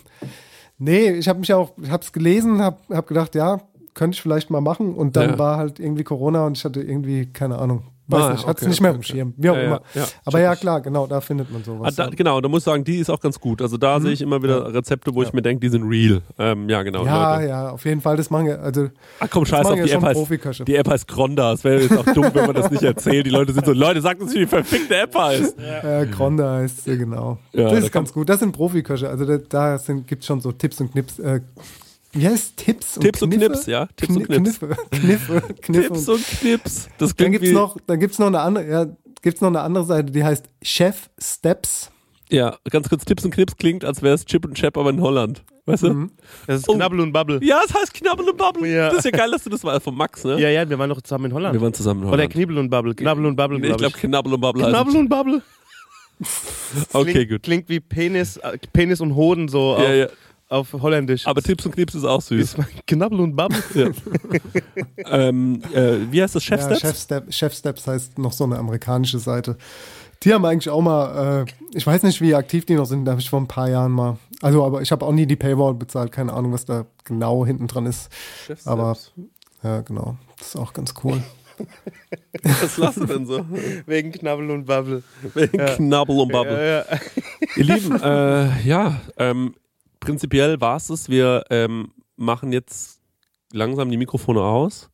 Nee, 0.78 1.12
ich 1.12 1.28
habe 1.28 1.38
mich 1.38 1.52
auch, 1.54 1.72
ich 1.80 1.90
habe 1.90 2.02
es 2.02 2.12
gelesen, 2.12 2.60
habe 2.60 2.78
hab 2.90 3.06
gedacht, 3.06 3.36
ja, 3.36 3.60
könnte 3.94 4.16
ich 4.16 4.22
vielleicht 4.22 4.50
mal 4.50 4.60
machen. 4.60 4.94
Und 4.94 5.14
dann 5.16 5.30
Ja. 5.30 5.38
war 5.38 5.56
halt 5.58 5.78
irgendwie 5.78 6.02
Corona 6.02 6.44
und 6.46 6.56
ich 6.58 6.64
hatte 6.64 6.82
irgendwie, 6.82 7.26
keine 7.26 7.58
Ahnung, 7.58 7.84
weiß 8.12 8.22
Ah, 8.22 8.32
nicht, 8.32 8.46
hatte 8.46 8.50
es 8.50 8.62
okay, 8.62 8.68
nicht 8.68 8.80
mehr 8.80 8.90
okay, 8.90 8.96
im 8.96 9.00
okay. 9.00 9.12
Schirm. 9.12 9.34
Wie 9.36 9.50
auch 9.50 9.54
Ja, 9.54 9.60
ja, 9.60 9.66
immer. 9.66 9.80
ja, 9.94 10.04
Aber 10.24 10.40
ja, 10.40 10.54
klar, 10.56 10.80
genau, 10.80 11.06
da 11.06 11.20
findet 11.20 11.50
man 11.50 11.62
Ah, 11.62 11.64
sowas. 11.64 11.94
da, 11.96 12.04
ja. 12.04 12.10
genau, 12.10 12.40
da 12.40 12.48
muss 12.48 12.60
ich 12.60 12.64
sagen, 12.64 12.84
die 12.84 12.98
ist 12.98 13.10
auch 13.10 13.20
ganz 13.20 13.40
gut. 13.40 13.60
Also 13.62 13.76
da 13.76 13.98
sehe 14.00 14.12
ich 14.12 14.20
immer 14.22 14.42
wieder 14.42 14.72
Rezepte, 14.72 15.14
wo 15.14 15.22
ich 15.22 15.32
mir 15.32 15.42
denke, 15.42 15.60
die 15.60 15.68
sind 15.70 15.82
real. 15.88 16.20
Ähm, 16.38 16.68
ja, 16.68 16.82
genau. 16.82 17.04
ja, 17.04 17.36
Leute. 17.36 17.48
ja, 17.48 17.70
auf 17.70 17.84
jeden 17.84 18.00
Fall, 18.00 18.16
das 18.16 18.30
machen 18.30 18.46
ja, 18.46 18.56
also 18.56 18.88
Ach 19.20 19.28
komm, 19.30 19.44
scheiß 19.46 19.66
auf, 19.66 19.76
ja 19.76 19.84
die 19.84 19.90
schon 19.90 20.04
App, 20.04 20.16
heißt, 20.44 20.68
die 20.68 20.76
App 20.76 20.88
heißt 20.88 21.08
Gronda. 21.08 21.52
Es 21.52 21.64
wäre 21.64 21.80
jetzt 21.82 21.96
auch 21.96 22.04
dumm, 22.14 22.26
wenn 22.32 22.46
man 22.46 22.54
das 22.54 22.70
nicht 22.70 22.82
erzählt. 22.82 23.26
Die 23.26 23.30
Leute 23.30 23.52
sind 23.52 23.66
so, 23.66 23.72
Leute, 23.72 24.00
sagt 24.00 24.20
uns, 24.20 24.34
wie 24.34 24.40
die 24.40 24.46
verfickte 24.46 24.96
App 24.96 25.14
heißt. 25.14 25.56
äh, 25.58 26.06
Gronda 26.06 26.56
heißt 26.56 26.84
sie, 26.84 26.98
genau. 26.98 27.38
Ja, 27.52 27.64
das 27.64 27.72
da 27.72 27.78
ist 27.78 27.92
ganz 27.92 28.12
gut, 28.12 28.28
das 28.28 28.40
sind 28.40 28.52
Profiköche, 28.52 29.08
also 29.08 29.24
da, 29.24 29.38
da 29.38 29.78
gibt 30.06 30.22
es 30.22 30.26
schon 30.26 30.40
so 30.40 30.52
Tipps 30.52 30.80
und 30.80 30.92
Knips, 30.92 31.18
äh, 31.18 31.40
wie 32.12 32.28
heißt 32.28 32.56
Tipps 32.56 32.96
und 32.96 33.02
Tipps 33.02 33.22
und 33.22 33.30
Kniffe? 33.30 33.50
Knips, 33.52 33.66
ja. 33.66 33.86
Tipps 33.96 34.16
und 34.16 34.28
Kni- 34.28 34.36
Knips. 34.36 34.58
Kniffe, 34.58 34.76
Kniffe, 34.90 35.42
Kniffe 35.62 35.88
Tipps 35.88 36.08
und 36.08 36.24
Knips. 36.40 36.88
Das 36.98 37.10
Dann 37.10 37.16
klingt 37.16 37.32
gibt's 37.32 37.48
wie, 37.48 37.54
noch, 37.54 37.76
dann 37.86 38.00
gibt's 38.00 38.18
noch 38.18 38.26
eine 38.28 38.40
andere, 38.40 38.68
ja, 38.70 38.86
gibt's 39.22 39.40
noch 39.40 39.48
eine 39.48 39.60
andere 39.60 39.84
Seite, 39.84 40.12
die 40.12 40.22
heißt 40.24 40.46
Chef 40.62 41.08
Steps. 41.20 41.90
ja, 42.30 42.56
ganz 42.70 42.88
kurz, 42.88 43.04
Tipps 43.04 43.24
und 43.24 43.32
Knips 43.32 43.56
klingt, 43.56 43.84
als 43.84 44.02
wäre 44.02 44.14
es 44.14 44.24
Chip 44.24 44.44
und 44.44 44.54
Chap, 44.54 44.76
aber 44.76 44.90
in 44.90 45.00
Holland. 45.00 45.42
Weißt 45.64 45.84
du? 45.84 45.94
Mhm. 45.94 46.10
Das 46.48 46.60
ist 46.60 46.68
Oh. 46.68 46.74
Knabbel 46.74 46.98
und 47.00 47.12
Bubble. 47.12 47.38
Ja, 47.40 47.60
es 47.64 47.72
heißt 47.72 47.94
Knabbel 47.94 48.28
und 48.28 48.36
Bubble. 48.36 48.68
Ja. 48.68 48.88
Das 48.88 48.98
ist 48.98 49.04
ja 49.04 49.10
geil, 49.12 49.30
dass 49.30 49.44
du 49.44 49.50
das 49.50 49.62
war 49.62 49.80
von 49.80 49.94
Max, 49.94 50.24
ne? 50.24 50.40
Ja, 50.40 50.48
ja, 50.48 50.68
wir 50.68 50.76
waren 50.76 50.88
noch 50.88 51.00
zusammen 51.02 51.26
in 51.26 51.34
Holland. 51.34 51.54
Wir 51.54 51.60
waren 51.60 51.72
zusammen 51.72 52.00
in 52.00 52.06
Oder 52.08 52.16
Holland. 52.18 52.32
Knibbel 52.32 52.58
und 52.58 52.68
Bubble. 52.68 52.94
Knabbel 52.96 53.26
und 53.26 53.36
Bubble, 53.36 53.58
Nee, 53.60 53.68
ich 53.68 53.76
glaub 53.76 53.92
glaube, 53.92 53.96
Knabbel 54.08 54.34
und 54.34 54.40
Bubble 54.40 54.64
heißt 54.64 54.72
Knabbel 54.74 54.96
und 54.96 55.08
Bubble. 55.08 55.42
Okay, 56.92 57.12
klingt, 57.12 57.30
gut. 57.30 57.42
Klingt 57.42 57.68
wie 57.68 57.80
Penis, 57.80 58.36
äh, 58.38 58.58
Penis 58.72 59.00
und 59.00 59.14
Hoden 59.14 59.48
so 59.48 59.76
Ja, 59.78 59.84
auf, 59.84 59.94
ja. 59.94 60.06
Auf 60.52 60.72
Holländisch. 60.74 61.26
Aber 61.26 61.42
Tipps 61.42 61.66
und 61.66 61.72
Knips 61.74 61.94
ist 61.94 62.04
auch 62.04 62.20
süß. 62.20 62.54
ist 62.54 62.86
Knabbel 62.86 63.20
und 63.20 63.34
Bubble. 63.36 63.62
Ja. 63.74 63.88
ähm, 65.10 65.62
äh, 65.74 65.96
wie 66.10 66.22
heißt 66.22 66.34
das? 66.34 66.44
Chef 66.44 66.60
Ja, 66.60 66.66
Steps? 66.66 66.80
Chef, 66.80 66.98
Step, 66.98 67.32
Chef 67.34 67.54
Steps 67.54 67.86
heißt 67.86 68.18
noch 68.18 68.32
so 68.32 68.44
eine 68.44 68.58
amerikanische 68.58 69.18
Seite. 69.18 69.56
Die 70.22 70.32
haben 70.32 70.44
eigentlich 70.44 70.68
auch 70.70 70.80
mal, 70.80 71.44
äh, 71.48 71.76
ich 71.76 71.86
weiß 71.86 72.04
nicht, 72.04 72.20
wie 72.20 72.34
aktiv 72.34 72.64
die 72.64 72.74
noch 72.74 72.84
sind, 72.86 73.04
da 73.04 73.12
habe 73.12 73.20
ich 73.20 73.28
vor 73.28 73.40
ein 73.40 73.48
paar 73.48 73.68
Jahren 73.68 73.90
mal. 73.92 74.18
Also, 74.40 74.64
aber 74.64 74.82
ich 74.82 74.92
habe 74.92 75.04
auch 75.04 75.12
nie 75.12 75.26
die 75.26 75.36
Paywall 75.36 75.74
bezahlt, 75.74 76.12
keine 76.12 76.32
Ahnung, 76.32 76.52
was 76.52 76.64
da 76.64 76.86
genau 77.04 77.44
hinten 77.44 77.66
dran 77.66 77.86
ist. 77.86 78.08
Chef 78.46 78.64
Aber 78.66 78.94
Steps. 78.94 79.12
ja, 79.64 79.80
genau. 79.80 80.16
Das 80.38 80.48
ist 80.48 80.56
auch 80.56 80.72
ganz 80.72 80.94
cool. 81.02 81.22
Was 82.42 82.76
lachst 82.78 82.96
du 82.98 83.04
denn 83.04 83.26
so? 83.26 83.44
Wegen 83.86 84.10
Knabbel 84.10 84.50
und 84.50 84.64
Bubble. 84.64 85.02
Wegen 85.34 85.58
Knabbel 85.58 86.18
und 86.18 86.32
Bubble. 86.32 86.56
Ja, 86.88 86.94
ja. 86.94 87.00
Ihr 87.56 87.64
Lieben, 87.64 88.00
äh, 88.02 88.60
ja, 88.62 89.00
ähm, 89.18 89.54
prinzipiell 90.02 90.60
war 90.60 90.76
es 90.76 90.90
es. 90.90 91.08
Wir 91.08 91.44
ähm, 91.50 91.92
machen 92.16 92.52
jetzt 92.52 93.00
langsam 93.52 93.90
die 93.90 93.96
Mikrofone 93.96 94.42
aus. 94.42 94.90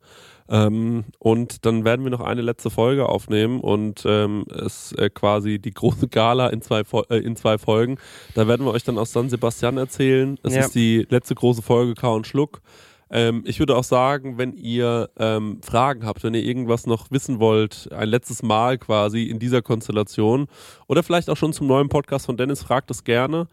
Ähm, 0.51 1.05
und 1.19 1.67
dann 1.67 1.85
werden 1.85 2.05
wir 2.05 2.11
noch 2.11 2.23
eine 2.23 2.41
letzte 2.41 2.71
Folge 2.71 3.07
aufnehmen 3.07 3.61
und 3.61 4.05
ähm, 4.07 4.45
es 4.49 4.93
äh, 4.93 5.11
quasi 5.11 5.59
die 5.59 5.73
große 5.73 6.09
Gala 6.09 6.49
in 6.49 6.63
zwei, 6.63 6.83
äh, 7.11 7.19
in 7.19 7.37
zwei 7.37 7.59
Folgen. 7.59 7.99
Da 8.35 8.49
werden 8.49 8.65
wir 8.65 8.73
euch 8.73 8.83
dann 8.85 8.97
aus 8.97 9.13
San 9.13 9.29
Sebastian 9.29 9.77
erzählen. 9.77 10.39
Es 10.43 10.55
Ja. 10.55 10.61
ist 10.63 10.75
die 10.75 11.07
letzte 11.11 11.35
große 11.35 11.61
Folge 11.61 11.95
K 11.95 12.09
und 12.09 12.27
Schluck. 12.27 12.63
Ähm, 13.11 13.43
ich 13.47 13.59
würde 13.59 13.77
auch 13.77 13.85
sagen, 13.85 14.39
wenn 14.39 14.55
ihr 14.55 15.11
ähm, 15.19 15.61
Fragen 15.63 16.07
habt, 16.07 16.23
wenn 16.25 16.33
ihr 16.35 16.43
irgendwas 16.45 16.87
noch 16.87 17.11
wissen 17.11 17.41
wollt, 17.41 17.91
ein 17.93 18.09
letztes 18.09 18.43
Mal 18.43 18.79
quasi 18.79 19.25
in 19.25 19.39
dieser 19.39 19.61
Konstellation 19.61 20.47
oder 20.87 21.03
vielleicht 21.03 21.29
auch 21.29 21.37
schon 21.37 21.53
zum 21.53 21.67
neuen 21.67 21.91
Podcast 21.91 22.25
von 22.25 22.39
Dennis, 22.39 22.63
fragt 22.63 22.91
es 22.91 23.05
gerne 23.05 23.49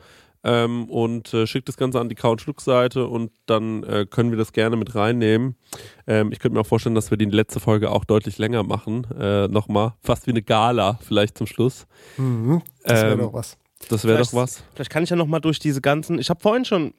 ähm, 0.46 0.86
und 0.89 1.34
äh, 1.34 1.46
schickt 1.48 1.68
das 1.68 1.76
Ganze 1.76 2.00
an 2.00 2.08
die 2.08 2.16
Couch 2.16 2.41
Schluck 2.41 2.62
Seite 2.62 3.08
und 3.08 3.32
dann 3.48 3.84
äh, 3.84 4.06
können 4.10 4.30
wir 4.32 4.38
das 4.38 4.54
gerne 4.54 4.78
mit 4.78 4.96
reinnehmen. 4.96 5.56
Ähm, 6.08 6.32
ich 6.32 6.39
könnte 6.39 6.54
mir 6.56 6.62
auch 6.62 6.68
vorstellen, 6.68 6.96
dass 6.96 7.10
wir 7.12 7.18
die 7.18 7.26
letzte 7.26 7.60
Folge 7.60 7.89
auch 7.91 8.06
deutlich 8.06 8.38
länger 8.38 8.64
machen. 8.64 9.06
Äh, 9.20 9.48
Nochmal, 9.50 9.93
fast 10.02 10.28
wie 10.28 10.32
eine 10.32 10.41
Gala 10.43 11.00
vielleicht 11.02 11.38
zum 11.38 11.48
Schluss. 11.48 11.88
Mhm, 12.18 12.62
das 12.84 13.02
wäre 13.02 13.14
Ähm, 13.14 13.20
doch 13.20 13.34
was. 13.34 13.58
Das 13.89 14.04
wäre 14.06 14.16
Vielleicht- 14.18 14.34
doch 14.34 14.38
was. 14.39 14.64
Vielleicht 14.74 14.89
kann 14.91 15.04
ich 15.04 15.10
ja 15.10 15.16
noch 15.18 15.28
mal 15.28 15.39
durch 15.41 15.60
diese 15.60 15.82
ganzen. 15.82 16.18
Ich 16.20 16.30
habe 16.30 16.39
vorhin 16.39 16.64
schon 16.66 16.93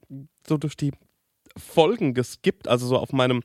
so 0.46 0.58
durch 0.58 0.76
die 0.76 0.92
Folgen 1.56 2.12
geskippt, 2.12 2.68
also 2.68 2.86
so 2.86 2.98
auf 2.98 3.12
meinem 3.12 3.42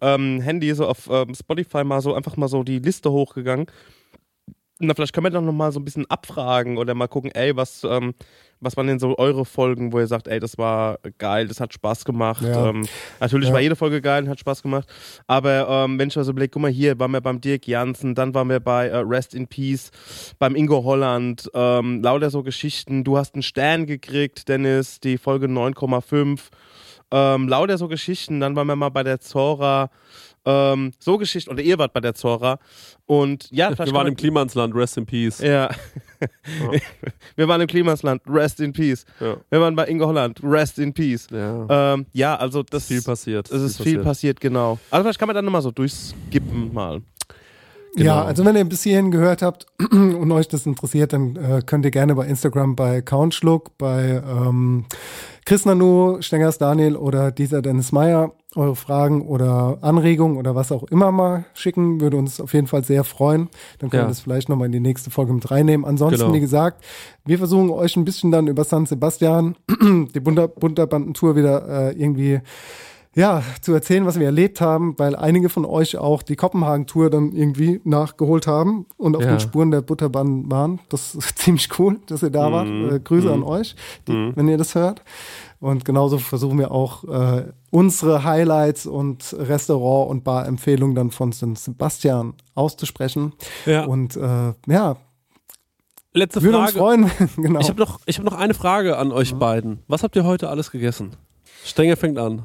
ähm, 0.00 0.40
Handy, 0.40 0.74
so 0.74 0.86
auf 0.88 1.08
ähm, 1.10 1.34
Spotify 1.34 1.84
mal 1.84 2.00
so 2.00 2.12
einfach 2.14 2.36
mal 2.36 2.48
so 2.48 2.64
die 2.64 2.80
Liste 2.80 3.12
hochgegangen. 3.12 3.66
Na, 4.84 4.94
vielleicht 4.94 5.12
können 5.12 5.26
wir 5.26 5.30
doch 5.30 5.40
noch 5.40 5.52
mal 5.52 5.70
so 5.70 5.78
ein 5.78 5.84
bisschen 5.84 6.10
abfragen 6.10 6.76
oder 6.76 6.94
mal 6.94 7.06
gucken, 7.06 7.30
ey, 7.30 7.54
was, 7.56 7.84
ähm, 7.84 8.14
was 8.58 8.76
waren 8.76 8.88
denn 8.88 8.98
so 8.98 9.16
eure 9.16 9.44
Folgen, 9.44 9.92
wo 9.92 10.00
ihr 10.00 10.08
sagt, 10.08 10.26
ey, 10.26 10.40
das 10.40 10.58
war 10.58 10.98
geil, 11.18 11.46
das 11.46 11.60
hat 11.60 11.72
Spaß 11.72 12.04
gemacht. 12.04 12.42
Ja. 12.42 12.70
Ähm, 12.70 12.86
natürlich 13.20 13.48
Ja. 13.48 13.54
war 13.54 13.60
jede 13.60 13.76
Folge 13.76 14.00
geil 14.00 14.24
und 14.24 14.28
hat 14.28 14.40
Spaß 14.40 14.60
gemacht. 14.60 14.88
Aber 15.28 15.68
ähm, 15.68 16.00
wenn 16.00 16.08
ich 16.08 16.16
mal 16.16 16.24
so 16.24 16.32
überlege, 16.32 16.50
guck 16.50 16.62
mal, 16.62 16.70
hier 16.70 16.98
waren 16.98 17.12
wir 17.12 17.20
beim 17.20 17.40
Dirk 17.40 17.68
Jansen, 17.68 18.16
dann 18.16 18.34
waren 18.34 18.48
wir 18.48 18.58
bei 18.58 18.88
äh, 18.88 18.96
Rest 18.96 19.34
in 19.34 19.46
Peace, 19.46 19.92
beim 20.40 20.56
Ingo 20.56 20.82
Holland, 20.82 21.48
ähm, 21.54 22.02
lauter 22.02 22.30
so 22.30 22.42
Geschichten. 22.42 23.04
Du 23.04 23.16
hast 23.16 23.34
einen 23.34 23.42
Stern 23.44 23.86
gekriegt, 23.86 24.48
Dennis, 24.48 24.98
die 24.98 25.16
Folge 25.16 25.46
9,5. 25.46 26.40
Ähm, 27.14 27.46
lauter 27.46 27.78
so 27.78 27.86
Geschichten. 27.88 28.40
Dann 28.40 28.56
waren 28.56 28.66
wir 28.66 28.74
mal 28.76 28.88
bei 28.88 29.02
der 29.04 29.20
Zora. 29.20 29.90
Ähm, 30.44 30.92
so 30.98 31.18
Geschichten, 31.18 31.50
oder 31.50 31.62
ihr 31.62 31.78
wart 31.78 31.92
bei 31.92 32.00
der 32.00 32.14
Zora. 32.14 32.58
Und 33.06 33.48
ja, 33.50 33.70
Wir 33.70 33.78
waren 33.78 33.92
man- 33.92 34.06
im 34.08 34.16
Klimansland, 34.16 34.74
rest 34.74 34.96
in 34.96 35.06
peace. 35.06 35.38
ja. 35.38 35.68
Wir 37.36 37.48
waren 37.48 37.60
im 37.60 37.66
Klimasland, 37.66 38.22
rest 38.28 38.60
in 38.60 38.72
peace. 38.72 39.04
Ja. 39.20 39.36
Wir 39.50 39.60
waren 39.60 39.74
bei 39.74 39.86
Ingo 39.88 40.06
Holland, 40.06 40.40
rest 40.42 40.78
in 40.78 40.92
peace. 40.92 41.26
Ja. 41.30 41.94
Ähm, 41.94 42.06
ja, 42.12 42.36
also 42.36 42.62
das 42.62 42.86
viel 42.86 43.02
passiert. 43.02 43.50
Es 43.50 43.60
ist 43.62 43.82
viel 43.82 43.98
passiert, 44.00 44.40
genau. 44.40 44.78
Also 44.90 45.04
vielleicht 45.04 45.18
kann 45.18 45.26
man 45.28 45.34
dann 45.34 45.44
nochmal 45.44 45.62
so 45.62 45.70
durchskippen 45.70 46.72
mal. 46.72 47.02
Genau. 47.94 48.06
Ja, 48.06 48.24
also 48.24 48.44
wenn 48.44 48.56
ihr 48.56 48.64
bis 48.64 48.84
hierhin 48.84 49.10
gehört 49.10 49.42
habt 49.42 49.66
und 49.92 50.32
euch 50.32 50.48
das 50.48 50.64
interessiert, 50.64 51.12
dann 51.12 51.36
äh, 51.36 51.60
könnt 51.66 51.84
ihr 51.84 51.90
gerne 51.90 52.14
bei 52.14 52.26
Instagram 52.26 52.74
bei 52.74 53.02
Countschluck, 53.02 53.76
bei 53.76 54.22
ähm, 54.26 54.86
Chris 55.44 55.66
Nanu, 55.66 56.22
Stengers 56.22 56.56
Daniel 56.56 56.96
oder 56.96 57.30
dieser 57.32 57.60
Dennis 57.60 57.92
Meyer 57.92 58.32
eure 58.56 58.76
Fragen 58.76 59.22
oder 59.22 59.78
Anregungen 59.80 60.36
oder 60.36 60.54
was 60.54 60.72
auch 60.72 60.82
immer 60.84 61.10
mal 61.12 61.44
schicken. 61.54 62.00
Würde 62.00 62.16
uns 62.16 62.40
auf 62.40 62.52
jeden 62.54 62.66
Fall 62.66 62.84
sehr 62.84 63.04
freuen. 63.04 63.48
Dann 63.78 63.90
können 63.90 64.02
Ja. 64.02 64.06
wir 64.06 64.10
das 64.10 64.20
vielleicht 64.20 64.48
nochmal 64.48 64.66
in 64.66 64.72
die 64.72 64.80
nächste 64.80 65.10
Folge 65.10 65.32
mit 65.32 65.50
reinnehmen. 65.50 65.86
Ansonsten, 65.86 66.20
Genau. 66.20 66.34
wie 66.34 66.40
gesagt, 66.40 66.84
wir 67.24 67.38
versuchen 67.38 67.70
euch 67.70 67.96
ein 67.96 68.04
bisschen 68.04 68.30
dann 68.30 68.46
über 68.48 68.64
San 68.64 68.86
Sebastian, 68.86 69.56
die 70.14 70.20
Bunter, 70.20 70.48
Bunterbandentour 70.48 71.36
wieder 71.36 71.90
äh, 71.90 71.92
irgendwie 71.92 72.40
ja, 73.14 73.42
zu 73.60 73.74
erzählen, 73.74 74.06
was 74.06 74.18
wir 74.18 74.24
erlebt 74.24 74.62
haben, 74.62 74.94
weil 74.98 75.14
einige 75.14 75.50
von 75.50 75.66
euch 75.66 75.98
auch 75.98 76.22
die 76.22 76.34
Kopenhagen-Tour 76.34 77.10
dann 77.10 77.32
irgendwie 77.32 77.78
nachgeholt 77.84 78.46
haben 78.46 78.86
und 78.96 79.16
auf 79.16 79.22
Ja. 79.22 79.32
den 79.32 79.40
Spuren 79.40 79.70
der 79.70 79.82
Butterbahn 79.82 80.50
waren. 80.50 80.78
Das 80.88 81.14
ist 81.14 81.36
ziemlich 81.38 81.68
cool, 81.78 82.00
dass 82.06 82.22
ihr 82.22 82.30
da 82.30 82.50
wart. 82.50 82.68
Äh, 82.68 83.00
Grüße 83.00 83.30
an 83.30 83.42
euch, 83.42 83.76
die, 84.08 84.32
wenn 84.34 84.48
ihr 84.48 84.56
das 84.56 84.74
hört. 84.74 85.02
Und 85.62 85.84
genauso 85.84 86.18
versuchen 86.18 86.58
wir 86.58 86.72
auch 86.72 87.04
äh, 87.04 87.44
unsere 87.70 88.24
Highlights 88.24 88.84
und 88.84 89.32
Restaurant- 89.38 90.10
und 90.10 90.24
Bar-Empfehlungen 90.24 90.96
dann 90.96 91.12
von 91.12 91.32
St. 91.32 91.56
Sebastian 91.56 92.34
auszusprechen. 92.56 93.32
Ja. 93.64 93.84
Und 93.84 94.16
äh, 94.16 94.54
ja, 94.66 94.96
Letzte 96.14 96.42
würde 96.42 96.58
uns 96.58 96.72
Frage. 96.72 97.06
freuen. 97.06 97.30
genau. 97.36 97.60
Ich 97.60 97.68
habe 97.68 97.78
noch, 97.78 98.00
ich 98.06 98.18
hab 98.18 98.24
noch 98.24 98.32
eine 98.34 98.54
Frage 98.54 98.98
an 98.98 99.12
euch 99.12 99.36
beiden. 99.36 99.84
Was 99.86 100.02
habt 100.02 100.16
ihr 100.16 100.24
heute 100.24 100.48
alles 100.48 100.72
gegessen? 100.72 101.14
Stenger 101.64 101.96
fängt 101.96 102.18
an. 102.18 102.44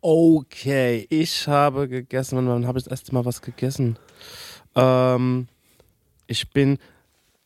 Okay, 0.00 1.08
ich 1.10 1.48
habe 1.48 1.88
gegessen. 1.88 2.38
Wann, 2.38 2.46
wann 2.46 2.68
habe 2.68 2.78
ich 2.78 2.84
das 2.84 2.92
erste 2.92 3.12
Mal 3.12 3.24
was 3.24 3.42
gegessen? 3.42 3.98
Ähm, 4.76 5.48
ich 6.28 6.52
bin. 6.52 6.78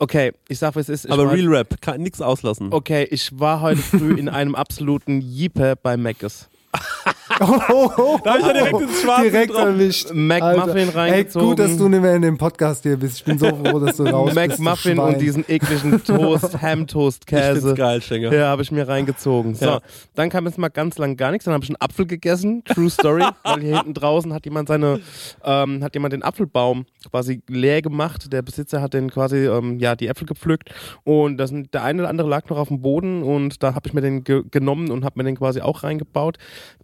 Okay, 0.00 0.32
ich 0.48 0.58
sag, 0.58 0.76
was 0.76 0.88
es 0.88 1.04
ist. 1.04 1.10
Aber 1.10 1.26
war, 1.26 1.32
Real 1.32 1.48
Rap, 1.48 1.80
kann 1.80 2.00
nix 2.00 2.20
auslassen. 2.20 2.72
Okay, 2.72 3.04
ich 3.10 3.38
war 3.38 3.60
heute 3.60 3.82
früh 3.82 4.14
in 4.14 4.28
einem 4.28 4.54
absoluten 4.54 5.20
Jeeper 5.20 5.74
bei 5.74 5.96
Mc's. 5.96 6.48
Oh, 7.40 7.60
oh, 7.68 7.90
oh, 7.96 8.18
Da 8.24 8.32
hab 8.32 8.40
ich 8.40 8.46
ja 8.46 8.52
direkt 8.52 8.80
ins 8.80 9.00
Schwarze 9.02 9.30
direkt 9.30 9.48
getroffen. 9.52 9.68
erwischt. 9.80 10.10
McMuffin 10.12 10.60
Alter. 10.60 10.76
Ey, 10.76 10.88
reingezogen. 10.88 11.48
gut, 11.48 11.58
dass 11.58 11.76
du 11.76 11.88
nicht 11.88 12.00
mehr 12.02 12.14
in 12.16 12.22
dem 12.22 12.36
Podcast 12.38 12.82
hier 12.82 12.96
bist. 12.96 13.18
Ich 13.18 13.24
bin 13.24 13.38
so 13.38 13.46
froh, 13.48 13.78
dass 13.78 13.96
du 13.96 14.04
raus 14.04 14.34
bist. 14.34 14.58
du 14.58 14.62
McMuffin 14.62 14.98
und 14.98 15.20
diesen 15.20 15.44
ekligen 15.48 16.02
Toast, 16.04 16.60
Ham-Toast, 16.60 17.24
Ich 17.30 17.36
find's 17.38 17.60
Käse. 17.62 17.74
geil, 17.74 18.02
Schenger. 18.02 18.32
Ja, 18.32 18.46
habe 18.48 18.62
ich 18.62 18.72
mir 18.72 18.88
reingezogen. 18.88 19.54
So, 19.54 19.64
Ja. 19.66 19.80
dann 20.14 20.30
kam 20.30 20.46
jetzt 20.46 20.58
mal 20.58 20.68
ganz 20.68 20.98
lang 20.98 21.16
gar 21.16 21.30
nichts. 21.30 21.44
Dann 21.44 21.54
habe 21.54 21.64
ich 21.64 21.70
einen 21.70 21.80
Apfel 21.80 22.06
gegessen. 22.06 22.64
True 22.64 22.90
Story. 22.90 23.22
weil 23.44 23.60
hier 23.60 23.76
hinten 23.76 23.94
draußen 23.94 24.32
hat 24.34 24.44
jemand 24.44 24.68
seine, 24.68 25.00
ähm, 25.44 25.84
hat 25.84 25.94
jemand 25.94 26.12
den 26.12 26.22
Apfelbaum 26.22 26.86
quasi 27.10 27.42
leer 27.48 27.82
gemacht. 27.82 28.32
Der 28.32 28.42
Besitzer 28.42 28.80
hat 28.82 28.94
den 28.94 29.10
quasi, 29.10 29.46
ähm, 29.46 29.78
ja, 29.78 29.94
die 29.96 30.08
Äpfel 30.08 30.26
gepflückt. 30.26 30.70
Und 31.04 31.36
das, 31.38 31.52
der 31.72 31.82
eine 31.84 32.02
oder 32.02 32.08
andere 32.10 32.28
lag 32.28 32.48
noch 32.50 32.58
auf 32.58 32.68
dem 32.68 32.80
Boden 32.82 33.22
und 33.22 33.62
da 33.62 33.74
habe 33.74 33.86
ich 33.86 33.94
mir 33.94 34.00
den 34.00 34.24
ge 34.24 34.42
genommen 34.50 34.90
und 34.90 35.04
habe 35.04 35.14
mir 35.18 35.24
den 35.24 35.36
quasi 35.36 35.60
auch 35.60 35.82
reingebaut. 35.84 36.38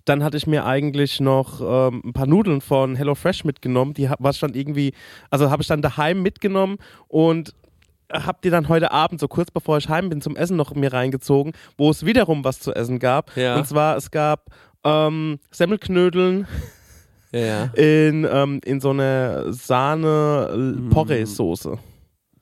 Dann 0.04 0.22
hatte 0.22 0.36
ich 0.36 0.43
mir 0.46 0.64
eigentlich 0.66 1.20
noch 1.20 1.60
ähm, 1.60 2.02
ein 2.04 2.12
paar 2.12 2.26
Nudeln 2.26 2.60
von 2.60 2.96
HelloFresh 2.96 3.44
mitgenommen. 3.44 3.94
Die 3.94 4.08
was 4.18 4.36
stand 4.38 4.56
irgendwie, 4.56 4.92
also 5.30 5.50
habe 5.50 5.62
ich 5.62 5.68
dann 5.68 5.82
daheim 5.82 6.22
mitgenommen 6.22 6.76
und 7.08 7.54
hab 8.12 8.42
die 8.42 8.50
dann 8.50 8.68
heute 8.68 8.92
Abend, 8.92 9.18
so 9.20 9.28
kurz 9.28 9.50
bevor 9.50 9.78
ich 9.78 9.88
heim 9.88 10.08
bin, 10.10 10.20
zum 10.20 10.36
Essen 10.36 10.56
noch 10.56 10.74
mir 10.74 10.92
reingezogen, 10.92 11.52
wo 11.78 11.90
es 11.90 12.04
wiederum 12.06 12.44
was 12.44 12.60
zu 12.60 12.72
essen 12.74 12.98
gab. 12.98 13.34
Ja. 13.36 13.56
Und 13.56 13.66
zwar, 13.66 13.96
es 13.96 14.10
gab 14.10 14.50
ähm, 14.84 15.38
Semmelknödeln 15.50 16.46
Ja. 17.32 17.64
in, 17.74 18.26
ähm, 18.30 18.60
in 18.64 18.80
so 18.80 18.90
einer 18.90 19.50
Sahne-Porree-Soße. 19.52 21.78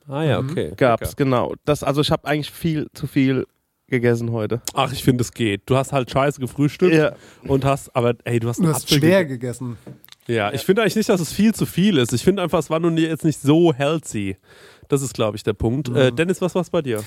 Ah 0.08 0.24
ja, 0.24 0.38
okay. 0.40 0.72
Gab's, 0.76 1.12
Okay. 1.12 1.24
genau. 1.24 1.54
Das, 1.64 1.84
also 1.84 2.00
ich 2.00 2.10
habe 2.10 2.26
eigentlich 2.26 2.50
viel 2.50 2.88
zu 2.92 3.06
viel 3.06 3.46
gegessen 3.92 4.32
heute. 4.32 4.60
Ach, 4.74 4.92
ich 4.92 5.04
finde, 5.04 5.22
es 5.22 5.32
geht. 5.32 5.62
Du 5.66 5.76
hast 5.76 5.92
halt 5.92 6.10
scheiße 6.10 6.40
gefrühstückt 6.40 6.94
Ja. 6.94 7.12
und 7.46 7.64
hast, 7.64 7.94
aber 7.94 8.14
ey, 8.24 8.40
du 8.40 8.48
hast 8.48 8.58
Du 8.58 8.66
hast 8.66 8.84
Apfel 8.84 8.98
schwer 8.98 9.24
gegessen. 9.24 9.76
gegessen. 9.78 10.02
Ja, 10.26 10.52
ich 10.52 10.62
finde 10.62 10.82
eigentlich 10.82 10.96
nicht, 10.96 11.08
dass 11.08 11.20
es 11.20 11.32
viel 11.32 11.54
zu 11.54 11.66
viel 11.66 11.98
ist. 11.98 12.12
Ich 12.12 12.22
finde 12.24 12.42
einfach, 12.42 12.58
es 12.58 12.70
war 12.70 12.80
nun 12.80 12.96
jetzt 12.96 13.24
nicht 13.24 13.40
so 13.40 13.72
healthy. 13.72 14.36
Das 14.88 15.02
ist, 15.02 15.14
glaube 15.14 15.36
ich, 15.36 15.42
der 15.42 15.52
Punkt. 15.52 15.88
Mhm. 15.90 15.96
Äh, 15.96 16.10
Dennis, 16.12 16.40
was 16.40 16.54
war's 16.54 16.70
bei 16.70 16.82
dir? 16.82 17.02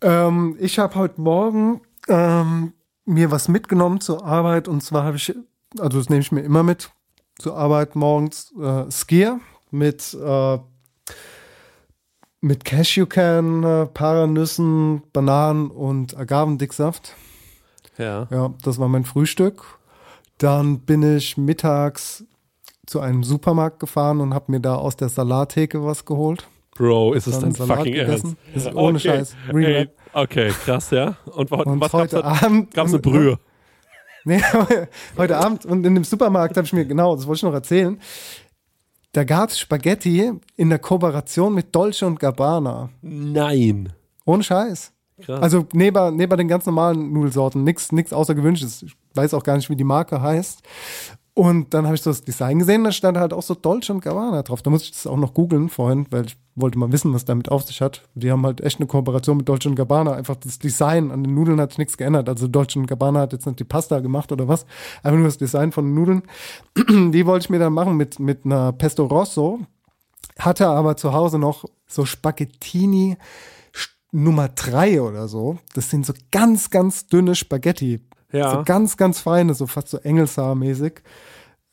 Ähm, 0.00 0.56
ich 0.60 0.78
habe 0.78 0.94
heute 0.94 1.20
Morgen 1.20 1.80
ähm, 2.08 2.72
mir 3.04 3.30
was 3.30 3.48
mitgenommen 3.48 4.00
zur 4.00 4.24
Arbeit 4.24 4.68
und 4.68 4.82
zwar 4.82 5.04
habe 5.04 5.16
ich, 5.16 5.34
also 5.78 5.98
das 5.98 6.08
nehme 6.08 6.20
ich 6.20 6.30
mir 6.32 6.40
immer 6.42 6.62
mit 6.62 6.90
zur 7.38 7.56
Arbeit 7.56 7.96
morgens, 7.96 8.52
äh, 8.60 8.90
Skier 8.90 9.40
mit, 9.70 10.14
äh, 10.14 10.58
mit 12.40 12.64
Cashewkern, 12.64 13.64
äh, 13.64 13.86
Paranüssen, 13.86 15.02
Bananen 15.12 15.70
und 15.70 16.16
Agavendicksaft. 16.16 17.14
Ja. 17.96 18.28
Ja, 18.30 18.54
das 18.62 18.78
war 18.78 18.88
mein 18.88 19.04
Frühstück. 19.04 19.64
Dann 20.38 20.80
bin 20.80 21.16
ich 21.16 21.36
mittags 21.36 22.24
zu 22.86 23.00
einem 23.00 23.24
Supermarkt 23.24 23.80
gefahren 23.80 24.20
und 24.20 24.34
habe 24.34 24.52
mir 24.52 24.60
da 24.60 24.76
aus 24.76 24.96
der 24.96 25.08
Salattheke 25.08 25.84
was 25.84 26.04
geholt. 26.04 26.48
Bro, 26.76 27.14
ist 27.14 27.26
es 27.26 27.40
Salat 27.40 27.56
fucking 27.56 27.92
gegessen. 27.92 28.36
Ernst? 28.52 28.66
Ist 28.68 28.74
ohne 28.74 29.00
Scheiß. 29.00 29.34
Real 29.52 29.72
Ey, 29.72 29.88
okay, 30.12 30.50
krass, 30.64 30.90
ja. 30.90 31.16
Und, 31.26 31.50
Und 31.50 31.80
was 31.80 31.90
gab's 31.90 31.92
heute 31.92 32.22
da? 32.22 32.44
Abend. 32.44 32.72
Gab's 32.72 32.92
eine 32.92 33.02
Brühe? 33.02 33.38
Nee, 34.24 34.40
heute 35.16 35.38
Abend 35.38 35.66
und 35.66 35.84
in 35.84 35.94
dem 35.94 36.04
Supermarkt 36.04 36.56
habe 36.56 36.66
ich 36.66 36.72
mir, 36.72 36.84
genau, 36.84 37.16
das 37.16 37.26
wollte 37.26 37.38
ich 37.38 37.42
noch 37.42 37.54
erzählen. 37.54 37.98
Da 39.12 39.24
gab 39.24 39.50
es 39.50 39.58
Spaghetti 39.58 40.32
in 40.56 40.68
der 40.68 40.78
Kooperation 40.78 41.54
mit 41.54 41.74
Dolce 41.74 42.06
und 42.06 42.20
Gabbana. 42.20 42.90
Nein. 43.00 43.92
Ohne 44.24 44.42
Scheiß. 44.42 44.92
Krass. 45.20 45.40
Also 45.40 45.66
neben, 45.72 46.16
neben 46.16 46.36
den 46.36 46.48
ganz 46.48 46.66
normalen 46.66 47.12
Nudelsorten, 47.12 47.64
nichts 47.64 47.90
nix 47.90 48.12
Außergewöhnliches. 48.12 48.82
Ich 48.82 48.94
weiß 49.14 49.34
auch 49.34 49.42
gar 49.42 49.56
nicht, 49.56 49.68
wie 49.70 49.76
die 49.76 49.84
Marke 49.84 50.20
heißt. 50.20 50.62
Und 51.38 51.72
dann 51.72 51.84
habe 51.84 51.94
ich 51.94 52.02
so 52.02 52.10
das 52.10 52.24
Design 52.24 52.58
gesehen, 52.58 52.82
da 52.82 52.90
stand 52.90 53.16
halt 53.16 53.32
auch 53.32 53.44
so 53.44 53.54
Dolce 53.54 53.92
und 53.92 54.00
Gabbana 54.00 54.42
drauf. 54.42 54.60
Da 54.60 54.70
muss 54.70 54.82
ich 54.82 54.90
das 54.90 55.06
auch 55.06 55.16
noch 55.16 55.34
googeln 55.34 55.68
vorhin, 55.68 56.04
weil 56.10 56.26
ich 56.26 56.36
wollte 56.56 56.80
mal 56.80 56.90
wissen, 56.90 57.14
was 57.14 57.26
damit 57.26 57.48
auf 57.48 57.62
sich 57.62 57.80
hat. 57.80 58.02
Die 58.16 58.32
haben 58.32 58.44
halt 58.44 58.60
echt 58.60 58.80
eine 58.80 58.88
Kooperation 58.88 59.36
mit 59.36 59.48
Dolce 59.48 59.68
und 59.68 59.76
Gabbana. 59.76 60.14
Einfach 60.14 60.34
das 60.34 60.58
Design 60.58 61.12
an 61.12 61.22
den 61.22 61.34
Nudeln 61.34 61.60
hat 61.60 61.70
sich 61.70 61.78
nichts 61.78 61.96
geändert. 61.96 62.28
Also 62.28 62.48
Dolce 62.48 62.80
und 62.80 62.88
Gabbana 62.88 63.20
hat 63.20 63.32
jetzt 63.32 63.46
nicht 63.46 63.60
die 63.60 63.64
Pasta 63.64 64.00
gemacht 64.00 64.32
oder 64.32 64.48
was. 64.48 64.66
Einfach 65.04 65.16
nur 65.16 65.28
das 65.28 65.38
Design 65.38 65.70
von 65.70 65.84
den 65.84 65.94
Nudeln. 65.94 66.22
Die 67.12 67.24
wollte 67.24 67.44
ich 67.44 67.50
mir 67.50 67.60
dann 67.60 67.72
machen 67.72 67.96
mit, 67.96 68.18
mit 68.18 68.44
einer 68.44 68.72
Pesto 68.72 69.04
Rosso. 69.04 69.60
Hatte 70.40 70.66
aber 70.66 70.96
zu 70.96 71.12
Hause 71.12 71.38
noch 71.38 71.66
so 71.86 72.04
Spaghettini 72.04 73.16
Nummer 74.10 74.48
drei 74.48 75.00
oder 75.00 75.28
so. 75.28 75.58
Das 75.74 75.88
sind 75.88 76.04
so 76.04 76.14
ganz, 76.32 76.70
ganz 76.70 77.06
dünne 77.06 77.36
Spaghetti. 77.36 78.00
Ja. 78.32 78.50
So 78.50 78.62
ganz, 78.64 78.96
ganz 78.96 79.20
feine, 79.20 79.54
so 79.54 79.66
fast 79.66 79.88
so 79.88 79.98
Engelshaar-mäßig. 79.98 81.02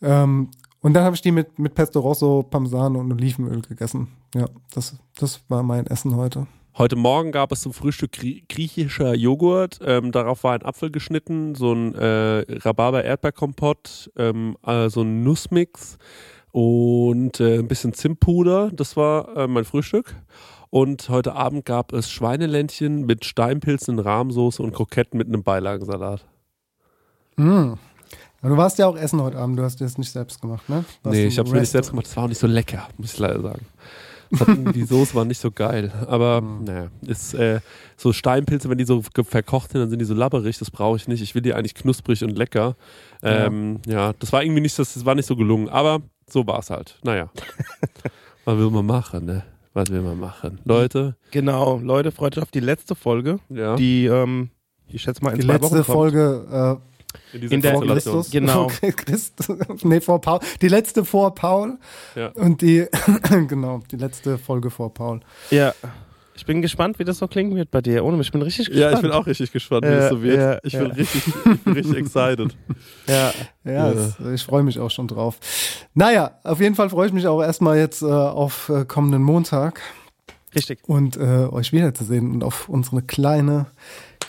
Ähm, 0.02 0.50
und 0.82 0.94
dann 0.94 1.04
habe 1.04 1.16
ich 1.16 1.22
die 1.22 1.32
mit, 1.32 1.58
mit 1.58 1.74
Pesto 1.74 2.00
Rosso, 2.00 2.44
Parmesan 2.44 2.96
und 2.96 3.12
Olivenöl 3.12 3.62
gegessen. 3.62 4.08
Ja, 4.34 4.48
das, 4.74 4.96
das 5.20 5.42
war 5.50 5.64
mein 5.64 5.88
Essen 5.88 6.16
heute. 6.16 6.48
Heute 6.78 6.98
Morgen 6.98 7.32
gab 7.32 7.54
es 7.54 7.62
zum 7.62 7.74
Frühstück 7.74 8.12
grie 8.12 8.44
griechischer 8.50 9.16
Joghurt. 9.16 9.80
Ähm, 9.82 10.12
darauf 10.12 10.44
war 10.44 10.54
ein 10.54 10.62
Apfel 10.64 10.92
geschnitten, 10.92 11.56
so 11.56 11.74
ein 11.74 11.96
äh, 11.96 12.46
Rhabarber-Erdbeerkompott, 12.50 14.12
ähm, 14.18 14.58
äh, 14.66 14.90
so 14.90 15.02
ein 15.02 15.24
Nussmix 15.24 15.98
und 16.52 17.40
äh, 17.40 17.60
ein 17.60 17.68
bisschen 17.68 17.94
Zimtpuder. 17.94 18.72
Das 18.74 18.98
war 18.98 19.38
äh, 19.38 19.48
mein 19.48 19.64
Frühstück. 19.64 20.16
Und 20.70 21.08
heute 21.08 21.34
Abend 21.34 21.66
gab 21.66 21.94
es 21.94 22.12
Schweineländchen 22.12 23.06
mit 23.06 23.24
Steinpilzen 23.24 23.98
in 23.98 24.00
Rahmsoße 24.00 24.62
und 24.62 24.74
Kroketten 24.74 25.18
mit 25.18 25.28
einem 25.28 25.44
Beilagensalat. 25.44 26.26
Aber 27.38 28.50
du 28.50 28.58
warst 28.58 28.78
ja 28.78 28.88
auch 28.88 28.98
essen 28.98 29.22
heute 29.22 29.38
Abend, 29.38 29.58
du 29.58 29.64
hast 29.64 29.80
dir 29.80 29.86
das 29.86 29.98
nicht 29.98 30.12
selbst 30.12 30.42
gemacht, 30.42 30.68
ne? 30.70 30.86
Warst 31.04 31.18
nee, 31.18 31.26
ich 31.26 31.38
habe 31.38 31.48
es 31.48 31.54
mir 31.54 31.62
nicht 31.62 31.72
selbst 31.72 31.90
gemacht. 31.90 32.06
Das 32.06 32.16
war 32.16 32.26
auch 32.26 32.28
nicht 32.30 32.40
so 32.40 32.48
lecker, 32.48 32.88
muss 32.98 33.14
ich 33.14 33.20
leider 33.20 33.42
sagen. 33.42 33.66
Die 34.74 34.84
Soße 34.84 35.14
war 35.16 35.26
nicht 35.26 35.40
so 35.40 35.52
geil. 35.52 35.92
Aber 36.08 36.42
naja, 36.42 36.88
ist 37.06 37.34
äh, 37.36 37.60
so 37.96 38.12
Steinpilze, 38.12 38.70
wenn 38.70 38.78
die 38.78 38.86
so 38.86 39.02
verkocht 39.02 39.72
sind, 39.72 39.82
dann 39.82 39.90
sind 39.90 40.00
die 40.00 40.06
so 40.06 40.14
labberig. 40.14 40.58
Das 40.58 40.72
brauche 40.72 40.98
ich 40.98 41.08
nicht. 41.08 41.22
Ich 41.22 41.36
will 41.36 41.42
die 41.42 41.54
eigentlich 41.54 41.76
knusprig 41.76 42.24
und 42.24 42.38
lecker. 42.38 42.76
Ähm, 43.22 43.80
ja. 43.86 44.14
das 44.20 44.34
war 44.34 44.44
irgendwie 44.44 44.62
nicht, 44.62 44.78
das, 44.80 44.94
das 44.94 45.06
war 45.06 45.16
nicht 45.16 45.28
so 45.28 45.36
gelungen. 45.36 45.70
Aber 45.70 46.02
so 46.30 46.46
war 46.48 46.60
es 46.60 46.70
halt. 46.70 46.98
Naja, 47.04 47.30
was 48.46 48.58
will 48.58 48.70
man 48.70 48.86
machen, 48.86 49.26
ne? 49.26 49.44
Was 49.74 49.90
will 49.90 50.02
man 50.02 50.20
machen? 50.20 50.60
Leute, 50.64 51.16
Genau, 51.32 51.80
Leute, 51.84 52.12
freut 52.12 52.38
euch 52.38 52.44
auf 52.44 52.52
die 52.52 52.62
letzte 52.62 52.96
Folge, 52.96 53.40
ja, 53.50 53.76
die, 53.76 54.06
ähm, 54.06 54.50
ich 54.88 55.02
schätze 55.02 55.22
mal 55.24 55.32
in 55.32 55.40
Die 55.40 55.46
zwei 55.46 55.54
letzte 55.54 55.72
Wochen 55.72 55.76
kommt. 55.76 55.86
Folge 55.86 56.80
in 57.34 57.42
dieser 57.42 57.54
in 57.54 57.62
der-. 57.62 57.80
Christus. 57.82 58.32
Genau. 58.32 58.70
Vor 58.70 58.92
Christus. 58.92 59.48
Nee, 59.84 60.02
vor 60.02 60.22
Paul. 60.22 60.40
Die 60.62 60.68
letzte 60.68 61.06
vor 61.06 61.34
Paul. 61.36 61.78
Ja. 62.16 62.30
Und 62.30 62.62
die, 62.62 62.86
genau, 63.48 63.82
die 63.92 63.98
letzte 63.98 64.38
Folge 64.38 64.70
vor 64.70 64.94
Paul. 64.94 65.20
Ja. 65.52 65.74
Ich 66.38 66.46
bin 66.46 66.62
gespannt, 66.62 67.00
wie 67.00 67.06
das 67.06 67.20
so 67.20 67.30
klingen 67.30 67.56
wird 67.56 67.72
bei 67.72 67.80
dir. 67.82 68.04
Ohne 68.04 68.18
mich, 68.18 68.28
ich 68.28 68.32
bin 68.34 68.42
richtig 68.42 68.66
gespannt. 68.68 68.92
Ja, 68.92 68.98
ich 68.98 69.02
bin 69.02 69.12
auch 69.12 69.26
richtig 69.26 69.54
gespannt, 69.54 69.86
wie 69.86 69.90
Ja, 69.90 69.98
es 70.00 70.10
so 70.10 70.22
wird. 70.22 70.38
ja, 70.38 70.60
ich, 70.64 70.74
ja. 70.74 70.80
bin 70.82 70.92
richtig, 70.92 71.28
ich 71.28 71.60
bin 71.64 71.74
richtig 71.74 71.96
excited. 71.98 72.58
Ja. 73.08 73.32
Ja, 73.64 73.72
Ja. 73.72 73.92
es- 73.92 74.20
ich 74.34 74.44
freue 74.44 74.62
mich 74.64 74.78
auch 74.80 74.92
schon 74.92 75.08
drauf. 75.08 75.40
Naja, 75.94 76.38
auf 76.44 76.60
jeden 76.60 76.76
Fall 76.76 76.90
freue 76.90 77.08
ich 77.08 77.14
mich 77.14 77.26
auch 77.26 77.42
erstmal 77.42 77.78
jetzt 77.78 78.02
äh, 78.02 78.06
auf 78.08 78.68
äh, 78.70 78.84
kommenden 78.86 79.24
Montag 79.24 79.80
Richtig. 80.54 80.80
und 80.88 81.16
äh, 81.18 81.48
euch 81.50 81.72
wiederzusehen 81.74 82.32
und 82.32 82.44
auf 82.44 82.68
unsere 82.70 83.02
kleine, 83.02 83.68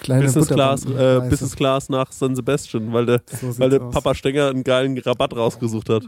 kleine 0.01 0.25
Business 0.25 0.49
Class, 0.49 0.85
äh. 0.85 1.21
Business 1.29 1.57
Class 1.57 1.89
nach 1.89 2.13
San 2.13 2.35
Sebastian, 2.37 2.93
weil 2.93 3.07
der, 3.07 3.23
So 3.27 3.59
weil 3.59 3.71
der. 3.71 3.81
Papa 3.81 4.15
Stenger 4.15 4.49
einen 4.51 4.65
geilen 4.65 4.99
Rabatt 4.99 5.37
rausgesucht 5.37 5.89
hat. 5.89 6.03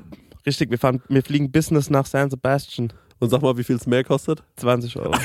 Richtig, 0.46 0.70
wir, 0.70 0.78
fahren, 0.78 1.02
wir 1.08 1.22
fliegen 1.22 1.50
Business 1.50 1.90
nach 1.90 2.06
San 2.06 2.30
Sebastian. 2.30 2.92
Und 3.18 3.30
sag 3.30 3.42
mal, 3.42 3.56
wie 3.58 3.64
viel 3.64 3.76
es 3.76 3.86
mehr 3.86 4.04
kostet? 4.04 4.42
20 4.56 4.96
Euro. 4.96 5.12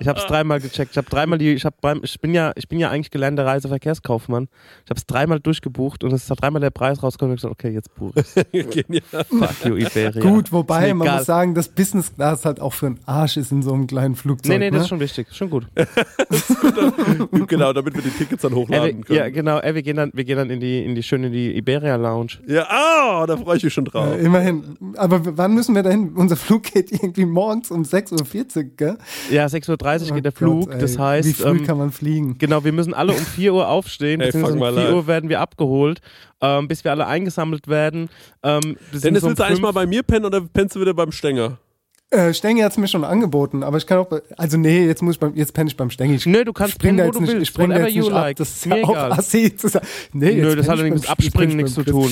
ich 0.00 0.08
habe 0.08 0.18
es 0.18 0.26
dreimal 0.26 0.60
gecheckt. 0.60 0.92
Ich 0.92 0.96
habe 0.96 1.08
dreimal 1.08 1.38
die, 1.38 1.52
ich 1.52 1.64
habe 1.64 1.76
beim, 1.80 2.00
ich 2.02 2.20
bin 2.20 2.34
ja, 2.34 2.52
ich 2.56 2.68
bin 2.68 2.78
ja 2.78 2.90
eigentlich 2.90 3.10
gelernter 3.10 3.46
Reiseverkehrskaufmann. 3.46 4.48
Ich 4.84 4.90
habe 4.90 4.98
es 4.98 5.06
dreimal 5.06 5.40
durchgebucht 5.40 6.02
und 6.04 6.12
es 6.12 6.28
ist 6.28 6.40
dreimal 6.40 6.60
der 6.60 6.70
Preis 6.70 7.02
rausgekommen. 7.02 7.32
Und 7.32 7.36
ich 7.36 7.42
gesagt, 7.42 7.52
okay, 7.52 7.72
jetzt 7.72 7.94
buche 7.94 8.20
ich. 8.52 8.70
Genial. 8.70 9.24
Fuck 9.24 9.64
you, 9.64 9.76
Iberia. 9.76 10.20
Gut, 10.20 10.50
wobei 10.52 10.92
man 10.94 11.08
muss 11.16 11.26
sagen, 11.26 11.54
dass 11.54 11.68
Business 11.68 12.14
Class 12.14 12.44
halt 12.44 12.60
auch 12.60 12.72
für 12.72 12.86
einen 12.86 13.00
Arsch 13.06 13.36
ist 13.36 13.52
in 13.52 13.62
so 13.62 13.72
einem 13.72 13.86
kleinen 13.86 14.16
Flugzeug. 14.16 14.50
Nee, 14.50 14.58
nee, 14.58 14.70
das 14.70 14.78
ne? 14.78 14.82
ist 14.82 14.88
schon 14.88 15.00
wichtig. 15.00 15.28
Schon 15.30 15.50
gut. 15.50 15.66
genau, 17.46 17.72
damit 17.72 17.94
wir 17.94 18.02
die 18.02 18.10
Tickets 18.10 18.42
dann 18.42 18.52
Ey, 18.52 18.58
hochladen 18.58 19.04
ja, 19.08 19.22
können. 19.22 19.34
genau. 19.34 19.58
Ey, 19.58 19.74
wir 19.74 19.82
gehen 19.82 19.96
dann, 19.96 20.10
wir 20.14 20.24
gehen 20.24 20.36
dann 20.36 20.50
in 20.50 20.60
die, 20.60 20.84
in 20.84 20.94
die 20.94 21.02
schöne 21.02 21.28
in 21.28 21.32
die 21.32 21.56
Iberia 21.56 21.96
Lounge. 21.96 22.38
Ja, 22.46 22.66
ah, 22.68 23.26
da 23.26 23.36
freue 23.36 23.56
ich 23.58 23.64
mich 23.64 23.72
schon 23.72 23.84
drauf. 23.84 24.14
Äh, 24.14 24.24
immerhin. 24.24 24.76
Aber 24.96 25.20
wann 25.36 25.54
müssen 25.54 25.74
wir 25.74 25.82
dahin? 25.82 26.14
Unser 26.14 26.36
Flug 26.36 26.64
geht 26.64 26.90
irgendwie 26.92 27.24
morgens 27.24 27.70
um 27.70 27.82
6.40 27.82 28.12
Uhr, 28.12 28.46
gell? 28.76 28.98
Ja, 29.30 29.46
6.30 29.46 30.08
Uhr 30.10 30.14
geht 30.16 30.24
der 30.24 30.32
Oh 30.32 30.36
Flug. 30.36 30.70
Gott, 30.70 30.80
das 30.82 30.98
heißt, 30.98 31.28
Wie 31.28 31.32
früh 31.32 31.48
ähm, 31.58 31.64
kann 31.64 31.78
man 31.78 31.90
fliegen? 31.92 32.38
Genau, 32.38 32.64
wir 32.64 32.72
müssen 32.72 32.94
alle 32.94 33.12
um 33.12 33.18
4 33.36 33.54
Uhr 33.54 33.68
aufstehen, 33.68 34.20
Ey, 34.20 34.28
beziehungsweise 34.28 34.58
fuck 34.58 34.68
um 34.68 34.74
my 34.74 34.80
4 34.80 34.84
life. 34.84 34.94
Uhr 34.96 35.06
werden 35.06 35.28
wir 35.30 35.40
abgeholt, 35.40 36.00
ähm, 36.40 36.68
bis 36.68 36.84
wir 36.84 36.90
alle 36.90 37.06
eingesammelt 37.06 37.68
werden. 37.68 38.08
Ähm, 38.42 38.76
Dennis, 38.92 39.20
so 39.22 39.26
um 39.26 39.30
willst 39.30 39.38
du 39.40 39.44
eigentlich 39.44 39.60
mal 39.60 39.72
bei 39.72 39.86
mir 39.86 40.02
pennen 40.02 40.24
oder 40.24 40.40
pennst 40.40 40.76
du 40.76 40.80
wieder 40.80 40.94
beim 40.94 41.12
Stenger? 41.12 41.58
Äh, 42.10 42.32
Stengi 42.32 42.62
hat 42.62 42.72
es 42.72 42.78
mir 42.78 42.88
schon 42.88 43.04
angeboten, 43.04 43.62
aber 43.62 43.76
ich 43.76 43.86
kann 43.86 43.98
auch, 43.98 44.08
also 44.38 44.56
nee, 44.56 44.86
jetzt 44.86 45.02
muss 45.02 45.16
ich 45.16 45.20
beim, 45.20 45.34
jetzt 45.34 45.52
penne 45.52 45.68
ich 45.68 45.76
beim 45.76 45.90
Stengi. 45.90 46.14
Ich 46.14 46.24
Nö, 46.24 46.42
du 46.42 46.54
kannst 46.54 46.76
spring 46.76 46.96
da 46.96 47.02
pennen, 47.02 47.02
wo 47.02 47.06
jetzt 47.08 47.16
du 47.16 47.20
nicht, 47.20 47.32
willst, 47.32 47.42
ich 47.42 47.48
spring 47.50 47.68
da 47.68 47.74
whatever 47.74 47.88
jetzt 47.88 47.96
you 47.96 48.02
nicht 48.04 48.12
like. 48.12 48.30
ab. 48.30 48.36
Das 48.38 48.48
ist 48.48 48.66
Mir 48.66 48.78
ja 48.78 48.84
auch 48.84 48.90
egal. 48.90 49.12
assi 49.12 49.54
zu 49.56 49.68
sagen. 49.68 49.86
Nee, 50.14 50.32
Nö, 50.40 50.56
das 50.56 50.68
hat 50.70 50.78
ja 50.78 50.84
nichts 50.84 51.02
mit 51.02 51.10
Abspringen 51.10 51.56
nichts 51.58 51.74
zu 51.74 51.84
tun. 51.84 52.10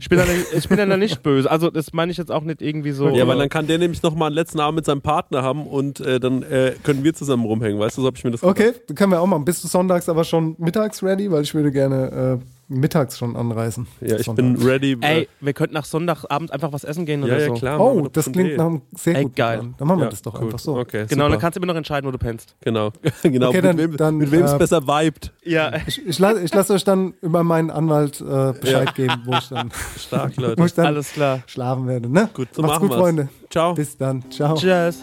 Ich 0.00 0.08
bin, 0.08 0.18
ja 0.18 0.24
nicht, 0.24 0.46
ich 0.52 0.68
bin 0.68 0.78
ja 0.78 0.86
da 0.86 0.96
nicht 0.96 1.22
böse. 1.22 1.48
Also, 1.48 1.70
das 1.70 1.92
meine 1.92 2.10
ich 2.10 2.18
jetzt 2.18 2.32
auch 2.32 2.42
nicht 2.42 2.60
irgendwie 2.60 2.90
so. 2.90 3.10
Ja, 3.10 3.28
weil 3.28 3.38
dann 3.38 3.48
kann 3.48 3.68
der 3.68 3.78
nämlich 3.78 4.02
nochmal 4.02 4.26
einen 4.26 4.34
letzten 4.34 4.58
Abend 4.58 4.74
mit 4.74 4.86
seinem 4.86 5.02
Partner 5.02 5.44
haben 5.44 5.68
und 5.68 6.00
äh, 6.00 6.18
dann 6.18 6.42
äh, 6.42 6.74
können 6.82 7.04
wir 7.04 7.14
zusammen 7.14 7.44
rumhängen. 7.44 7.78
Weißt 7.78 7.96
du, 7.96 8.00
so 8.00 8.08
habe 8.08 8.16
ich 8.16 8.24
mir 8.24 8.32
das 8.32 8.40
gedacht. 8.40 8.58
Okay, 8.58 8.72
dann 8.88 8.96
können 8.96 9.12
wir 9.12 9.20
auch 9.20 9.26
machen. 9.28 9.44
Bist 9.44 9.62
du 9.62 9.68
sonntags 9.68 10.08
aber 10.08 10.24
schon 10.24 10.56
mittags 10.58 11.00
ready? 11.00 11.30
Weil 11.30 11.42
ich 11.44 11.54
würde 11.54 11.70
gerne 11.70 12.40
äh, 12.40 12.57
mittags 12.68 13.16
schon 13.18 13.34
anreisen. 13.36 13.86
Ja, 14.00 14.16
ich 14.16 14.26
Sonntags. 14.26 14.58
bin 14.58 14.68
ready. 14.68 14.96
Ey, 15.00 15.28
wir 15.40 15.52
könnten 15.54 15.74
nach 15.74 15.84
Sonntagabend 15.84 16.52
einfach 16.52 16.72
was 16.72 16.84
essen 16.84 17.06
gehen 17.06 17.20
ja, 17.20 17.26
oder 17.26 17.38
ja, 17.40 17.46
so. 17.46 17.54
klar. 17.54 17.80
Oh, 17.80 18.08
das 18.12 18.30
klingt 18.30 18.56
nach 18.56 18.66
einem 18.66 18.82
sehr 18.94 19.16
Ey, 19.16 19.22
guten 19.24 19.34
geil. 19.34 19.58
Plan. 19.58 19.74
Dann 19.78 19.88
machen 19.88 19.98
wir 20.00 20.04
Ja, 20.04 20.10
das 20.10 20.22
doch 20.22 20.34
cool. 20.34 20.44
einfach 20.46 20.58
so. 20.58 20.76
Okay, 20.76 21.06
Genau, 21.08 21.24
super. 21.24 21.30
dann 21.30 21.40
kannst 21.40 21.56
du 21.56 21.60
immer 21.60 21.66
noch 21.72 21.76
entscheiden, 21.76 22.06
wo 22.06 22.10
du 22.12 22.18
pennst. 22.18 22.54
Genau, 22.60 22.90
genau. 23.22 23.48
Okay, 23.48 23.60
dann- 23.62 23.76
mit 23.76 23.90
wem 23.90 23.96
dann, 23.96 24.16
mit 24.16 24.30
wem 24.30 24.42
es 24.44 24.52
äh, 24.52 24.58
besser 24.58 24.86
vibet. 24.86 25.32
Ja. 25.44 25.72
Ich, 25.86 26.06
ich 26.06 26.18
lasse 26.18 26.42
ich 26.42 26.54
lass 26.54 26.70
euch 26.70 26.84
dann 26.84 27.14
über 27.22 27.42
meinen 27.42 27.70
Anwalt 27.70 28.20
äh, 28.20 28.52
Bescheid 28.60 28.94
geben, 28.94 29.22
wo 29.24 29.32
ich 29.34 29.48
dann, 29.48 29.70
Stark, 29.98 30.36
wo 30.36 30.42
Leute. 30.42 30.64
ich 30.64 30.74
dann 30.74 30.86
Alles 30.86 31.12
klar. 31.12 31.40
schlafen 31.46 31.86
werde. 31.86 32.08
Ne? 32.08 32.28
Gut, 32.34 32.48
so 32.52 32.62
Macht's 32.62 32.74
machen 32.74 32.88
gut, 32.88 32.90
wir's. 32.90 33.00
Freunde. 33.00 33.28
Ciao. 33.50 33.74
Bis 33.74 33.96
dann. 33.96 34.30
Ciao. 34.30 34.54
Tschüss. 34.56 35.02